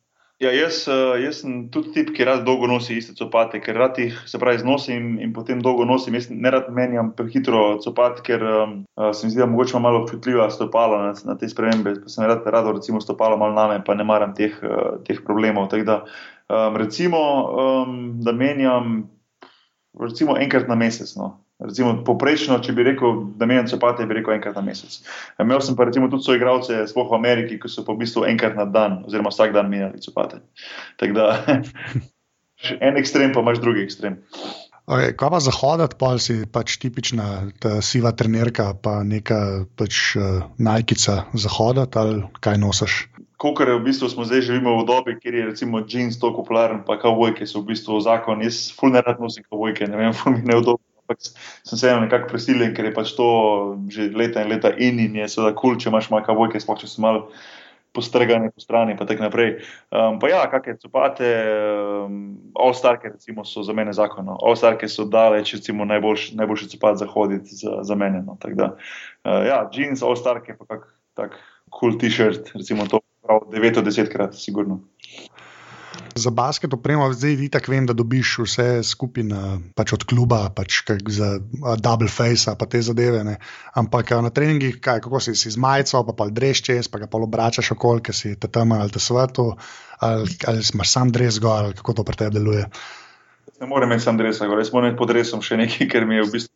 Ja, 0.43 0.51
jaz, 0.51 0.89
eh, 0.91 1.21
jaz 1.23 1.37
sem 1.43 1.69
tudi 1.71 1.93
tip, 1.95 2.09
ki 2.17 2.25
rad 2.27 2.41
dolgo 2.47 2.67
nosi 2.67 2.97
iste 2.99 3.13
copate, 3.15 3.61
ker 3.63 3.77
rad 3.79 3.99
jih 4.01 4.17
se 4.27 4.41
pravi 4.43 4.59
znosim 4.59 5.21
in 5.23 5.31
potem 5.35 5.61
dolgo 5.63 5.85
nosim. 5.87 6.17
Jaz 6.19 6.27
ne 6.31 6.51
rad 6.51 6.67
menjam 6.75 7.13
prehitro 7.15 7.61
copat, 7.85 8.25
ker 8.27 8.43
um, 8.43 8.73
se 9.15 9.27
mi 9.27 9.31
zdi, 9.31 9.39
da 9.39 9.47
mogoče 9.47 9.79
malo 9.79 10.01
občutljiva 10.03 10.49
stopala 10.51 10.99
na, 11.05 11.13
na 11.29 11.37
te 11.39 11.47
spremembe. 11.51 11.95
Pa 12.03 12.11
sem 12.11 12.27
rad, 12.27 12.43
rad 12.57 12.73
recimo 12.75 13.01
stopala 13.01 13.39
malo 13.39 13.55
name, 13.55 13.85
pa 13.87 13.95
ne 13.95 14.07
maram 14.09 14.35
teh, 14.35 14.59
teh 15.07 15.23
problemov. 15.23 15.71
Tak 15.71 15.87
da, 15.87 16.01
um, 16.51 16.81
recimo, 16.81 17.23
um, 17.63 18.03
da 18.27 18.35
menjam 18.35 19.05
recimo 20.01 20.35
enkrat 20.43 20.67
na 20.67 20.75
mesec. 20.75 21.15
No. 21.23 21.37
Recimo, 21.63 21.93
poprečno, 22.07 22.59
če 22.65 22.75
bi 22.75 22.87
rekel, 22.87 23.21
da 23.39 23.47
menjam 23.47 23.69
copate, 23.71 24.07
bi 24.09 24.19
rekel 24.19 24.35
enkrat 24.35 24.57
na 24.59 24.65
mesec. 24.67 24.99
Imel 25.43 25.63
sem 25.63 25.77
pa 25.79 25.87
recimo 25.87 26.09
tudi 26.11 26.27
svoje 26.27 26.41
igralce, 26.41 26.81
sploh 26.91 27.13
v 27.13 27.19
Ameriki, 27.21 27.61
ki 27.63 27.71
so 27.71 27.85
v 27.87 28.01
bistvu 28.03 28.27
enkrat 28.31 28.59
na 28.59 28.67
dan, 28.67 29.03
oziroma 29.07 29.31
vsak 29.31 29.55
dan 29.55 29.71
menjali 29.71 30.03
copate. 30.03 30.43
Tako 30.99 31.19
da 31.19 31.29
en 32.89 32.99
ekstrem, 32.99 33.35
pa 33.35 33.45
imaš 33.45 33.63
drugi 33.63 33.87
ekstrem. 33.87 34.19
Okay, 34.83 35.15
kaj 35.15 35.31
pa 35.31 35.39
zahodati, 35.39 35.95
pa 35.95 36.17
si 36.19 36.43
pač 36.51 36.75
tipična 36.83 37.55
siva 37.87 38.11
trenerka, 38.19 38.73
pa 38.75 38.99
neka 39.07 39.71
pač, 39.79 40.17
uh, 40.19 40.43
najkica 40.59 41.31
zahodati 41.39 41.99
ali 42.03 42.25
kaj 42.43 42.59
nosiš? 42.59 42.97
Kot 43.39 43.63
je 43.63 43.75
v 43.75 43.83
bistvu 43.87 44.11
smo 44.11 44.27
zdaj 44.27 44.43
živimo 44.51 44.75
v 44.81 44.87
dobi, 44.87 45.15
kjer 45.23 45.35
je 45.35 45.47
recimo 45.55 45.83
jeans 45.87 46.19
tako 46.19 46.43
popularen, 46.43 46.83
pa 46.87 46.99
kavojke 46.99 47.47
so 47.47 47.63
v 47.63 47.71
bistvu 47.71 48.03
zakon. 48.03 48.43
Jaz 48.43 48.71
fulno 48.75 49.03
rad 49.03 49.23
nosim 49.23 49.47
kavojke, 49.47 49.87
ne 49.87 49.99
vem, 49.99 50.15
fulno 50.19 50.43
mi 50.43 50.47
je 50.47 50.51
neudobno 50.51 50.92
ampak 51.03 51.21
sem 51.23 51.79
se 51.79 51.95
nekako 52.01 52.31
prisiljen, 52.31 52.75
ker 52.77 52.89
je 52.89 52.95
pač 52.95 53.17
to 53.19 53.27
že 53.93 54.11
leta 54.17 54.45
in 54.45 54.53
leta 54.53 54.73
in, 54.79 55.01
in 55.03 55.19
je 55.23 55.29
seveda 55.29 55.55
kul, 55.55 55.75
cool, 55.75 55.81
če 55.83 55.91
imaš 55.91 56.11
malo 56.15 56.39
vojke, 56.39 56.61
sploh 56.63 56.79
če 56.81 56.91
si 56.91 57.03
malo 57.03 57.29
postrgane 57.93 58.49
po 58.49 58.61
strani, 58.61 58.97
pa 58.97 59.05
tako 59.05 59.27
naprej. 59.27 59.51
Um, 59.93 60.17
pa 60.17 60.31
ja, 60.31 60.41
kakšne 60.49 60.79
copate, 60.81 61.29
um, 62.09 62.39
all-starke 62.57 63.13
recimo 63.13 63.45
so 63.45 63.61
za 63.67 63.77
mene 63.77 63.93
zakon. 63.93 64.25
No. 64.31 64.39
All-starke 64.41 64.89
so 64.89 65.05
daleč, 65.05 65.53
recimo 65.59 65.85
najboljši 65.85 66.39
najboljš 66.41 66.71
copat 66.73 67.03
za 67.03 67.07
hoditi 67.07 67.59
za, 67.59 67.83
za 67.85 67.95
mene. 67.95 68.25
No. 68.25 68.39
Tako 68.41 68.57
da, 68.57 68.71
uh, 69.29 69.45
ja, 69.45 69.61
jeans, 69.73 70.01
all-starke, 70.01 70.57
pa 70.57 70.65
kak 70.65 70.89
tak 71.15 71.37
cool 71.69 71.99
t-shirt, 72.01 72.55
recimo 72.57 72.89
to 72.89 73.01
prav 73.23 73.45
9 73.53 73.79
od 73.79 73.85
10 73.85 74.13
krat, 74.13 74.35
sigurno. 74.35 74.81
Za 76.15 76.31
basket 76.31 76.75
opremo, 76.75 77.07
zdaj 77.13 77.37
ti 77.37 77.49
tako 77.49 77.73
vem, 77.73 77.87
da 77.89 77.95
dobiš 77.97 78.35
vse 78.45 78.67
skupine 78.85 79.61
pač 79.77 79.95
od 79.97 80.05
kluba, 80.05 80.51
pač 80.55 80.83
za 81.09 81.39
double 81.81 82.09
face, 82.13 82.53
pa 82.59 82.67
te 82.69 82.83
zadeve. 82.83 83.25
Ne. 83.25 83.39
Ampak 83.75 84.13
na 84.21 84.31
treningih, 84.31 84.77
kaj, 84.81 85.01
kako 85.05 85.21
si, 85.21 85.35
si 85.37 85.51
z 85.51 85.57
majico, 85.57 86.05
pa 86.09 86.13
pa 86.13 86.29
dreš 86.29 86.63
čez, 86.69 86.89
pa 86.93 87.01
ga 87.01 87.09
pa 87.09 87.21
obračaš 87.21 87.73
okoli, 87.77 88.05
ker 88.05 88.17
si 88.17 88.35
te 88.37 88.49
tam 88.49 88.77
ali 88.77 88.93
te 88.93 89.01
svetu, 89.01 89.53
ali, 90.01 90.37
ali 90.47 90.65
imaš 90.75 90.93
sam 90.93 91.13
dres 91.13 91.41
gor, 91.41 91.71
ali 91.71 91.79
kako 91.81 92.01
to 92.01 92.05
pri 92.05 92.25
tebi 92.25 92.37
deluje. 92.37 92.69
Ne 93.61 93.67
morem 93.71 93.89
imeti 93.89 94.05
sam 94.05 94.19
dres, 94.19 94.41
ali 94.41 94.65
smo 94.65 94.83
ne 94.85 94.93
pod 94.97 95.11
resom 95.17 95.41
še 95.43 95.57
nekaj, 95.57 95.89
ker 95.89 96.05
mi 96.05 96.21
je 96.21 96.27
v 96.27 96.33
bistvu 96.37 96.53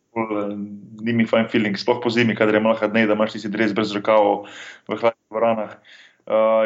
ni 1.01 1.13
mi 1.13 1.25
fine 1.25 1.47
feeling, 1.49 1.77
sploh 1.77 2.01
po 2.03 2.09
zimi, 2.09 2.35
kadar 2.35 2.57
je 2.57 2.61
malo 2.61 2.75
hladneje, 2.75 3.07
da 3.07 3.15
imaš 3.15 3.37
ti 3.37 3.49
dres 3.53 3.73
brez 3.73 3.93
rokav 3.95 4.47
v 4.89 4.97
hladnih 4.97 5.25
dvoranah. 5.29 5.77
Uh, 5.77 6.06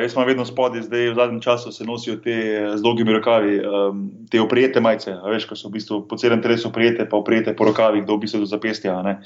jaz 0.02 0.14
imam 0.14 0.28
vedno 0.28 0.46
spodaj, 0.46 0.82
zdaj 0.82 1.10
v 1.12 1.16
zadnjem 1.16 1.42
času 1.42 1.72
se 1.72 1.86
nosijo 1.86 2.16
te 2.16 2.36
z 2.76 2.82
dolgimi 2.82 3.14
rokavi, 3.14 3.60
um, 3.60 4.04
te 4.32 4.42
oprijete 4.42 4.82
majice. 4.82 5.14
Veš, 5.26 5.46
ko 5.46 5.56
so 5.56 5.70
v 5.70 5.78
bistvu 5.78 6.02
po 6.10 6.18
celem 6.18 6.42
telesu 6.42 6.70
oprijete, 6.70 7.06
pa 7.10 7.18
oprijete 7.18 7.56
po 7.56 7.70
rokavih, 7.70 8.06
do 8.06 8.18
v 8.18 8.26
bistvu 8.26 8.42
do 8.42 8.50
zapestja. 8.50 8.98
Ne? 9.06 9.20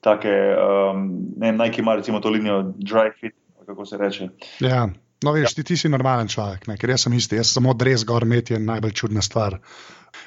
Take, 0.00 0.32
um, 0.56 1.06
ne 1.36 1.50
vem, 1.50 1.56
najki 1.60 1.82
ima 1.84 1.96
recimo 2.00 2.20
to 2.20 2.32
linijo 2.32 2.62
dry 2.76 3.12
fit, 3.20 3.34
kako 3.66 3.86
se 3.86 3.98
reče. 4.00 4.28
Ja. 4.60 4.86
No, 5.24 5.32
veš, 5.32 5.50
ja. 5.50 5.54
ti, 5.56 5.64
ti 5.64 5.76
si 5.76 5.88
normalen 5.88 6.28
človek, 6.28 6.66
ne? 6.68 6.76
ker 6.80 6.90
jaz 6.90 7.06
sem 7.06 7.12
isti, 7.16 7.36
jaz 7.40 7.52
samo 7.52 7.72
dres 7.76 8.04
gor 8.04 8.24
imeti 8.24 8.56
je 8.56 8.60
najbolj 8.60 8.92
čudna 8.92 9.22
stvar. 9.22 9.58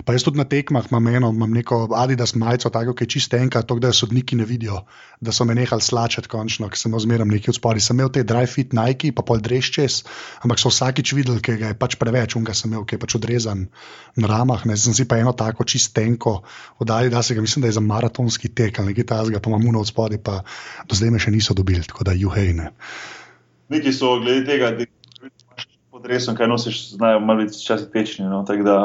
Pa 0.06 0.14
jaz 0.14 0.26
tudi 0.28 0.38
na 0.38 0.46
tekmah 0.46 0.86
imam 0.92 1.08
eno, 1.08 1.30
imam 1.34 1.54
neko 1.54 1.88
Adidas 1.96 2.36
majico, 2.36 2.70
tako 2.70 2.94
ki 2.94 3.06
je 3.06 3.14
čiste 3.16 3.40
enka, 3.42 3.62
to, 3.62 3.80
da 3.80 3.94
sodniki 3.94 4.36
ne 4.36 4.46
vidijo, 4.46 4.82
da 5.22 5.32
so 5.32 5.46
me 5.46 5.56
nehali 5.56 5.82
slačati 5.82 6.30
končno, 6.32 6.70
ker 6.70 6.80
sem 6.80 6.94
ozmerjal 6.94 7.28
nekaj 7.28 7.54
od 7.54 7.60
spodaj. 7.60 7.86
Sem 7.88 7.98
imel 7.98 8.12
te 8.14 8.24
dry 8.28 8.46
fit 8.50 8.74
Nike, 8.78 9.12
pa 9.16 9.26
pol 9.26 9.42
dreš 9.44 9.72
čez, 9.78 10.00
ampak 10.46 10.62
so 10.62 10.72
vsakič 10.74 11.14
videli, 11.18 11.42
ker 11.44 11.60
je 11.62 11.74
pač 11.80 11.98
preveč, 12.00 12.38
unga 12.40 12.56
sem 12.58 12.72
imel, 12.72 12.86
ker 12.86 13.00
je 13.00 13.04
pač 13.06 13.18
odrezan 13.20 13.68
na 14.16 14.32
ramah. 14.32 14.66
Ne. 14.70 14.78
Sem 14.78 14.98
si 14.98 15.08
pa 15.10 15.22
eno 15.22 15.34
tako 15.38 15.66
čiste 15.68 16.04
enko 16.06 16.42
oddali, 16.78 17.14
da 17.14 17.24
se 17.24 17.36
ga 17.36 17.42
mislim, 17.42 17.66
da 17.66 17.72
je 17.72 17.80
za 17.80 17.84
maratonski 17.84 18.54
tek 18.54 18.80
ali 18.80 18.94
nekaj 18.94 19.10
tazga, 19.14 19.40
pa 19.40 19.54
imam 19.54 19.70
uno 19.72 19.86
od 19.86 19.90
spodaj, 19.90 20.22
pa 20.24 20.42
do 20.88 20.96
zdaj 20.96 21.16
me 21.16 21.22
še 21.22 21.34
niso 21.34 21.58
dobili, 21.58 21.86
tako 21.88 22.08
da 22.08 22.18
juhejne. 22.18 22.72
Neki 23.70 23.92
so 23.94 24.20
glede 24.22 24.46
tega, 24.48 24.72
da 24.72 24.86
pod 25.98 26.06
resom, 26.06 26.36
kaj 26.38 26.48
nosiš, 26.48 26.92
znajo 26.94 27.20
malo 27.20 27.42
biti 27.42 27.58
včasih 27.58 27.90
tečni. 27.94 28.26
No? 28.30 28.44
Tako 28.46 28.64
da 28.64 28.78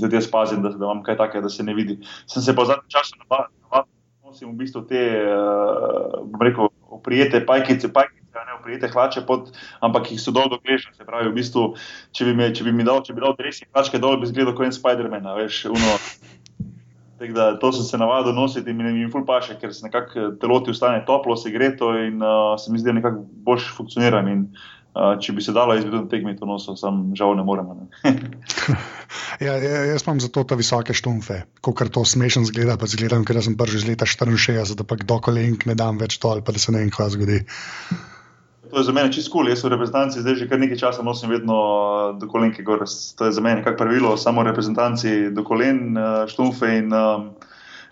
zdaj 0.00 0.16
jaz 0.18 0.30
pazim, 0.32 0.62
da, 0.62 0.72
da 0.72 0.84
imam 0.84 1.02
kaj 1.04 1.18
takega, 1.20 1.44
da 1.44 1.52
se 1.52 1.62
ne 1.62 1.74
vidi. 1.74 1.98
Sem 2.26 2.42
se 2.42 2.56
pa 2.56 2.64
zadnji 2.64 2.88
čas 2.88 3.12
navadil, 3.20 3.90
nosim 4.24 4.48
v 4.50 4.56
bistvu 4.64 4.86
te, 4.88 5.02
uh, 5.28 6.22
bom 6.24 6.42
rekel, 6.42 6.72
oprijete 6.88 7.44
pajkice, 7.46 7.92
pajkice. 7.92 8.22
Ne 8.34 8.56
oprijete 8.58 8.88
hlače, 8.90 9.20
pod, 9.28 9.52
ampak 9.84 10.08
jih 10.10 10.18
so 10.20 10.32
dolgo 10.34 10.56
gležne. 10.64 10.90
Se 10.96 11.04
pravi, 11.06 11.28
v 11.30 11.36
bistvu, 11.36 11.68
če 12.16 12.24
bi, 12.26 12.32
me, 12.34 12.48
če 12.50 12.64
bi 12.66 12.72
mi 12.74 12.84
dal, 12.84 12.98
če 13.06 13.14
bi 13.14 13.22
dal 13.22 13.36
res 13.38 13.60
hlačke 13.68 14.00
dol, 14.02 14.16
bi 14.18 14.26
izgledal 14.26 14.56
kot 14.56 14.66
en 14.66 14.74
Spider-Man, 14.74 15.28
veš, 15.38 15.60
uno. 15.70 15.98
Da, 17.30 17.52
to 17.62 17.70
sem 17.72 17.86
se 17.86 18.00
navadil 18.00 18.34
nositi 18.34 18.72
in 18.74 18.82
mi 18.82 19.04
je 19.04 19.08
ful 19.12 19.22
paše, 19.24 19.54
ker 19.60 19.70
se 19.72 19.86
nekako 19.86 20.32
telo 20.42 20.58
ti 20.60 20.74
ostane 20.74 21.04
toplo, 21.06 21.36
se 21.38 21.52
gre 21.54 21.70
to 21.78 21.92
in 21.96 22.18
uh, 22.18 22.56
se 22.60 22.72
mi 22.72 22.80
zdi, 22.82 22.90
da 22.90 22.98
nekako 22.98 23.22
boljš 23.46 23.70
funkcioniram. 23.76 24.28
In, 24.28 24.48
uh, 24.94 25.14
če 25.20 25.34
bi 25.36 25.42
se 25.44 25.52
dalo 25.54 25.76
izvedeti 25.76 26.10
tekmi, 26.14 26.36
to 26.38 26.48
noso, 26.48 26.76
sam 26.78 27.12
žal 27.18 27.36
ne 27.38 27.44
morem. 27.46 27.74
Ne. 27.74 28.14
ja, 29.46 29.56
ja, 29.58 29.82
jaz 29.90 30.06
imam 30.06 30.22
zato 30.22 30.46
te 30.48 30.58
visoke 30.58 30.96
štumfe, 30.96 31.42
ko 31.60 31.74
kar 31.76 31.90
to 31.92 32.06
smešen 32.08 32.46
zgleda, 32.48 32.78
pa 32.80 32.88
zgledam, 32.90 33.26
ker 33.26 33.42
sem 33.44 33.58
prvi 33.58 33.80
iz 33.80 33.86
leta 33.88 34.08
64, 34.08 34.78
da 34.78 34.86
pa 34.86 34.98
do 35.00 35.20
kolenk 35.22 35.68
ne 35.70 35.78
dam 35.78 36.00
več 36.00 36.18
to 36.22 36.34
ali 36.34 36.44
pa 36.46 36.54
da 36.54 36.62
se 36.62 36.74
ne 36.74 36.84
vem, 36.84 36.92
kaj 36.94 37.14
zgodi. 37.18 37.42
To 38.74 38.80
je 38.80 38.88
za 38.88 38.92
mene 38.96 39.12
čisto 39.12 39.30
kul, 39.30 39.44
cool. 39.44 39.52
jaz 39.52 39.62
v 39.62 39.70
reprezentanci 39.70 40.22
zdaj 40.24 40.34
že 40.40 40.46
kar 40.50 40.58
nekaj 40.58 40.80
časa 40.80 41.04
nosim 41.06 41.30
vedno 41.30 41.56
do 42.18 42.26
kolenke 42.26 42.64
gor. 42.66 42.82
To 42.88 43.28
je 43.28 43.34
za 43.34 43.42
mene 43.44 43.60
nekako 43.60 43.78
pravilo, 43.84 44.16
samo 44.18 44.42
reprezentanci 44.42 45.30
do 45.30 45.44
kolen, 45.46 45.94
štumfe 46.26 46.72
in 46.80 46.90
um, 46.90 47.28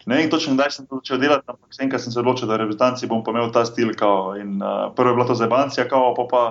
ne 0.06 0.18
vem 0.18 0.30
točno, 0.30 0.56
kdaj 0.58 0.70
sem 0.74 0.86
to 0.90 0.98
začel 0.98 1.20
delati, 1.22 1.46
ampak 1.46 1.78
enkrat 1.78 2.02
sem 2.02 2.10
se 2.12 2.18
odločil, 2.18 2.50
da 2.50 2.58
reprezentanci 2.58 3.06
bom 3.06 3.22
pa 3.22 3.30
imel 3.30 3.52
ta 3.54 3.62
stil. 3.68 3.94
Kao, 3.94 4.34
in, 4.34 4.58
uh, 4.58 4.90
prvo 4.96 5.12
je 5.12 5.14
bila 5.14 5.26
to 5.28 5.38
zebancija, 5.38 5.86
kao, 5.88 6.14
pa 6.18 6.26
pa 6.30 6.42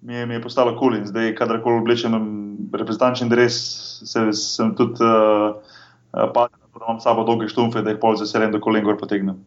mi 0.00 0.14
je, 0.14 0.26
mi 0.26 0.34
je 0.34 0.42
postalo 0.42 0.76
kul 0.78 0.96
cool 0.96 1.06
zdaj, 1.06 1.34
kadarkoli 1.34 1.80
oblečem 1.80 2.14
reprezentančni 2.72 3.28
dres, 3.28 3.56
se, 4.04 4.28
sem 4.32 4.74
tudi 4.76 5.04
uh, 5.04 5.56
padel, 6.34 6.58
da 6.76 6.84
imam 6.84 7.00
sabo 7.00 7.24
dolge 7.24 7.48
štumfe, 7.48 7.82
da 7.82 7.94
jih 7.94 8.00
pol 8.00 8.16
za 8.16 8.26
seren 8.28 8.52
do 8.52 8.60
kolen 8.60 8.84
gor 8.84 8.98
potegnem. 9.00 9.38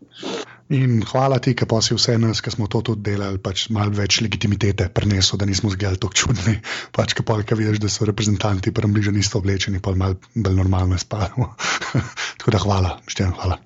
In 0.70 1.00
hvala 1.06 1.40
ti, 1.42 1.56
ki 1.58 1.66
pa 1.70 1.80
si 1.82 1.96
vse 1.98 2.18
nas, 2.22 2.42
ki 2.46 2.54
smo 2.54 2.68
to 2.70 2.82
tudi 2.86 3.08
delali, 3.10 3.40
pač 3.42 3.68
malo 3.74 3.94
več 3.98 4.20
legitimitete 4.22 4.90
prenesel, 4.94 5.40
da 5.42 5.48
nismo 5.50 5.72
zgolj 5.74 5.98
tako 6.02 6.14
čudni. 6.14 6.60
Pač, 6.98 7.16
ki 7.18 7.26
pa 7.26 7.40
vidiš, 7.42 7.82
da 7.82 7.90
so 7.90 8.06
reprezentanti 8.06 8.74
prem 8.74 8.94
bližje 8.94 9.14
niste 9.16 9.38
oblečeni, 9.38 9.82
pa 9.82 9.96
malo 9.98 10.20
bolj 10.36 10.58
normalno 10.58 10.98
spavamo. 11.02 11.54
tako 12.42 12.54
da 12.54 12.62
hvala, 12.62 12.92
štejem 13.10 13.34
hvala. 13.40 13.58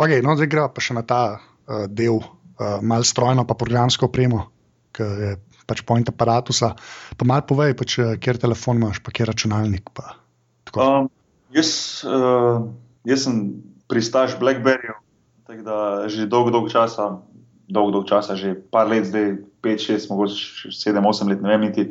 Ok, 0.00 0.16
no 0.24 0.36
zdaj 0.38 0.48
gremo 0.50 0.72
pa 0.72 0.84
še 0.84 0.96
na 0.96 1.04
ta 1.04 1.20
uh, 1.36 1.84
del, 1.92 2.20
uh, 2.20 2.78
malo 2.80 3.04
strojno 3.04 3.44
pa 3.44 3.56
programsko 3.58 4.08
opremo, 4.08 4.46
ki 4.96 5.04
je 5.04 5.34
pač 5.66 5.82
point 5.86 6.08
aparatusa. 6.08 6.74
Pa 7.18 7.28
malo 7.28 7.46
povej, 7.48 7.76
pač, 7.78 7.98
kjer 8.20 8.40
telefon 8.40 8.82
imaš, 8.82 9.02
pa 9.04 9.14
kjer 9.14 9.32
računalnik. 9.32 9.90
Pa, 9.96 10.16
um, 10.76 11.08
jaz, 11.54 12.02
uh, 12.08 12.64
jaz 13.08 13.26
sem 13.26 13.40
pristaš 13.90 14.38
Blackberryju. 14.40 14.98
Tako 15.44 15.62
da 15.62 15.76
že 16.08 16.26
dolgo, 16.26 16.50
dolgo 16.50 16.72
časa, 16.72 17.20
dolgo, 17.68 18.00
dolgo 18.00 18.08
časa, 18.08 18.36
že 18.36 18.56
par 18.56 18.88
let, 18.88 19.04
zdaj 19.08 19.44
5, 19.64 19.84
6, 20.00 20.10
mogoče 20.12 20.72
7, 20.72 21.00
8 21.00 21.32
let, 21.32 21.40
ne 21.44 21.48
vem, 21.52 21.68
niti. 21.68 21.88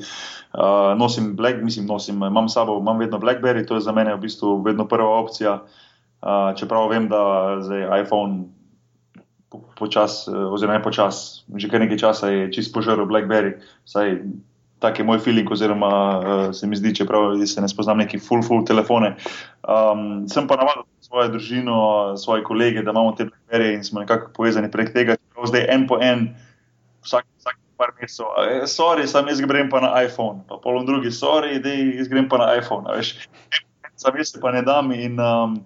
Uh, 0.54 0.94
nosim 0.98 1.36
Black, 1.38 1.62
mislim, 1.62 1.86
nosim, 1.90 2.22
imam 2.22 2.50
sabo, 2.50 2.78
imam 2.82 2.98
vedno 2.98 3.22
Blackberry, 3.22 3.66
to 3.66 3.78
je 3.78 3.86
za 3.86 3.94
mene 3.94 4.14
v 4.18 4.26
bistvu 4.26 4.62
vedno 4.66 4.88
prva 4.90 5.22
opcija. 5.22 5.62
Uh, 6.24 6.54
čeprav 6.58 6.90
vem, 6.90 7.10
da 7.10 7.58
zdaj 7.62 7.90
iPhone 8.06 8.54
počasi, 9.80 10.32
oziroma 10.32 10.78
ne 10.78 10.84
počasi, 10.84 11.44
že 11.56 11.70
kar 11.70 11.84
nekaj 11.84 12.00
časa 12.02 12.32
je 12.32 12.50
čist 12.54 12.74
požrl 12.74 13.06
Blackberry. 13.10 13.58
Vsaj 13.86 14.22
tak 14.84 15.00
je 15.00 15.06
moj 15.08 15.20
feeling, 15.24 15.48
oziroma 15.48 15.90
uh, 16.20 16.52
se 16.52 16.68
mi 16.68 16.76
zdi, 16.76 16.92
čeprav 16.96 17.40
se 17.48 17.62
ne 17.62 17.70
spoznam 17.72 18.04
neki 18.04 18.20
full, 18.20 18.44
full 18.44 18.66
telefone. 18.68 19.16
Um, 19.64 20.28
sem 20.28 20.44
pa 20.44 20.60
navadil 20.60 20.84
svojo 21.00 21.30
družino, 21.32 21.78
svoje 22.20 22.44
kolege, 22.44 22.84
da 22.84 22.92
imamo 22.92 23.16
te 23.16 23.30
Blackberry 23.30 23.78
in 23.78 23.84
smo 23.84 24.04
nekako 24.04 24.34
povezani 24.36 24.72
prek 24.72 24.92
tega, 24.92 25.16
da 25.16 25.48
zdaj 25.48 25.70
en 25.72 25.88
po 25.88 26.02
en, 26.04 26.28
vsak, 27.08 27.24
vsak 27.40 27.56
par 27.80 27.96
mesecev, 28.02 28.28
eh, 28.44 28.68
sorry, 28.68 29.08
sam 29.08 29.32
jaz 29.32 29.40
grem 29.42 29.72
pa 29.72 29.80
na 29.80 29.94
iPhone, 30.04 30.44
pa 30.50 30.60
polom 30.60 30.86
drugi, 30.86 31.16
sorry, 31.16 31.64
da 31.64 31.72
jaz 31.72 32.12
grem 32.12 32.28
pa 32.30 32.44
na 32.44 32.52
iPhone. 32.60 33.00
Sam 33.96 34.20
jaz 34.20 34.36
se 34.36 34.42
pa 34.44 34.52
ne 34.52 34.62
dam 34.68 34.92
in 34.92 35.16
um, 35.20 35.62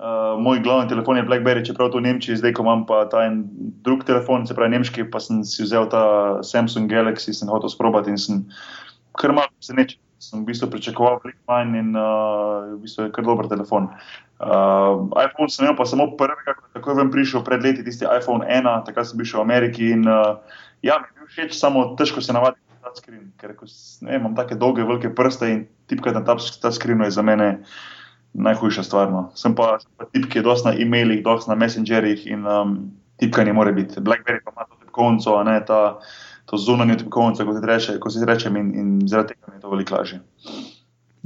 Uh, 0.00 0.38
moj 0.40 0.62
glavni 0.64 0.88
telefon 0.88 1.18
je 1.20 1.26
Blackberry, 1.28 1.60
čeprav 1.60 1.90
to 1.92 2.00
v 2.00 2.08
Nemčiji, 2.08 2.38
zdaj 2.40 2.54
ko 2.56 2.64
imam 2.64 2.86
pa 2.88 3.02
ta 3.12 3.26
en 3.28 3.42
drug 3.84 4.00
telefon, 4.08 4.46
se 4.48 4.56
pravi 4.56 4.72
nemški, 4.72 5.04
pa 5.12 5.20
sem 5.20 5.42
si 5.44 5.60
vzel 5.60 5.90
ta 5.92 6.40
Samsung 6.40 6.88
Galaxy, 6.88 7.34
sem 7.36 7.50
hotel 7.52 7.68
sprobati 7.68 8.08
in 8.08 8.16
sem 8.16 8.38
kar 9.20 9.36
malo 9.36 9.52
se 9.60 9.76
neče. 9.76 10.00
Sem 10.20 10.42
v 10.42 10.50
bistvu 10.52 10.68
pričakoval 10.68 11.16
veliko 11.24 11.40
manj 11.48 11.76
in 11.80 11.94
uh, 11.96 12.76
v 12.76 12.80
bistvu 12.84 13.06
je 13.06 13.12
kar 13.12 13.24
dober 13.24 13.48
telefon. 13.48 13.88
Uh, 14.40 15.08
iPhone 15.20 15.52
sem 15.52 15.64
imel 15.64 15.76
pa 15.76 15.84
samo 15.88 16.10
prvega, 16.16 16.56
tako 16.76 16.92
je 16.92 16.96
vem 16.96 17.12
prišel 17.12 17.44
pred 17.44 17.64
leti, 17.64 17.84
tisti 17.84 18.08
iPhone 18.08 18.44
1, 18.44 18.68
takrat 18.88 19.08
sem 19.08 19.20
bil 19.20 19.28
še 19.28 19.40
v 19.40 19.44
Ameriki 19.44 19.92
in 19.96 20.04
uh, 20.08 20.40
ja, 20.84 21.00
mi 21.00 21.08
je 21.08 21.16
bil 21.16 21.28
všeč, 21.32 21.56
samo 21.56 21.92
težko 21.96 22.24
se 22.24 22.36
navaditi 22.36 22.64
screen, 22.96 23.30
ker 23.40 23.52
ko, 23.56 23.68
ne, 24.04 24.16
imam 24.16 24.34
take 24.36 24.56
dolge, 24.60 24.84
velike 24.84 25.12
prste 25.16 25.48
in 25.48 25.64
tipkati 25.90 26.16
na 26.16 26.24
ta, 26.24 26.36
ta 26.36 26.72
screen 26.72 27.04
je 27.04 27.12
za 27.16 27.24
mene 27.24 27.50
najhujša 28.32 28.82
stvar. 28.82 29.10
No. 29.10 29.28
Sem 29.34 29.54
pa, 29.54 29.78
pa 29.96 30.08
tip, 30.10 30.28
ki 30.30 30.40
je 30.40 30.46
dosti 30.46 30.68
na 30.68 30.74
e-mailih, 30.78 31.22
dosti 31.24 31.50
na 31.50 31.58
messengerjih 31.58 32.26
in 32.30 32.46
um, 32.46 32.74
tipkanje 33.20 33.52
mora 33.52 33.72
biti. 33.72 34.00
BlackBerry 34.00 34.44
pa 34.44 34.52
ima 34.54 34.66
to 34.68 34.80
tipkovnico, 34.84 35.36
a 35.36 35.44
ne 35.44 35.58
ta, 35.66 35.98
to 36.46 36.58
zunanjo 36.58 36.98
tipkovnico, 37.02 37.46
kot, 37.46 37.64
reče, 37.64 37.98
kot 38.00 38.14
si 38.14 38.26
rečem, 38.26 38.56
in, 38.56 38.74
in 38.74 38.98
zaradi 39.08 39.34
tega 39.34 39.52
mi 39.52 39.58
je 39.58 39.64
to 39.64 39.70
veliko 39.70 39.94
lažje. 39.94 40.20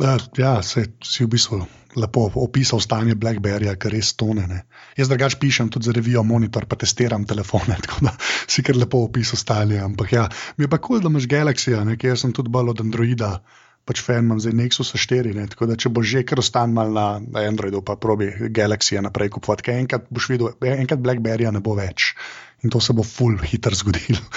Ja, 0.02 0.18
ja 0.38 0.62
se, 0.62 0.88
si 1.06 1.24
v 1.24 1.30
bistvu 1.36 1.60
lepo 1.94 2.26
opisal 2.42 2.80
stanje 2.82 3.14
Blackberryja, 3.14 3.76
kar 3.78 3.92
res 3.94 4.10
tone. 4.18 4.46
Ne. 4.50 4.64
Jaz 4.98 5.10
drugač 5.10 5.36
pišem 5.38 5.70
tudi 5.70 5.86
za 5.86 5.94
revijo 5.94 6.24
Monitor, 6.26 6.66
pa 6.66 6.76
testiram 6.80 7.26
telefone, 7.28 7.78
tako 7.86 8.08
da 8.08 8.16
si 8.50 8.64
kar 8.66 8.76
lepo 8.76 9.04
opisal 9.06 9.38
stanje. 9.38 9.78
Ampak 9.78 10.12
ja, 10.12 10.28
mi 10.56 10.66
je 10.66 10.70
pa 10.72 10.80
kul, 10.80 10.98
cool, 10.98 11.04
da 11.04 11.12
imaš 11.12 11.30
Galaxy, 11.30 11.76
ker 11.94 12.14
jaz 12.14 12.24
sem 12.24 12.34
tudi 12.34 12.50
bolj 12.50 12.74
od 12.74 12.82
Androida 12.82 13.36
pač 13.84 14.00
fan 14.04 14.24
imam 14.24 14.40
zdaj 14.40 14.56
Nexus 14.56 14.94
4. 14.96 15.34
Ne? 15.36 15.46
Tako 15.52 15.68
da, 15.68 15.76
če 15.76 15.92
bo 15.92 16.04
že 16.04 16.24
kar 16.24 16.40
ostal 16.40 16.72
mal 16.72 16.92
na, 16.94 17.06
na 17.20 17.44
Androidu, 17.48 17.84
pa 17.84 17.98
probi 18.00 18.32
Galaxy 18.48 18.96
naprej 19.00 19.34
kupovati, 19.36 19.68
ker 19.68 19.80
enkrat 19.82 20.08
boš 20.10 20.30
videl, 20.32 20.54
enkrat 20.64 21.02
Blackberry 21.04 21.50
ne 21.52 21.60
bo 21.64 21.76
več 21.76 22.14
in 22.64 22.72
to 22.72 22.80
se 22.80 22.96
bo 22.96 23.04
full 23.04 23.36
hitro 23.44 23.76
zgodilo. 23.76 24.20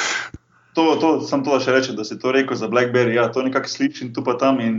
To, 0.77 0.93
to 1.01 1.07
sem 1.25 1.41
to 1.41 1.55
še 1.57 1.73
reče, 1.73 1.93
da 1.97 2.03
si 2.05 2.19
to 2.21 2.29
rekel 2.29 2.53
za 2.53 2.67
Blackberry. 2.69 3.15
Ja, 3.17 3.31
to 3.33 3.41
nekako 3.41 3.65
slišim 3.65 4.11
tu 4.13 4.21
pa 4.21 4.35
tam 4.37 4.59
in, 4.61 4.75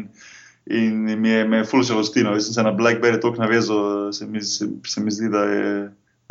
in 0.71 1.01
mi 1.19 1.33
je, 1.33 1.41
je 1.43 1.64
full 1.66 1.83
žalostino. 1.83 2.37
Jaz 2.37 2.47
sem 2.47 2.55
se 2.55 2.62
na 2.62 2.71
Blackberry 2.71 3.19
toliko 3.19 3.43
navezal, 3.43 4.12
se 4.14 4.29
mi, 4.31 4.39
se, 4.47 4.69
se 4.87 5.03
mi 5.03 5.11
zdi, 5.11 5.27
da, 5.33 5.43
je, 5.51 5.73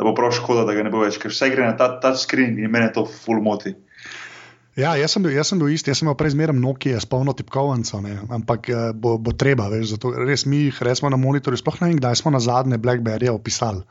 da 0.00 0.06
bo 0.08 0.14
prav 0.16 0.32
škoda, 0.38 0.64
da 0.64 0.72
ga 0.72 0.86
ne 0.86 0.92
bo 0.94 1.02
več, 1.04 1.20
ker 1.20 1.28
vse 1.34 1.50
gre 1.52 1.68
na 1.68 1.76
ta 1.76 1.90
touch 2.00 2.22
screen 2.22 2.56
in 2.56 2.72
mene 2.72 2.88
to 2.96 3.04
full 3.04 3.44
moti. 3.44 3.74
Ja, 4.78 4.92
jaz 4.94 5.16
sem 5.16 5.24
bil, 5.24 5.32
jaz 5.34 5.48
sem 5.50 5.58
bil 5.58 5.72
isti, 5.74 5.90
jaz 5.90 5.98
sem 5.98 6.06
imel 6.06 6.14
prej 6.18 6.36
zmeraj 6.36 6.54
Nokia 6.54 7.00
s 7.02 7.08
polno 7.10 7.32
tipkovnico, 7.34 7.98
ampak 8.30 8.68
eh, 8.70 8.90
bo, 8.94 9.16
bo 9.18 9.34
treba, 9.34 9.66
veš, 9.72 9.96
zato 9.96 10.12
res 10.14 10.46
mi 10.46 10.68
jih 10.68 10.82
resmo 10.86 11.10
na 11.10 11.18
monitorju, 11.18 11.58
sploh 11.58 11.80
ne 11.82 11.88
vem, 11.90 11.96
kdaj 11.98 12.20
smo 12.20 12.30
na 12.30 12.38
zadnje 12.42 12.78
Blackberry 12.78 13.32
opisali. 13.32 13.82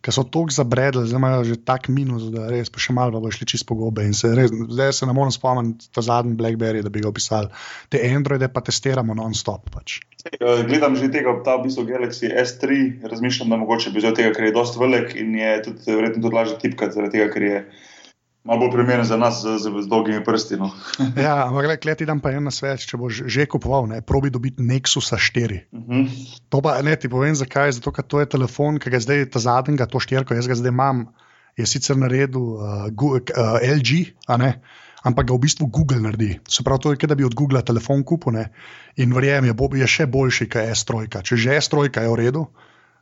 Ker 0.00 0.16
so 0.16 0.24
tako 0.24 0.48
zabredli, 0.56 1.02
zdaj 1.04 1.20
imajo 1.20 1.42
že 1.44 1.58
tak 1.60 1.90
minus, 1.92 2.30
da 2.32 2.46
res 2.48 2.72
pa 2.72 2.80
še 2.80 2.94
malo 2.96 3.20
bo 3.20 3.28
šli 3.28 3.44
čist 3.52 3.66
po 3.68 3.76
gobe. 3.76 4.06
Se 4.16 4.30
res, 4.32 4.48
zdaj 4.48 4.94
se 4.96 5.08
ne 5.10 5.12
morem 5.12 5.34
spomniti 5.34 5.90
ta 5.92 6.00
zadnji 6.00 6.38
Blackberry, 6.40 6.80
da 6.80 6.88
bi 6.88 7.04
ga 7.04 7.12
opisali. 7.12 7.52
Te 7.92 8.00
Androide 8.08 8.48
pa 8.48 8.64
testiramo 8.64 9.12
non-stop. 9.18 9.68
Pač. 9.74 9.98
Eh, 10.24 10.64
gledam 10.64 10.96
že 10.96 11.12
tega, 11.12 11.36
ta 11.44 11.60
v 11.60 11.68
bistvu 11.68 11.84
Galaxy 11.84 12.32
S3, 12.32 12.80
razmišljam, 13.12 13.52
da 13.52 13.60
mogoče 13.60 13.92
bi 13.92 14.00
vzel 14.00 14.16
tega, 14.16 14.32
ker 14.32 14.48
je 14.48 14.56
dosti 14.56 14.80
velik 14.80 15.12
in 15.20 15.36
je 15.36 15.52
tudi 15.68 15.92
verjetno 15.92 16.24
tudi 16.24 16.40
lažje 16.40 16.58
tipkati, 16.64 16.96
zaradi 16.96 17.18
tega, 17.20 17.28
ker 17.36 17.44
je 17.44 17.62
malo 18.44 18.60
bolj 18.60 18.72
primeren 18.72 19.04
za 19.04 19.16
nas, 19.20 19.42
z, 19.42 19.58
z, 19.60 19.72
z 19.84 19.88
dolgimi 19.88 20.24
prsti. 20.24 20.56
No. 20.56 20.70
ja, 21.26 21.46
ampak 21.46 21.84
le 21.84 21.94
ti 21.94 22.08
dam 22.08 22.20
pa 22.20 22.32
en 22.32 22.48
na 22.48 22.52
svet, 22.54 22.82
če 22.86 23.00
boš 23.00 23.22
že 23.26 23.46
kupoval, 23.50 23.88
ne, 23.90 24.00
probi 24.00 24.32
dobiti 24.32 24.62
Nexus 24.64 25.12
4. 25.12 25.60
Uh 25.72 25.80
-huh. 25.80 26.08
To 26.48 26.60
pa 26.60 26.80
ne 26.82 26.96
ti 26.96 27.08
povem, 27.08 27.34
zakaj. 27.34 27.72
Zato, 27.72 27.92
ker 27.92 28.04
to 28.04 28.20
je 28.20 28.26
telefon, 28.26 28.78
ki 28.78 28.90
ga 28.90 29.00
zdaj 29.00 29.30
ta 29.30 29.38
zadnjega, 29.38 29.86
to 29.86 30.00
štirko, 30.00 30.34
jaz 30.34 30.46
ga 30.46 30.54
zdaj 30.54 30.72
imam, 30.72 31.06
je 31.56 31.66
sicer 31.66 31.96
na 31.96 32.08
redu 32.08 32.40
uh, 32.40 32.88
uh, 32.88 33.58
LG, 33.60 34.14
ampak 35.04 35.26
ga 35.26 35.34
v 35.34 35.38
bistvu 35.38 35.66
Google 35.66 36.00
naredi. 36.00 36.40
Se 36.48 36.62
pravi, 36.62 36.80
to 36.80 36.92
je, 36.92 37.06
da 37.08 37.14
bi 37.14 37.24
od 37.24 37.34
Google 37.34 37.62
telefon 37.62 38.04
kupil 38.04 38.32
in 38.96 39.12
verjamem, 39.14 39.50
je, 39.50 39.78
je 39.80 39.86
še 39.86 40.06
boljši, 40.06 40.48
kot 40.48 40.62
je 40.62 40.74
S3. 40.74 41.22
Če 41.22 41.36
že 41.36 41.50
S3 41.60 41.88
je 42.02 42.08
v 42.08 42.16
redu. 42.16 42.46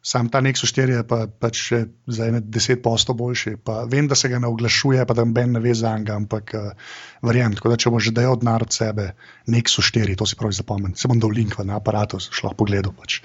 Sam 0.03 0.29
ta 0.31 0.41
Nexus 0.41 0.71
4 0.73 0.95
je 0.95 1.05
pa, 1.07 1.27
pač 1.27 1.59
še 1.59 1.79
za 2.07 2.29
ene 2.31 2.41
deset 2.41 2.83
posto 2.83 3.15
boljši. 3.19 3.57
Pa 3.65 3.83
vem, 3.91 4.07
da 4.09 4.15
se 4.15 4.31
ga 4.31 4.39
ne 4.39 4.49
oglašuje, 4.49 5.05
pa 5.07 5.15
da 5.17 5.25
ben 5.27 5.53
ne 5.57 5.61
ve 5.61 5.75
za 5.75 5.97
njega, 5.99 6.17
ampak 6.17 6.55
uh, 6.55 6.95
verjamem. 7.27 7.59
Tako 7.59 7.73
da 7.75 7.81
če 7.83 7.93
boš 7.93 8.09
že 8.09 8.15
dejal 8.21 8.39
od 8.39 8.73
sebe, 8.73 9.13
Nexus 9.51 9.91
4, 9.91 10.17
to 10.17 10.27
si 10.27 10.39
pravi 10.39 10.55
zapomni. 10.55 10.95
Se 10.95 11.11
bom 11.11 11.19
dal 11.19 11.35
link 11.35 11.59
na 11.65 11.77
aparatu, 11.83 12.23
šlo 12.23 12.55
pogledal. 12.55 12.95
Pač. 12.95 13.21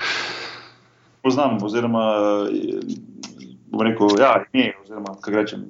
Poznam, 1.24 1.62
oziroma 1.64 2.04
bom 3.74 3.86
rekel, 3.86 4.18
ja, 4.20 4.44
ime, 4.52 4.74
oziroma 4.84 5.16
kaj 5.24 5.40
rečem, 5.40 5.64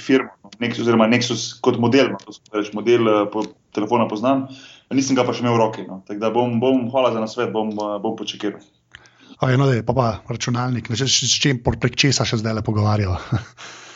firmo, 0.00 0.32
Nexus, 0.60 0.84
oziroma 0.86 1.08
Nexus 1.10 1.48
kot 1.60 1.80
model, 1.82 2.14
no, 2.14 2.36
reč, 2.54 2.72
model 2.76 3.08
uh, 3.08 3.20
po 3.32 3.44
telefona 3.76 4.08
poznam. 4.08 4.46
nisem 4.94 5.16
ga 5.16 5.24
pa 5.26 5.34
še 5.34 5.42
imel 5.42 5.56
v 5.56 5.62
roki. 5.64 5.84
No. 5.88 6.02
Da 6.06 6.30
bom, 6.30 6.60
bom, 6.60 6.86
hvala 6.92 7.12
za 7.12 7.20
nasvet, 7.20 7.52
bom, 7.52 7.74
bom 7.74 8.16
počekiral. 9.36 9.54
Eno, 9.54 9.66
da 9.66 9.74
je 9.74 9.86
pa, 9.86 9.92
pa 9.92 10.20
računalnik, 10.28 10.88
ne, 10.90 10.96
s 10.96 11.40
čim 11.40 11.62
prek 11.62 11.96
česa 11.96 12.24
še 12.24 12.40
zdaj 12.42 12.60
le 12.60 12.62
pogovarjamo. 12.66 13.18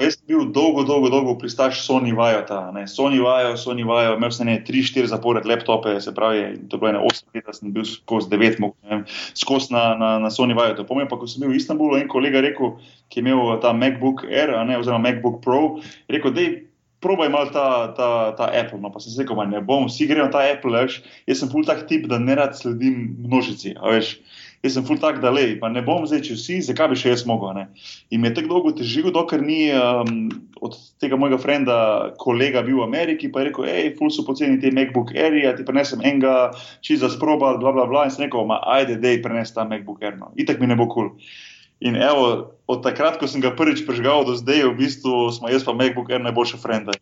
Jaz 0.00 0.14
sem 0.16 0.24
bil 0.30 0.46
dolgo, 0.56 0.86
dolgo, 0.88 1.10
dolgo 1.12 1.34
pristaš 1.36 1.82
Sony 1.84 2.14
Vajota. 2.16 2.72
Sony 2.88 3.20
Vajo, 3.20 3.58
Sony 3.60 3.84
Vajo, 3.84 4.14
imel 4.16 4.30
sem 4.32 4.48
ne 4.48 4.54
3-4 4.64 5.10
zapored 5.10 5.44
laptope, 5.44 5.92
se 6.00 6.14
pravi, 6.16 6.46
to 6.64 6.78
je 6.78 6.80
bilo 6.80 6.90
ene 6.90 7.02
8 7.04 7.36
let, 7.36 7.50
sem 7.52 7.74
bil 7.74 7.84
skozi 7.84 8.32
9, 8.32 8.56
skozi 9.36 9.74
na, 9.74 9.82
na, 10.00 10.10
na 10.24 10.30
Sony 10.32 10.56
Vajo. 10.56 10.80
Pomeni 10.88 11.10
pa, 11.12 11.20
ko 11.20 11.28
sem 11.28 11.44
bil 11.44 11.52
v 11.52 11.60
Istanbulu, 11.60 12.00
en 12.00 12.08
kolega 12.08 12.40
rekel, 12.40 12.78
ki 13.12 13.20
je 13.20 13.26
imel 13.26 13.52
ta 13.60 13.74
MacBook 13.76 14.24
Air, 14.30 14.54
ne, 14.64 14.80
oziroma 14.80 15.10
MacBook 15.10 15.42
Pro, 15.44 15.60
rekel, 16.08 16.32
da 16.32 16.46
je 16.46 16.54
probaj 17.02 17.32
malo 17.32 17.50
ta, 17.54 17.66
ta, 17.96 18.08
ta 18.38 18.48
Apple. 18.48 18.80
No, 18.82 18.92
pa 18.94 19.02
sem 19.02 19.12
se 19.12 19.22
rekel, 19.22 19.42
ne 19.50 19.60
bom, 19.60 19.88
vsi 19.90 20.08
grejo 20.10 20.28
na 20.28 20.34
ta 20.34 20.44
Apple, 20.46 20.72
veš. 20.78 21.02
jaz 21.28 21.42
sem 21.42 21.50
full 21.52 21.66
tak 21.68 21.86
tip, 21.90 22.08
da 22.10 22.20
ne 22.22 22.38
rad 22.38 22.56
sledim 22.58 23.10
množici. 23.26 23.76
Veš 23.82 24.16
jaz 24.62 24.76
sem 24.76 24.84
full 24.86 25.00
tak, 25.02 25.18
da 25.22 25.30
le, 25.34 25.56
pa 25.60 25.68
ne 25.72 25.82
bom 25.84 26.04
zdaj, 26.06 26.22
če 26.28 26.36
vsi, 26.36 26.58
zakaj 26.68 26.92
bi 26.92 26.98
še 26.98 27.14
jaz 27.14 27.24
mogel. 27.28 27.54
Ne? 27.56 27.66
In 28.14 28.22
mi 28.22 28.30
je 28.30 28.36
tako 28.38 28.52
dolgo 28.54 28.72
težilo, 28.78 29.12
dokler 29.14 29.42
ni 29.44 29.60
um, 29.74 30.30
od 30.62 30.76
tega 31.02 31.18
mojega 31.18 31.40
frenda 31.42 31.76
kolega 32.22 32.62
bil 32.66 32.78
v 32.78 32.86
Ameriki, 32.86 33.30
pa 33.32 33.42
je 33.42 33.50
rekel, 33.50 33.66
hej, 33.68 33.92
full 33.98 34.12
so 34.14 34.24
poceni 34.26 34.60
te 34.62 34.70
MacBook 34.74 35.14
Air, 35.16 35.36
ja 35.42 35.54
ti 35.58 35.66
prenesem 35.66 36.04
enega, 36.06 36.52
če 36.86 37.00
za 37.02 37.10
sproba, 37.12 37.56
bla, 37.62 37.74
bla, 37.74 37.88
bla, 37.90 38.06
in 38.06 38.14
sem 38.14 38.28
rekel, 38.28 38.46
ma 38.48 38.62
ajde, 38.78 39.00
dej, 39.02 39.18
prenes 39.24 39.54
ta 39.54 39.66
MacBook 39.66 40.04
Air, 40.04 40.20
no. 40.20 40.30
itak 40.38 40.62
mi 40.62 40.70
ne 40.70 40.78
bo 40.78 40.86
kul. 40.86 41.10
Cool. 41.12 41.50
In 41.82 41.98
evo, 41.98 42.54
od 42.70 42.82
takrat, 42.86 43.18
ko 43.18 43.26
sem 43.26 43.42
ga 43.42 43.50
prvič 43.58 43.82
prežgal 43.86 44.22
do 44.24 44.38
zdaj, 44.38 44.70
v 44.70 44.78
bistvu 44.78 45.28
smo 45.34 45.50
jaz 45.50 45.66
pa 45.66 45.74
MacBook 45.74 46.14
Air 46.14 46.22
najboljše 46.22 46.62
frende 46.62 46.94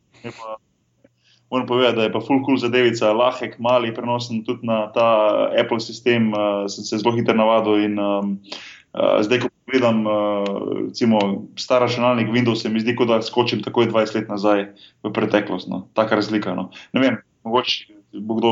moram 1.50 1.66
povedati, 1.66 1.96
da 1.96 2.02
je 2.02 2.12
pa 2.12 2.20
full 2.20 2.44
cool 2.44 2.56
zadevica, 2.56 3.12
lahek, 3.12 3.58
mali, 3.58 3.94
prenosen 3.94 4.44
tudi 4.44 4.66
na 4.66 4.86
ta 4.92 5.48
Apple 5.60 5.80
sistem, 5.80 6.32
uh, 6.32 6.70
sem 6.70 6.84
se 6.84 6.98
zelo 6.98 7.14
hitro 7.16 7.34
navadil. 7.34 7.84
In, 7.84 7.98
um, 7.98 8.38
uh, 8.94 9.18
zdaj, 9.26 9.42
ko 9.42 9.50
pogledam, 9.66 10.06
uh, 10.06 10.12
recimo, 10.86 11.18
star 11.58 11.82
računalnik 11.82 12.30
Windows, 12.30 12.62
se 12.62 12.68
mi 12.68 12.80
zdi, 12.80 12.94
kot 12.96 13.10
da 13.10 13.22
skočim 13.22 13.64
takoj 13.66 13.90
20 13.90 14.14
let 14.14 14.30
nazaj 14.30 14.68
v 15.02 15.12
preteklost. 15.12 15.68
No. 15.68 15.88
Taka 15.94 16.22
razlika. 16.22 16.54
No. 16.54 16.70
Ne 16.94 17.02
vem, 17.02 17.18
mogoče 17.44 17.98
bo 18.12 18.34
kdo 18.34 18.50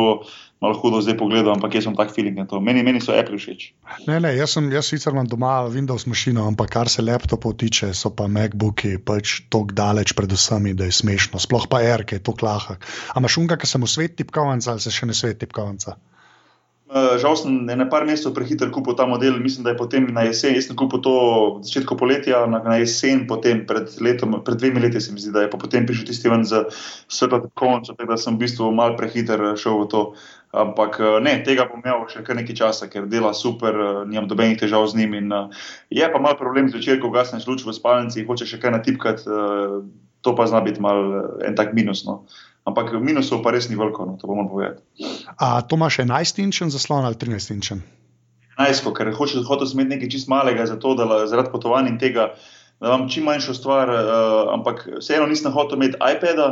malo 0.61 0.75
hudo 0.79 1.01
zdaj 1.03 1.17
pogledal, 1.19 1.55
ampak 1.55 1.79
jaz 1.79 1.87
sem 1.87 1.97
tak 1.97 2.11
feeling 2.15 2.37
na 2.39 2.47
to. 2.51 2.61
Meni, 2.61 2.83
meni 2.83 3.01
so 3.05 3.15
Apple 3.15 3.39
všeč. 3.39 3.71
Ne, 4.11 4.19
ne, 4.21 4.35
jaz, 4.37 4.57
sem, 4.57 4.67
jaz 4.75 4.91
sicer 4.91 5.15
imam 5.15 5.29
doma 5.31 5.63
Windows 5.71 6.07
mašino, 6.11 6.47
ampak 6.51 6.73
kar 6.75 6.91
se 6.91 7.05
laptopov 7.05 7.55
tiče, 7.61 7.93
so 7.95 8.11
pa 8.11 8.27
MacBooki 8.27 8.97
pač 8.99 9.41
tako 9.47 9.75
daleč 9.75 10.17
pred 10.19 10.33
vsemi, 10.35 10.75
da 10.75 10.89
je 10.89 10.99
smešno. 10.99 11.39
Sploh 11.43 11.69
pa 11.71 11.83
R, 11.85 12.07
ki 12.09 12.19
je 12.19 12.27
to 12.27 12.35
lahek. 12.43 12.83
Ampak 13.15 13.35
šunga, 13.35 13.59
ki 13.61 13.71
sem 13.71 13.83
v 13.83 13.91
svet 13.91 14.19
tipkovnica 14.19 14.75
ali 14.75 14.83
se 14.83 14.95
še 14.95 15.07
ne 15.07 15.17
svet 15.17 15.39
tipkovnica? 15.45 15.99
Uh, 16.89 17.20
žal 17.20 17.36
sem 17.36 17.69
na 17.69 17.85
par 17.85 18.09
mesecev 18.09 18.32
prehiter 18.32 18.70
kupil 18.73 18.97
ta 18.97 19.05
model, 19.05 19.36
mislim, 19.44 19.60
da 19.65 19.74
je 19.74 19.77
potem 19.77 20.06
na 20.09 20.23
jesen, 20.24 20.55
jaz 20.56 20.70
sem 20.70 20.77
kupil 20.77 21.02
to 21.05 21.12
v 21.60 21.66
začetku 21.69 21.93
poletja, 22.01 22.47
na, 22.48 22.62
na 22.65 22.78
jesen, 22.81 23.27
potem 23.28 23.60
pred, 23.69 23.93
letom, 24.01 24.40
pred 24.40 24.56
dvemi 24.56 24.81
leti 24.81 24.97
se 24.97 25.12
mi 25.12 25.20
zdi, 25.20 25.35
da 25.35 25.44
je 25.44 25.52
potem 25.52 25.85
prišel 25.85 26.09
tisti 26.09 26.32
ven 26.32 26.48
z 26.48 26.65
svetlom 27.12 27.52
konca, 27.52 27.93
da 27.93 28.16
sem 28.16 28.40
v 28.40 28.48
bistvu 28.48 28.73
mal 28.73 28.97
prehiter 28.97 29.52
šel 29.60 29.85
v 29.85 29.89
to. 29.93 30.02
Ampak 30.48 30.97
eh, 30.97 31.20
ne, 31.20 31.35
tega 31.44 31.69
bom 31.69 31.85
imel 31.85 32.09
še 32.09 32.24
kar 32.24 32.39
nekaj 32.39 32.56
časa, 32.56 32.89
ker 32.89 33.05
dela 33.05 33.35
super, 33.36 33.77
eh, 33.77 34.01
nimam 34.09 34.31
dobenih 34.31 34.56
težav 34.56 34.89
z 34.89 34.97
njim. 34.97 35.12
In, 35.20 35.28
uh, 35.28 35.52
je 35.93 36.09
pa 36.09 36.19
mal 36.24 36.40
problem 36.40 36.73
zvečer, 36.73 36.97
ko 37.05 37.12
gasneš 37.12 37.44
luč 37.44 37.69
v 37.69 37.77
spalnici 37.77 38.23
in 38.23 38.28
hočeš 38.28 38.56
še 38.56 38.60
kaj 38.65 38.73
natipkati, 38.81 39.28
uh, 39.28 39.85
to 40.24 40.32
pa 40.32 40.48
zna 40.48 40.65
biti 40.65 40.81
mal 40.81 41.05
en 41.44 41.52
tak 41.52 41.77
minus. 41.77 42.09
No. 42.09 42.24
Ampak 42.69 42.93
minusov 43.01 43.40
pa 43.45 43.55
res 43.55 43.70
ni 43.73 43.78
veliko, 43.78 44.05
no, 44.05 44.19
to 44.20 44.28
bomo 44.28 44.45
povedali. 44.51 44.82
A 45.40 45.61
to 45.65 45.81
imaš 45.81 46.03
11-inčen 46.05 46.73
zaslon 46.74 47.09
ali 47.09 47.16
13-inčen? 47.16 47.81
11, 48.59 48.90
ker 48.93 49.12
hočeš 49.15 49.47
hotel 49.47 49.70
imeti 49.73 49.95
nekaj 49.95 50.11
čist 50.12 50.28
malega, 50.28 50.66
zato, 50.66 50.97
da 50.99 51.24
zaradi 51.31 51.53
potovanj 51.55 51.93
in 51.93 51.99
tega, 52.03 52.32
da 52.82 52.90
imam 52.90 53.07
čim 53.11 53.24
manjšo 53.27 53.55
stvar, 53.55 53.90
uh, 53.90 54.51
ampak 54.55 54.85
vseeno 54.99 55.28
nisem 55.31 55.55
hotel 55.55 55.78
imeti 55.78 55.99
iPada, 55.99 56.49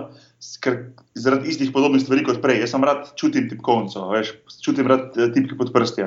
ker 0.63 0.79
zaradi 1.19 1.51
istih 1.51 1.73
podobnih 1.75 2.03
stvari 2.03 2.25
kot 2.27 2.41
prej. 2.43 2.63
Jaz 2.63 2.75
sem 2.75 2.87
rad 2.87 3.11
čutim 3.19 3.51
tipkovnico, 3.51 4.07
veš, 4.15 4.33
čutim 4.63 4.89
rad 4.91 5.19
eh, 5.19 5.31
tipke 5.35 5.59
pod 5.59 5.73
prsti. 5.75 6.07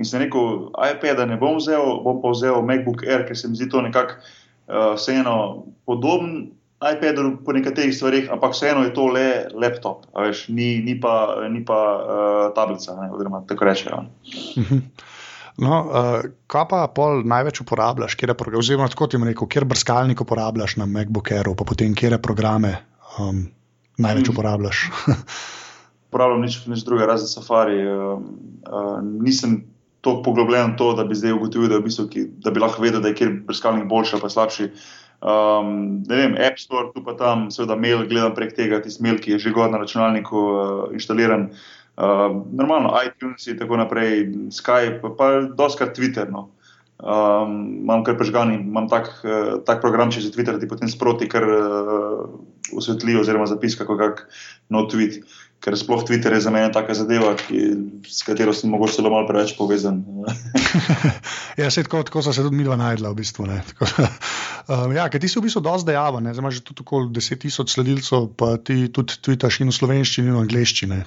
In 0.00 0.06
sem 0.08 0.22
rekel, 0.24 0.70
iPada 0.74 1.26
ne 1.30 1.38
bom 1.40 1.58
vzel, 1.58 2.00
bom 2.04 2.22
pa 2.22 2.34
vzel 2.34 2.62
MacBook 2.66 3.04
Air, 3.06 3.26
ker 3.28 3.38
se 3.38 3.50
mi 3.50 3.58
zdi 3.58 3.70
to 3.70 3.82
nekako 3.86 4.18
uh, 4.18 4.94
vseeno 4.98 5.36
podobno 5.86 6.50
iPad 6.80 7.44
po 7.44 7.52
nekaterih 7.52 7.92
stvarih, 7.92 8.30
ampak 8.32 8.56
vseeno 8.56 8.86
je 8.88 8.94
to 8.96 9.04
le 9.12 9.52
laptop, 9.52 10.06
veš, 10.16 10.48
ni, 10.48 10.80
ni 10.80 10.96
pa, 11.00 11.36
ni 11.52 11.60
pa 11.64 11.76
uh, 11.76 12.44
tablica, 12.56 12.96
ne, 12.96 13.10
oziroma 13.12 13.44
tako 13.48 13.68
rečejo. 13.68 14.04
Mhm. 14.56 14.78
No, 15.60 15.76
uh, 15.84 16.24
kaj 16.48 16.64
pa 16.70 16.86
pol 16.88 17.20
največ 17.28 17.60
uporabljaš, 17.60 18.14
kje 18.16 18.32
programe, 18.32 18.62
oziroma 18.64 18.88
tako 18.88 19.10
ti 19.12 19.20
rekel, 19.20 19.48
kje 19.50 19.66
brskalnik 19.68 20.20
uporabljaš 20.24 20.78
na 20.80 20.86
MacBook 20.88 21.32
Airu, 21.36 21.52
pa 21.52 21.66
potem 21.68 21.92
kje 21.92 22.16
programe 22.22 22.78
um, 23.18 23.44
največ 24.00 24.30
mhm. 24.30 24.32
uporabljaš? 24.32 24.86
Uporabljam 26.10 26.40
nič, 26.42 26.64
nič 26.66 26.80
drugega, 26.82 27.12
razen 27.12 27.28
Safari. 27.28 27.76
Uh, 27.84 28.24
uh, 28.64 28.96
nisem 29.04 29.60
tako 30.00 30.24
poglobljen 30.24 30.72
v 30.72 30.78
to, 30.80 30.88
da 30.96 31.04
bi 31.04 31.14
zdaj 31.14 31.36
ugotovil, 31.36 31.68
da, 31.68 31.76
v 31.78 31.86
bistvu, 31.86 32.08
ki, 32.08 32.24
da 32.40 32.50
bi 32.50 32.62
lahko 32.64 32.80
vedel, 32.82 33.04
da 33.04 33.12
je 33.12 33.18
kjer 33.20 33.36
brskalnik 33.46 33.84
boljši 33.90 34.16
ali 34.16 34.32
slabši. 34.32 34.70
Uh, 34.70 34.88
Um, 35.20 36.00
ne 36.08 36.16
vem, 36.16 36.36
App 36.40 36.56
Store, 36.58 36.88
tu 36.94 37.04
pa 37.04 37.12
tam, 37.12 37.50
seveda, 37.52 37.76
mail, 37.76 38.06
gledam 38.08 38.32
prek 38.32 38.54
tega, 38.56 38.80
tisti 38.80 39.04
mail, 39.04 39.20
ki 39.20 39.36
je 39.36 39.42
že 39.44 39.52
gor 39.52 39.68
na 39.68 39.82
računalniku 39.82 40.38
uh, 40.40 40.86
inštaliran. 40.96 41.50
Uh, 42.00 42.40
normalno, 42.56 42.94
iTunes 43.04 43.44
in 43.44 43.60
tako 43.60 43.76
naprej, 43.76 44.32
Skype, 44.48 45.04
pa, 45.04 45.12
pa 45.12 45.26
doskrat 45.44 45.92
Twitter. 45.92 46.30
No. 46.32 46.48
Um, 47.00 47.84
imam 47.84 48.04
kar 48.04 48.16
prežgan 48.16 48.52
in 48.52 48.64
imam 48.68 48.88
tak, 48.88 49.12
uh, 49.24 49.60
tak 49.64 49.84
program, 49.84 50.08
če 50.12 50.24
že 50.24 50.32
Twitter 50.32 50.56
ti 50.60 50.68
potem 50.68 50.88
sproti, 50.88 51.28
kar 51.28 51.44
uh, 51.44 52.24
osvetli 52.76 53.16
oziroma 53.20 53.48
zapis, 53.48 53.76
kako 53.76 54.00
kak 54.00 54.24
no 54.72 54.88
tweet. 54.88 55.20
Ker 55.60 55.76
sploh 55.76 56.00
Twitter 56.08 56.32
je 56.32 56.40
za 56.40 56.50
mene 56.52 56.70
taka 56.72 56.94
zadeva, 56.96 57.34
ki, 57.36 57.58
s 58.08 58.24
katero 58.24 58.54
sem 58.56 58.70
mogoče 58.72 58.96
celo 58.96 59.10
malo 59.12 59.26
preveč 59.28 59.52
povezan. 59.58 59.98
ja, 61.60 61.68
se 61.68 61.84
tako, 61.84 62.00
tako 62.08 62.22
so 62.24 62.32
se 62.32 62.44
tudi 62.46 62.56
mi 62.56 62.64
dva 62.64 62.78
najdla, 62.80 63.12
v 63.12 63.18
bistvu. 63.20 63.44
um, 63.44 64.94
ja, 64.96 65.04
ker 65.12 65.20
ti 65.20 65.28
si 65.28 65.36
v 65.36 65.44
bistvu 65.44 65.60
dosti 65.66 65.90
dejaven, 65.92 66.30
zdaj 66.32 66.40
imaš 66.40 66.62
tudi 66.64 66.86
okoli 66.86 67.12
10 67.20 67.42
tisoč 67.44 67.76
sledilcev, 67.76 68.30
pa 68.40 68.54
ti 68.56 68.88
tudi 68.88 69.20
tvitaš 69.20 69.60
in 69.60 69.68
v 69.68 69.76
slovenščini 69.76 70.32
in 70.32 70.40
v 70.40 70.46
angleščini. 70.46 71.02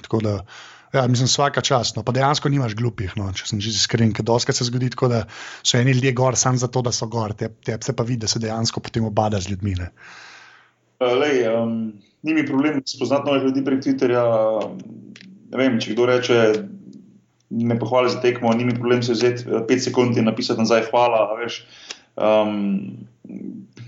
Ja, 0.94 1.02
mislim, 1.10 1.26
vsaka 1.26 1.58
čast, 1.58 1.98
no, 1.98 2.06
pa 2.06 2.14
dejansko 2.14 2.46
nimaš 2.54 2.78
glupih, 2.78 3.18
no, 3.18 3.32
če 3.34 3.50
sem 3.50 3.58
že 3.58 3.74
iskren, 3.74 4.14
ker 4.14 4.22
doskrat 4.22 4.54
se 4.54 4.70
zgodi 4.70 4.92
tako, 4.94 5.10
da 5.10 5.24
so 5.66 5.82
eni 5.82 5.98
ljudje 5.98 6.14
gor 6.14 6.38
samo 6.38 6.62
zato, 6.62 6.86
da 6.86 6.94
so 6.94 7.10
gor, 7.10 7.34
te, 7.34 7.50
te 7.66 7.74
se 7.82 7.90
pa 7.90 8.06
vidi, 8.06 8.22
da 8.22 8.30
se 8.30 8.38
dejansko 8.38 8.78
potem 8.78 9.10
obada 9.10 9.42
z 9.42 9.50
ljudmi. 9.50 9.74
Uh, 11.02 11.10
lej, 11.18 11.48
um 11.50 11.80
ni 12.24 12.34
mi 12.34 12.46
problem 12.46 12.82
spoznati 12.86 13.26
nove 13.26 13.44
ljudi 13.44 13.64
prek 13.64 13.82
Twitterja. 13.84 14.24
Ne 15.52 15.58
vem, 15.60 15.76
če 15.80 15.92
kdo 15.92 16.06
reče, 16.08 16.38
me 17.50 17.76
pohvali 17.78 18.10
za 18.10 18.20
tekmo, 18.22 18.52
ni 18.56 18.64
mi 18.64 18.74
problem 18.74 19.02
se 19.02 19.12
vzeti 19.12 19.44
5 19.44 19.72
eh, 19.72 19.82
sekund 19.86 20.16
in 20.16 20.24
napisati 20.24 20.64
nazaj 20.64 20.88
hvala. 20.88 21.26
Veš, 21.38 21.60
um, 22.16 22.56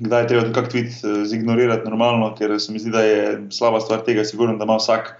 kdaj 0.00 0.22
je 0.22 0.28
treba 0.32 0.52
kak 0.52 0.68
tweet 0.74 1.00
eh, 1.00 1.24
zignorirati 1.26 1.88
normalno, 1.88 2.34
ker 2.36 2.58
se 2.60 2.72
mi 2.72 2.82
zdi, 2.82 2.92
da 2.92 3.02
je 3.06 3.24
slaba 3.56 3.80
stvar 3.80 4.04
tega, 4.06 4.24
sigurno, 4.24 4.58
da 4.60 4.68
ima 4.68 4.76
vsak 4.76 5.14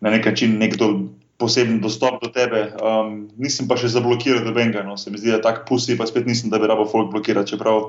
na 0.00 0.10
nek 0.16 0.26
način 0.26 0.56
nekdo 0.58 0.94
poseben 1.40 1.80
dostop 1.80 2.20
do 2.20 2.28
tebe. 2.28 2.68
Um, 2.76 3.30
nisem 3.40 3.68
pa 3.70 3.78
še 3.80 3.88
zablokiral 3.94 4.44
dobenga, 4.44 4.84
no. 4.84 4.98
se 5.00 5.10
mi 5.10 5.16
zdi, 5.16 5.32
da 5.32 5.38
je 5.38 5.46
tako 5.46 5.64
pusti, 5.72 5.96
pa 5.96 6.06
spet 6.08 6.28
nisem, 6.28 6.52
da 6.52 6.60
bi 6.60 6.68
rabo 6.68 6.84
folk 6.90 7.08
blokirati, 7.14 7.54
čeprav 7.54 7.88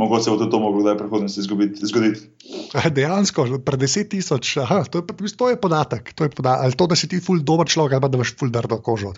mogoče 0.00 0.30
bo 0.30 0.46
to 0.46 0.62
moglo 0.62 0.86
kdaj 0.86 0.94
v 0.94 1.02
prihodnosti 1.02 1.44
zgoditi. 1.90 2.24
Dejansko, 2.72 3.48
pred 3.66 3.82
deset 3.82 4.12
tisoč, 4.14 4.54
to, 4.94 5.02
to 5.02 5.50
je 5.50 5.58
podatek. 5.60 6.14
To 6.14 6.28
je 6.28 6.32
podatek. 6.32 6.64
Ali 6.70 6.78
to, 6.78 6.88
da 6.88 6.98
si 6.98 7.10
ti 7.10 7.20
ful 7.20 7.42
dober 7.42 7.68
človek, 7.68 7.98
ali 7.98 8.06
pa 8.06 8.12
da 8.12 8.20
imaš 8.22 8.34
ful 8.38 8.54
drdo 8.54 8.78
kožo. 8.80 9.12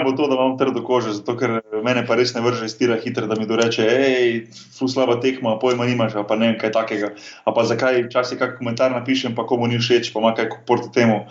Bo 0.00 0.12
to, 0.16 0.30
da 0.30 0.34
imam 0.38 0.56
trdo 0.56 0.80
kožo, 0.86 1.12
zato 1.12 1.34
ker 1.36 1.58
mene 1.84 2.06
pa 2.08 2.16
res 2.16 2.32
ne 2.32 2.40
vrže 2.40 2.70
stira 2.72 2.96
hitro, 3.02 3.26
da 3.28 3.36
mi 3.36 3.44
doreče, 3.48 3.84
hej, 3.84 4.30
fu 4.72 4.88
slaba 4.88 5.18
tekma, 5.20 5.58
pojma 5.60 5.84
nimaš, 5.88 6.16
pa 6.28 6.38
ne 6.40 6.52
vem 6.52 6.58
kaj 6.60 6.72
takega. 6.78 7.10
A 7.44 7.52
pa 7.52 7.66
zakaj 7.68 8.06
včasih 8.06 8.40
kak 8.40 8.56
komentar 8.60 8.94
napišem, 8.94 9.34
pa 9.36 9.44
komu 9.50 9.68
ni 9.68 9.80
všeč, 9.82 10.14
pa 10.14 10.22
ima 10.22 10.32
kaj 10.38 10.54
porti 10.68 10.92
temu. 10.94 11.26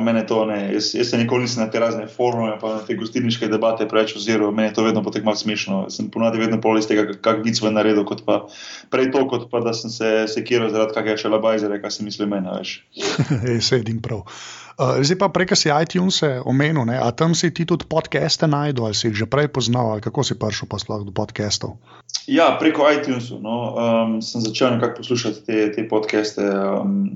Mene 0.00 0.26
to 0.26 0.42
ne, 0.44 0.58
jaz, 0.74 0.90
jaz 0.94 1.10
se 1.10 1.18
nikoli 1.18 1.46
nisem 1.46 1.62
na 1.62 1.70
te 1.72 1.80
razne 1.80 2.04
forume, 2.08 2.52
pa 2.60 2.74
na 2.74 2.80
te 2.84 2.96
gostilniške 3.00 3.48
debate 3.48 3.86
preveč 3.88 4.12
oziral, 4.16 4.52
meni 4.52 4.68
je 4.68 4.74
to 4.76 4.84
vedno 4.84 5.02
potek 5.02 5.24
malo 5.24 5.40
smešno. 5.40 5.78
Sem 5.90 6.10
ponavadi 6.12 6.42
vedno 6.42 6.60
pol 6.60 6.78
iz 6.78 6.88
tega, 6.88 7.06
kak 7.24 7.40
vic 7.44 7.60
v 7.62 7.72
naredu, 7.72 8.04
kot 8.08 8.24
pa 8.28 8.42
prej 8.92 9.10
to, 9.14 9.24
kot 9.30 9.48
pa 9.52 9.62
da 9.64 9.72
sem 9.76 9.92
se 9.92 10.12
sekiral 10.34 10.68
zaradi 10.74 10.96
kakega 10.98 11.16
še 11.20 11.32
labajzera, 11.32 11.80
kaj 11.80 11.96
si 11.96 12.04
misli 12.04 12.28
meni, 12.28 12.52
veš. 12.52 12.76
Sedim 13.70 14.04
prav. 14.04 14.28
Uh, 14.74 14.98
zdaj 15.06 15.18
pa 15.22 15.28
preko 15.30 15.54
si 15.54 15.70
iTunes 15.70 16.18
omenil, 16.42 16.82
ne? 16.82 16.98
a 16.98 17.14
tam 17.14 17.34
si 17.38 17.54
ti 17.54 17.62
tudi 17.62 17.86
podcaste 17.86 18.50
najdel, 18.50 18.90
ali 18.90 18.98
si 18.98 19.06
jih 19.06 19.22
že 19.22 19.26
prej 19.30 19.46
poznal, 19.54 19.94
ali 19.94 20.02
kako 20.02 20.26
si 20.26 20.34
prišel 20.34 20.66
pa 20.66 20.82
sploh 20.82 21.06
do 21.06 21.14
podcastov? 21.14 21.78
Ja, 22.26 22.58
preko 22.58 22.82
iTunes 22.90 23.30
no, 23.30 23.78
um, 23.78 24.18
sem 24.18 24.42
začel 24.42 24.74
nekako 24.74 25.06
poslušati 25.06 25.46
te, 25.46 25.56
te 25.70 25.86
podcaste. 25.86 26.42
Um, 26.42 27.14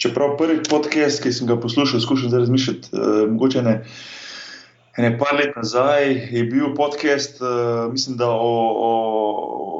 čeprav 0.00 0.38
prvi 0.38 0.62
podcast, 0.64 1.18
ki 1.20 1.34
sem 1.34 1.50
ga 1.50 1.58
poslušal, 1.60 2.00
skušam 2.00 2.30
zdaj 2.30 2.46
razmišljati, 2.46 2.94
uh, 2.94 3.26
mogoče 3.26 3.62
ne. 3.66 3.74
Ne, 4.98 5.12
par 5.18 5.36
let 5.38 5.54
nazaj 5.54 6.10
je 6.34 6.42
bil 6.50 6.72
podcast, 6.74 7.38
uh, 7.42 7.92
mislim, 7.92 8.16
da 8.18 8.30
o, 8.30 8.54
o 8.86 8.90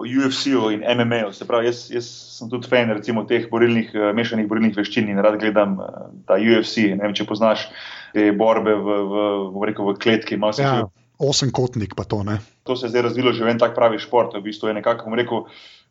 UFC-u 0.06 0.70
in 0.70 0.84
MMA-u. 0.86 1.32
Se 1.32 1.46
pravi, 1.46 1.66
jaz, 1.66 1.88
jaz 1.90 2.06
sem 2.38 2.50
tudi 2.50 2.70
fan 2.70 2.92
recimo, 2.94 3.24
teh 3.26 3.48
borilnih, 3.50 3.90
uh, 3.94 4.12
mešanih 4.16 4.46
borilnih 4.48 4.76
veščin 4.76 5.10
in 5.10 5.18
rad 5.18 5.40
gledam 5.42 5.76
uh, 5.82 6.06
ta 6.30 6.38
UFC. 6.38 6.92
Ne 6.94 7.02
vem, 7.08 7.16
če 7.16 7.26
poznaš 7.26 7.66
te 8.14 8.30
borbe 8.36 8.76
v, 8.78 9.02
v, 9.10 9.26
v, 9.50 9.66
rekel, 9.70 9.90
v 9.90 9.98
kletki. 10.00 10.38
Ja, 10.62 10.86
osemkotnik 11.18 11.98
pa 11.98 12.06
to 12.08 12.22
ne. 12.26 12.38
To 12.64 12.76
se 12.76 12.86
je 12.86 12.94
zdaj 12.94 13.10
razvilo 13.10 13.34
že 13.34 13.44
v 13.44 13.54
en 13.54 13.60
tak 13.60 13.74
pravi 13.74 13.98
šport. 13.98 14.38
V 14.38 14.46
bistvu 14.46 14.70
je 14.70 14.78
nekako, 14.78 15.10
bom 15.10 15.18
rekel 15.18 15.46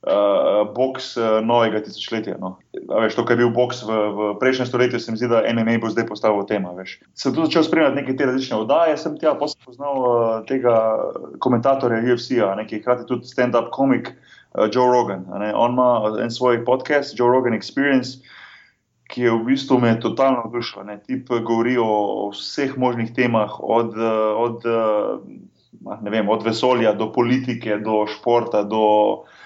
uh, 0.07 0.73
boks 0.75 1.17
uh, 1.17 1.39
novega 1.43 1.81
tisočletja. 1.83 2.37
No. 2.39 2.57
Veš, 2.73 3.17
to, 3.17 3.25
kar 3.27 3.35
je 3.35 3.43
bil 3.43 3.51
boks 3.55 3.83
v, 3.83 3.91
v 4.15 4.29
prejšnjem 4.39 4.69
stoletju, 4.69 4.99
se 4.99 5.11
mi 5.11 5.19
zdi, 5.19 5.29
da 5.31 5.43
MMA 5.43 5.79
bo 5.83 5.91
zdaj 5.91 6.07
postal 6.07 6.39
tema. 6.47 6.71
Veš. 6.77 6.99
Sem 7.19 7.35
tudi 7.35 7.49
začel 7.49 7.67
spremljati 7.67 7.99
neke 7.99 8.15
te 8.15 8.29
različne 8.29 8.61
oddaje, 8.63 8.97
sem 8.97 9.19
tja 9.19 9.35
poznal 9.35 9.95
uh, 9.99 10.15
tega 10.47 10.75
komentatorja 11.43 12.01
UFC-a, 12.05 12.55
neki 12.59 12.79
hkrati 12.81 13.07
tudi 13.09 13.27
stand-up 13.27 13.71
komik 13.75 14.13
uh, 14.13 14.67
Joe 14.71 14.87
Rogan. 14.87 15.27
On 15.53 15.75
ima 15.75 15.91
en 16.23 16.31
svoj 16.31 16.63
podcast, 16.65 17.17
Joe 17.19 17.31
Rogan 17.31 17.57
Experience. 17.57 18.21
Ki 19.09 19.23
je 19.23 19.31
v 19.33 19.41
bistvu 19.41 19.79
me 19.81 19.95
totalno 19.97 20.43
navdušil. 20.43 20.85
Tip 21.07 21.31
govori 21.41 21.79
o 21.81 22.29
vseh 22.29 22.75
možnih 22.77 23.09
temah, 23.17 23.55
od, 23.57 23.97
od, 24.37 24.67
vem, 26.05 26.29
od 26.29 26.45
vesolja 26.45 26.93
do 26.93 27.07
politike, 27.09 27.79
do 27.81 28.03
športa, 28.05 28.61
do 28.69 28.83
uh, 28.85 29.39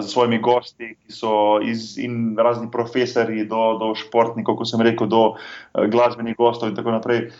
z 0.00 0.12
svojimi 0.12 0.38
gosti, 0.38 0.94
ki 0.94 1.12
so 1.12 1.60
iz 1.64 1.96
razni 2.36 2.70
profesori, 2.70 3.44
do, 3.48 3.78
do 3.80 3.94
športnikov, 3.96 4.58
kot 4.60 4.68
sem 4.68 4.82
rekel, 4.84 5.08
do 5.08 5.22
uh, 5.32 5.86
glasbenih 5.88 6.36
gostov 6.36 6.70
in 6.70 6.76
tako 6.76 6.96
naprej. 6.98 7.30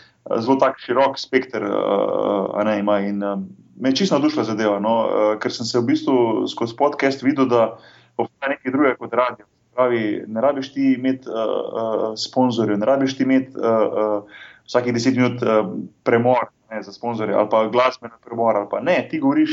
Zelo 0.41 0.57
tak 0.61 0.81
širok 0.81 1.19
spekter 1.21 1.65
uh, 1.65 2.57
ne, 2.65 2.79
ima 2.81 3.01
in 3.05 3.23
uh, 3.25 3.41
me 3.81 3.93
je 3.93 4.03
čisto 4.03 4.17
navdušila 4.17 4.45
zadeva, 4.45 4.79
no, 4.81 4.95
uh, 5.05 5.33
ker 5.41 5.53
sem 5.53 5.69
se 5.69 5.81
v 5.81 5.89
bistvu 5.93 6.47
skozi 6.49 6.77
podcast 6.77 7.25
videl, 7.25 7.49
da 7.49 7.75
obstaja 8.17 8.57
nekaj 8.57 8.73
drugega 8.73 9.01
kot 9.01 9.17
radio. 9.17 9.49
Pravi, 9.77 10.25
ne 10.27 10.41
rabiš 10.41 10.73
ti 10.75 10.95
imeti 10.99 11.29
uh, 11.31 11.37
uh, 11.37 12.07
sponzorjev, 12.19 12.81
ne 12.81 12.89
rabiš 12.89 13.17
ti 13.17 13.29
imeti 13.29 13.53
uh, 13.57 14.25
uh, 14.25 14.41
vsakih 14.69 14.97
deset 14.97 15.17
minut 15.17 15.45
uh, 15.45 15.69
premor 16.05 16.51
ne, 16.71 16.83
za 16.83 16.93
sponzorje 16.93 17.35
ali 17.35 17.49
pa 17.51 17.69
glasbeno 17.69 18.15
premor. 18.25 18.57
Ali 18.57 18.67
pa. 18.71 18.81
Ne, 18.81 19.09
ti 19.11 19.19
govoriš 19.19 19.51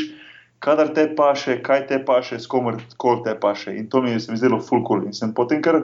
kadar 0.59 0.93
te 0.93 1.07
paše, 1.15 1.59
kaj 1.63 1.88
te 1.88 1.99
paše, 2.05 2.39
s 2.39 2.47
komer 2.47 2.79
te 3.25 3.35
paše. 3.39 3.75
In 3.77 3.89
to 3.89 4.01
mi 4.01 4.11
je 4.11 4.19
zdelo 4.19 4.59
fulkul. 4.61 5.05
In 5.05 5.13
sem 5.13 5.34
potem 5.34 5.61
kar 5.61 5.84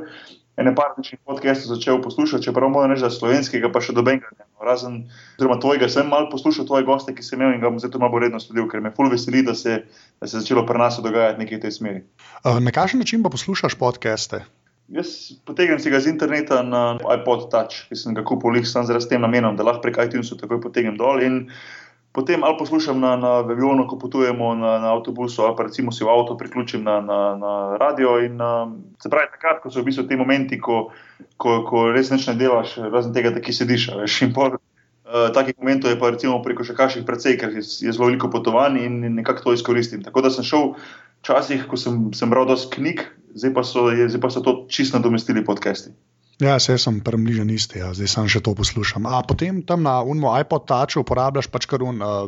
ene 0.57 0.73
partičnih 0.75 1.19
podcastov 1.25 1.75
začel 1.75 2.01
poslušati, 2.01 2.43
čeprav 2.43 2.69
moram 2.69 2.91
reči, 2.93 3.01
da 3.01 3.09
slovenskega 3.09 3.71
pa 3.73 3.81
še 3.81 3.95
dobenga 3.97 4.29
ne. 4.37 4.45
Razen, 4.63 4.99
oziroma 5.35 5.57
tvojega, 5.59 5.89
sem 5.91 6.07
malo 6.07 6.29
poslušal 6.31 6.67
tvoje 6.69 6.85
goste, 6.87 7.11
ki 7.11 7.25
sem 7.25 7.41
imel 7.41 7.57
in 7.57 7.63
ga 7.63 7.71
bom 7.73 7.81
zdaj 7.81 7.99
malo 7.99 8.21
redno 8.21 8.39
sledil, 8.39 8.69
ker 8.71 8.79
me 8.79 8.93
ful 8.95 9.09
veseli, 9.11 9.41
da 9.43 9.57
se, 9.57 9.81
da 10.21 10.29
se 10.29 10.37
je 10.37 10.43
začelo 10.45 10.63
pri 10.69 10.79
nas 10.79 11.01
dogajati 11.03 11.41
nekaj 11.41 11.57
v 11.57 11.63
tej 11.65 11.73
smeri. 11.79 12.03
Na 12.45 12.71
kakšen 12.71 13.03
način 13.03 13.25
pa 13.25 13.33
poslušaš 13.33 13.75
podcaste? 13.81 14.45
Jaz 14.93 15.33
potegnem 15.47 15.79
si 15.79 15.89
ga 15.89 15.99
z 16.03 16.11
interneta 16.11 16.61
na 16.63 16.99
iPod 17.01 17.47
Touch, 17.51 17.87
ki 17.89 17.97
sem 17.97 18.15
ga 18.15 18.23
kupil, 18.27 18.59
jih 18.59 18.67
sem 18.67 18.85
zdaj 18.87 19.01
s 19.01 19.09
tem 19.09 19.23
namenom, 19.23 19.55
da 19.57 19.65
lahko 19.65 19.83
prek 19.87 19.99
iTunesu 20.05 20.37
takoj 20.37 20.59
potegnem 20.63 20.99
dol. 20.99 21.23
In 21.23 21.47
Potem 22.13 22.43
ali 22.43 22.57
poslušam 22.59 22.99
na, 23.01 23.15
na 23.17 23.29
avionu, 23.41 23.87
ko 23.89 23.97
potujemo 23.97 24.53
na, 24.55 24.77
na 24.79 24.93
avtobusu, 24.93 25.41
ali 25.41 25.55
pa 25.57 25.65
recimo 25.65 25.89
si 25.89 26.05
v 26.05 26.13
avto 26.13 26.37
priključim 26.37 26.83
na, 26.85 27.01
na, 27.01 27.33
na 27.41 27.53
radio. 27.81 28.19
In, 28.21 28.37
um, 28.37 28.75
se 29.01 29.09
pravi, 29.09 29.33
takrat, 29.33 29.63
ko 29.63 29.73
so 29.73 29.81
v 29.81 29.89
bistvu 29.89 30.05
ti 30.05 30.13
momenti, 30.15 30.59
ko, 30.61 30.93
ko, 31.41 31.63
ko 31.65 31.89
res 31.89 32.13
neč 32.13 32.29
ne 32.29 32.37
delaš, 32.37 32.77
razen 32.93 33.17
tega, 33.17 33.33
da 33.33 33.41
ki 33.41 33.57
sediš. 33.57 33.87
Veš, 33.97 34.19
in 34.27 34.35
pol, 34.37 34.53
uh, 34.53 35.33
takih 35.33 35.57
momentov 35.57 35.89
je 35.89 35.97
pa 35.97 36.13
recimo 36.13 36.37
preko 36.45 36.61
še 36.61 36.77
kaših 36.77 37.01
precej, 37.09 37.39
ker 37.41 37.57
je, 37.57 37.65
je 37.65 37.89
zelo 37.89 38.11
veliko 38.11 38.29
potovanj 38.29 38.77
in 38.85 39.01
nekako 39.17 39.49
to 39.49 39.57
izkoristim. 39.57 40.05
Tako 40.05 40.21
da 40.21 40.29
sem 40.29 40.45
šel 40.45 40.75
včasih, 41.25 41.65
ko 41.65 41.81
sem, 41.81 42.11
sem 42.13 42.29
bral 42.29 42.45
dosti 42.45 42.77
knjig, 42.77 43.07
zdaj 43.33 43.57
pa 43.57 43.65
so, 43.65 43.89
je, 43.89 44.05
zdaj 44.13 44.21
pa 44.21 44.29
so 44.29 44.45
to 44.45 44.59
čisto 44.69 45.01
nadomestili 45.01 45.41
podcasti. 45.41 45.97
Ja, 46.41 46.55
vse 46.57 46.79
sem 46.81 46.97
premližen 47.05 47.49
isti, 47.53 47.77
ja. 47.83 47.91
zdaj 47.93 48.09
sem 48.09 48.29
še 48.31 48.41
to 48.45 48.55
poslušam. 48.57 49.05
A 49.05 49.21
potem 49.27 49.61
tam 49.61 49.83
na 49.85 49.99
unmo 50.01 50.31
iPod 50.33 50.65
Touchu 50.69 51.03
uporabljaš 51.03 51.49
pač 51.53 51.67
kar 51.69 51.85
un 51.85 52.01
uh, 52.01 52.25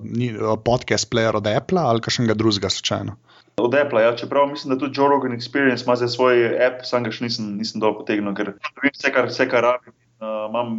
podcast 0.61 1.09
player 1.09 1.37
od 1.39 1.47
Apple 1.49 1.81
ali 1.81 2.03
kakšnega 2.05 2.37
drugega 2.37 2.69
slučajno. 2.69 3.17
Od 3.57 3.75
Apple, 3.79 4.03
ja, 4.03 4.11
čeprav 4.19 4.49
mislim, 4.51 4.73
da 4.73 4.79
tudi 4.79 4.99
Joe 4.99 5.09
Rogan 5.09 5.33
Experience 5.33 5.87
ima 5.87 5.95
za 5.95 6.09
svoj 6.11 6.43
app, 6.67 6.83
sam 6.85 7.07
ga 7.07 7.13
še 7.15 7.25
nisem, 7.25 7.55
nisem 7.57 7.81
dol 7.81 7.95
potegnil, 7.97 8.35
ker 8.37 8.53
vem 8.83 8.91
vse, 8.91 9.09
kar, 9.15 9.29
vse, 9.31 9.47
kar 9.49 9.65
rabim. 9.65 9.95
Uh, 10.19 10.45
imam 10.51 10.75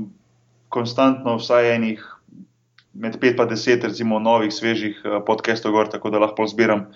konstantno 0.73 1.39
vsaj 1.41 1.73
enih 1.73 2.05
med 2.97 3.17
5 3.21 3.43
in 3.43 3.51
10, 3.53 3.89
recimo, 3.91 4.21
novih, 4.23 4.53
svežih 4.55 5.01
uh, 5.03 5.19
podcastov, 5.27 5.75
gor, 5.75 5.91
tako 5.93 6.13
da 6.15 6.23
lahko 6.23 6.47
zbiram 6.47 6.87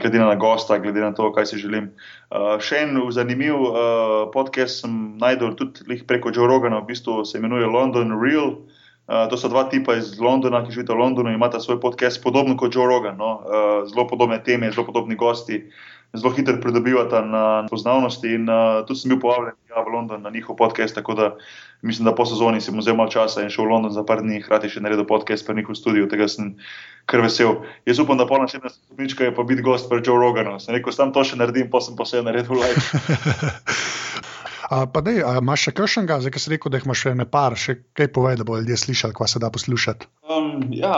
glede 0.00 0.18
na 0.18 0.34
gosta, 0.34 0.78
glede 0.78 1.00
na 1.00 1.12
to, 1.14 1.32
kaj 1.32 1.50
si 1.50 1.60
želim. 1.60 1.90
Uh, 2.30 2.56
še 2.62 2.84
en 2.86 2.98
zanimiv 3.14 3.54
uh, 3.58 3.76
podcast 4.32 4.84
sem 4.84 4.96
najdel 5.20 5.54
tudi 5.58 6.00
preko 6.06 6.32
Joe 6.34 6.48
Rogana, 6.48 6.80
v 6.80 6.94
bistvu 6.94 7.24
se 7.24 7.38
imenuje 7.38 7.66
London 7.66 8.14
Real. 8.22 8.56
Uh, 9.08 9.24
to 9.30 9.36
so 9.40 9.48
dva 9.48 9.66
tipa 9.72 9.96
iz 9.96 10.14
Londona, 10.20 10.60
ki 10.64 10.74
živita 10.74 10.92
v 10.92 11.00
Londonu 11.00 11.32
in 11.32 11.38
imata 11.40 11.60
svoj 11.60 11.80
podcast, 11.80 12.20
podobno 12.22 12.56
kot 12.60 12.76
Joe 12.76 12.86
Rogan. 12.86 13.16
No? 13.16 13.38
Uh, 13.40 13.86
zelo 13.88 14.08
podobne 14.08 14.40
teme, 14.44 14.68
zelo 14.72 14.86
podobni 14.88 15.16
gosti. 15.16 15.64
Uh, 15.64 15.98
zelo 16.12 16.32
hitro 16.32 16.60
pridobivata 16.60 17.20
na 17.24 17.66
poznavnosti. 17.70 18.34
In 18.34 18.48
uh, 18.48 18.86
tudi 18.86 19.00
sem 19.00 19.12
bil 19.12 19.20
povabljen 19.20 19.56
ja, 19.68 19.82
v 19.84 19.92
London 19.92 20.22
na 20.22 20.30
njihov 20.30 20.56
podcast, 20.56 20.94
tako 20.94 21.14
da 21.14 21.26
mislim, 21.82 22.04
da 22.08 22.14
po 22.14 22.26
sezoni 22.26 22.60
sem 22.60 22.78
vzel 22.78 22.96
malo 22.98 23.10
časa 23.10 23.42
in 23.42 23.50
šel 23.54 23.66
v 23.66 23.72
London 23.72 23.94
za 23.94 24.04
par 24.06 24.22
dni, 24.24 24.40
hkrati 24.42 24.70
še 24.72 24.82
naredil 24.84 25.06
podcast 25.08 25.46
pri 25.46 25.60
njihov 25.60 25.78
studiu. 25.78 26.08
Tega 26.10 26.28
sem 26.28 26.56
kar 27.08 27.22
vesel. 27.24 27.62
Jaz 27.88 28.02
upam, 28.02 28.18
da 28.18 28.26
po 28.26 28.40
naslednjem 28.40 28.74
stopničku 28.74 29.28
je 29.28 29.34
pa 29.34 29.46
biti 29.46 29.62
gost 29.62 29.88
pri 29.90 30.02
Joe 30.04 30.18
Roganu. 30.18 30.58
Sem 30.60 30.76
rekel, 30.76 30.92
sam 30.92 31.14
to 31.14 31.24
še 31.24 31.38
naredim, 31.38 31.70
pa 31.70 31.82
sem 31.84 31.96
pa 31.98 32.08
vse 32.08 32.24
naredil 32.26 32.58
live. 32.58 32.82
Pa 34.68 35.00
dej, 35.00 35.22
imaš 35.24 35.62
še 35.64 35.72
kakšnega, 35.78 36.18
zdaj 36.20 36.32
ki 36.34 36.40
si 36.44 36.50
rekel, 36.52 36.68
da 36.68 36.76
jih 36.76 36.84
imaš 36.84 37.02
še 37.06 37.12
ne 37.16 37.24
par, 37.24 37.54
še 37.56 37.78
kaj 37.96 38.10
povej, 38.12 38.36
da 38.36 38.44
bo 38.44 38.58
ljudje 38.58 38.76
slišali, 38.82 39.16
kva 39.16 39.24
se 39.24 39.40
da 39.40 39.48
poslušati? 39.48 40.08
Um, 40.28 40.68
ja, 40.76 40.92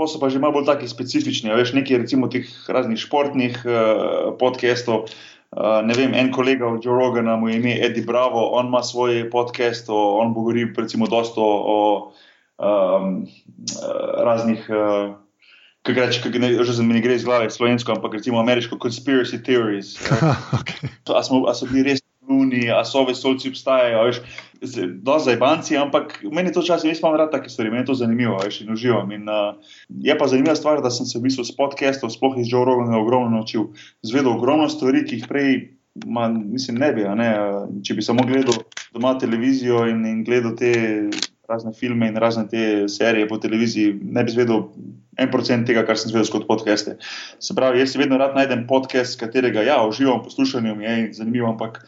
pa 0.00 0.06
so 0.08 0.16
pa 0.16 0.30
že 0.32 0.40
malo 0.40 0.56
bolj 0.56 0.70
taki 0.70 0.88
specifični. 0.88 1.52
Veš, 1.52 1.74
nekaj 1.76 2.00
recimo 2.00 2.30
teh 2.32 2.48
raznih 2.72 2.96
športnih 2.96 3.60
uh, 3.68 4.32
podcastov. 4.40 5.12
Uh, 5.50 5.80
ne 5.82 5.94
vem, 5.98 6.14
en 6.14 6.30
kolega 6.30 6.68
od 6.68 6.84
Joe 6.84 6.94
Rogana, 6.94 7.36
mu 7.36 7.48
je 7.48 7.56
ime 7.56 7.72
Eddie 7.82 8.06
Bravo, 8.06 8.50
on 8.54 8.70
ima 8.70 8.82
svoj 8.82 9.24
podcast, 9.30 9.88
o, 9.90 10.18
on 10.22 10.34
govori 10.34 10.68
recimo 10.76 11.06
dosto 11.10 11.42
o 11.44 12.12
um, 12.58 13.26
raznih. 14.24 14.70
Uh, 14.70 15.16
Kaj 15.80 15.94
reče, 15.96 16.20
kaj 16.20 16.40
ne, 16.42 16.48
že 16.60 16.74
za 16.76 16.84
me 16.84 17.00
gre 17.00 17.14
iz 17.16 17.22
glave 17.24 17.46
slovensko, 17.50 17.94
ampak 17.96 18.18
recimo 18.18 18.36
ameriško 18.36 18.76
conspiracy 18.76 19.38
theories. 19.40 19.94
okay. 20.60 20.90
to, 21.08 21.16
a, 21.16 21.22
smo, 21.24 21.46
a 21.48 21.54
so 21.56 21.64
bili 21.64 21.86
res 21.88 21.99
luni, 22.30 22.68
a 22.70 22.84
so 22.86 23.02
vesolci 23.08 23.50
obstajajo, 23.50 24.04
veš, 24.06 24.20
do 25.02 25.16
zdaj 25.18 25.36
banci, 25.40 25.76
ampak 25.80 26.20
meni 26.32 26.52
to 26.54 26.62
čas, 26.62 26.84
jaz 26.84 27.00
imam 27.00 27.16
rad 27.18 27.32
take 27.32 27.50
stvari, 27.50 27.72
meni 27.72 27.82
je 27.82 27.90
to 27.90 27.98
zanimivo, 28.02 28.38
veš, 28.44 28.60
in 28.62 28.72
uživam. 28.72 29.10
In, 29.12 29.26
uh, 29.28 29.58
je 29.88 30.16
pa 30.18 30.28
zanimiva 30.30 30.54
stvar, 30.56 30.82
da 30.84 30.92
sem 30.94 31.08
se 31.08 31.18
v 31.18 31.26
bistvu 31.26 31.44
s 31.44 31.56
podcastov, 31.56 32.14
sploh 32.14 32.38
iz 32.38 32.52
Joe 32.52 32.64
Rogana, 32.68 33.00
ogromno 33.00 33.34
naučil. 33.34 33.70
Zvedel 34.06 34.32
ogromno 34.36 34.68
stvari, 34.70 35.04
ki 35.08 35.20
jih 35.20 35.28
prej, 35.28 35.50
ma, 36.06 36.28
mislim, 36.28 36.78
ne 36.78 36.92
bi, 36.94 37.08
ne, 37.18 37.30
če 37.84 37.98
bi 37.98 38.06
samo 38.06 38.24
gledal 38.28 38.62
doma 38.94 39.16
televizijo 39.18 39.84
in, 39.90 40.06
in 40.06 40.24
gledal 40.24 40.54
te 40.58 40.72
razne 41.50 41.72
filme 41.74 42.08
in 42.08 42.16
razne 42.16 42.46
te 42.48 42.88
serije 42.88 43.28
po 43.28 43.38
televiziji, 43.38 43.96
ne 44.02 44.24
bi 44.24 44.30
zvedel 44.30 44.68
en 45.18 45.30
procent 45.30 45.66
tega, 45.66 45.82
kar 45.86 45.98
sem 45.98 46.12
zvedel 46.12 46.28
skozi 46.28 46.46
podcaste. 46.48 46.96
Se 47.42 47.56
pravi, 47.56 47.82
jaz 47.82 47.92
si 47.92 48.00
vedno 48.00 48.18
rad 48.20 48.36
najdem 48.38 48.66
podcast, 48.70 49.18
katerega 49.20 49.64
ja, 49.66 49.80
uživam 49.86 50.22
poslušanju, 50.24 50.76
mi 50.78 50.86
je 50.86 51.12
zanimivo, 51.18 51.50
ampak 51.50 51.82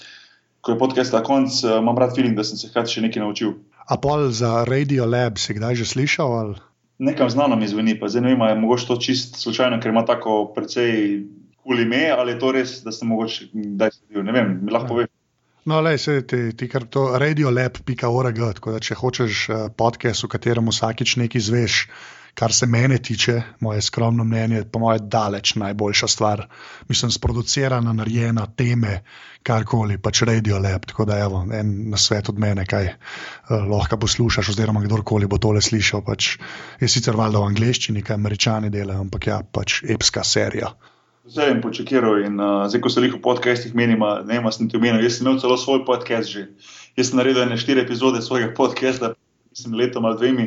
ko 0.63 0.73
je 0.73 0.79
podcast 0.79 1.13
na 1.13 1.23
koncu, 1.27 1.67
uh, 1.67 1.79
imam 1.83 1.99
rad 1.99 2.15
feeling, 2.15 2.37
da 2.39 2.45
sem 2.47 2.59
se 2.59 2.71
hkrati 2.71 2.95
še 2.95 3.03
nekaj 3.07 3.23
naučil. 3.25 3.57
A 3.91 3.99
pol 3.99 4.29
za 4.31 4.63
Radio 4.69 5.09
Lab 5.11 5.41
si 5.43 5.57
kdaj 5.59 5.83
že 5.83 5.87
slišal? 5.91 6.35
Ali? 6.39 6.61
Nekam 7.03 7.31
znano 7.31 7.59
mi 7.59 7.67
zveni, 7.67 7.97
pa 7.99 8.07
zdaj 8.07 8.23
ne 8.23 8.35
vem, 8.35 8.45
je 8.47 8.61
mogoče 8.63 8.87
to 8.87 8.97
čist 9.03 9.41
slučajno, 9.43 9.81
ker 9.83 9.91
ima 9.91 10.05
tako 10.07 10.45
precej 10.55 11.25
kul 11.63 11.83
ime, 11.83 12.07
ali 12.15 12.37
je 12.37 12.39
to 12.39 12.53
res, 12.55 12.79
da 12.87 12.95
sem 12.95 13.11
mogoče 13.11 13.51
kdaj 13.51 13.91
sedel. 13.97 14.23
Ne 14.29 14.37
vem, 14.37 14.55
mi 14.63 14.75
lahko 14.75 14.95
poveš. 14.95 15.11
No, 15.67 15.81
le, 15.83 15.97
se 15.99 16.21
ti, 16.27 16.51
ti 16.59 16.67
kar 16.71 16.87
to 16.91 17.13
radiolab.org, 17.23 18.39
tako 18.59 18.75
da 18.75 18.83
če 18.83 18.99
hočeš 18.99 19.43
uh, 19.51 19.67
podcast, 19.75 20.27
v 20.27 20.31
katerem 20.31 20.71
vsakič 20.71 21.19
nekaj 21.23 21.43
zveš, 21.51 21.83
kar 22.35 22.53
se 22.53 22.67
mene 22.67 22.99
tiče, 22.99 23.43
moje 23.61 23.83
skromno 23.83 24.25
mnenje, 24.25 24.65
po 24.73 24.79
mojem, 24.79 25.09
daleč 25.09 25.55
najboljša 25.55 26.09
stvar. 26.09 26.47
Mislim, 26.89 27.11
sproducirana, 27.11 27.93
narejena, 27.93 28.47
teme, 28.57 29.03
karkoli, 29.43 29.99
pač 29.99 30.23
radio 30.23 30.59
lep. 30.59 30.87
Tako 30.87 31.05
da, 31.05 31.19
evo, 31.19 31.43
en 31.53 31.75
na 31.91 32.01
svet 32.01 32.29
od 32.29 32.39
mene, 32.39 32.67
kaj 32.67 32.89
uh, 32.89 33.67
lahko 33.69 33.99
poslušaš, 34.07 34.49
oziroma 34.55 34.85
kdorkoli 34.85 35.29
bo 35.29 35.39
tole 35.39 35.61
slišal. 35.61 36.05
Pač 36.07 36.37
je 36.81 36.89
sicer 36.89 37.17
valjda 37.19 37.43
v 37.43 37.53
angleščini, 37.53 38.03
kaj 38.07 38.17
američani 38.17 38.73
delajo, 38.73 39.05
ampak 39.07 39.29
ja, 39.29 39.43
pač 39.43 39.83
epska 39.85 40.25
serija. 40.25 40.73
Zdaj 41.23 41.53
sem 41.53 41.61
počakiral 41.63 42.25
in 42.25 42.41
uh, 42.41 42.65
zdaj, 42.67 42.81
ko 42.83 42.91
se 42.91 43.03
jih 43.05 43.13
v 43.15 43.23
podcastih 43.23 43.75
menimo, 43.79 44.09
ne 44.27 44.41
vem, 44.41 44.49
sem 44.51 44.67
ti 44.67 44.79
omenil, 44.79 45.05
jaz 45.05 45.21
sem 45.21 45.29
imel 45.29 45.39
celo 45.39 45.55
svoj 45.61 45.85
podcast 45.87 46.33
že. 46.33 46.49
Jaz 46.99 47.13
sem 47.13 47.21
naredil 47.21 47.47
ne 47.47 47.57
štiri 47.57 47.85
epizode 47.85 48.19
svojega 48.25 48.51
podcasta, 48.57 49.13
mislim, 49.55 49.77
letom 49.79 50.09
ali 50.09 50.19
dvemi. 50.19 50.47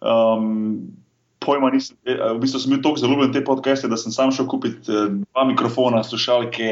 Um, 0.00 1.03
pojma 1.44 1.70
nisem, 1.74 1.98
v 2.04 2.38
bistvu 2.42 2.62
sem 2.62 2.74
bil 2.74 2.82
tako 2.84 3.02
zaljubljen 3.02 3.32
v 3.32 3.36
te 3.38 3.44
podcaste, 3.44 3.90
da 3.90 3.98
sem 4.00 4.14
sam 4.14 4.32
šel 4.34 4.48
kupiti 4.50 4.88
dva 4.88 5.44
mikrofona, 5.48 6.02
slušalke, 6.04 6.70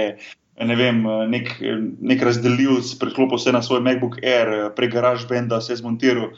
ne 0.62 0.76
vem, 0.78 1.04
nek, 1.32 1.54
nek 2.00 2.24
razdelilc, 2.28 2.94
preklopil 3.00 3.40
vse 3.40 3.54
na 3.54 3.62
svoj 3.64 3.82
MacBook 3.84 4.20
Air, 4.24 4.72
prek 4.76 4.92
GarageBanda, 4.96 5.60
vse 5.62 5.80
zmontiral 5.80 6.32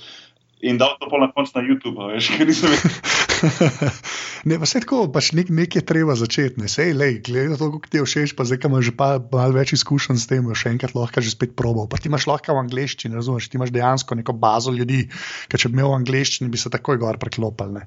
in 0.65 0.79
dal 0.81 0.97
to 1.01 1.11
pol 1.13 1.21
na 1.21 1.29
koncu 1.33 1.53
na 1.59 1.63
YouTube, 1.65 2.01
veš, 2.15 2.31
ker 2.37 2.49
nisem 2.49 2.73
več. 2.73 3.34
ne, 4.49 4.59
pa 4.61 4.67
se 4.67 4.81
tako, 4.83 5.05
pač 5.13 5.33
nek, 5.37 5.51
nekaj 5.53 5.81
je 5.81 5.87
treba 5.87 6.17
začeti, 6.19 6.61
ne 6.63 6.71
sej, 6.71 6.93
le, 6.97 7.11
glede 7.25 7.55
na 7.55 7.59
to, 7.61 7.71
kako 7.75 7.91
ti 7.91 8.01
je 8.01 8.07
všeč, 8.07 8.35
pa 8.39 8.47
zdaj, 8.49 8.61
ko 8.63 8.73
imaš 8.73 8.91
pa 8.99 9.09
malo 9.21 9.57
več 9.57 9.75
izkušenj 9.77 10.21
s 10.21 10.31
tem, 10.31 10.51
še 10.57 10.75
enkrat 10.75 10.97
lahko 10.97 11.25
že 11.25 11.35
spet 11.35 11.57
probo. 11.59 11.87
Pa 11.91 12.01
ti 12.01 12.11
imaš 12.13 12.29
lahko 12.31 12.57
v 12.57 12.65
angleščini, 12.67 13.17
razumeš, 13.17 13.51
ti 13.51 13.61
imaš 13.61 13.75
dejansko 13.75 14.19
neko 14.21 14.37
bazo 14.37 14.75
ljudi, 14.75 15.05
ker 15.49 15.61
če 15.61 15.71
bi 15.73 15.79
imel 15.79 15.93
v 15.93 16.01
angleščini, 16.03 16.53
bi 16.53 16.61
se 16.61 16.73
takoj 16.73 17.01
gor 17.03 17.21
preklopil. 17.23 17.83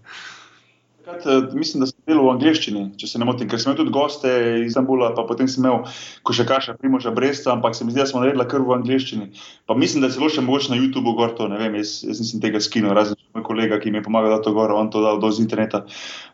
Takrat, 1.07 1.25
eh, 1.25 1.55
mislim, 1.55 1.79
da 1.79 1.87
sem 1.87 1.99
delal 2.03 2.25
v 2.25 2.31
angleščini, 2.33 2.81
če 2.99 3.07
se 3.07 3.19
ne 3.21 3.25
motim, 3.27 3.47
ker 3.47 3.61
sem 3.61 3.69
imel 3.69 3.77
tudi 3.79 3.93
goste 3.95 4.31
iz 4.59 4.73
Istanbula, 4.73 5.13
pa 5.15 5.23
potem 5.29 5.47
sem 5.47 5.63
imel 5.63 5.85
košarkaša 6.27 6.75
Primoža 6.81 7.13
Bresta, 7.15 7.53
ampak 7.53 7.77
se 7.77 7.87
mi 7.87 7.93
zdi, 7.93 8.01
da 8.01 8.07
smo 8.09 8.19
naredili 8.19 8.47
kar 8.51 8.65
v 8.67 8.75
angleščini. 8.75 9.29
Pa 9.71 9.77
mislim, 9.79 10.03
da 10.03 10.09
je 10.09 10.17
celo 10.17 10.27
še 10.27 10.43
mogoče 10.43 10.73
na 10.73 10.81
YouTubu 10.81 11.15
gor 11.15 11.31
to, 11.37 11.47
ne 11.47 11.61
vem, 11.61 11.79
jaz, 11.79 12.01
jaz 12.03 12.19
nisem 12.19 12.43
tega 12.43 12.59
skinil, 12.59 12.91
razen 12.97 13.15
moj 13.37 13.47
kolega, 13.47 13.79
ki 13.79 13.95
mi 13.95 14.01
je 14.01 14.07
pomagal, 14.09 14.35
da 14.35 14.43
to 14.43 14.51
gor, 14.57 14.75
on 14.75 14.91
to 14.91 15.05
dal 15.05 15.23
do 15.23 15.31
interneta. 15.39 15.85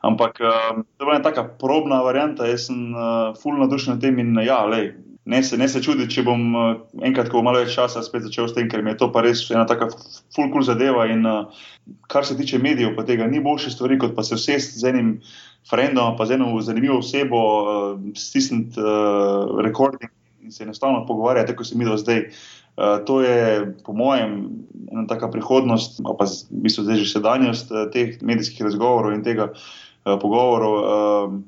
Ampak 0.02 0.42
um, 0.42 0.82
to 0.82 1.06
je 1.06 1.06
bila 1.06 1.20
ena 1.20 1.28
taka 1.30 1.46
probna 1.62 2.02
varianta, 2.02 2.50
jaz 2.50 2.66
sem 2.72 2.98
uh, 2.98 3.38
full 3.38 3.62
nadušen 3.62 3.94
na 3.94 4.02
tem 4.02 4.18
in 4.26 4.34
ja, 4.42 4.64
lej 4.66 4.96
ne 5.26 5.44
se, 5.44 5.58
ne 5.58 5.68
se 5.72 5.82
čudi, 5.84 6.08
če 6.12 6.24
bom 6.28 6.42
uh, 6.56 6.72
enkrat, 7.06 7.30
ko 7.32 7.40
bom 7.40 7.48
malo 7.48 7.62
več 7.64 7.76
časa, 7.78 8.04
spet 8.04 8.26
začel 8.26 8.50
s 8.50 8.56
tem, 8.58 8.68
ker 8.72 8.84
mi 8.84 8.92
je 8.92 9.00
to 9.04 9.10
pa 9.14 9.24
res 9.24 9.46
ena 9.52 9.64
taka 9.70 9.88
full 10.36 10.50
cool 10.52 10.66
zadeva. 10.68 11.06
In 11.12 11.24
uh, 11.30 11.68
kar 12.12 12.28
se 12.28 12.36
tiče 12.40 12.60
medijev, 12.64 12.96
pa 12.98 13.06
tega 13.08 13.28
ni 13.30 13.44
boljše 13.44 13.72
stvari, 13.76 14.00
kot 14.02 14.18
pa 14.18 14.26
se 14.28 14.40
vsest 14.40 14.76
z 14.82 14.92
enim 14.92 15.14
frendom, 15.70 16.18
pa 16.20 16.28
z 16.28 16.36
eno 16.36 16.52
zanimivo 16.62 17.00
osebo, 17.00 17.40
uh, 17.62 17.94
stisniti 18.20 18.84
uh, 18.84 19.56
rekording 19.64 20.12
in 20.44 20.52
se 20.52 20.66
enostavno 20.68 21.06
pogovarjati, 21.08 21.54
tako 21.54 21.64
se 21.64 21.80
mi 21.80 21.88
do 21.88 21.96
zdaj. 21.98 22.28
Uh, 22.74 22.98
to 23.08 23.22
je, 23.22 23.70
po 23.86 23.94
mojem, 23.96 24.50
ena 24.92 25.06
taka 25.08 25.30
prihodnost, 25.32 26.02
pa 26.04 26.26
v 26.28 26.64
bistvu 26.66 26.84
zdaj 26.84 27.00
že 27.00 27.12
sedanjost 27.14 27.72
uh, 27.72 27.86
teh 27.94 28.20
medijskih 28.20 28.66
razgovorov 28.68 29.16
in 29.16 29.24
tega 29.24 29.54
uh, 29.54 30.18
pogovorov. 30.20 30.74
Uh, 30.84 31.40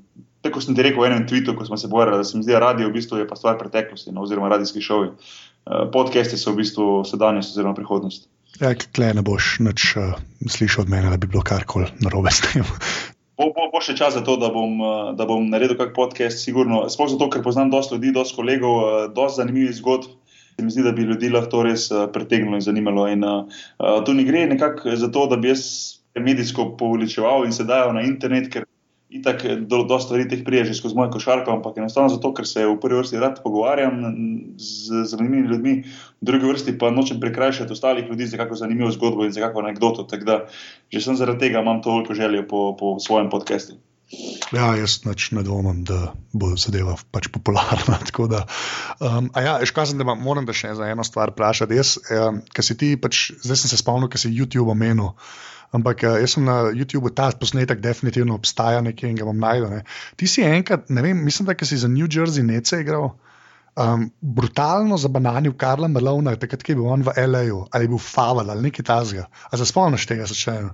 Tako 0.46 0.62
sem 0.62 0.76
ti 0.78 0.84
rekel 0.86 1.02
v 1.02 1.10
enem 1.10 1.24
tvitu, 1.26 1.56
ko 1.58 1.66
smo 1.66 1.78
se 1.78 1.90
bojali, 1.90 2.20
da 2.22 2.24
se 2.24 2.38
mi 2.38 2.44
zdi, 2.46 2.54
da 2.54 2.62
radio 2.62 2.86
v 2.86 2.94
bistvu 2.94 3.18
je 3.18 3.26
pa 3.26 3.34
stvar 3.36 3.58
preteklosti, 3.58 4.14
no, 4.14 4.22
oziroma 4.22 4.52
radijski 4.54 4.82
šovi. 4.82 5.08
Uh, 5.66 5.88
podcasti 5.90 6.38
so 6.38 6.54
v 6.54 6.62
bistvu 6.62 7.02
sedanjost 7.10 7.56
oziroma 7.56 7.74
prihodnost. 7.74 8.28
Ja, 8.62 8.76
klej 8.78 9.16
ne 9.18 9.24
boš 9.26 9.58
nič 9.66 9.96
uh, 9.98 10.14
slišal 10.46 10.86
od 10.86 10.92
mene, 10.94 11.10
da 11.10 11.18
bi 11.18 11.26
bilo 11.26 11.42
karkoli 11.42 11.90
narobe 12.06 12.30
s 12.30 12.46
tem. 12.46 12.62
Bo, 13.36 13.50
bo, 13.58 13.66
bo 13.74 13.82
še 13.82 13.98
čas 13.98 14.14
za 14.14 14.22
to, 14.22 14.38
da 14.38 14.52
bom, 14.54 14.78
uh, 14.78 15.10
da 15.18 15.26
bom 15.26 15.50
naredil 15.50 15.80
kak 15.82 15.98
podcast, 15.98 16.46
sigurno. 16.46 16.86
Sploh 16.94 17.10
zato, 17.16 17.26
ker 17.34 17.42
poznam 17.42 17.74
dosta 17.74 17.98
ljudi, 17.98 18.14
dosta 18.14 18.38
kolegov, 18.38 19.10
dosta 19.18 19.42
zanimivih 19.42 19.74
zgodb. 19.82 20.14
Se 20.56 20.64
mi 20.64 20.72
zdi, 20.72 20.86
da 20.86 20.94
bi 20.94 21.10
ljudi 21.10 21.34
lahko 21.34 21.52
to 21.52 21.66
res 21.66 21.90
pritegnilo 22.14 22.62
in 22.62 22.64
zanimalo. 22.64 23.10
In, 23.10 23.26
uh, 23.26 23.50
uh, 23.82 23.98
tu 24.06 24.14
ne 24.14 24.30
gre 24.30 24.46
nekako 24.54 24.94
za 24.94 25.10
to, 25.10 25.26
da 25.34 25.42
bi 25.42 25.50
jaz 25.50 25.66
medijsko 26.16 26.76
poveličeval 26.78 27.50
in 27.50 27.52
se 27.52 27.66
dajal 27.66 27.98
na 27.98 28.06
internet, 28.06 28.54
ker 28.54 28.70
Itak, 29.10 29.44
do, 29.70 29.84
do 29.86 30.00
stvari 30.02 30.26
teh 30.26 30.42
prije 30.44 30.66
že 30.66 30.74
skozi 30.80 30.98
mojo 30.98 31.12
košarko, 31.14 31.54
ampak 31.54 31.78
enostavno 31.78 32.10
zato, 32.10 32.34
ker 32.34 32.48
se 32.50 32.66
v 32.66 32.74
prvi 32.82 32.98
vrsti 32.98 33.22
rad 33.22 33.38
pogovarjam 33.44 34.02
z 34.58 35.06
zanimivimi 35.12 35.52
ljudmi, 35.52 35.74
v 36.22 36.26
drugi 36.26 36.50
vrsti 36.50 36.78
pa 36.82 36.90
nočem 36.92 37.20
prekrajšati 37.22 37.72
ostalih 37.72 38.10
ljudi 38.10 38.28
za 38.28 38.42
kakšno 38.42 38.64
zanimivo 38.66 38.90
zgodbo 38.92 39.26
in 39.26 39.32
za 39.32 39.46
kakšno 39.46 39.62
anegdoto. 39.62 40.08
Tako 40.10 40.26
da 40.26 40.38
že 40.90 41.02
sem 41.02 41.16
zaradi 41.16 41.46
tega 41.48 41.62
imam 41.62 41.82
toliko 41.86 42.18
želje 42.18 42.48
po, 42.48 42.74
po 42.80 42.98
svojem 43.00 43.30
podkastu. 43.30 43.78
Ja, 44.54 44.76
jaz 44.78 45.00
pač 45.02 45.32
ne 45.34 45.42
dvomim, 45.46 45.82
da 45.88 46.14
bo 46.34 46.52
zadeva 46.60 46.94
pač 47.12 47.30
popularna. 47.34 47.98
Da, 48.36 48.46
um, 49.04 49.28
ja, 49.38 49.58
škazen, 49.68 50.00
da 50.02 50.16
moram 50.16 50.46
da 50.48 50.54
še 50.56 50.72
za 50.78 50.88
eno 50.90 51.04
stvar 51.04 51.34
vprašati. 51.34 51.78
Jaz, 51.78 51.98
um, 52.14 52.40
ti, 52.80 52.96
pač, 53.02 53.28
zdaj 53.44 53.60
sem 53.62 53.74
se 53.74 53.82
spomnil, 53.82 54.10
ker 54.10 54.22
si 54.22 54.32
YouTube 54.34 54.72
omenil. 54.72 55.14
Ampak 55.76 56.04
eh, 56.04 56.22
jaz 56.24 56.36
sem 56.36 56.46
na 56.48 56.72
YouTubu 56.72 57.12
ta 57.16 57.30
posnetek, 57.40 57.82
definitivno 57.84 58.38
obstaja 58.38 58.82
nekje 58.86 59.12
in 59.12 59.20
ga 59.20 59.28
bom 59.28 59.38
najdel. 59.40 59.70
Ne. 59.78 59.84
Ti 60.16 60.30
si 60.30 60.46
enkrat, 60.48 60.90
ne 60.90 61.04
vem, 61.04 61.24
mislim, 61.26 61.50
da 61.50 61.56
si 61.66 61.78
za 61.82 61.92
New 61.92 62.08
Jersey 62.08 62.46
nece 62.48 62.82
igral. 62.84 63.12
Um, 63.76 64.08
brutalno 64.22 64.96
za 64.98 65.10
banani 65.12 65.50
v 65.52 65.58
Karla 65.60 65.90
Malona, 65.92 66.38
takrat 66.40 66.64
je 66.64 66.78
bil 66.80 66.88
on 66.88 67.04
v 67.04 67.12
L.A.U. 67.26 67.66
ali 67.72 67.84
je 67.84 67.92
bil 67.92 68.00
Favel 68.00 68.52
ali 68.52 68.70
nekaj 68.70 68.86
tasga. 68.88 69.26
A 69.52 69.58
se 69.58 69.68
spomniš 69.68 70.08
tega 70.08 70.28
začetka? 70.32 70.72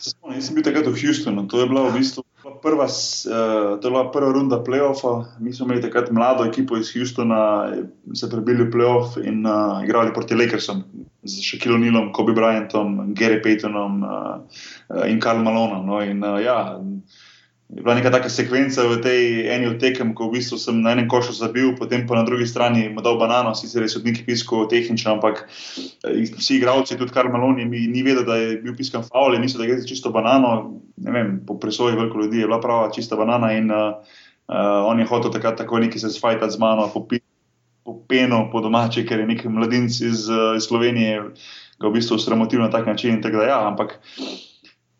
Jaz 0.00 0.46
sem 0.46 0.56
bil 0.56 0.64
takrat 0.64 0.86
v 0.88 0.96
Houstonu, 0.96 1.44
to 1.44 1.60
je 1.60 1.68
bila 1.68 1.84
v 1.90 2.00
bistvu 2.00 2.24
prva, 2.62 2.86
uh, 2.88 3.76
to 3.76 3.84
je 3.84 3.92
bila 3.92 4.08
prva 4.08 4.32
runda 4.32 4.56
playoffa. 4.64 5.36
Mi 5.40 5.52
smo 5.52 5.66
imeli 5.68 5.84
takrat 5.84 6.08
mlado 6.10 6.44
ekipo 6.48 6.76
iz 6.80 6.88
Houstona, 6.94 7.68
se 8.14 8.30
prebili 8.30 8.64
v 8.64 8.72
playoff 8.72 9.20
in 9.20 9.44
uh, 9.46 9.84
igrali 9.84 10.14
proti 10.16 10.34
Lakersom 10.34 10.84
z 11.22 11.44
Shakilom 11.44 11.84
Nilom, 11.84 12.12
Kobe 12.12 12.32
Bryantom, 12.32 13.12
Gary 13.12 13.42
Paytonom 13.44 14.00
uh, 14.00 15.04
in 15.04 15.20
Karl 15.20 15.44
Malonom. 15.44 15.84
No, 15.84 16.00
in, 16.00 16.24
uh, 16.24 16.40
ja, 16.40 16.80
je 17.76 17.82
bila 17.82 17.94
neka 17.94 18.10
taka 18.10 18.28
sekvenca 18.28 18.82
v 18.82 18.98
tej 18.98 19.46
eni 19.46 19.70
od 19.70 19.78
tekem, 19.78 20.10
ko 20.10 20.26
v 20.26 20.42
bistvu 20.42 20.58
sem 20.58 20.82
na 20.82 20.90
enem 20.90 21.06
košu 21.06 21.38
zabil, 21.38 21.78
potem 21.78 22.02
pa 22.02 22.18
na 22.18 22.26
drugi 22.26 22.46
strani 22.46 22.90
mu 22.90 22.98
dal 22.98 23.14
banano, 23.14 23.54
sicer 23.54 23.86
je 23.86 23.94
sodnik 23.94 24.26
pisko 24.26 24.66
tehnično, 24.66 25.18
ampak 25.18 25.46
eh, 26.02 26.26
vsi 26.34 26.58
igravci, 26.58 26.98
tudi 26.98 27.14
Karl 27.14 27.30
Malon, 27.30 27.62
ni, 27.62 27.86
ni 27.86 28.02
vedel, 28.02 28.26
da 28.26 28.36
je 28.42 28.58
bil 28.58 28.74
piskan 28.74 29.06
faul, 29.06 29.38
mislil, 29.38 29.62
da 29.62 29.70
gre 29.70 29.80
za 29.80 29.86
čisto 29.86 30.10
banano. 30.10 30.82
Ne 30.98 31.14
vem, 31.14 31.28
po 31.46 31.58
presoji 31.62 31.94
veliko 31.94 32.18
ljudi 32.18 32.42
je 32.42 32.50
bila 32.50 32.60
prava 32.60 32.90
čista 32.90 33.16
banana 33.16 33.54
in 33.54 33.70
uh, 33.70 34.02
uh, 34.50 34.90
on 34.90 34.98
je 34.98 35.06
hotel 35.06 35.30
takrat 35.30 35.56
tako 35.56 35.78
neki 35.78 35.98
se 35.98 36.10
sfajtati 36.10 36.52
z 36.52 36.58
mano, 36.58 36.90
popiti 36.90 37.24
po 37.84 38.02
po 38.52 38.60
domače, 38.60 39.06
ker 39.06 39.20
je 39.20 39.26
nek 39.26 39.44
mladinec 39.44 40.00
iz, 40.00 40.28
iz 40.28 40.66
Slovenije 40.66 41.22
ga 41.80 41.88
v 41.88 41.92
bistvu 41.92 42.18
sramotil 42.18 42.60
na 42.60 42.70
tak 42.70 42.86
način. 42.86 43.22
Tak 43.22 43.32
da, 43.32 43.46
ja, 43.48 43.58
ampak 43.66 43.98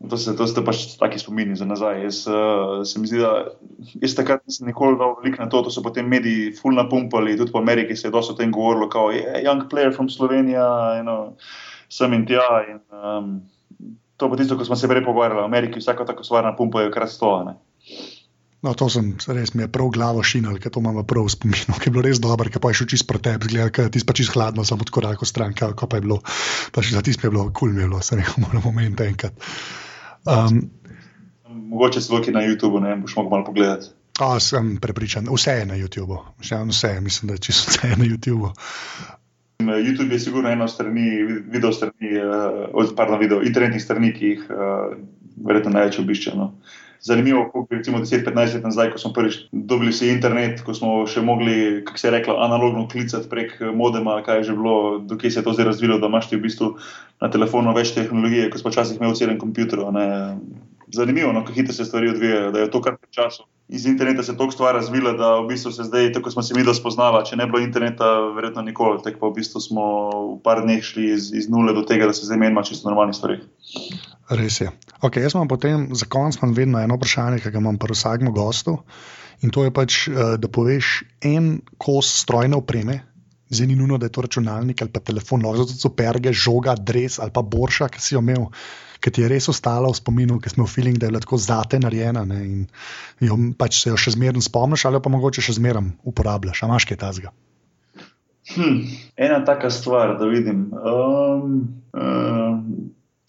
To 0.00 0.16
so, 0.16 0.32
to 0.32 0.46
so 0.48 0.62
pač 0.64 0.96
taki 0.96 1.20
spomini 1.20 1.52
za 1.56 1.66
nazaj. 1.68 2.00
Jaz, 2.06 2.24
uh, 2.24 2.80
se 2.88 3.00
mi 3.02 3.08
zdi, 3.10 3.20
da 3.20 3.52
jaz 4.00 4.14
takrat 4.16 4.46
nisem 4.48 4.70
nikoli 4.70 4.96
dal 4.96 5.12
veliko 5.18 5.42
na 5.42 5.48
to, 5.52 5.60
da 5.66 5.72
so 5.72 5.84
potem 5.84 6.08
mediji 6.08 6.54
fulno 6.56 6.86
pumpali, 6.88 7.36
tudi 7.36 7.52
po 7.52 7.60
Ameriki 7.60 7.96
se 7.96 8.08
je 8.08 8.14
dosto 8.14 8.32
o 8.32 8.38
tem 8.38 8.52
govorilo, 8.52 8.88
kot 8.88 9.12
je 9.12 9.42
young 9.44 9.66
player 9.68 9.92
from 9.92 10.08
Slovenija, 10.08 10.64
you 10.96 11.04
know, 11.04 11.36
sem 11.92 12.16
in 12.16 12.24
tja. 12.24 12.46
In, 12.70 12.80
um, 12.96 13.34
to 14.16 14.30
pa 14.32 14.40
tisto, 14.40 14.56
ko 14.56 14.64
smo 14.64 14.76
se 14.76 14.88
prej 14.88 15.04
pogovarjali, 15.04 15.42
v 15.44 15.50
Ameriki 15.52 15.84
vsako 15.84 16.08
tako 16.08 16.24
stvar 16.24 16.48
napumpajo, 16.48 16.88
kar 16.96 17.04
stoje. 17.08 17.52
No, 18.60 18.72
to 18.76 18.90
sem 18.92 19.14
res 19.32 19.54
mi 19.56 19.64
je 19.64 19.70
prav 19.72 19.88
glavo 19.92 20.24
šinil, 20.24 20.58
ker 20.60 20.72
to 20.72 20.80
imamo 20.84 21.04
prav 21.08 21.28
v 21.28 21.32
spominu, 21.32 21.76
ki 21.80 21.88
je 21.88 21.92
bilo 21.92 22.04
res 22.04 22.20
dobro, 22.20 22.48
ker 22.52 22.60
pa 22.60 22.72
je 22.72 22.80
šel 22.80 22.90
čist 22.92 23.08
protep, 23.08 23.44
zgleda, 23.48 23.68
ker 23.72 23.92
ti 23.92 24.00
pa 24.04 24.16
čist 24.16 24.32
hladno, 24.32 24.64
samo 24.68 24.84
od 24.84 24.92
koraka 24.92 25.28
stran, 25.28 25.56
kako 25.56 25.88
pa 25.88 26.00
je 26.00 26.04
bilo. 26.08 26.20
Pa 26.72 26.84
še 26.84 26.96
za 26.96 27.04
tisti 27.04 27.28
je 27.28 27.32
bilo 27.32 27.48
kul, 27.48 27.68
cool, 27.68 27.76
mi 27.76 27.84
je 27.84 27.88
bilo, 27.88 28.00
se 28.04 28.20
nekaj 28.20 28.44
moramo 28.44 28.68
moment 28.68 29.00
enkrat. 29.04 29.48
Um, 30.26 30.70
Mogoče 31.48 32.00
se 32.00 32.12
lahko 32.12 32.30
na 32.30 32.40
YouTubu, 32.40 32.80
ne 32.80 32.96
boš 32.96 33.16
mogel 33.16 33.30
malo 33.30 33.44
pogledati. 33.44 33.86
O, 34.20 34.40
sem 34.40 34.76
prepričan, 34.76 35.28
vse 35.32 35.50
je 35.50 35.66
na 35.66 35.74
YouTubu. 35.74 36.18
Vse, 36.40 37.00
mislim, 37.00 37.28
da 37.28 37.34
je 37.34 37.38
čisto 37.38 37.70
vse 37.70 37.96
na 37.96 38.04
YouTubu. 38.04 38.52
YouTube 39.60 40.12
je 40.12 40.20
sigurno 40.20 40.50
ena 40.50 40.64
od 40.64 40.70
strani, 40.70 41.10
video 41.50 41.72
strani, 41.72 42.10
uh, 42.74 42.88
pardon, 42.96 43.18
video, 43.20 43.42
internetnih 43.42 43.82
strani, 43.82 44.12
ki 44.12 44.26
jih 44.26 44.46
uh, 44.50 44.96
verjetno 45.46 45.70
največ 45.70 45.98
obiščejo. 45.98 46.36
No. 46.36 46.52
Zanimivo, 47.02 47.44
kako 47.44 47.66
je 47.70 47.82
10-15 47.82 48.54
let 48.54 48.64
nazaj, 48.64 48.90
ko 48.92 48.98
smo 48.98 49.12
prvič 49.12 49.38
dobili 49.52 49.92
si 49.92 50.10
internet, 50.12 50.60
ko 50.60 50.74
smo 50.76 51.06
še 51.08 51.22
mogli, 51.24 51.80
kako 51.84 51.98
se 51.98 52.06
je 52.06 52.12
reklo, 52.12 52.36
analogno 52.44 52.88
klicati 52.88 53.28
prek 53.28 53.54
modema, 53.74 54.18
kaj 54.22 54.42
je 54.42 54.48
že 54.50 54.56
bilo, 54.58 54.98
dokaj 54.98 55.30
se 55.30 55.40
je 55.40 55.44
to 55.44 55.54
zdaj 55.56 55.70
razvilo, 55.72 55.98
da 55.98 56.12
imaš 56.12 56.28
ti 56.28 56.36
v 56.36 56.44
bistvu 56.44 56.74
na 57.20 57.30
telefonu 57.30 57.72
več 57.72 57.94
tehnologije, 57.96 58.50
kot 58.50 58.60
smo 58.60 58.74
včasih 58.74 59.00
imeli 59.00 59.14
v 59.14 59.20
celem 59.22 59.40
kompjuterju. 59.40 59.88
Zanimivo, 60.92 61.32
no, 61.32 61.40
kako 61.46 61.54
hitro 61.54 61.72
se 61.72 61.84
stvari 61.84 62.10
odvijajo, 62.10 62.50
da 62.50 62.60
je 62.60 62.70
to 62.70 62.82
kar 62.82 62.92
nekaj 62.98 63.10
časa. 63.14 63.44
Iz 63.68 63.86
interneta 63.86 64.22
se 64.22 64.32
je 64.32 64.36
toliko 64.36 64.52
stvari 64.52 64.76
razvila, 64.76 65.12
da 65.12 65.34
v 65.40 65.46
bistvu 65.46 65.72
se 65.72 65.84
zdaj, 65.86 66.12
tako 66.12 66.30
smo 66.30 66.42
se 66.42 66.54
mi 66.54 66.64
da 66.66 66.74
spoznala, 66.74 67.22
če 67.24 67.38
ne 67.38 67.46
bilo 67.46 67.62
interneta, 67.62 68.10
verjetno 68.34 68.66
nikoli. 68.66 68.98
Tako 69.04 69.20
pa 69.20 69.30
v 69.30 69.38
bistvu 69.38 69.62
smo 69.62 69.84
v 70.34 70.38
par 70.44 70.64
dneh 70.66 70.82
šli 70.82 71.12
iz, 71.14 71.30
iz 71.32 71.48
nule 71.48 71.72
do 71.72 71.86
tega, 71.86 72.10
da 72.10 72.12
se 72.12 72.26
zdaj 72.26 72.42
menimo 72.42 72.66
čisto 72.66 72.90
normalnih 72.90 73.14
stvari. 73.14 73.38
Res 74.34 74.60
je. 74.60 74.72
Okay, 75.00 75.22
jaz 75.24 75.34
imam 75.34 75.48
potem 75.48 75.88
za 75.96 76.04
konec 76.04 76.36
vedno 76.56 76.80
eno 76.80 76.96
vprašanje, 76.98 77.40
ki 77.40 77.50
ga 77.50 77.58
imam 77.58 77.78
pri 77.80 77.96
vsakem 77.96 78.32
gostu. 78.36 78.78
In 79.40 79.50
to 79.50 79.64
je 79.64 79.72
pač, 79.72 80.08
eh, 80.08 80.36
da 80.36 80.48
poveš 80.48 81.02
en 81.24 81.60
kos 81.78 82.10
strojne 82.20 82.56
opreme, 82.56 83.00
Zdaj 83.50 83.66
ni 83.66 83.74
nujno, 83.74 83.98
da 83.98 84.06
je 84.06 84.12
to 84.14 84.22
računalnik 84.22 84.82
ali 84.82 84.90
pa 84.94 85.00
telefon, 85.00 85.42
lahko 85.42 85.64
so 85.66 85.88
to 85.88 85.94
perge, 85.94 86.32
žoga, 86.32 86.76
dres 86.78 87.18
ali 87.18 87.34
pa 87.34 87.42
borša, 87.42 87.88
ki 87.90 88.00
si 88.00 88.14
jo 88.14 88.22
imel, 88.22 88.46
ki 89.02 89.10
ti 89.10 89.24
je 89.24 89.28
res 89.28 89.48
ostala 89.50 89.90
v 89.90 89.98
spominu, 89.98 90.38
ki 90.38 90.52
smo 90.52 90.68
v 90.68 90.70
feeling, 90.70 90.98
da 90.98 91.08
je 91.08 91.16
lahko 91.16 91.36
zate 91.36 91.80
narejena 91.82 92.22
ne, 92.24 92.38
in 92.46 92.60
jo, 93.26 93.38
pač 93.58 93.82
se 93.82 93.90
jo 93.90 93.98
še 93.98 94.14
zmerno 94.14 94.42
spomniš, 94.44 94.86
ali 94.86 95.02
pa 95.02 95.10
mogoče 95.10 95.42
še 95.42 95.56
zmeraj 95.58 95.90
uporabljaš. 96.06 96.62
A 96.62 96.70
imaš 96.70 96.86
kaj 96.86 97.00
tazga? 97.02 97.34
Hm, 98.54 98.78
ena 99.18 99.42
taka 99.44 99.70
stvar, 99.74 100.14
da 100.20 100.30
vidim. 100.30 100.68
Um, 100.70 101.58
um, 101.90 102.62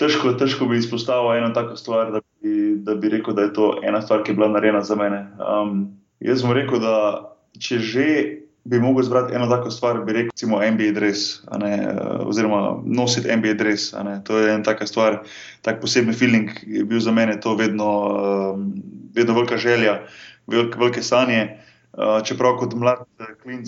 težko, 0.02 0.34
težko 0.40 0.68
bi 0.70 0.80
izpostavil 0.82 1.38
eno 1.38 1.52
tako 1.56 1.78
stvar, 1.78 2.12
da 2.12 2.22
bi, 2.42 2.76
da 2.86 2.96
bi 2.98 3.10
rekel, 3.14 3.36
da 3.38 3.48
je 3.48 3.54
to 3.54 3.74
ena 3.86 4.02
stvar, 4.02 4.24
ki 4.26 4.34
je 4.34 4.40
bila 4.40 4.50
narejena 4.56 4.82
za 4.86 4.98
mene. 5.00 5.26
Um, 5.38 5.84
jaz 6.20 6.44
bom 6.46 6.56
rekel, 6.58 6.82
da 6.82 6.96
če 7.62 7.80
že 7.86 8.08
bi 8.64 8.78
mogel 8.80 9.02
izbrati 9.02 9.34
eno 9.34 9.48
tako 9.50 9.72
stvar, 9.74 10.04
bi 10.06 10.14
rekel, 10.14 10.34
recimo 10.34 10.60
MBA 10.62 10.92
dress, 10.94 11.42
ne, 11.58 11.72
eh, 11.82 11.96
oziroma 12.30 12.82
nositi 12.86 13.32
MBA 13.38 13.56
dress. 13.58 13.94
To 14.24 14.38
je 14.38 14.54
ena 14.54 14.64
taka 14.64 14.88
stvar, 14.88 15.24
tak 15.66 15.82
poseben 15.82 16.14
feeling 16.14 16.50
je 16.68 16.86
bil 16.86 17.02
za 17.02 17.12
mene 17.12 17.40
to 17.42 17.56
vedno, 17.58 17.90
um, 18.54 18.70
vedno 19.16 19.34
velika 19.34 19.58
želja, 19.58 20.02
velike, 20.48 20.80
velike 20.80 21.04
sanje. 21.04 21.58
Uh, 21.92 22.22
čeprav 22.24 22.54
kot 22.56 22.72
mlad 22.80 23.02
klinc, 23.42 23.68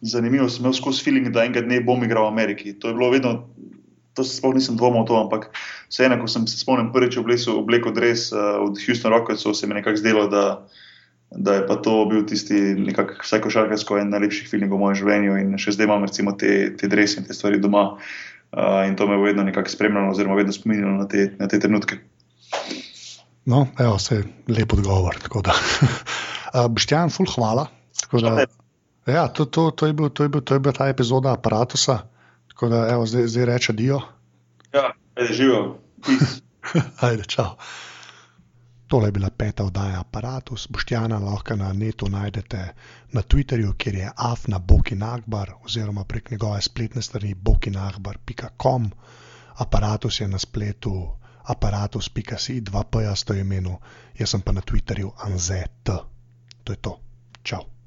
zanimivo 0.00 0.44
sem 0.48 0.62
imel 0.62 0.76
skozi 0.78 1.02
feeling, 1.02 1.32
da 1.34 1.42
enega 1.42 1.64
dne 1.64 1.80
bom 1.82 2.04
igral 2.06 2.28
v 2.28 2.30
Ameriki. 2.30 2.76
To 2.78 2.88
je 2.88 2.94
bilo 2.94 3.08
vedno, 3.10 3.32
to 4.14 4.24
se 4.24 4.36
sploh 4.36 4.54
nisem 4.54 4.76
dvomil 4.76 5.02
o 5.02 5.08
to, 5.08 5.16
ampak 5.16 5.50
vseeno, 5.88 6.18
ko 6.20 6.28
sem 6.30 6.46
se 6.50 6.58
spomnil 6.58 6.90
prvič 6.94 7.18
oblekel 7.20 7.94
dres 7.94 8.30
uh, 8.34 8.58
od 8.64 8.78
Houston 8.82 9.12
Rocketsov, 9.14 9.54
se 9.54 9.66
mi 9.66 9.78
nekako 9.78 10.02
zdelo, 10.02 10.26
da, 10.28 10.66
da 11.30 11.60
je 11.60 11.66
pa 11.66 11.78
to 11.78 12.04
bil 12.10 12.26
tisti, 12.26 12.74
nekako 12.74 13.22
vsaj 13.22 13.44
košarkarsko, 13.46 14.00
en 14.00 14.10
najlepših 14.10 14.50
filmov 14.50 14.74
v 14.74 14.82
mojem 14.82 15.00
življenju 15.02 15.38
in 15.42 15.54
še 15.60 15.76
zdaj 15.78 15.90
imam 15.90 16.06
recimo 16.06 16.34
te, 16.34 16.74
te 16.76 16.90
drese 16.90 17.22
in 17.22 17.28
te 17.28 17.36
stvari 17.36 17.62
doma. 17.62 17.94
Uh, 18.50 18.82
in 18.88 18.96
to 18.98 19.06
me 19.06 19.14
je 19.14 19.30
vedno 19.30 19.46
nekako 19.46 19.70
spremljalo, 19.70 20.10
oziroma 20.10 20.34
vedno 20.34 20.52
spominjalo 20.52 20.96
na 20.98 21.06
te, 21.06 21.30
na 21.38 21.46
te 21.46 21.60
trenutke. 21.62 22.00
No, 23.46 23.68
evo, 23.78 23.98
se 23.98 24.16
je 24.16 24.24
lep 24.50 24.72
odgovor. 24.74 25.16
uh, 25.34 26.66
Boštjan, 26.74 27.14
ful, 27.14 27.30
hvala. 27.30 27.68
Da, 28.10 28.46
ja, 29.06 29.28
to, 29.28 29.44
to, 29.46 29.70
to, 29.70 29.86
je 29.86 29.94
bil, 29.94 30.10
to, 30.10 30.26
je 30.26 30.28
bil, 30.34 30.42
to 30.42 30.58
je 30.58 30.60
bila 30.60 30.74
ta 30.74 30.88
epizoda 30.90 31.32
aparata. 31.38 31.78
Tako 32.60 32.68
da, 32.68 32.88
evo, 32.90 33.06
zdaj, 33.06 33.26
zdaj 33.26 33.44
reče 33.44 33.72
Dio. 33.72 34.00
Ja, 34.72 34.92
ajde, 35.14 35.34
živijo. 35.34 35.78
ajde, 37.08 37.24
čau. 37.24 37.46
Tole 38.86 39.08
je 39.08 39.12
bila 39.12 39.30
peta 39.30 39.64
oddaja 39.64 40.00
Apparatus, 40.00 40.66
Boštjana 40.68 41.18
lahko 41.18 41.56
na 41.56 41.72
netu 41.72 42.08
najdete 42.08 42.74
na 43.12 43.22
Twitterju, 43.22 43.72
kjer 43.78 43.94
je 43.94 44.10
afna 44.16 44.58
Bokinagbar 44.58 45.52
oziroma 45.64 46.04
prek 46.04 46.30
njegove 46.30 46.60
spletne 46.62 47.02
strani 47.02 47.34
bokinagbar.com. 47.34 48.90
Apparatus 49.56 50.20
je 50.20 50.28
na 50.28 50.38
spletu 50.38 51.08
aparatus.si, 51.44 52.60
dva 52.60 52.84
pa 52.84 53.02
jaz 53.02 53.24
to 53.24 53.34
imenu, 53.34 53.78
jaz 54.18 54.30
sem 54.30 54.40
pa 54.40 54.52
na 54.52 54.60
Twitterju 54.60 55.10
anzet. 55.16 55.90
To 56.64 56.72
je 56.72 56.76
to. 56.76 56.98
Čau. 57.42 57.79